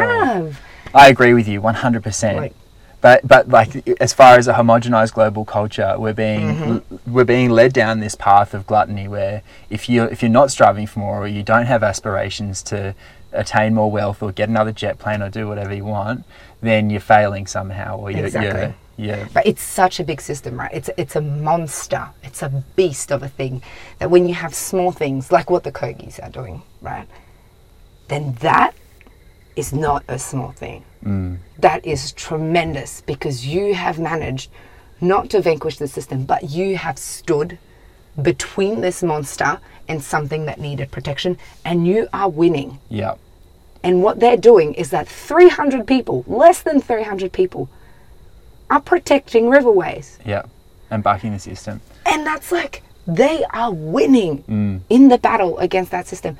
have. 0.52 0.60
I 0.94 1.08
agree 1.08 1.34
with 1.34 1.48
you 1.48 1.60
100%. 1.60 2.36
Like- 2.36 2.54
but 3.00 3.20
but 3.28 3.50
like 3.50 3.86
as 4.00 4.14
far 4.14 4.38
as 4.38 4.48
a 4.48 4.54
homogenized 4.54 5.12
global 5.12 5.44
culture, 5.44 5.94
we're 5.98 6.14
being 6.14 6.40
Mm-hmm. 6.54 7.12
we're 7.12 7.24
being 7.26 7.50
led 7.50 7.74
down 7.74 8.00
this 8.00 8.14
path 8.14 8.54
of 8.54 8.66
gluttony 8.66 9.08
where 9.08 9.42
if 9.68 9.90
you 9.90 10.04
if 10.04 10.22
you're 10.22 10.30
not 10.30 10.50
striving 10.50 10.86
for 10.86 11.00
more 11.00 11.18
or 11.24 11.26
you 11.28 11.42
don't 11.42 11.66
have 11.66 11.82
aspirations 11.82 12.62
to 12.62 12.94
attain 13.32 13.74
more 13.74 13.90
wealth 13.90 14.22
or 14.22 14.32
get 14.32 14.48
another 14.48 14.72
jet 14.72 14.98
plane 14.98 15.20
or 15.20 15.28
do 15.28 15.46
whatever 15.46 15.74
you 15.74 15.84
want, 15.84 16.24
then 16.62 16.88
you're 16.88 16.98
failing 16.98 17.46
somehow 17.46 17.98
or 17.98 18.10
you're 18.10 18.24
Exactly. 18.24 18.74
you're, 18.96 19.16
you're 19.16 19.28
But 19.34 19.46
it's 19.46 19.62
such 19.62 20.00
a 20.00 20.04
big 20.04 20.22
system, 20.22 20.58
right? 20.58 20.70
It's 20.72 20.88
it's 20.96 21.14
a 21.14 21.20
monster. 21.20 22.08
It's 22.22 22.40
a 22.42 22.48
beast 22.74 23.12
of 23.12 23.22
a 23.22 23.28
thing 23.28 23.60
that 23.98 24.10
when 24.10 24.26
you 24.26 24.34
have 24.34 24.54
small 24.54 24.92
things 24.92 25.30
like 25.30 25.50
what 25.50 25.62
the 25.64 25.72
Kogis 25.72 26.18
are 26.24 26.30
doing, 26.30 26.62
right? 26.80 27.06
Then 28.08 28.34
that 28.40 28.74
is 29.56 29.72
not 29.72 30.04
a 30.08 30.18
small 30.18 30.52
thing. 30.52 30.84
Mm. 31.04 31.38
That 31.58 31.84
is 31.86 32.12
tremendous 32.12 33.00
because 33.00 33.46
you 33.46 33.74
have 33.74 33.98
managed 33.98 34.50
not 35.00 35.30
to 35.30 35.40
vanquish 35.40 35.78
the 35.78 35.88
system, 35.88 36.24
but 36.24 36.50
you 36.50 36.76
have 36.76 36.98
stood 36.98 37.58
between 38.20 38.80
this 38.80 39.02
monster 39.02 39.58
and 39.88 40.02
something 40.02 40.46
that 40.46 40.58
needed 40.58 40.90
protection, 40.90 41.36
and 41.64 41.86
you 41.86 42.08
are 42.12 42.28
winning. 42.28 42.78
yeah. 42.88 43.14
And 43.82 44.02
what 44.02 44.18
they're 44.18 44.38
doing 44.38 44.72
is 44.74 44.88
that 44.90 45.06
300 45.06 45.86
people, 45.86 46.24
less 46.26 46.62
than 46.62 46.80
300 46.80 47.30
people, 47.30 47.68
are 48.70 48.80
protecting 48.80 49.44
riverways. 49.50 50.16
Yeah. 50.24 50.44
And 50.90 51.02
backing 51.02 51.32
the 51.34 51.38
system. 51.38 51.82
And 52.06 52.26
that's 52.26 52.50
like, 52.50 52.82
they 53.06 53.44
are 53.52 53.70
winning 53.70 54.42
mm. 54.44 54.80
in 54.88 55.08
the 55.08 55.18
battle 55.18 55.58
against 55.58 55.90
that 55.90 56.06
system. 56.06 56.38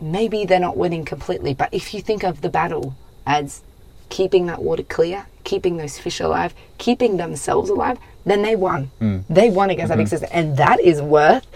Maybe 0.00 0.44
they're 0.44 0.60
not 0.60 0.76
winning 0.76 1.04
completely, 1.04 1.54
but 1.54 1.68
if 1.72 1.94
you 1.94 2.00
think 2.02 2.22
of 2.22 2.40
the 2.42 2.48
battle 2.48 2.94
as 3.26 3.62
keeping 4.08 4.46
that 4.46 4.62
water 4.62 4.82
clear, 4.82 5.26
keeping 5.44 5.76
those 5.78 5.98
fish 5.98 6.20
alive, 6.20 6.54
keeping 6.78 7.16
themselves 7.16 7.70
alive, 7.70 7.98
then 8.24 8.42
they 8.42 8.56
won. 8.56 8.90
They 9.30 9.50
won 9.50 9.70
against 9.70 9.88
that 9.90 9.96
big 9.98 10.08
system. 10.08 10.28
And 10.32 10.56
that 10.56 10.80
is 10.80 11.00
worth 11.00 11.46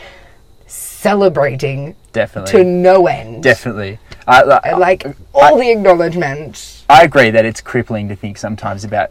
celebrating 0.66 1.96
Definitely. 2.12 2.52
to 2.52 2.64
no 2.64 3.06
end. 3.06 3.42
Definitely. 3.42 3.98
I, 4.26 4.42
I, 4.42 4.76
like 4.76 5.04
all 5.34 5.58
the 5.58 5.70
acknowledgement. 5.70 6.84
I 6.88 7.02
agree 7.04 7.30
that 7.30 7.44
it's 7.44 7.60
crippling 7.60 8.08
to 8.08 8.16
think 8.16 8.38
sometimes 8.38 8.84
about 8.84 9.10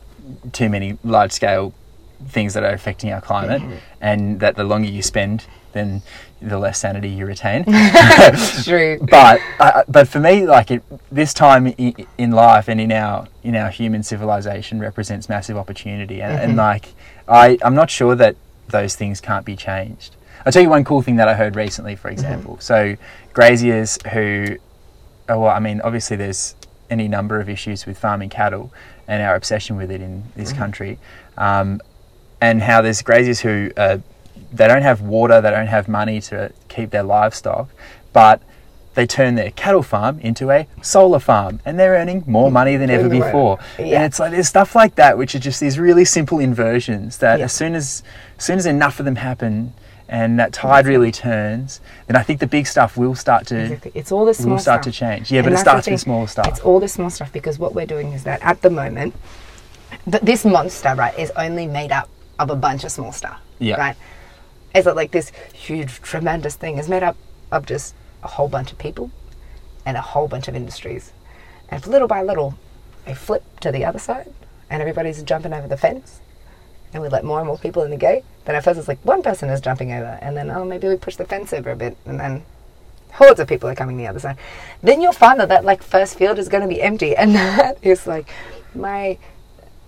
too 0.53 0.69
many 0.69 0.97
large 1.03 1.31
scale 1.31 1.73
things 2.27 2.53
that 2.53 2.63
are 2.63 2.73
affecting 2.73 3.11
our 3.11 3.21
climate, 3.21 3.61
Mm-hmm. 3.61 3.75
and 4.01 4.39
that 4.39 4.55
the 4.55 4.63
longer 4.63 4.87
you 4.89 5.01
spend, 5.01 5.45
then 5.73 6.01
the 6.41 6.57
less 6.57 6.79
sanity 6.79 7.09
you 7.09 7.25
retain. 7.25 7.65
True. 8.63 8.99
but 9.09 9.41
uh, 9.59 9.83
but 9.87 10.07
for 10.07 10.19
me, 10.19 10.45
like 10.45 10.71
it, 10.71 10.83
this 11.11 11.33
time 11.33 11.67
in, 11.67 12.07
in 12.17 12.31
life 12.31 12.67
and 12.67 12.79
in 12.79 12.91
our 12.91 13.27
in 13.43 13.55
our 13.55 13.69
human 13.69 14.03
civilization 14.03 14.79
represents 14.79 15.29
massive 15.29 15.57
opportunity, 15.57 16.21
and, 16.21 16.39
and 16.39 16.55
like 16.55 16.93
I 17.27 17.57
I'm 17.61 17.75
not 17.75 17.89
sure 17.89 18.15
that 18.15 18.35
those 18.67 18.95
things 18.95 19.19
can't 19.19 19.45
be 19.45 19.55
changed. 19.55 20.15
I'll 20.45 20.51
tell 20.51 20.61
you 20.61 20.69
one 20.69 20.83
cool 20.83 21.01
thing 21.01 21.17
that 21.17 21.27
I 21.27 21.33
heard 21.33 21.55
recently, 21.55 21.95
for 21.95 22.09
example. 22.09 22.57
So 22.61 22.95
graziers 23.33 23.99
who, 24.13 24.57
oh, 25.27 25.39
well, 25.39 25.49
I 25.49 25.59
mean, 25.59 25.81
obviously 25.81 26.15
there's 26.15 26.55
any 26.89 27.07
number 27.07 27.39
of 27.41 27.49
issues 27.49 27.85
with 27.85 27.97
farming 27.97 28.29
cattle 28.29 28.71
and 29.07 29.21
our 29.21 29.35
obsession 29.35 29.75
with 29.75 29.91
it 29.91 30.01
in 30.01 30.23
this 30.35 30.53
country, 30.53 30.97
um, 31.37 31.81
and 32.41 32.61
how 32.61 32.81
there's 32.81 33.01
graziers 33.01 33.41
who 33.41 33.69
uh, 33.75 33.97
they 34.51 34.67
don't 34.67 34.81
have 34.81 35.01
water, 35.01 35.41
they 35.41 35.51
don't 35.51 35.67
have 35.67 35.87
money 35.87 36.19
to 36.21 36.51
keep 36.67 36.89
their 36.91 37.03
livestock, 37.03 37.69
but 38.13 38.41
they 38.95 39.05
turn 39.05 39.35
their 39.35 39.51
cattle 39.51 39.83
farm 39.83 40.19
into 40.19 40.49
a 40.51 40.67
solar 40.81 41.19
farm 41.19 41.59
and 41.63 41.79
they're 41.79 41.93
earning 41.93 42.23
more 42.27 42.51
money 42.51 42.75
than 42.75 42.89
ever 42.89 43.07
before. 43.07 43.59
Yeah. 43.77 43.97
And 43.97 44.03
it's 44.05 44.19
like 44.19 44.31
there's 44.31 44.47
stuff 44.49 44.75
like 44.75 44.95
that 44.95 45.17
which 45.17 45.35
are 45.35 45.39
just 45.39 45.59
these 45.59 45.77
really 45.79 46.03
simple 46.03 46.39
inversions 46.39 47.19
that 47.19 47.39
Yeah. 47.39 47.45
as 47.45 47.53
soon 47.53 47.75
as 47.75 48.03
as 48.37 48.43
soon 48.45 48.57
as 48.57 48.65
enough 48.65 48.99
of 48.99 49.05
them 49.05 49.15
happen 49.17 49.73
and 50.09 50.39
that 50.39 50.51
tide 50.51 50.87
really 50.87 51.11
turns, 51.11 51.79
then 52.07 52.15
I 52.15 52.23
think 52.23 52.39
the 52.39 52.47
big 52.47 52.65
stuff 52.65 52.97
will 52.97 53.13
start 53.13 53.45
to 53.47 53.59
Exactly. 53.61 53.91
It's 53.93 54.11
all 54.11 54.25
the 54.25 54.33
small 54.33 54.53
will 54.55 54.59
start 54.59 54.83
stuff. 54.83 54.93
to 54.93 54.99
change. 54.99 55.31
Yeah, 55.31 55.41
but 55.43 55.49
And 55.49 55.55
it 55.55 55.59
starts 55.59 55.87
with 55.87 56.01
small 56.01 56.25
stuff. 56.25 56.47
It's 56.47 56.59
all 56.61 56.79
the 56.79 56.87
small 56.87 57.11
stuff 57.11 57.31
because 57.31 57.59
what 57.59 57.75
we're 57.75 57.85
doing 57.85 58.11
is 58.13 58.23
that 58.23 58.41
at 58.41 58.63
the 58.63 58.71
moment, 58.71 59.13
th- 60.09 60.23
this 60.23 60.43
monster, 60.45 60.95
right, 60.95 61.17
is 61.17 61.31
only 61.37 61.67
made 61.67 61.91
up 61.91 62.09
of 62.39 62.49
a 62.49 62.55
bunch 62.55 62.83
of 62.83 62.91
small 62.91 63.11
stuff. 63.11 63.39
Yeah. 63.59 63.75
Right? 63.75 63.95
It's 64.73 64.85
not 64.85 64.95
like 64.95 65.11
this 65.11 65.31
huge, 65.53 66.01
tremendous 66.01 66.55
thing. 66.55 66.77
is 66.77 66.89
made 66.89 67.03
up 67.03 67.17
of 67.51 67.65
just 67.65 67.95
a 68.23 68.27
whole 68.27 68.47
bunch 68.47 68.71
of 68.71 68.77
people 68.77 69.11
and 69.85 69.97
a 69.97 70.01
whole 70.01 70.27
bunch 70.27 70.47
of 70.47 70.55
industries. 70.55 71.13
And 71.69 71.85
little 71.87 72.07
by 72.07 72.21
little 72.21 72.55
they 73.05 73.13
flip 73.13 73.43
to 73.61 73.71
the 73.71 73.85
other 73.85 73.99
side 73.99 74.31
and 74.69 74.81
everybody's 74.81 75.23
jumping 75.23 75.53
over 75.53 75.67
the 75.67 75.77
fence 75.77 76.21
and 76.93 77.01
we 77.01 77.09
let 77.09 77.23
more 77.23 77.39
and 77.39 77.47
more 77.47 77.57
people 77.57 77.83
in 77.83 77.91
the 77.91 77.97
gate, 77.97 78.23
then 78.45 78.55
at 78.55 78.63
first 78.63 78.79
it's 78.79 78.87
like 78.87 79.03
one 79.03 79.21
person 79.21 79.49
is 79.49 79.61
jumping 79.61 79.91
over 79.91 80.17
and 80.21 80.35
then, 80.35 80.49
oh, 80.49 80.65
maybe 80.65 80.87
we 80.87 80.95
push 80.95 81.15
the 81.15 81.25
fence 81.25 81.53
over 81.53 81.71
a 81.71 81.75
bit 81.75 81.95
and 82.05 82.19
then 82.19 82.43
hordes 83.13 83.39
of 83.39 83.47
people 83.47 83.69
are 83.69 83.75
coming 83.75 83.97
the 83.97 84.07
other 84.07 84.19
side. 84.19 84.37
Then 84.81 85.01
you'll 85.01 85.13
find 85.13 85.39
that 85.39 85.49
that 85.49 85.65
like 85.65 85.83
first 85.83 86.17
field 86.17 86.39
is 86.39 86.49
going 86.49 86.61
to 86.61 86.67
be 86.67 86.81
empty, 86.81 87.15
and 87.15 87.35
that 87.35 87.77
is 87.81 88.07
like 88.07 88.29
my 88.73 89.17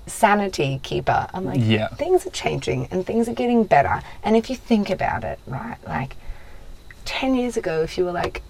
sanity 0.07 0.79
keeper. 0.83 1.27
I'm 1.33 1.45
like, 1.45 1.59
Yeah. 1.61 1.87
things 1.89 2.25
are 2.25 2.31
changing 2.31 2.87
and 2.91 3.05
things 3.05 3.27
are 3.29 3.33
getting 3.33 3.63
better. 3.63 4.01
And 4.23 4.35
if 4.35 4.49
you 4.49 4.55
think 4.55 4.89
about 4.89 5.23
it, 5.23 5.39
right, 5.47 5.77
like 5.87 6.15
ten 7.05 7.35
years 7.35 7.57
ago, 7.57 7.81
if 7.81 7.97
you 7.97 8.05
were 8.05 8.11
like, 8.11 8.41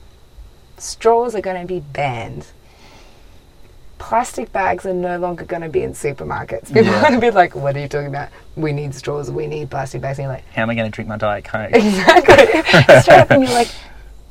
straws 0.77 1.35
are 1.35 1.41
going 1.41 1.61
to 1.61 1.67
be 1.67 1.79
banned. 1.79 2.47
Plastic 3.99 4.51
bags 4.51 4.83
are 4.87 4.93
no 4.95 5.19
longer 5.19 5.45
going 5.45 5.61
to 5.61 5.69
be 5.69 5.83
in 5.83 5.93
supermarkets. 5.93 6.67
People 6.73 6.85
Yeah. 6.85 6.97
are 6.97 7.01
going 7.01 7.13
to 7.13 7.19
be 7.21 7.29
like, 7.29 7.53
"What 7.55 7.75
are 7.75 7.79
you 7.79 7.87
talking 7.87 8.07
about? 8.07 8.29
We 8.55 8.71
need 8.73 8.95
straws. 8.95 9.29
We 9.29 9.45
need 9.45 9.69
plastic 9.69 10.01
bags." 10.01 10.17
And 10.17 10.23
you're 10.25 10.33
like, 10.33 10.45
How 10.53 10.63
am 10.63 10.71
I 10.71 10.75
going 10.75 10.89
to 10.91 10.95
drink 10.95 11.07
my 11.07 11.17
diet 11.17 11.45
coke? 11.45 11.69
Exactly. 11.73 12.45
Straight 13.01 13.19
up, 13.19 13.29
and 13.31 13.43
you're 13.43 13.53
like, 13.53 13.67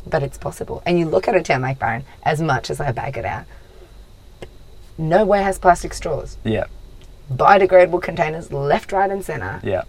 but 0.08 0.24
it's 0.24 0.38
possible. 0.38 0.82
And 0.86 0.98
you 0.98 1.06
look 1.06 1.28
at 1.28 1.36
a 1.36 1.42
town 1.42 1.60
like 1.62 1.78
Byron, 1.78 2.02
as 2.24 2.40
much 2.42 2.68
as 2.70 2.80
I 2.80 2.90
bag 2.90 3.16
it 3.16 3.24
out, 3.24 3.44
nowhere 4.98 5.42
has 5.44 5.58
plastic 5.58 5.94
straws. 5.94 6.36
yeah, 6.42 6.64
Biodegradable 7.32 8.02
containers 8.02 8.52
left, 8.52 8.92
right, 8.92 9.10
and 9.10 9.24
centre. 9.24 9.60
yeah, 9.62 9.82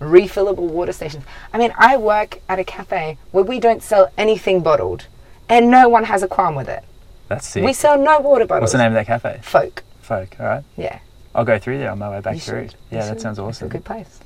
Refillable 0.00 0.68
water 0.70 0.92
stations. 0.92 1.24
I 1.52 1.58
mean, 1.58 1.72
I 1.76 1.96
work 1.96 2.40
at 2.48 2.58
a 2.58 2.64
cafe 2.64 3.18
where 3.32 3.44
we 3.44 3.58
don't 3.60 3.82
sell 3.82 4.10
anything 4.16 4.60
bottled, 4.62 5.06
and 5.48 5.70
no 5.70 5.88
one 5.88 6.04
has 6.04 6.22
a 6.22 6.28
qualm 6.28 6.54
with 6.54 6.68
it. 6.68 6.84
that's 7.28 7.46
sick. 7.46 7.64
We 7.64 7.72
sell 7.72 7.98
no 7.98 8.20
water 8.20 8.46
bottles. 8.46 8.62
What's 8.62 8.72
the 8.72 8.78
name 8.78 8.88
of 8.88 8.94
that 8.94 9.06
cafe? 9.06 9.40
Folk. 9.42 9.82
Folk. 10.00 10.36
All 10.40 10.46
right, 10.46 10.64
Yeah. 10.76 11.00
I'll 11.34 11.44
go 11.44 11.58
through 11.58 11.78
there 11.78 11.90
on 11.90 11.98
my 11.98 12.08
way 12.10 12.20
back 12.20 12.34
You 12.34 12.40
through. 12.40 12.68
should. 12.68 12.74
Yeah, 12.90 12.98
You 12.98 13.04
that 13.04 13.08
should. 13.14 13.20
sounds 13.20 13.38
It's 13.38 13.44
a 13.44 13.48
awesome. 13.48 13.68
good 13.68 13.84
place. 13.84 14.20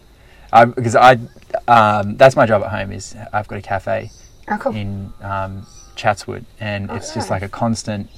Because 0.76 0.94
I, 0.94 1.18
um, 1.66 2.16
that's 2.16 2.36
my 2.36 2.46
job 2.46 2.62
at 2.62 2.70
home. 2.70 2.92
Is 2.92 3.16
I've 3.32 3.48
got 3.48 3.58
a 3.58 3.62
cafe 3.62 4.10
Oh, 4.48 4.58
cool. 4.58 4.74
in 4.76 5.12
um, 5.22 5.66
Chatswood, 5.96 6.44
and 6.60 6.90
Oh, 6.90 6.94
it's 6.94 7.12
just 7.14 7.28
like 7.30 7.42
a 7.42 7.48
constant 7.48 8.08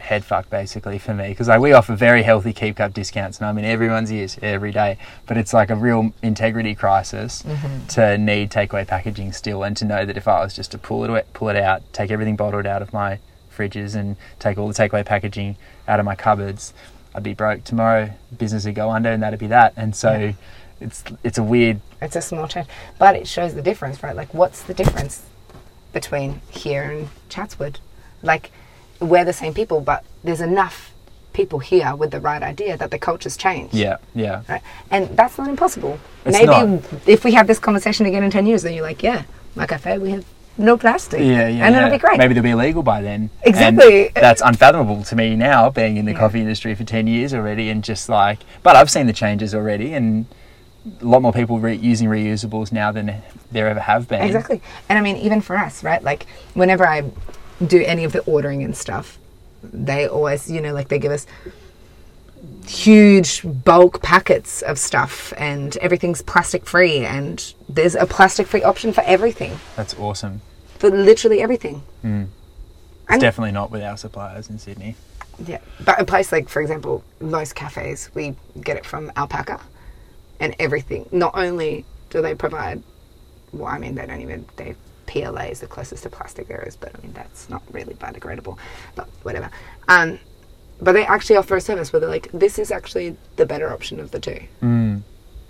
head 0.00 0.24
fuck 0.24 0.48
basically 0.50 0.98
for 0.98 1.14
me 1.14 1.28
because 1.28 1.48
like 1.48 1.60
we 1.60 1.72
offer 1.72 1.94
very 1.94 2.22
healthy 2.22 2.52
keep 2.52 2.76
cup 2.76 2.92
discounts 2.94 3.38
and 3.38 3.46
I'm 3.46 3.58
in 3.58 3.64
everyone's 3.64 4.10
ears 4.10 4.38
every 4.42 4.72
day 4.72 4.98
but 5.26 5.36
it's 5.36 5.52
like 5.52 5.70
a 5.70 5.76
real 5.76 6.12
integrity 6.22 6.74
crisis 6.74 7.42
Mm-hmm. 7.42 7.86
to 7.88 8.18
need 8.18 8.50
takeaway 8.50 8.86
packaging 8.86 9.32
still 9.32 9.62
and 9.62 9.76
to 9.78 9.84
know 9.84 10.04
that 10.04 10.16
if 10.16 10.26
I 10.26 10.42
was 10.42 10.54
just 10.54 10.70
to 10.72 10.78
pull 10.78 11.04
it 11.14 11.32
pull 11.34 11.48
it 11.48 11.56
out 11.56 11.82
take 11.92 12.10
everything 12.10 12.36
bottled 12.36 12.66
out 12.66 12.82
of 12.82 12.92
my 12.92 13.18
fridges 13.56 13.94
and 13.94 14.16
take 14.38 14.58
all 14.58 14.68
the 14.68 14.74
takeaway 14.74 15.04
packaging 15.04 15.56
out 15.86 15.98
of 16.00 16.06
my 16.06 16.14
cupboards 16.14 16.72
I'd 17.14 17.24
be 17.24 17.34
broke 17.34 17.64
tomorrow. 17.64 18.10
Business 18.38 18.64
would 18.66 18.76
go 18.76 18.88
under, 18.90 19.10
and 19.10 19.20
that'd 19.20 19.40
be 19.40 19.48
that. 19.48 19.72
And 19.76 19.96
so, 19.96 20.12
Yeah. 20.12 20.32
it's 20.80 21.02
it's 21.24 21.38
a 21.38 21.42
weird. 21.42 21.80
It's 22.00 22.14
a 22.14 22.20
small 22.22 22.46
change, 22.46 22.68
but 23.00 23.16
it 23.16 23.26
shows 23.26 23.54
the 23.54 23.62
difference, 23.62 24.00
right? 24.04 24.14
Like, 24.14 24.32
what's 24.32 24.62
the 24.62 24.74
difference 24.74 25.24
between 25.92 26.40
here 26.50 26.84
and 26.84 27.08
Chatswood? 27.28 27.80
Like, 28.22 28.52
we're 29.00 29.24
the 29.24 29.32
same 29.32 29.54
people, 29.54 29.80
but 29.80 30.04
there's 30.22 30.40
enough 30.40 30.92
people 31.32 31.58
here 31.58 31.94
with 31.94 32.10
the 32.10 32.20
right 32.20 32.42
idea 32.42 32.76
that 32.76 32.90
the 32.90 32.98
culture's 32.98 33.36
changed. 33.36 33.74
Yeah, 33.74 33.96
yeah. 34.14 34.42
Right? 34.48 34.62
And 34.90 35.16
that's 35.16 35.38
not 35.38 35.48
impossible. 35.48 35.98
It's 36.24 36.36
Maybe 36.36 36.46
not. 36.46 36.82
if 37.06 37.24
we 37.24 37.32
have 37.32 37.46
this 37.46 37.58
conversation 37.58 38.06
again 38.06 38.22
in 38.22 38.30
10 38.30 38.46
years, 38.46 38.62
then 38.62 38.74
you're 38.74 38.82
like, 38.82 39.02
yeah, 39.02 39.24
my 39.54 39.66
cafe, 39.66 39.98
we 39.98 40.10
have 40.10 40.24
no 40.58 40.76
plastic. 40.76 41.20
Yeah, 41.20 41.48
yeah. 41.48 41.66
And 41.66 41.74
yeah. 41.74 41.86
it'll 41.86 41.90
be 41.90 41.98
great. 41.98 42.18
Maybe 42.18 42.34
they'll 42.34 42.42
be 42.42 42.50
illegal 42.50 42.82
by 42.82 43.00
then. 43.00 43.30
Exactly. 43.42 44.06
And 44.08 44.16
that's 44.16 44.42
unfathomable 44.44 45.04
to 45.04 45.16
me 45.16 45.36
now, 45.36 45.70
being 45.70 45.96
in 45.96 46.04
the 46.04 46.14
coffee 46.14 46.40
industry 46.40 46.74
for 46.74 46.84
10 46.84 47.06
years 47.06 47.32
already, 47.32 47.70
and 47.70 47.82
just 47.82 48.08
like, 48.08 48.40
but 48.62 48.76
I've 48.76 48.90
seen 48.90 49.06
the 49.06 49.12
changes 49.12 49.54
already, 49.54 49.94
and 49.94 50.26
a 51.00 51.04
lot 51.04 51.22
more 51.22 51.32
people 51.32 51.58
re- 51.58 51.74
using 51.74 52.08
reusables 52.08 52.72
now 52.72 52.90
than 52.90 53.22
there 53.52 53.68
ever 53.68 53.80
have 53.80 54.08
been. 54.08 54.22
Exactly. 54.22 54.60
And 54.88 54.98
I 54.98 55.02
mean, 55.02 55.16
even 55.16 55.40
for 55.40 55.56
us, 55.56 55.84
right? 55.84 56.02
Like, 56.02 56.26
whenever 56.54 56.86
I 56.86 57.10
do 57.66 57.82
any 57.84 58.04
of 58.04 58.12
the 58.12 58.20
ordering 58.20 58.62
and 58.62 58.76
stuff, 58.76 59.18
they 59.62 60.06
always, 60.06 60.50
you 60.50 60.60
know, 60.60 60.72
like 60.72 60.88
they 60.88 60.98
give 60.98 61.12
us 61.12 61.26
huge 62.66 63.42
bulk 63.44 64.02
packets 64.02 64.62
of 64.62 64.78
stuff 64.78 65.32
and 65.36 65.76
everything's 65.78 66.22
plastic 66.22 66.64
free 66.64 67.04
and 67.04 67.52
there's 67.68 67.94
a 67.94 68.06
plastic 68.06 68.46
free 68.46 68.62
option 68.62 68.92
for 68.92 69.02
everything. 69.02 69.58
That's 69.76 69.94
awesome. 69.98 70.40
for 70.78 70.88
literally 70.90 71.42
everything. 71.42 71.82
Mm. 72.02 72.22
It's 72.24 72.30
And- 73.10 73.20
definitely 73.20 73.52
not 73.52 73.70
with 73.70 73.82
our 73.82 73.96
suppliers 73.98 74.48
in 74.48 74.58
Sydney. 74.58 74.94
yeah 75.46 75.58
but 75.84 76.00
a 76.00 76.04
place 76.04 76.32
like 76.32 76.48
for 76.48 76.60
example 76.62 77.02
most 77.20 77.54
cafes 77.54 78.10
we 78.14 78.34
get 78.62 78.76
it 78.76 78.84
from 78.86 79.10
alpaca 79.16 79.60
and 80.38 80.54
everything. 80.58 81.06
Not 81.12 81.32
only 81.34 81.84
do 82.10 82.22
they 82.22 82.34
provide 82.34 82.82
well 83.52 83.66
i 83.68 83.78
mean 83.78 83.94
they 83.96 84.06
don't 84.06 84.20
even 84.22 84.44
they 84.56 84.74
PLA 85.10 85.46
is 85.54 85.60
the 85.60 85.66
closest 85.66 86.02
to 86.04 86.10
plastic 86.10 86.46
there 86.48 86.62
is 86.66 86.76
but 86.76 86.90
i 86.96 86.98
mean 87.02 87.12
that's 87.12 87.48
not 87.50 87.62
really 87.72 87.94
biodegradable 87.94 88.56
but 88.94 89.06
whatever 89.22 89.50
um 89.88 90.18
but 90.80 90.92
they 90.92 91.04
actually 91.04 91.36
offer 91.36 91.56
a 91.56 91.60
service 91.60 91.92
where 91.92 92.00
they're 92.00 92.08
like 92.18 92.28
this 92.32 92.58
is 92.58 92.70
actually 92.70 93.16
the 93.36 93.44
better 93.52 93.68
option 93.72 93.98
of 94.00 94.10
the 94.12 94.20
two 94.20 94.40
Mm. 94.62 95.02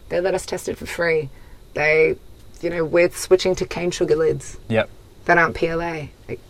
they 0.08 0.20
let 0.20 0.34
us 0.34 0.44
test 0.46 0.68
it 0.68 0.76
for 0.78 0.86
free 0.86 1.28
they 1.74 2.16
you 2.62 2.70
know 2.70 2.84
we're 2.84 3.10
switching 3.10 3.54
to 3.56 3.66
cane 3.66 3.90
sugar 3.90 4.16
lids 4.16 4.58
Yep. 4.68 4.88
that 5.26 5.36
aren't 5.38 5.54
PLA. 5.56 6.08
Like, 6.28 6.40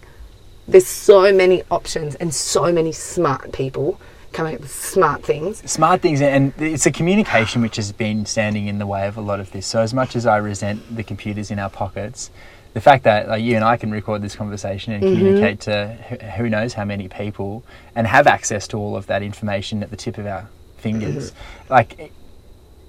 there's 0.69 0.87
so 0.87 1.33
many 1.33 1.63
options 1.71 2.15
and 2.17 2.33
so 2.33 2.73
many 2.73 2.93
smart 2.93 3.53
people 3.53 4.01
coming 4.33 4.55
up 4.55 4.61
with 4.61 4.71
smart 4.71 5.25
things. 5.25 5.59
Smart 5.71 6.01
things, 6.01 6.21
and 6.23 6.53
it's 6.59 6.87
a 6.87 6.93
communication 6.93 7.61
which 7.63 7.75
has 7.77 7.91
been 7.93 8.25
standing 8.25 8.69
in 8.69 8.79
the 8.79 8.87
way 8.87 9.09
of 9.09 9.17
a 9.17 9.21
lot 9.21 9.41
of 9.41 9.51
this. 9.51 9.67
So, 9.67 9.81
as 9.81 9.93
much 9.93 10.15
as 10.15 10.25
I 10.27 10.37
resent 10.37 10.79
the 10.95 11.03
computers 11.03 11.51
in 11.51 11.59
our 11.59 11.71
pockets, 11.71 12.31
the 12.73 12.81
fact 12.81 13.05
that 13.05 13.29
like 13.29 13.43
you 13.43 13.57
and 13.57 13.65
I 13.65 13.77
can 13.77 13.91
record 13.91 14.23
this 14.23 14.37
conversation 14.37 14.93
and 14.93 15.03
mm-hmm. 15.03 15.17
communicate 15.17 15.61
to 15.63 15.89
who- 16.37 16.49
knows 16.49 16.75
how 16.75 16.85
many 16.85 17.09
people 17.09 17.65
and 17.95 18.07
have 18.07 18.27
access 18.27 18.67
to 18.69 18.77
all 18.77 18.97
of 18.97 19.07
that 19.07 19.23
information 19.23 19.83
at 19.83 19.91
the 19.91 19.97
tip 19.97 20.19
of 20.19 20.27
our 20.27 20.49
fingers, 20.79 21.33
like 21.69 22.13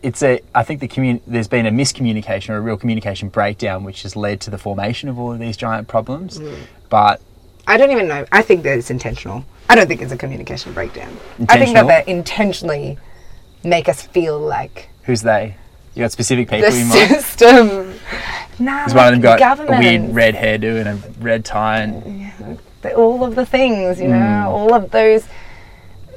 it's 0.02 0.24
a. 0.24 0.42
I 0.54 0.64
think 0.64 0.80
the 0.80 0.88
commun- 0.88 1.22
there's 1.28 1.48
been 1.48 1.66
a 1.66 1.72
miscommunication 1.72 2.50
or 2.50 2.58
a 2.58 2.62
real 2.62 2.78
communication 2.78 3.30
breakdown, 3.30 3.84
which 3.84 4.04
has 4.04 4.16
led 4.16 4.42
to 4.42 4.50
the 4.50 4.58
formation 4.58 5.10
of 5.10 5.20
all 5.20 5.32
of 5.32 5.40
these 5.40 5.58
giant 5.58 5.88
problems. 5.88 6.40
Mm. 6.40 6.58
But 6.90 7.22
I 7.68 7.78
don't 7.78 7.92
even 7.92 8.08
know. 8.08 8.26
I 8.32 8.42
think 8.42 8.64
that 8.64 8.78
it's 8.78 8.90
intentional. 8.90 9.46
I 9.70 9.76
don't 9.76 9.88
think 9.88 10.02
it's 10.02 10.12
a 10.12 10.18
communication 10.18 10.74
breakdown. 10.74 11.16
I 11.48 11.58
think 11.58 11.74
that 11.76 11.88
they 11.88 12.12
intentionally 12.12 12.98
make 13.64 13.88
us 13.88 14.02
feel 14.02 14.40
like 14.40 14.90
who's 15.04 15.22
they? 15.22 15.56
You 15.96 16.04
got 16.04 16.12
specific 16.12 16.50
the 16.50 16.58
people 16.58 16.74
in 16.74 16.88
mind? 16.88 17.10
system. 17.10 17.94
Nah, 18.62 18.84
Has 18.84 18.94
one 18.94 19.14
of 19.14 19.22
them 19.22 19.38
got 19.38 19.60
a 19.60 19.80
weird 19.80 20.14
red 20.14 20.36
hairdo 20.36 20.80
and 20.86 20.90
a 20.90 20.96
red 21.20 21.44
tie? 21.44 21.80
And 21.82 22.58
the- 22.82 22.94
all 22.94 23.24
of 23.24 23.36
the 23.36 23.46
things, 23.46 24.00
you 24.00 24.08
know, 24.08 24.16
Mm. 24.16 24.46
all 24.48 24.74
of 24.74 24.92
those. 24.92 25.28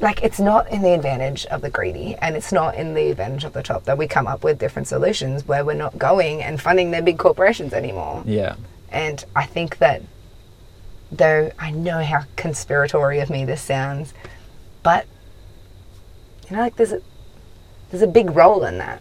Like, 0.00 0.22
it's 0.22 0.40
not 0.40 0.68
in 0.70 0.82
the 0.82 0.92
advantage 0.92 1.46
of 1.46 1.62
the 1.62 1.70
greedy 1.70 2.16
and 2.20 2.36
it's 2.36 2.52
not 2.52 2.74
in 2.74 2.92
the 2.94 3.10
advantage 3.10 3.44
of 3.44 3.52
the 3.54 3.62
top 3.62 3.84
that 3.84 3.96
we 3.96 4.06
come 4.06 4.26
up 4.26 4.44
with 4.44 4.58
different 4.58 4.88
solutions 4.88 5.46
where 5.48 5.64
we're 5.64 5.72
not 5.74 5.96
going 5.98 6.42
and 6.42 6.60
funding 6.60 6.90
their 6.90 7.00
big 7.00 7.16
corporations 7.16 7.72
anymore. 7.72 8.22
yeah, 8.26 8.56
And 8.90 9.24
I 9.34 9.46
think 9.46 9.78
that, 9.78 10.02
though 11.10 11.50
I 11.58 11.70
know 11.70 12.02
how 12.02 12.22
conspiratory 12.36 13.22
of 13.22 13.30
me 13.30 13.44
this 13.46 13.62
sounds, 13.62 14.12
but, 14.82 15.06
you 16.50 16.56
know, 16.56 16.62
like 16.62 16.76
there's 16.76 16.92
a, 16.92 17.00
there's 17.90 18.02
a 18.02 18.06
big 18.08 18.34
role 18.36 18.64
in 18.64 18.76
that. 18.78 19.00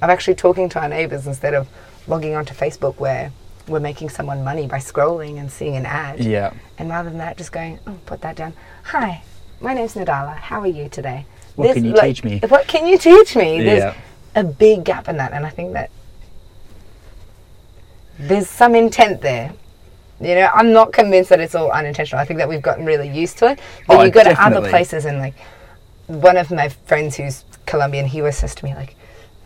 Of 0.00 0.10
actually 0.10 0.34
talking 0.36 0.68
to 0.70 0.80
our 0.80 0.88
neighbors 0.88 1.26
instead 1.26 1.54
of 1.54 1.66
logging 2.06 2.34
onto 2.34 2.54
Facebook 2.54 2.96
where 2.96 3.32
we're 3.66 3.80
making 3.80 4.10
someone 4.10 4.44
money 4.44 4.66
by 4.66 4.78
scrolling 4.78 5.38
and 5.38 5.50
seeing 5.50 5.76
an 5.76 5.86
ad. 5.86 6.20
yeah. 6.20 6.52
And 6.78 6.90
rather 6.90 7.08
than 7.08 7.18
that, 7.18 7.36
just 7.38 7.52
going, 7.52 7.78
oh, 7.86 7.96
put 8.04 8.20
that 8.20 8.36
down. 8.36 8.52
Hi, 8.84 9.22
my 9.60 9.72
name's 9.74 9.94
Nadala. 9.94 10.36
How 10.36 10.60
are 10.60 10.66
you 10.66 10.88
today? 10.88 11.24
What 11.56 11.72
can 11.74 11.84
you 11.84 11.94
teach 11.98 12.22
me? 12.24 12.40
What 12.48 12.66
can 12.66 12.86
you 12.86 12.98
teach 12.98 13.34
me? 13.36 13.62
There's 13.62 13.78
Yeah. 13.84 13.94
a 14.34 14.44
big 14.44 14.84
gap 14.84 15.08
in 15.08 15.16
that, 15.16 15.32
and 15.32 15.46
I 15.46 15.50
think 15.50 15.72
that 15.72 15.90
there's 18.18 18.48
some 18.48 18.74
intent 18.74 19.20
there. 19.22 19.52
You 20.20 20.34
know, 20.36 20.50
I'm 20.54 20.72
not 20.72 20.92
convinced 20.92 21.30
that 21.30 21.40
it's 21.40 21.54
all 21.54 21.70
unintentional. 21.70 22.20
I 22.20 22.24
think 22.24 22.38
that 22.38 22.48
we've 22.48 22.62
gotten 22.62 22.84
really 22.84 23.08
used 23.08 23.38
to 23.38 23.50
it. 23.50 23.58
But 23.86 23.98
Oh, 23.98 24.02
you 24.02 24.10
go 24.10 24.22
to 24.22 24.42
other 24.44 24.68
places, 24.68 25.04
and 25.04 25.18
like 25.18 25.34
one 26.06 26.36
of 26.36 26.50
my 26.50 26.68
friends 26.68 27.16
who's 27.16 27.44
Colombian, 27.66 28.06
he 28.06 28.20
always 28.20 28.36
says 28.36 28.54
to 28.56 28.64
me 28.64 28.74
like, 28.74 28.94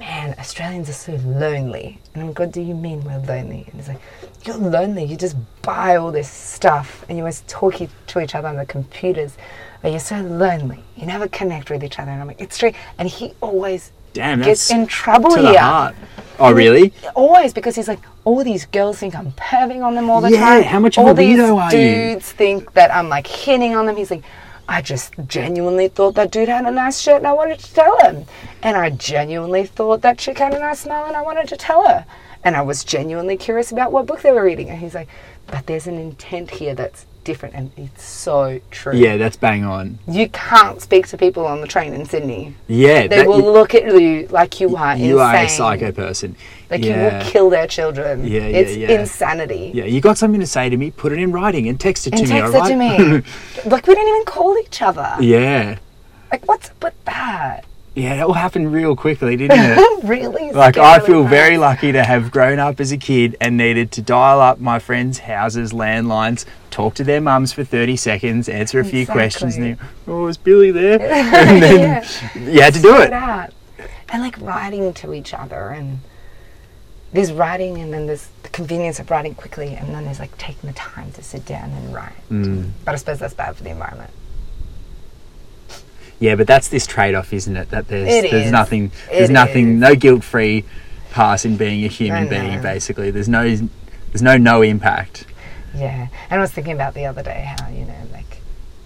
"Man, 0.00 0.34
Australians 0.38 0.88
are 0.88 0.92
so 0.94 1.12
lonely." 1.24 1.98
And 2.14 2.22
I'm 2.22 2.28
like, 2.28 2.38
"What 2.38 2.52
do 2.52 2.60
you 2.60 2.74
mean 2.74 3.04
we're 3.04 3.18
lonely?" 3.18 3.64
And 3.70 3.74
he's 3.80 3.88
like, 3.88 4.00
"You're 4.44 4.56
lonely. 4.56 5.04
You 5.04 5.16
just 5.16 5.36
buy 5.62 5.96
all 5.96 6.12
this 6.12 6.28
stuff, 6.30 7.04
and 7.08 7.18
you 7.18 7.24
always 7.24 7.42
talk 7.46 7.80
e- 7.80 7.88
to 8.08 8.20
each 8.20 8.34
other 8.34 8.48
on 8.48 8.56
the 8.56 8.66
computers, 8.66 9.36
but 9.82 9.90
you're 9.90 10.00
so 10.00 10.20
lonely. 10.20 10.82
You 10.96 11.06
never 11.06 11.28
connect 11.28 11.70
with 11.70 11.82
each 11.84 11.98
other." 11.98 12.10
And 12.10 12.20
I'm 12.20 12.26
like, 12.28 12.40
"It's 12.40 12.58
true." 12.58 12.72
And 12.98 13.08
he 13.08 13.34
always 13.40 13.92
Damn, 14.14 14.40
gets 14.42 14.70
in 14.70 14.86
trouble 14.86 15.34
here. 15.36 15.92
Oh, 16.40 16.52
really? 16.52 16.92
Always 17.14 17.52
because 17.52 17.74
he's 17.74 17.88
like, 17.88 17.98
all 18.24 18.44
these 18.44 18.64
girls 18.66 18.98
think 18.98 19.14
I'm 19.16 19.32
perving 19.32 19.82
on 19.84 19.94
them 19.96 20.08
all 20.08 20.20
the 20.20 20.30
Yeah, 20.30 20.38
time. 20.38 20.62
how 20.62 20.78
much 20.78 20.96
of 20.96 21.04
all 21.04 21.10
a 21.10 21.14
these 21.14 21.36
weirdo 21.38 21.56
are 21.60 21.74
you? 21.74 22.14
dudes 22.14 22.30
think 22.32 22.72
that 22.74 22.94
I'm 22.94 23.08
like 23.08 23.26
hitting 23.26 23.74
on 23.74 23.86
them. 23.86 23.96
He's 23.96 24.10
like, 24.10 24.22
I 24.68 24.82
just 24.82 25.14
genuinely 25.26 25.88
thought 25.88 26.14
that 26.16 26.30
dude 26.30 26.50
had 26.50 26.66
a 26.66 26.70
nice 26.70 27.00
shirt 27.00 27.16
and 27.16 27.26
I 27.26 27.32
wanted 27.32 27.58
to 27.60 27.74
tell 27.74 27.98
him. 28.00 28.26
And 28.62 28.76
I 28.76 28.90
genuinely 28.90 29.64
thought 29.64 30.02
that 30.02 30.18
chick 30.18 30.38
had 30.38 30.52
a 30.52 30.58
nice 30.58 30.80
smile 30.80 31.06
and 31.06 31.16
I 31.16 31.22
wanted 31.22 31.48
to 31.48 31.56
tell 31.56 31.88
her. 31.88 32.04
And 32.44 32.54
I 32.54 32.60
was 32.60 32.84
genuinely 32.84 33.38
curious 33.38 33.72
about 33.72 33.92
what 33.92 34.06
book 34.06 34.20
they 34.20 34.30
were 34.30 34.44
reading. 34.44 34.68
And 34.68 34.78
he's 34.78 34.94
like, 34.94 35.08
but 35.46 35.66
there's 35.66 35.86
an 35.86 35.98
intent 35.98 36.50
here 36.50 36.74
that's 36.74 37.06
different 37.28 37.54
and 37.54 37.70
it's 37.76 38.02
so 38.04 38.58
true. 38.70 38.94
Yeah, 38.96 39.16
that's 39.18 39.36
bang 39.36 39.62
on. 39.64 39.98
You 40.08 40.28
can't 40.30 40.80
speak 40.80 41.06
to 41.08 41.16
people 41.18 41.44
on 41.46 41.60
the 41.60 41.66
train 41.74 41.92
in 41.92 42.04
Sydney. 42.06 42.54
Yeah, 42.66 43.06
They 43.06 43.18
that- 43.18 43.26
will 43.28 43.40
you, 43.40 43.50
look 43.58 43.74
at 43.74 43.84
you 43.84 44.26
like 44.30 44.60
you 44.60 44.74
are 44.76 44.92
insane. 44.92 45.06
you 45.08 45.20
are 45.20 45.34
a 45.36 45.48
psycho 45.48 45.92
person. 45.92 46.34
Like 46.70 46.82
you 46.84 46.94
will 46.94 47.20
kill 47.22 47.48
their 47.50 47.66
children. 47.66 48.26
Yeah, 48.26 48.40
yeah, 48.48 48.58
it's 48.60 48.76
yeah. 48.76 49.00
insanity. 49.00 49.70
Yeah, 49.74 49.84
you 49.84 50.00
got 50.00 50.16
something 50.18 50.40
to 50.40 50.46
say 50.46 50.68
to 50.70 50.76
me, 50.76 50.90
put 50.90 51.12
it 51.12 51.18
in 51.18 51.30
writing 51.32 51.68
and 51.68 51.78
text 51.78 52.06
it 52.06 52.14
And 52.14 52.26
to 52.26 52.34
me, 52.34 52.40
text 52.40 52.54
it 52.54 52.60
alright? 52.60 52.98
to 52.98 53.12
me. 53.22 53.22
like 53.70 53.86
we 53.86 53.94
don't 53.94 54.08
even 54.08 54.24
call 54.24 54.56
each 54.58 54.80
other. 54.82 55.10
yeah. 55.20 55.78
Like 56.32 56.46
what's 56.48 56.70
up 56.70 56.82
with 56.84 57.04
that? 57.04 57.64
Yeah, 57.98 58.16
that 58.16 58.26
all 58.26 58.32
happened 58.32 58.72
real 58.72 58.94
quickly, 58.94 59.36
didn't 59.36 59.58
it? 59.58 60.04
really? 60.04 60.52
Like 60.52 60.76
I 60.76 61.00
feel 61.00 61.24
very 61.24 61.58
lucky 61.58 61.90
to 61.90 62.04
have 62.04 62.30
grown 62.30 62.60
up 62.60 62.78
as 62.78 62.92
a 62.92 62.96
kid 62.96 63.36
and 63.40 63.56
needed 63.56 63.90
to 63.92 64.02
dial 64.02 64.40
up 64.40 64.60
my 64.60 64.78
friends' 64.78 65.18
houses, 65.18 65.72
landlines, 65.72 66.44
talk 66.70 66.94
to 66.94 67.04
their 67.04 67.20
mums 67.20 67.52
for 67.52 67.64
30 67.64 67.96
seconds, 67.96 68.48
answer 68.48 68.78
a 68.78 68.84
few 68.84 69.04
questions, 69.04 69.56
and 69.56 69.64
then, 69.64 69.78
oh, 70.06 70.28
is 70.28 70.36
Billy 70.36 70.70
there? 70.70 71.00
and 71.00 71.60
then 71.62 71.80
Yeah. 71.80 72.38
you 72.38 72.60
had 72.60 72.74
to 72.74 72.80
do 72.80 73.00
it. 73.00 73.12
out. 73.12 73.52
And 74.10 74.22
like 74.22 74.40
writing 74.40 74.94
to 74.94 75.12
each 75.12 75.34
other 75.34 75.70
and 75.70 75.98
there's 77.12 77.32
writing 77.32 77.78
and 77.78 77.92
then 77.92 78.06
there's 78.06 78.28
the 78.42 78.48
convenience 78.50 79.00
of 79.00 79.10
writing 79.10 79.34
quickly 79.34 79.74
and 79.74 79.94
then 79.94 80.04
there's 80.04 80.20
like 80.20 80.36
taking 80.38 80.68
the 80.68 80.74
time 80.74 81.10
to 81.12 81.22
sit 81.22 81.44
down 81.44 81.70
and 81.70 81.94
write. 81.94 82.28
Mm. 82.30 82.70
But 82.84 82.94
I 82.94 82.96
suppose 82.96 83.18
that's 83.18 83.34
bad 83.34 83.56
for 83.56 83.64
the 83.64 83.70
environment. 83.70 84.10
Yeah, 86.20 86.34
but 86.34 86.46
that's 86.46 86.68
this 86.68 86.86
trade-off, 86.86 87.32
isn't 87.32 87.56
it? 87.56 87.70
That 87.70 87.88
there's 87.88 88.24
It 88.24 88.30
there's 88.30 88.50
nothing 88.50 88.90
there's 89.10 89.30
It 89.30 89.32
nothing 89.32 89.74
is. 89.74 89.80
no 89.80 89.94
guilt-free 89.94 90.64
pass 91.10 91.44
in 91.44 91.56
being 91.56 91.84
a 91.84 91.88
human 91.88 92.28
being. 92.28 92.60
Basically, 92.60 93.10
there's 93.10 93.28
no 93.28 93.42
there's 93.44 94.22
no 94.22 94.36
no 94.36 94.62
impact. 94.62 95.26
Yeah, 95.74 96.08
and 96.30 96.40
I 96.40 96.42
was 96.42 96.50
thinking 96.50 96.72
about 96.72 96.94
the 96.94 97.06
other 97.06 97.22
day 97.22 97.54
how 97.58 97.68
you 97.68 97.84
know, 97.84 97.94
like, 98.12 98.40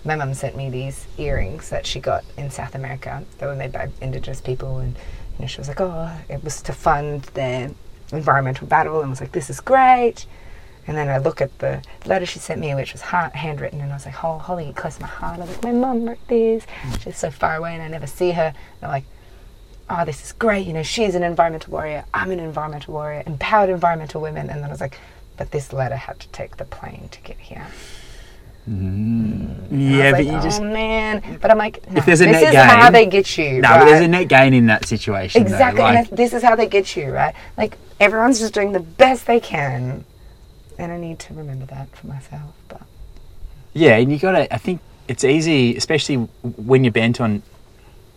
my 0.04 0.16
mum 0.16 0.34
sent 0.34 0.56
me 0.56 0.68
these 0.68 1.06
earrings 1.16 1.70
that 1.70 1.86
she 1.86 2.00
got 2.00 2.24
in 2.36 2.50
South 2.50 2.74
America 2.74 3.24
that 3.38 3.46
were 3.46 3.54
made 3.54 3.72
by 3.72 3.88
Indigenous 4.00 4.40
people, 4.40 4.78
and 4.78 4.94
you 4.94 5.42
know, 5.42 5.46
she 5.46 5.58
was 5.58 5.68
like, 5.68 5.80
"Oh, 5.80 6.10
it 6.28 6.44
was 6.44 6.60
to 6.62 6.72
fund 6.72 7.22
their 7.34 7.70
environmental 8.12 8.66
battle," 8.66 9.00
and 9.00 9.08
was 9.10 9.20
like, 9.20 9.32
"This 9.32 9.48
is 9.48 9.60
great." 9.60 10.26
And 10.86 10.96
then 10.96 11.08
I 11.08 11.18
look 11.18 11.40
at 11.40 11.56
the 11.60 11.82
letter 12.06 12.26
she 12.26 12.38
sent 12.40 12.60
me, 12.60 12.74
which 12.74 12.92
was 12.92 13.02
ha- 13.02 13.30
handwritten, 13.34 13.80
and 13.80 13.92
I 13.92 13.94
was 13.94 14.04
like, 14.06 14.16
oh, 14.24 14.56
it 14.58 14.74
close 14.74 14.96
to 14.96 15.02
my 15.02 15.08
heart. 15.08 15.38
I 15.38 15.42
was 15.42 15.50
like, 15.50 15.62
my 15.62 15.72
mum 15.72 16.06
wrote 16.08 16.26
this. 16.28 16.64
Mm. 16.82 17.00
She's 17.02 17.16
so 17.16 17.30
far 17.30 17.56
away, 17.56 17.74
and 17.74 17.82
I 17.82 17.88
never 17.88 18.06
see 18.06 18.32
her. 18.32 18.52
And 18.52 18.56
I'm 18.82 18.90
like, 18.90 19.04
oh, 19.88 20.04
this 20.04 20.24
is 20.24 20.32
great. 20.32 20.66
You 20.66 20.72
know, 20.72 20.82
she's 20.82 21.14
an 21.14 21.22
environmental 21.22 21.72
warrior. 21.72 22.04
I'm 22.12 22.30
an 22.32 22.40
environmental 22.40 22.94
warrior. 22.94 23.22
Empowered 23.26 23.70
environmental 23.70 24.20
women. 24.20 24.50
And 24.50 24.58
then 24.60 24.64
I 24.64 24.72
was 24.72 24.80
like, 24.80 24.98
but 25.36 25.50
this 25.52 25.72
letter 25.72 25.96
had 25.96 26.18
to 26.20 26.28
take 26.28 26.56
the 26.56 26.64
plane 26.64 27.08
to 27.12 27.20
get 27.20 27.38
here. 27.38 27.66
Mm. 28.68 29.72
I 29.72 29.74
Yeah, 29.76 30.04
was 30.04 30.12
but 30.12 30.24
like, 30.26 30.26
you 30.36 30.42
just 30.42 30.60
oh 30.60 30.64
man. 30.64 31.38
But 31.40 31.50
I'm 31.50 31.58
like, 31.58 31.88
no, 31.90 32.00
there's 32.02 32.20
a 32.20 32.26
this 32.26 32.42
net 32.42 32.54
is 32.54 32.60
how 32.60 32.90
they 32.90 33.06
get 33.06 33.36
you. 33.36 33.60
no, 33.60 33.68
right? 33.68 33.78
but 33.80 33.84
there's 33.86 34.04
a 34.04 34.08
net 34.08 34.28
gain 34.28 34.54
in 34.54 34.66
that 34.66 34.86
situation. 34.86 35.42
though, 35.42 35.50
Exactly, 35.50 35.82
like- 35.82 36.08
and 36.08 36.16
this 36.18 36.32
is 36.32 36.42
how 36.42 36.54
they 36.54 36.68
get 36.68 36.94
you, 36.96 37.10
right? 37.10 37.34
Like 37.56 37.76
everyone's 37.98 38.38
just 38.38 38.54
doing 38.54 38.72
the 38.72 38.80
best 38.80 39.26
they 39.26 39.40
can, 39.40 40.04
and 40.82 40.92
I 40.92 40.98
need 40.98 41.18
to 41.20 41.34
remember 41.34 41.66
that 41.66 41.94
for 41.96 42.06
myself. 42.08 42.52
But 42.68 42.82
Yeah, 43.72 43.96
and 43.96 44.10
you 44.12 44.18
got 44.18 44.32
to. 44.32 44.52
I 44.54 44.58
think 44.58 44.80
it's 45.08 45.24
easy, 45.24 45.76
especially 45.76 46.16
when 46.42 46.84
you're 46.84 46.92
bent 46.92 47.20
on, 47.20 47.42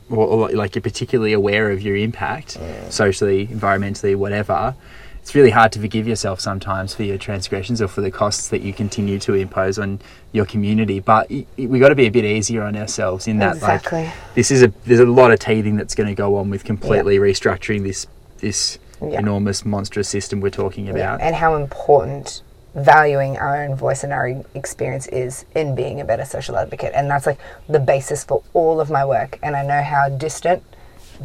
or, 0.09 0.25
or 0.27 0.49
like 0.51 0.75
you're 0.75 0.81
particularly 0.81 1.33
aware 1.33 1.71
of 1.71 1.81
your 1.81 1.95
impact, 1.95 2.57
oh, 2.59 2.89
socially, 2.89 3.47
environmentally, 3.47 4.15
whatever. 4.15 4.75
It's 5.21 5.33
really 5.33 5.49
hard 5.49 5.71
to 5.71 5.79
forgive 5.79 6.07
yourself 6.07 6.39
sometimes 6.39 6.93
for 6.93 7.01
your 7.01 7.17
transgressions 7.17 7.81
or 7.81 7.87
for 7.87 8.01
the 8.01 8.11
costs 8.11 8.47
that 8.49 8.61
you 8.61 8.71
continue 8.73 9.17
to 9.21 9.33
impose 9.33 9.79
on 9.79 9.99
your 10.33 10.45
community. 10.45 10.99
But 10.99 11.31
y- 11.31 11.47
y- 11.57 11.65
we 11.65 11.79
got 11.79 11.89
to 11.89 11.95
be 11.95 12.05
a 12.05 12.11
bit 12.11 12.25
easier 12.25 12.61
on 12.61 12.75
ourselves 12.75 13.27
in 13.27 13.39
that, 13.39 13.55
Exactly. 13.55 14.03
like, 14.03 14.13
this 14.35 14.51
is 14.51 14.61
a 14.61 14.71
there's 14.85 14.99
a 14.99 15.05
lot 15.05 15.31
of 15.31 15.39
teething 15.39 15.77
that's 15.77 15.95
going 15.95 16.09
to 16.09 16.13
go 16.15 16.35
on 16.35 16.51
with 16.51 16.63
completely 16.63 17.17
restructuring 17.17 17.81
this 17.83 18.05
this 18.37 18.77
Yeah. 19.01 19.17
enormous 19.19 19.65
monstrous 19.65 20.07
system 20.07 20.41
we're 20.41 20.51
talking 20.51 20.87
about. 20.89 21.19
and 21.21 21.35
how 21.35 21.55
important 21.55 22.43
valuing 22.75 23.37
our 23.37 23.63
own 23.63 23.75
voice 23.75 24.03
and 24.03 24.11
our 24.11 24.43
experience 24.53 25.07
is 25.07 25.45
in 25.55 25.75
being 25.75 26.01
a 26.01 26.05
better 26.05 26.25
social 26.25 26.57
advocate, 26.57 26.91
and 26.93 27.09
that's 27.09 27.25
like 27.25 27.39
the 27.67 27.79
basis 27.79 28.23
for 28.23 28.43
all 28.53 28.79
of 28.79 28.89
my 28.89 29.05
work. 29.05 29.39
And 29.41 29.55
I 29.55 29.65
know 29.65 29.81
how 29.81 30.09
distant 30.09 30.61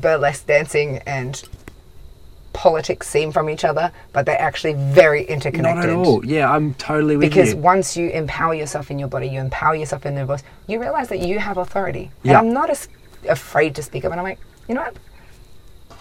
burlesque 0.00 0.46
dancing 0.46 0.98
and 1.06 1.42
politics 2.52 3.08
seem 3.08 3.32
from 3.32 3.48
each 3.48 3.64
other, 3.64 3.92
but 4.12 4.26
they're 4.26 4.40
actually 4.40 4.74
very 4.74 5.24
interconnected. 5.24 5.90
Not 5.90 6.00
at 6.00 6.06
all. 6.06 6.24
Yeah, 6.24 6.52
I'm 6.52 6.74
totally 6.74 7.16
with 7.16 7.28
Because 7.28 7.50
you. 7.50 7.54
Because 7.56 7.64
once 7.64 7.96
you 7.96 8.10
empower 8.10 8.54
yourself 8.54 8.90
in 8.90 8.98
your 8.98 9.08
body, 9.08 9.28
you 9.28 9.40
empower 9.40 9.74
yourself 9.74 10.06
in 10.06 10.16
your 10.16 10.26
voice, 10.26 10.42
you 10.66 10.80
realize 10.80 11.08
that 11.08 11.20
you 11.20 11.38
have 11.38 11.56
authority. 11.58 12.10
And 12.24 12.32
I'm 12.32 12.52
not 12.52 12.70
as 12.70 12.88
afraid 13.28 13.74
to 13.76 13.82
speak 13.82 14.04
up. 14.04 14.12
And 14.12 14.20
I'm 14.20 14.24
like, 14.24 14.40
you 14.68 14.74
know 14.74 14.82
what? 14.82 14.96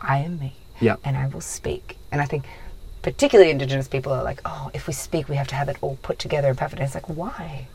I 0.01 0.19
am 0.19 0.39
me. 0.39 0.55
Yeah. 0.79 0.95
And 1.03 1.17
I 1.17 1.27
will 1.27 1.41
speak. 1.41 1.97
And 2.11 2.21
I 2.21 2.25
think 2.25 2.45
particularly 3.01 3.51
Indigenous 3.51 3.87
people 3.87 4.11
are 4.11 4.23
like, 4.23 4.41
oh, 4.45 4.69
if 4.73 4.87
we 4.87 4.93
speak, 4.93 5.29
we 5.29 5.35
have 5.35 5.47
to 5.47 5.55
have 5.55 5.69
it 5.69 5.77
all 5.81 5.97
put 6.01 6.19
together 6.19 6.49
and 6.49 6.57
perfect. 6.57 6.79
And 6.79 6.85
it's 6.85 6.95
like, 6.95 7.09
why? 7.09 7.67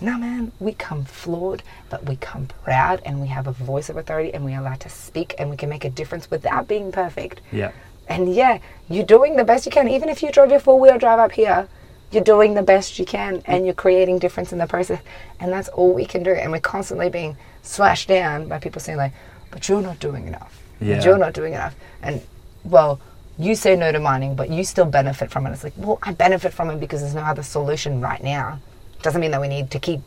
No, 0.00 0.18
man, 0.18 0.50
we 0.58 0.72
come 0.72 1.04
flawed, 1.04 1.62
but 1.88 2.06
we 2.06 2.16
come 2.16 2.48
proud 2.64 3.00
and 3.04 3.20
we 3.20 3.28
have 3.28 3.46
a 3.46 3.52
voice 3.52 3.88
of 3.88 3.96
authority 3.96 4.34
and 4.34 4.44
we 4.44 4.52
are 4.54 4.60
allowed 4.60 4.80
to 4.80 4.88
speak 4.88 5.34
and 5.38 5.48
we 5.48 5.56
can 5.56 5.68
make 5.68 5.84
a 5.84 5.90
difference 5.90 6.30
without 6.30 6.66
being 6.66 6.90
perfect. 6.92 7.40
yeah. 7.52 7.72
And 8.08 8.34
yeah, 8.34 8.58
you're 8.90 9.04
doing 9.06 9.36
the 9.36 9.44
best 9.44 9.64
you 9.64 9.70
can. 9.70 9.88
Even 9.88 10.08
if 10.08 10.22
you 10.24 10.32
drove 10.32 10.50
your 10.50 10.58
four 10.58 10.78
wheel 10.78 10.98
drive 10.98 11.20
up 11.20 11.32
here, 11.32 11.68
you're 12.10 12.24
doing 12.24 12.54
the 12.54 12.62
best 12.62 12.98
you 12.98 13.04
can 13.04 13.42
and 13.46 13.64
you're 13.64 13.74
creating 13.74 14.18
difference 14.18 14.52
in 14.52 14.58
the 14.58 14.66
process. 14.66 15.00
And 15.38 15.52
that's 15.52 15.68
all 15.68 15.92
we 15.94 16.04
can 16.04 16.24
do. 16.24 16.32
And 16.32 16.50
we're 16.50 16.60
constantly 16.60 17.08
being 17.08 17.36
slashed 17.62 18.08
down 18.08 18.48
by 18.48 18.58
people 18.58 18.80
saying, 18.80 18.98
like, 18.98 19.12
but 19.52 19.68
you're 19.68 19.80
not 19.80 20.00
doing 20.00 20.26
enough. 20.26 20.60
Yeah. 20.80 21.02
You're 21.02 21.16
not 21.16 21.32
doing 21.32 21.54
enough. 21.54 21.76
And, 22.02 22.20
well, 22.64 23.00
you 23.42 23.54
say 23.54 23.76
no 23.76 23.92
to 23.92 24.00
mining, 24.00 24.34
but 24.34 24.50
you 24.50 24.64
still 24.64 24.84
benefit 24.84 25.30
from 25.30 25.46
it. 25.46 25.50
It's 25.50 25.64
like, 25.64 25.74
well, 25.76 25.98
I 26.02 26.12
benefit 26.12 26.52
from 26.52 26.70
it 26.70 26.80
because 26.80 27.00
there's 27.00 27.14
no 27.14 27.22
other 27.22 27.42
solution 27.42 28.00
right 28.00 28.22
now. 28.22 28.60
Doesn't 29.02 29.20
mean 29.20 29.32
that 29.32 29.40
we 29.40 29.48
need 29.48 29.70
to 29.72 29.78
keep 29.78 30.00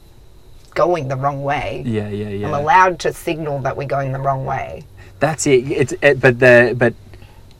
going 0.73 1.07
the 1.07 1.15
wrong 1.15 1.43
way. 1.43 1.83
Yeah, 1.85 2.09
yeah, 2.09 2.29
yeah. 2.29 2.47
I'm 2.47 2.53
allowed 2.53 2.99
to 3.01 3.13
signal 3.13 3.59
that 3.59 3.75
we're 3.75 3.87
going 3.87 4.11
the 4.11 4.19
wrong 4.19 4.45
way. 4.45 4.83
That's 5.19 5.47
it. 5.47 5.69
It's 5.71 5.93
it, 6.01 6.19
but 6.19 6.39
the 6.39 6.75
but 6.77 6.93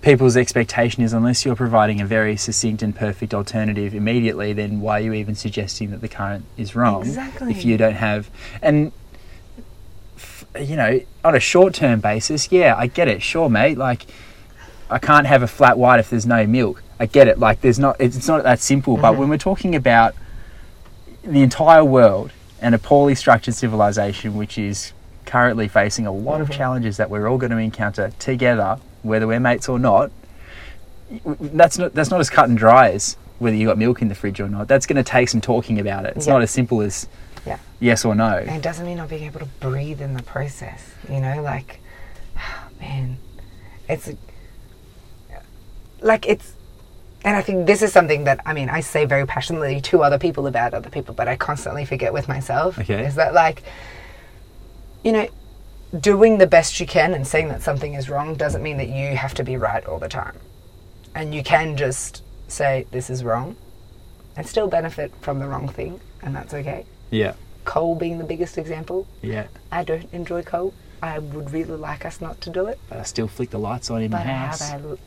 people's 0.01 0.37
expectation 0.37 1.01
is 1.03 1.13
unless 1.13 1.45
you're 1.45 1.55
providing 1.55 1.99
a 1.99 2.05
very 2.05 2.37
succinct 2.37 2.83
and 2.83 2.95
perfect 2.95 3.33
alternative 3.33 3.95
immediately, 3.95 4.53
then 4.53 4.79
why 4.79 4.99
are 4.99 5.03
you 5.03 5.13
even 5.13 5.33
suggesting 5.33 5.89
that 5.91 6.01
the 6.01 6.07
current 6.07 6.45
is 6.57 6.75
wrong? 6.75 7.01
Exactly. 7.01 7.51
If 7.51 7.65
you 7.65 7.77
don't 7.77 7.95
have 7.95 8.29
and 8.61 8.91
f- 10.15 10.45
you 10.59 10.75
know 10.75 10.99
on 11.23 11.35
a 11.35 11.39
short 11.39 11.73
term 11.73 12.01
basis, 12.01 12.51
yeah, 12.51 12.75
I 12.77 12.87
get 12.87 13.07
it. 13.07 13.23
Sure, 13.23 13.49
mate. 13.49 13.77
Like 13.77 14.05
I 14.89 14.99
can't 14.99 15.25
have 15.25 15.41
a 15.41 15.47
flat 15.47 15.77
white 15.77 15.99
if 15.99 16.09
there's 16.09 16.25
no 16.25 16.45
milk. 16.45 16.83
I 16.99 17.05
get 17.05 17.27
it. 17.27 17.39
Like 17.39 17.61
there's 17.61 17.79
not. 17.79 17.97
It's, 17.99 18.27
not 18.27 18.43
that 18.43 18.59
simple. 18.59 18.97
But 18.97 19.11
mm-hmm. 19.11 19.19
when 19.21 19.29
we're 19.29 19.37
talking 19.37 19.75
about 19.75 20.15
the 21.23 21.41
entire 21.41 21.83
world 21.83 22.31
and 22.61 22.75
a 22.75 22.77
poorly 22.77 23.15
structured 23.15 23.55
civilization, 23.55 24.35
which 24.35 24.57
is 24.57 24.93
currently 25.25 25.67
facing 25.67 26.05
a 26.05 26.11
lot 26.11 26.39
of 26.39 26.47
mm-hmm. 26.47 26.57
challenges 26.57 26.97
that 26.97 27.09
we're 27.09 27.27
all 27.27 27.37
going 27.37 27.51
to 27.51 27.57
encounter 27.57 28.11
together, 28.19 28.79
whether 29.01 29.27
we're 29.27 29.39
mates 29.39 29.67
or 29.67 29.79
not. 29.79 30.11
That's 31.25 31.77
not 31.77 31.93
that's 31.93 32.09
not 32.09 32.19
as 32.19 32.29
cut 32.29 32.49
and 32.49 32.57
dry 32.57 32.91
as 32.91 33.17
whether 33.39 33.55
you 33.55 33.67
got 33.67 33.77
milk 33.77 34.01
in 34.01 34.07
the 34.07 34.15
fridge 34.15 34.39
or 34.39 34.47
not. 34.47 34.67
That's 34.67 34.85
going 34.85 34.97
to 34.97 35.03
take 35.03 35.29
some 35.29 35.41
talking 35.41 35.79
about 35.79 36.05
it. 36.05 36.15
It's 36.15 36.27
Yeah. 36.27 36.33
not 36.33 36.41
as 36.41 36.51
simple 36.51 36.81
as 36.81 37.07
Yeah. 37.45 37.57
yes 37.79 38.05
or 38.05 38.15
no. 38.15 38.37
And 38.37 38.49
it 38.51 38.61
doesn't 38.61 38.85
mean 38.85 38.97
not 38.97 39.09
being 39.09 39.23
able 39.23 39.41
to 39.41 39.45
breathe 39.59 40.01
in 40.01 40.13
the 40.13 40.23
process. 40.23 40.91
You 41.09 41.19
know, 41.19 41.41
like, 41.41 41.79
man, 42.79 43.17
it's 43.89 44.09
like 46.01 46.25
it's, 46.27 46.53
and 47.23 47.35
I 47.35 47.41
think 47.41 47.65
this 47.67 47.81
is 47.81 47.91
something 47.91 48.23
that 48.25 48.39
I 48.45 48.53
mean 48.53 48.69
I 48.69 48.81
say 48.81 49.05
very 49.05 49.25
passionately 49.25 49.81
to 49.81 50.03
other 50.03 50.17
people 50.19 50.47
about 50.47 50.73
other 50.73 50.89
people, 50.89 51.13
but 51.15 51.27
I 51.27 51.35
constantly 51.35 51.85
forget 51.85 52.13
with 52.13 52.27
myself. 52.27 52.77
Okay. 52.79 53.05
Is 53.05 53.15
that 53.15 53.33
like, 53.33 53.63
you 55.03 55.11
know, 55.11 55.27
doing 55.99 56.37
the 56.37 56.47
best 56.47 56.79
you 56.79 56.85
can 56.85 57.13
and 57.13 57.25
saying 57.27 57.47
that 57.49 57.61
something 57.61 57.93
is 57.93 58.09
wrong 58.09 58.35
doesn't 58.35 58.61
mean 58.63 58.77
that 58.77 58.89
you 58.89 59.15
have 59.15 59.33
to 59.35 59.43
be 59.43 59.57
right 59.57 59.85
all 59.85 59.99
the 59.99 60.09
time, 60.09 60.35
and 61.15 61.33
you 61.33 61.43
can 61.43 61.77
just 61.77 62.21
say 62.47 62.85
this 62.91 63.09
is 63.09 63.23
wrong, 63.23 63.55
and 64.35 64.45
still 64.47 64.67
benefit 64.67 65.11
from 65.21 65.39
the 65.39 65.47
wrong 65.47 65.67
thing, 65.67 65.99
and 66.21 66.35
that's 66.35 66.53
okay 66.53 66.85
Yeah, 67.11 67.33
coal 67.63 67.95
being 67.95 68.17
the 68.19 68.23
biggest 68.23 68.57
example. 68.57 69.07
yeah. 69.21 69.47
I 69.71 69.83
don't 69.83 70.11
enjoy 70.13 70.43
coal. 70.43 70.73
I 71.01 71.19
would 71.19 71.51
really 71.51 71.75
like 71.75 72.05
us 72.05 72.21
not 72.21 72.39
to 72.41 72.49
do 72.49 72.67
it, 72.67 72.79
But 72.89 72.99
I 72.99 73.03
still 73.03 73.27
flick 73.27 73.49
the 73.51 73.59
lights 73.59 73.89
on 73.89 74.01
in 74.01 74.11
but 74.11 74.25
my 74.25 74.31
I 74.31 74.35
house. 74.35 74.69
have 74.69 74.85
a, 74.85 74.97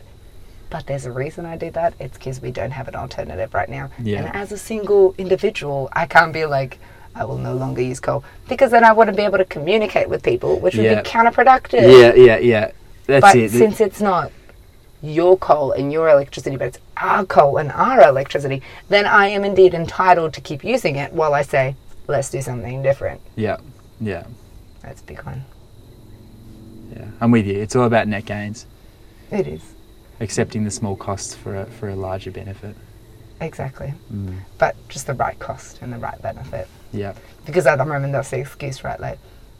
but 0.70 0.86
there's 0.86 1.06
a 1.06 1.12
reason 1.12 1.46
I 1.46 1.56
do 1.56 1.70
that. 1.72 1.94
It's 1.98 2.18
because 2.18 2.40
we 2.40 2.50
don't 2.50 2.70
have 2.72 2.88
an 2.88 2.94
alternative 2.94 3.54
right 3.54 3.68
now. 3.68 3.90
Yeah. 4.02 4.24
And 4.24 4.36
as 4.36 4.52
a 4.52 4.58
single 4.58 5.14
individual, 5.18 5.88
I 5.92 6.06
can't 6.06 6.32
be 6.32 6.44
like, 6.46 6.78
I 7.14 7.24
will 7.24 7.38
no 7.38 7.54
longer 7.54 7.82
use 7.82 8.00
coal 8.00 8.22
because 8.48 8.70
then 8.70 8.84
I 8.84 8.92
wouldn't 8.92 9.16
be 9.16 9.22
able 9.24 9.38
to 9.38 9.44
communicate 9.44 10.08
with 10.08 10.22
people, 10.22 10.60
which 10.60 10.74
would 10.76 10.84
Yeah. 10.84 11.02
be 11.02 11.08
counterproductive. 11.08 11.82
Yeah, 11.82 12.14
yeah, 12.14 12.38
yeah. 12.38 12.70
That's 13.06 13.22
but 13.22 13.36
it. 13.36 13.50
since 13.50 13.80
it's 13.80 14.00
not 14.00 14.30
your 15.02 15.36
coal 15.38 15.72
and 15.72 15.92
your 15.92 16.08
electricity, 16.08 16.56
but 16.56 16.68
it's 16.68 16.78
our 16.96 17.24
coal 17.24 17.56
and 17.56 17.72
our 17.72 18.02
electricity, 18.02 18.62
then 18.88 19.06
I 19.06 19.28
am 19.28 19.44
indeed 19.44 19.72
entitled 19.74 20.32
to 20.34 20.40
keep 20.40 20.62
using 20.64 20.96
it 20.96 21.12
while 21.12 21.34
I 21.34 21.42
say, 21.42 21.76
let's 22.08 22.30
do 22.30 22.42
something 22.42 22.82
different. 22.82 23.20
yeah, 23.36 23.58
yeah, 24.00 24.24
That's 24.82 25.00
a 25.00 25.04
big 25.04 25.22
one. 25.22 25.44
yeah. 26.94 27.06
I'm 27.20 27.30
with 27.30 27.46
you. 27.46 27.54
It's 27.60 27.74
all 27.76 27.84
about 27.86 28.08
net 28.08 28.24
gains, 28.26 28.66
It 29.30 29.46
is. 29.46 29.62
Accepting 30.20 30.64
the 30.64 30.70
small 30.70 30.96
costs 30.96 31.34
for 31.34 31.56
a, 31.56 31.66
for 31.66 31.88
a 31.88 31.96
larger 31.96 32.30
benefit. 32.30 32.76
Exactly. 33.40 33.94
Mm. 34.12 34.38
But 34.58 34.74
just 34.88 35.06
the 35.06 35.14
right 35.14 35.38
cost 35.38 35.80
and 35.82 35.92
the 35.92 35.98
right 35.98 36.20
benefit. 36.20 36.68
Yeah, 36.92 37.14
Because 37.46 37.66
at 37.66 37.76
the 37.76 37.84
moment, 37.84 38.12
that's 38.12 38.30
the 38.30 38.38
excuse, 38.40 38.82
right? 38.82 38.98
Like, 38.98 39.18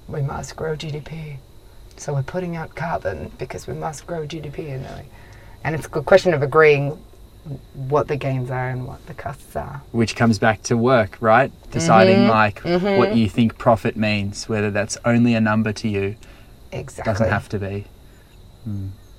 we 0.09 0.23
must 0.23 0.57
grow 0.57 0.75
GDP. 0.75 1.37
So 1.97 2.15
we're 2.15 2.23
putting 2.23 2.57
out 2.57 2.75
carbon 2.75 3.31
because 3.39 3.67
we 3.67 3.75
must 3.75 4.07
grow 4.07 4.27
GDP. 4.27 4.75
And, 4.75 4.85
like, 4.85 5.07
and 5.63 5.75
it's 5.75 5.87
a 5.87 5.89
question 6.03 6.33
of 6.35 6.43
agreeing 6.43 6.99
what 7.75 8.09
the 8.09 8.17
gains 8.17 8.51
are 8.51 8.69
and 8.71 8.87
what 8.87 9.05
the 9.07 9.15
costs 9.15 9.55
are. 9.57 9.83
which 9.93 10.17
comes 10.17 10.39
back 10.39 10.63
to 10.65 10.77
work, 10.77 11.17
right? 11.21 11.51
Deciding 11.71 12.17
Mm-hmm. 12.17 12.29
like 12.31 12.61
what 12.99 13.17
you 13.17 13.29
think 13.29 13.59
profit 13.59 13.97
means, 13.97 14.49
whether 14.49 14.71
that's 14.71 14.99
only 15.05 15.35
a 15.35 15.41
number 15.41 15.73
to 15.73 15.89
you, 15.89 16.17
Exactly. 16.73 17.11
doesn't 17.13 17.31
have 17.31 17.49
to 17.51 17.59
be. 17.59 17.87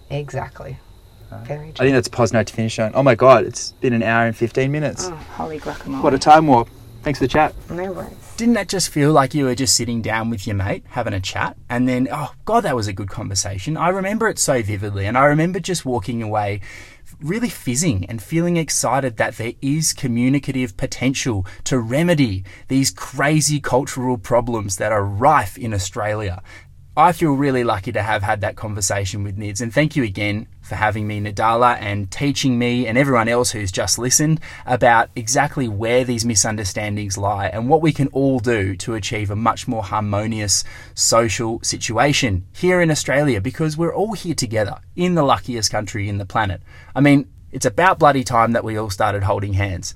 Exactly. 0.10 0.78
Very 1.44 1.70
I 1.70 1.72
true. 1.72 1.86
think 1.86 1.94
that's 1.94 2.08
a 2.08 2.12
pause 2.12 2.34
note 2.34 2.48
to 2.48 2.54
finish 2.54 2.80
on. 2.80 2.92
Oh 2.96 3.04
my 3.04 3.16
god, 3.16 3.46
it's 3.46 3.72
been 3.74 3.94
an 3.94 4.04
hour 4.04 4.26
and 4.26 4.36
15 4.36 4.72
minutes. 4.72 5.08
Oh, 5.08 5.16
holy 5.16 5.60
guacamole. 5.60 6.04
What 6.04 6.14
a 6.14 6.20
time 6.20 6.48
warp. 6.48 6.70
Thanks 7.04 7.20
for 7.20 7.26
the 7.26 7.30
chat. 7.30 7.54
No 7.70 7.92
worries. 7.92 8.14
Didn't 8.36 8.56
that 8.56 8.68
just 8.70 8.90
feel 8.90 9.12
like 9.12 9.34
you 9.34 9.46
were 9.46 9.56
just 9.56 9.76
sitting 9.76 10.02
down 10.02 10.30
with 10.30 10.48
your 10.48 10.56
mate, 10.56 10.84
having 10.90 11.14
a 11.14 11.20
chat, 11.20 11.58
and 11.70 11.88
then, 11.88 12.08
oh, 12.12 12.32
God, 12.46 12.62
that 12.62 12.76
was 12.76 12.88
a 12.88 12.94
good 12.94 13.10
conversation? 13.10 13.78
I 13.78 13.90
remember 13.90 14.28
it 14.28 14.40
so 14.40 14.62
vividly, 14.62 15.06
and 15.06 15.18
I 15.18 15.26
remember 15.26 15.60
just 15.60 15.86
walking 15.86 16.22
away 16.22 16.62
really 17.22 17.50
fizzing 17.50 18.06
and 18.06 18.22
feeling 18.22 18.56
excited 18.56 19.18
that 19.18 19.36
there 19.36 19.54
is 19.62 19.94
communicative 19.94 20.78
potential 20.78 21.46
to 21.66 21.80
remedy 21.80 22.46
these 22.70 22.92
crazy 22.92 23.60
cultural 23.60 24.18
problems 24.18 24.78
that 24.78 24.92
are 24.92 25.04
rife 25.04 25.58
in 25.58 25.74
Australia. 25.74 26.42
I 26.96 27.12
feel 27.12 27.34
really 27.34 27.64
lucky 27.64 27.92
to 27.94 28.02
have 28.02 28.24
had 28.24 28.42
that 28.42 28.56
conversation 28.56 29.24
with 29.24 29.38
Nids, 29.38 29.62
and 29.62 29.74
thank 29.74 29.96
you 29.96 30.04
again 30.04 30.48
for 30.70 30.76
having 30.76 31.08
me, 31.08 31.20
Nadala, 31.20 31.78
and 31.82 32.10
teaching 32.10 32.58
me 32.58 32.88
and 32.88 32.98
everyone 32.98 33.28
else 33.28 33.52
who's 33.52 33.72
just 33.72 34.00
listened 34.00 34.40
about 34.66 35.10
exactly 35.16 35.68
where 35.68 36.06
these 36.06 36.24
misunderstandings 36.24 37.18
lie 37.18 37.48
and 37.48 37.68
what 37.68 37.82
we 37.82 37.92
can 37.92 38.08
all 38.10 38.40
do 38.40 38.76
to 38.78 38.94
achieve 38.94 39.30
a 39.30 39.36
much 39.36 39.68
more 39.68 39.84
harmonious 39.84 40.64
social 40.94 41.60
situation 41.64 42.46
here 42.54 42.80
in 42.80 42.92
Australia 42.92 43.42
because 43.42 43.76
we're 43.76 43.94
all 43.94 44.14
here 44.14 44.36
together 44.36 44.80
in 44.96 45.16
the 45.16 45.24
luckiest 45.24 45.72
country 45.72 46.08
in 46.08 46.20
the 46.20 46.26
planet. 46.26 46.62
I 46.96 47.02
mean, 47.02 47.28
it's 47.52 47.66
about 47.66 48.00
bloody 48.00 48.24
time 48.24 48.52
that 48.54 48.64
we 48.64 48.78
all 48.78 48.90
started 48.90 49.24
holding 49.24 49.54
hands. 49.54 49.96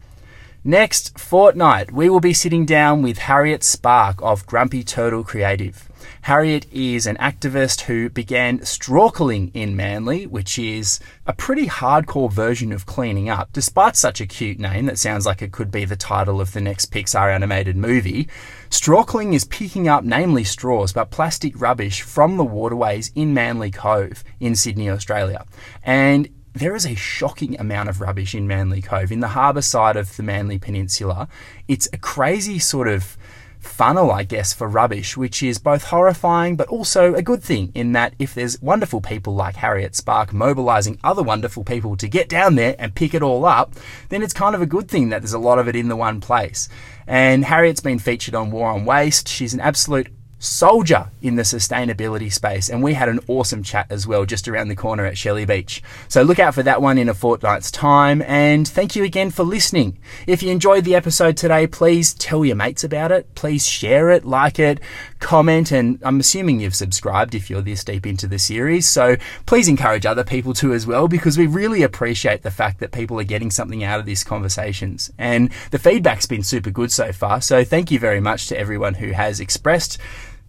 Next 0.66 1.20
fortnight, 1.20 1.92
we 1.92 2.10
will 2.10 2.22
be 2.22 2.34
sitting 2.34 2.66
down 2.66 3.02
with 3.02 3.18
Harriet 3.18 3.64
Spark 3.64 4.22
of 4.22 4.46
Grumpy 4.46 4.84
Turtle 4.84 5.24
Creative. 5.24 5.90
Harriet 6.24 6.66
is 6.72 7.06
an 7.06 7.18
activist 7.18 7.82
who 7.82 8.10
began 8.10 8.60
strawculling 8.60 9.52
in 9.54 9.76
Manly, 9.76 10.26
which 10.26 10.58
is 10.58 11.02
a 11.28 11.34
pretty 11.34 11.68
hardcore 11.68 12.32
version 12.32 12.72
of 12.72 12.86
cleaning 12.86 13.28
up. 13.28 13.50
Despite 13.52 13.98
such 13.98 14.22
a 14.22 14.26
cute 14.26 14.58
name 14.58 14.86
that 14.86 14.98
sounds 14.98 15.26
like 15.26 15.42
it 15.42 15.52
could 15.52 15.70
be 15.70 15.84
the 15.84 15.98
title 15.98 16.40
of 16.40 16.54
the 16.54 16.62
next 16.62 16.94
Pixar 16.94 17.36
animated 17.36 17.76
movie, 17.76 18.30
strawculling 18.70 19.34
is 19.34 19.44
picking 19.44 19.90
up 19.90 20.06
namely 20.06 20.46
straws 20.46 20.94
but 20.94 21.12
plastic 21.12 21.60
rubbish 21.60 22.02
from 22.04 22.38
the 22.38 22.46
waterways 22.46 23.12
in 23.16 23.34
Manly 23.34 23.70
Cove 23.70 24.24
in 24.40 24.56
Sydney, 24.56 24.90
Australia. 24.90 25.46
And 25.84 26.30
there 26.54 26.76
is 26.76 26.86
a 26.86 26.96
shocking 26.96 27.60
amount 27.60 27.90
of 27.90 28.00
rubbish 28.00 28.34
in 28.34 28.48
Manly 28.48 28.82
Cove. 28.82 29.12
In 29.12 29.20
the 29.20 29.30
harbour 29.30 29.62
side 29.62 29.98
of 29.98 30.16
the 30.16 30.24
Manly 30.24 30.58
Peninsula, 30.58 31.28
it's 31.68 31.90
a 31.92 31.98
crazy 31.98 32.60
sort 32.60 32.88
of 32.88 33.18
funnel, 33.66 34.12
I 34.12 34.24
guess, 34.24 34.54
for 34.54 34.68
rubbish, 34.68 35.18
which 35.18 35.42
is 35.42 35.60
both 35.60 35.86
horrifying 35.86 36.56
but 36.56 36.68
also 36.68 37.14
a 37.14 37.22
good 37.22 37.44
thing 37.44 37.72
in 37.74 37.94
that 37.94 38.14
if 38.20 38.34
there's 38.34 38.62
wonderful 38.62 39.02
people 39.02 39.36
like 39.36 39.56
Harriet 39.56 39.96
Spark 39.96 40.34
mobilizing 40.34 41.00
other 41.04 41.24
wonderful 41.24 41.64
people 41.64 41.96
to 41.98 42.08
get 42.08 42.30
down 42.30 42.56
there 42.56 42.76
and 42.80 42.96
pick 42.96 43.14
it 43.14 43.24
all 43.24 43.46
up, 43.46 43.74
then 44.10 44.22
it's 44.22 44.34
kind 44.34 44.56
of 44.56 44.62
a 44.62 44.66
good 44.66 44.90
thing 44.90 45.10
that 45.10 45.22
there's 45.22 45.34
a 45.34 45.40
lot 45.40 45.60
of 45.60 45.68
it 45.68 45.76
in 45.76 45.88
the 45.88 45.96
one 45.96 46.22
place. 46.22 46.70
And 47.08 47.46
Harriet's 47.46 47.82
been 47.82 48.00
featured 48.00 48.36
on 48.36 48.52
War 48.52 48.70
on 48.70 48.86
Waste. 48.86 49.28
She's 49.28 49.54
an 49.54 49.60
absolute 49.60 50.08
soldier 50.44 51.10
in 51.22 51.36
the 51.36 51.44
sustainability 51.44 52.32
space. 52.32 52.70
And 52.70 52.84
we 52.84 52.94
had 52.94 53.10
an 53.10 53.20
awesome 53.28 53.64
chat 53.64 53.88
as 53.90 54.06
well 54.06 54.26
just 54.26 54.48
around 54.48 54.68
the 54.68 54.76
corner 54.76 55.06
at 55.06 55.18
Shelley 55.18 55.46
Beach. 55.46 55.82
So 56.10 56.22
look 56.22 56.40
out 56.40 56.54
for 56.54 56.64
that 56.64 56.82
one 56.82 56.98
in 56.98 57.10
a 57.10 57.14
fortnight's 57.14 57.72
time. 57.72 58.22
And 58.24 58.68
thank 58.68 58.96
you 58.96 59.04
again 59.04 59.32
for 59.32 59.44
listening. 59.44 59.98
If 60.28 60.44
you 60.44 60.52
enjoyed 60.52 60.84
the 60.84 60.96
episode 60.96 61.38
today, 61.38 61.66
please 61.66 62.14
tell 62.14 62.44
your 62.44 62.56
mates 62.56 62.84
about 62.84 63.12
it. 63.12 63.34
Please 63.36 63.66
share 63.66 64.10
it, 64.10 64.26
like 64.26 64.60
it, 64.60 64.80
comment. 65.20 65.72
And 65.72 66.00
I'm 66.04 66.20
assuming 66.20 66.60
you've 66.60 66.76
subscribed 66.76 67.34
if 67.34 67.50
you're 67.50 67.62
this 67.62 67.84
deep 67.84 68.06
into 68.06 68.28
the 68.28 68.40
series. 68.40 68.88
So 68.88 69.16
please 69.46 69.68
encourage 69.68 70.06
other 70.06 70.24
people 70.24 70.54
to 70.56 70.74
as 70.74 70.86
well 70.86 71.08
because 71.08 71.38
we 71.38 71.48
really 71.48 71.84
appreciate 71.84 72.44
the 72.44 72.52
fact 72.52 72.80
that 72.82 72.92
people 72.92 73.20
are 73.20 73.24
getting 73.24 73.50
something 73.50 73.84
out 73.84 74.00
of 74.00 74.06
these 74.06 74.24
conversations. 74.24 75.12
And 75.18 75.52
the 75.72 75.80
feedback's 75.80 76.26
been 76.26 76.44
super 76.44 76.70
good 76.70 76.92
so 76.92 77.14
far. 77.14 77.42
So 77.42 77.64
thank 77.64 77.92
you 77.92 78.00
very 78.00 78.20
much 78.20 78.48
to 78.48 78.60
everyone 78.60 78.96
who 78.96 79.12
has 79.12 79.40
expressed 79.40 79.98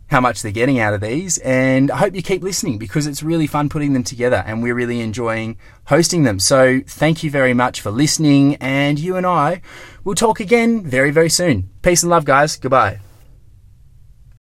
how 0.09 0.21
much 0.21 0.43
they're 0.43 0.53
getting 0.53 0.79
out 0.79 0.95
of 0.95 1.01
these. 1.01 1.39
And 1.39 1.91
I 1.91 1.99
hope 1.99 2.15
you 2.15 2.23
keep 2.23 2.43
listening 2.43 2.79
because 2.79 3.07
it's 3.07 3.23
really 3.23 3.47
fun 3.47 3.69
putting 3.69 3.93
them 3.93 4.05
together 4.05 4.43
and 4.47 4.63
we're 4.63 4.75
really 4.75 5.01
enjoying 5.01 5.57
hosting 5.87 6.25
them. 6.25 6.39
So 6.39 6.81
thank 6.87 7.23
you 7.23 7.31
very 7.31 7.55
much 7.55 7.81
for 7.81 7.91
listening. 7.91 8.57
And 8.57 8.99
you 8.99 9.17
and 9.17 9.27
I 9.27 9.63
will 10.05 10.15
talk 10.15 10.41
again 10.41 10.83
very, 10.83 11.11
very 11.11 11.31
soon. 11.31 11.71
Peace 11.83 12.03
and 12.03 12.11
love, 12.11 12.25
guys. 12.25 12.57
Goodbye. 12.57 13.01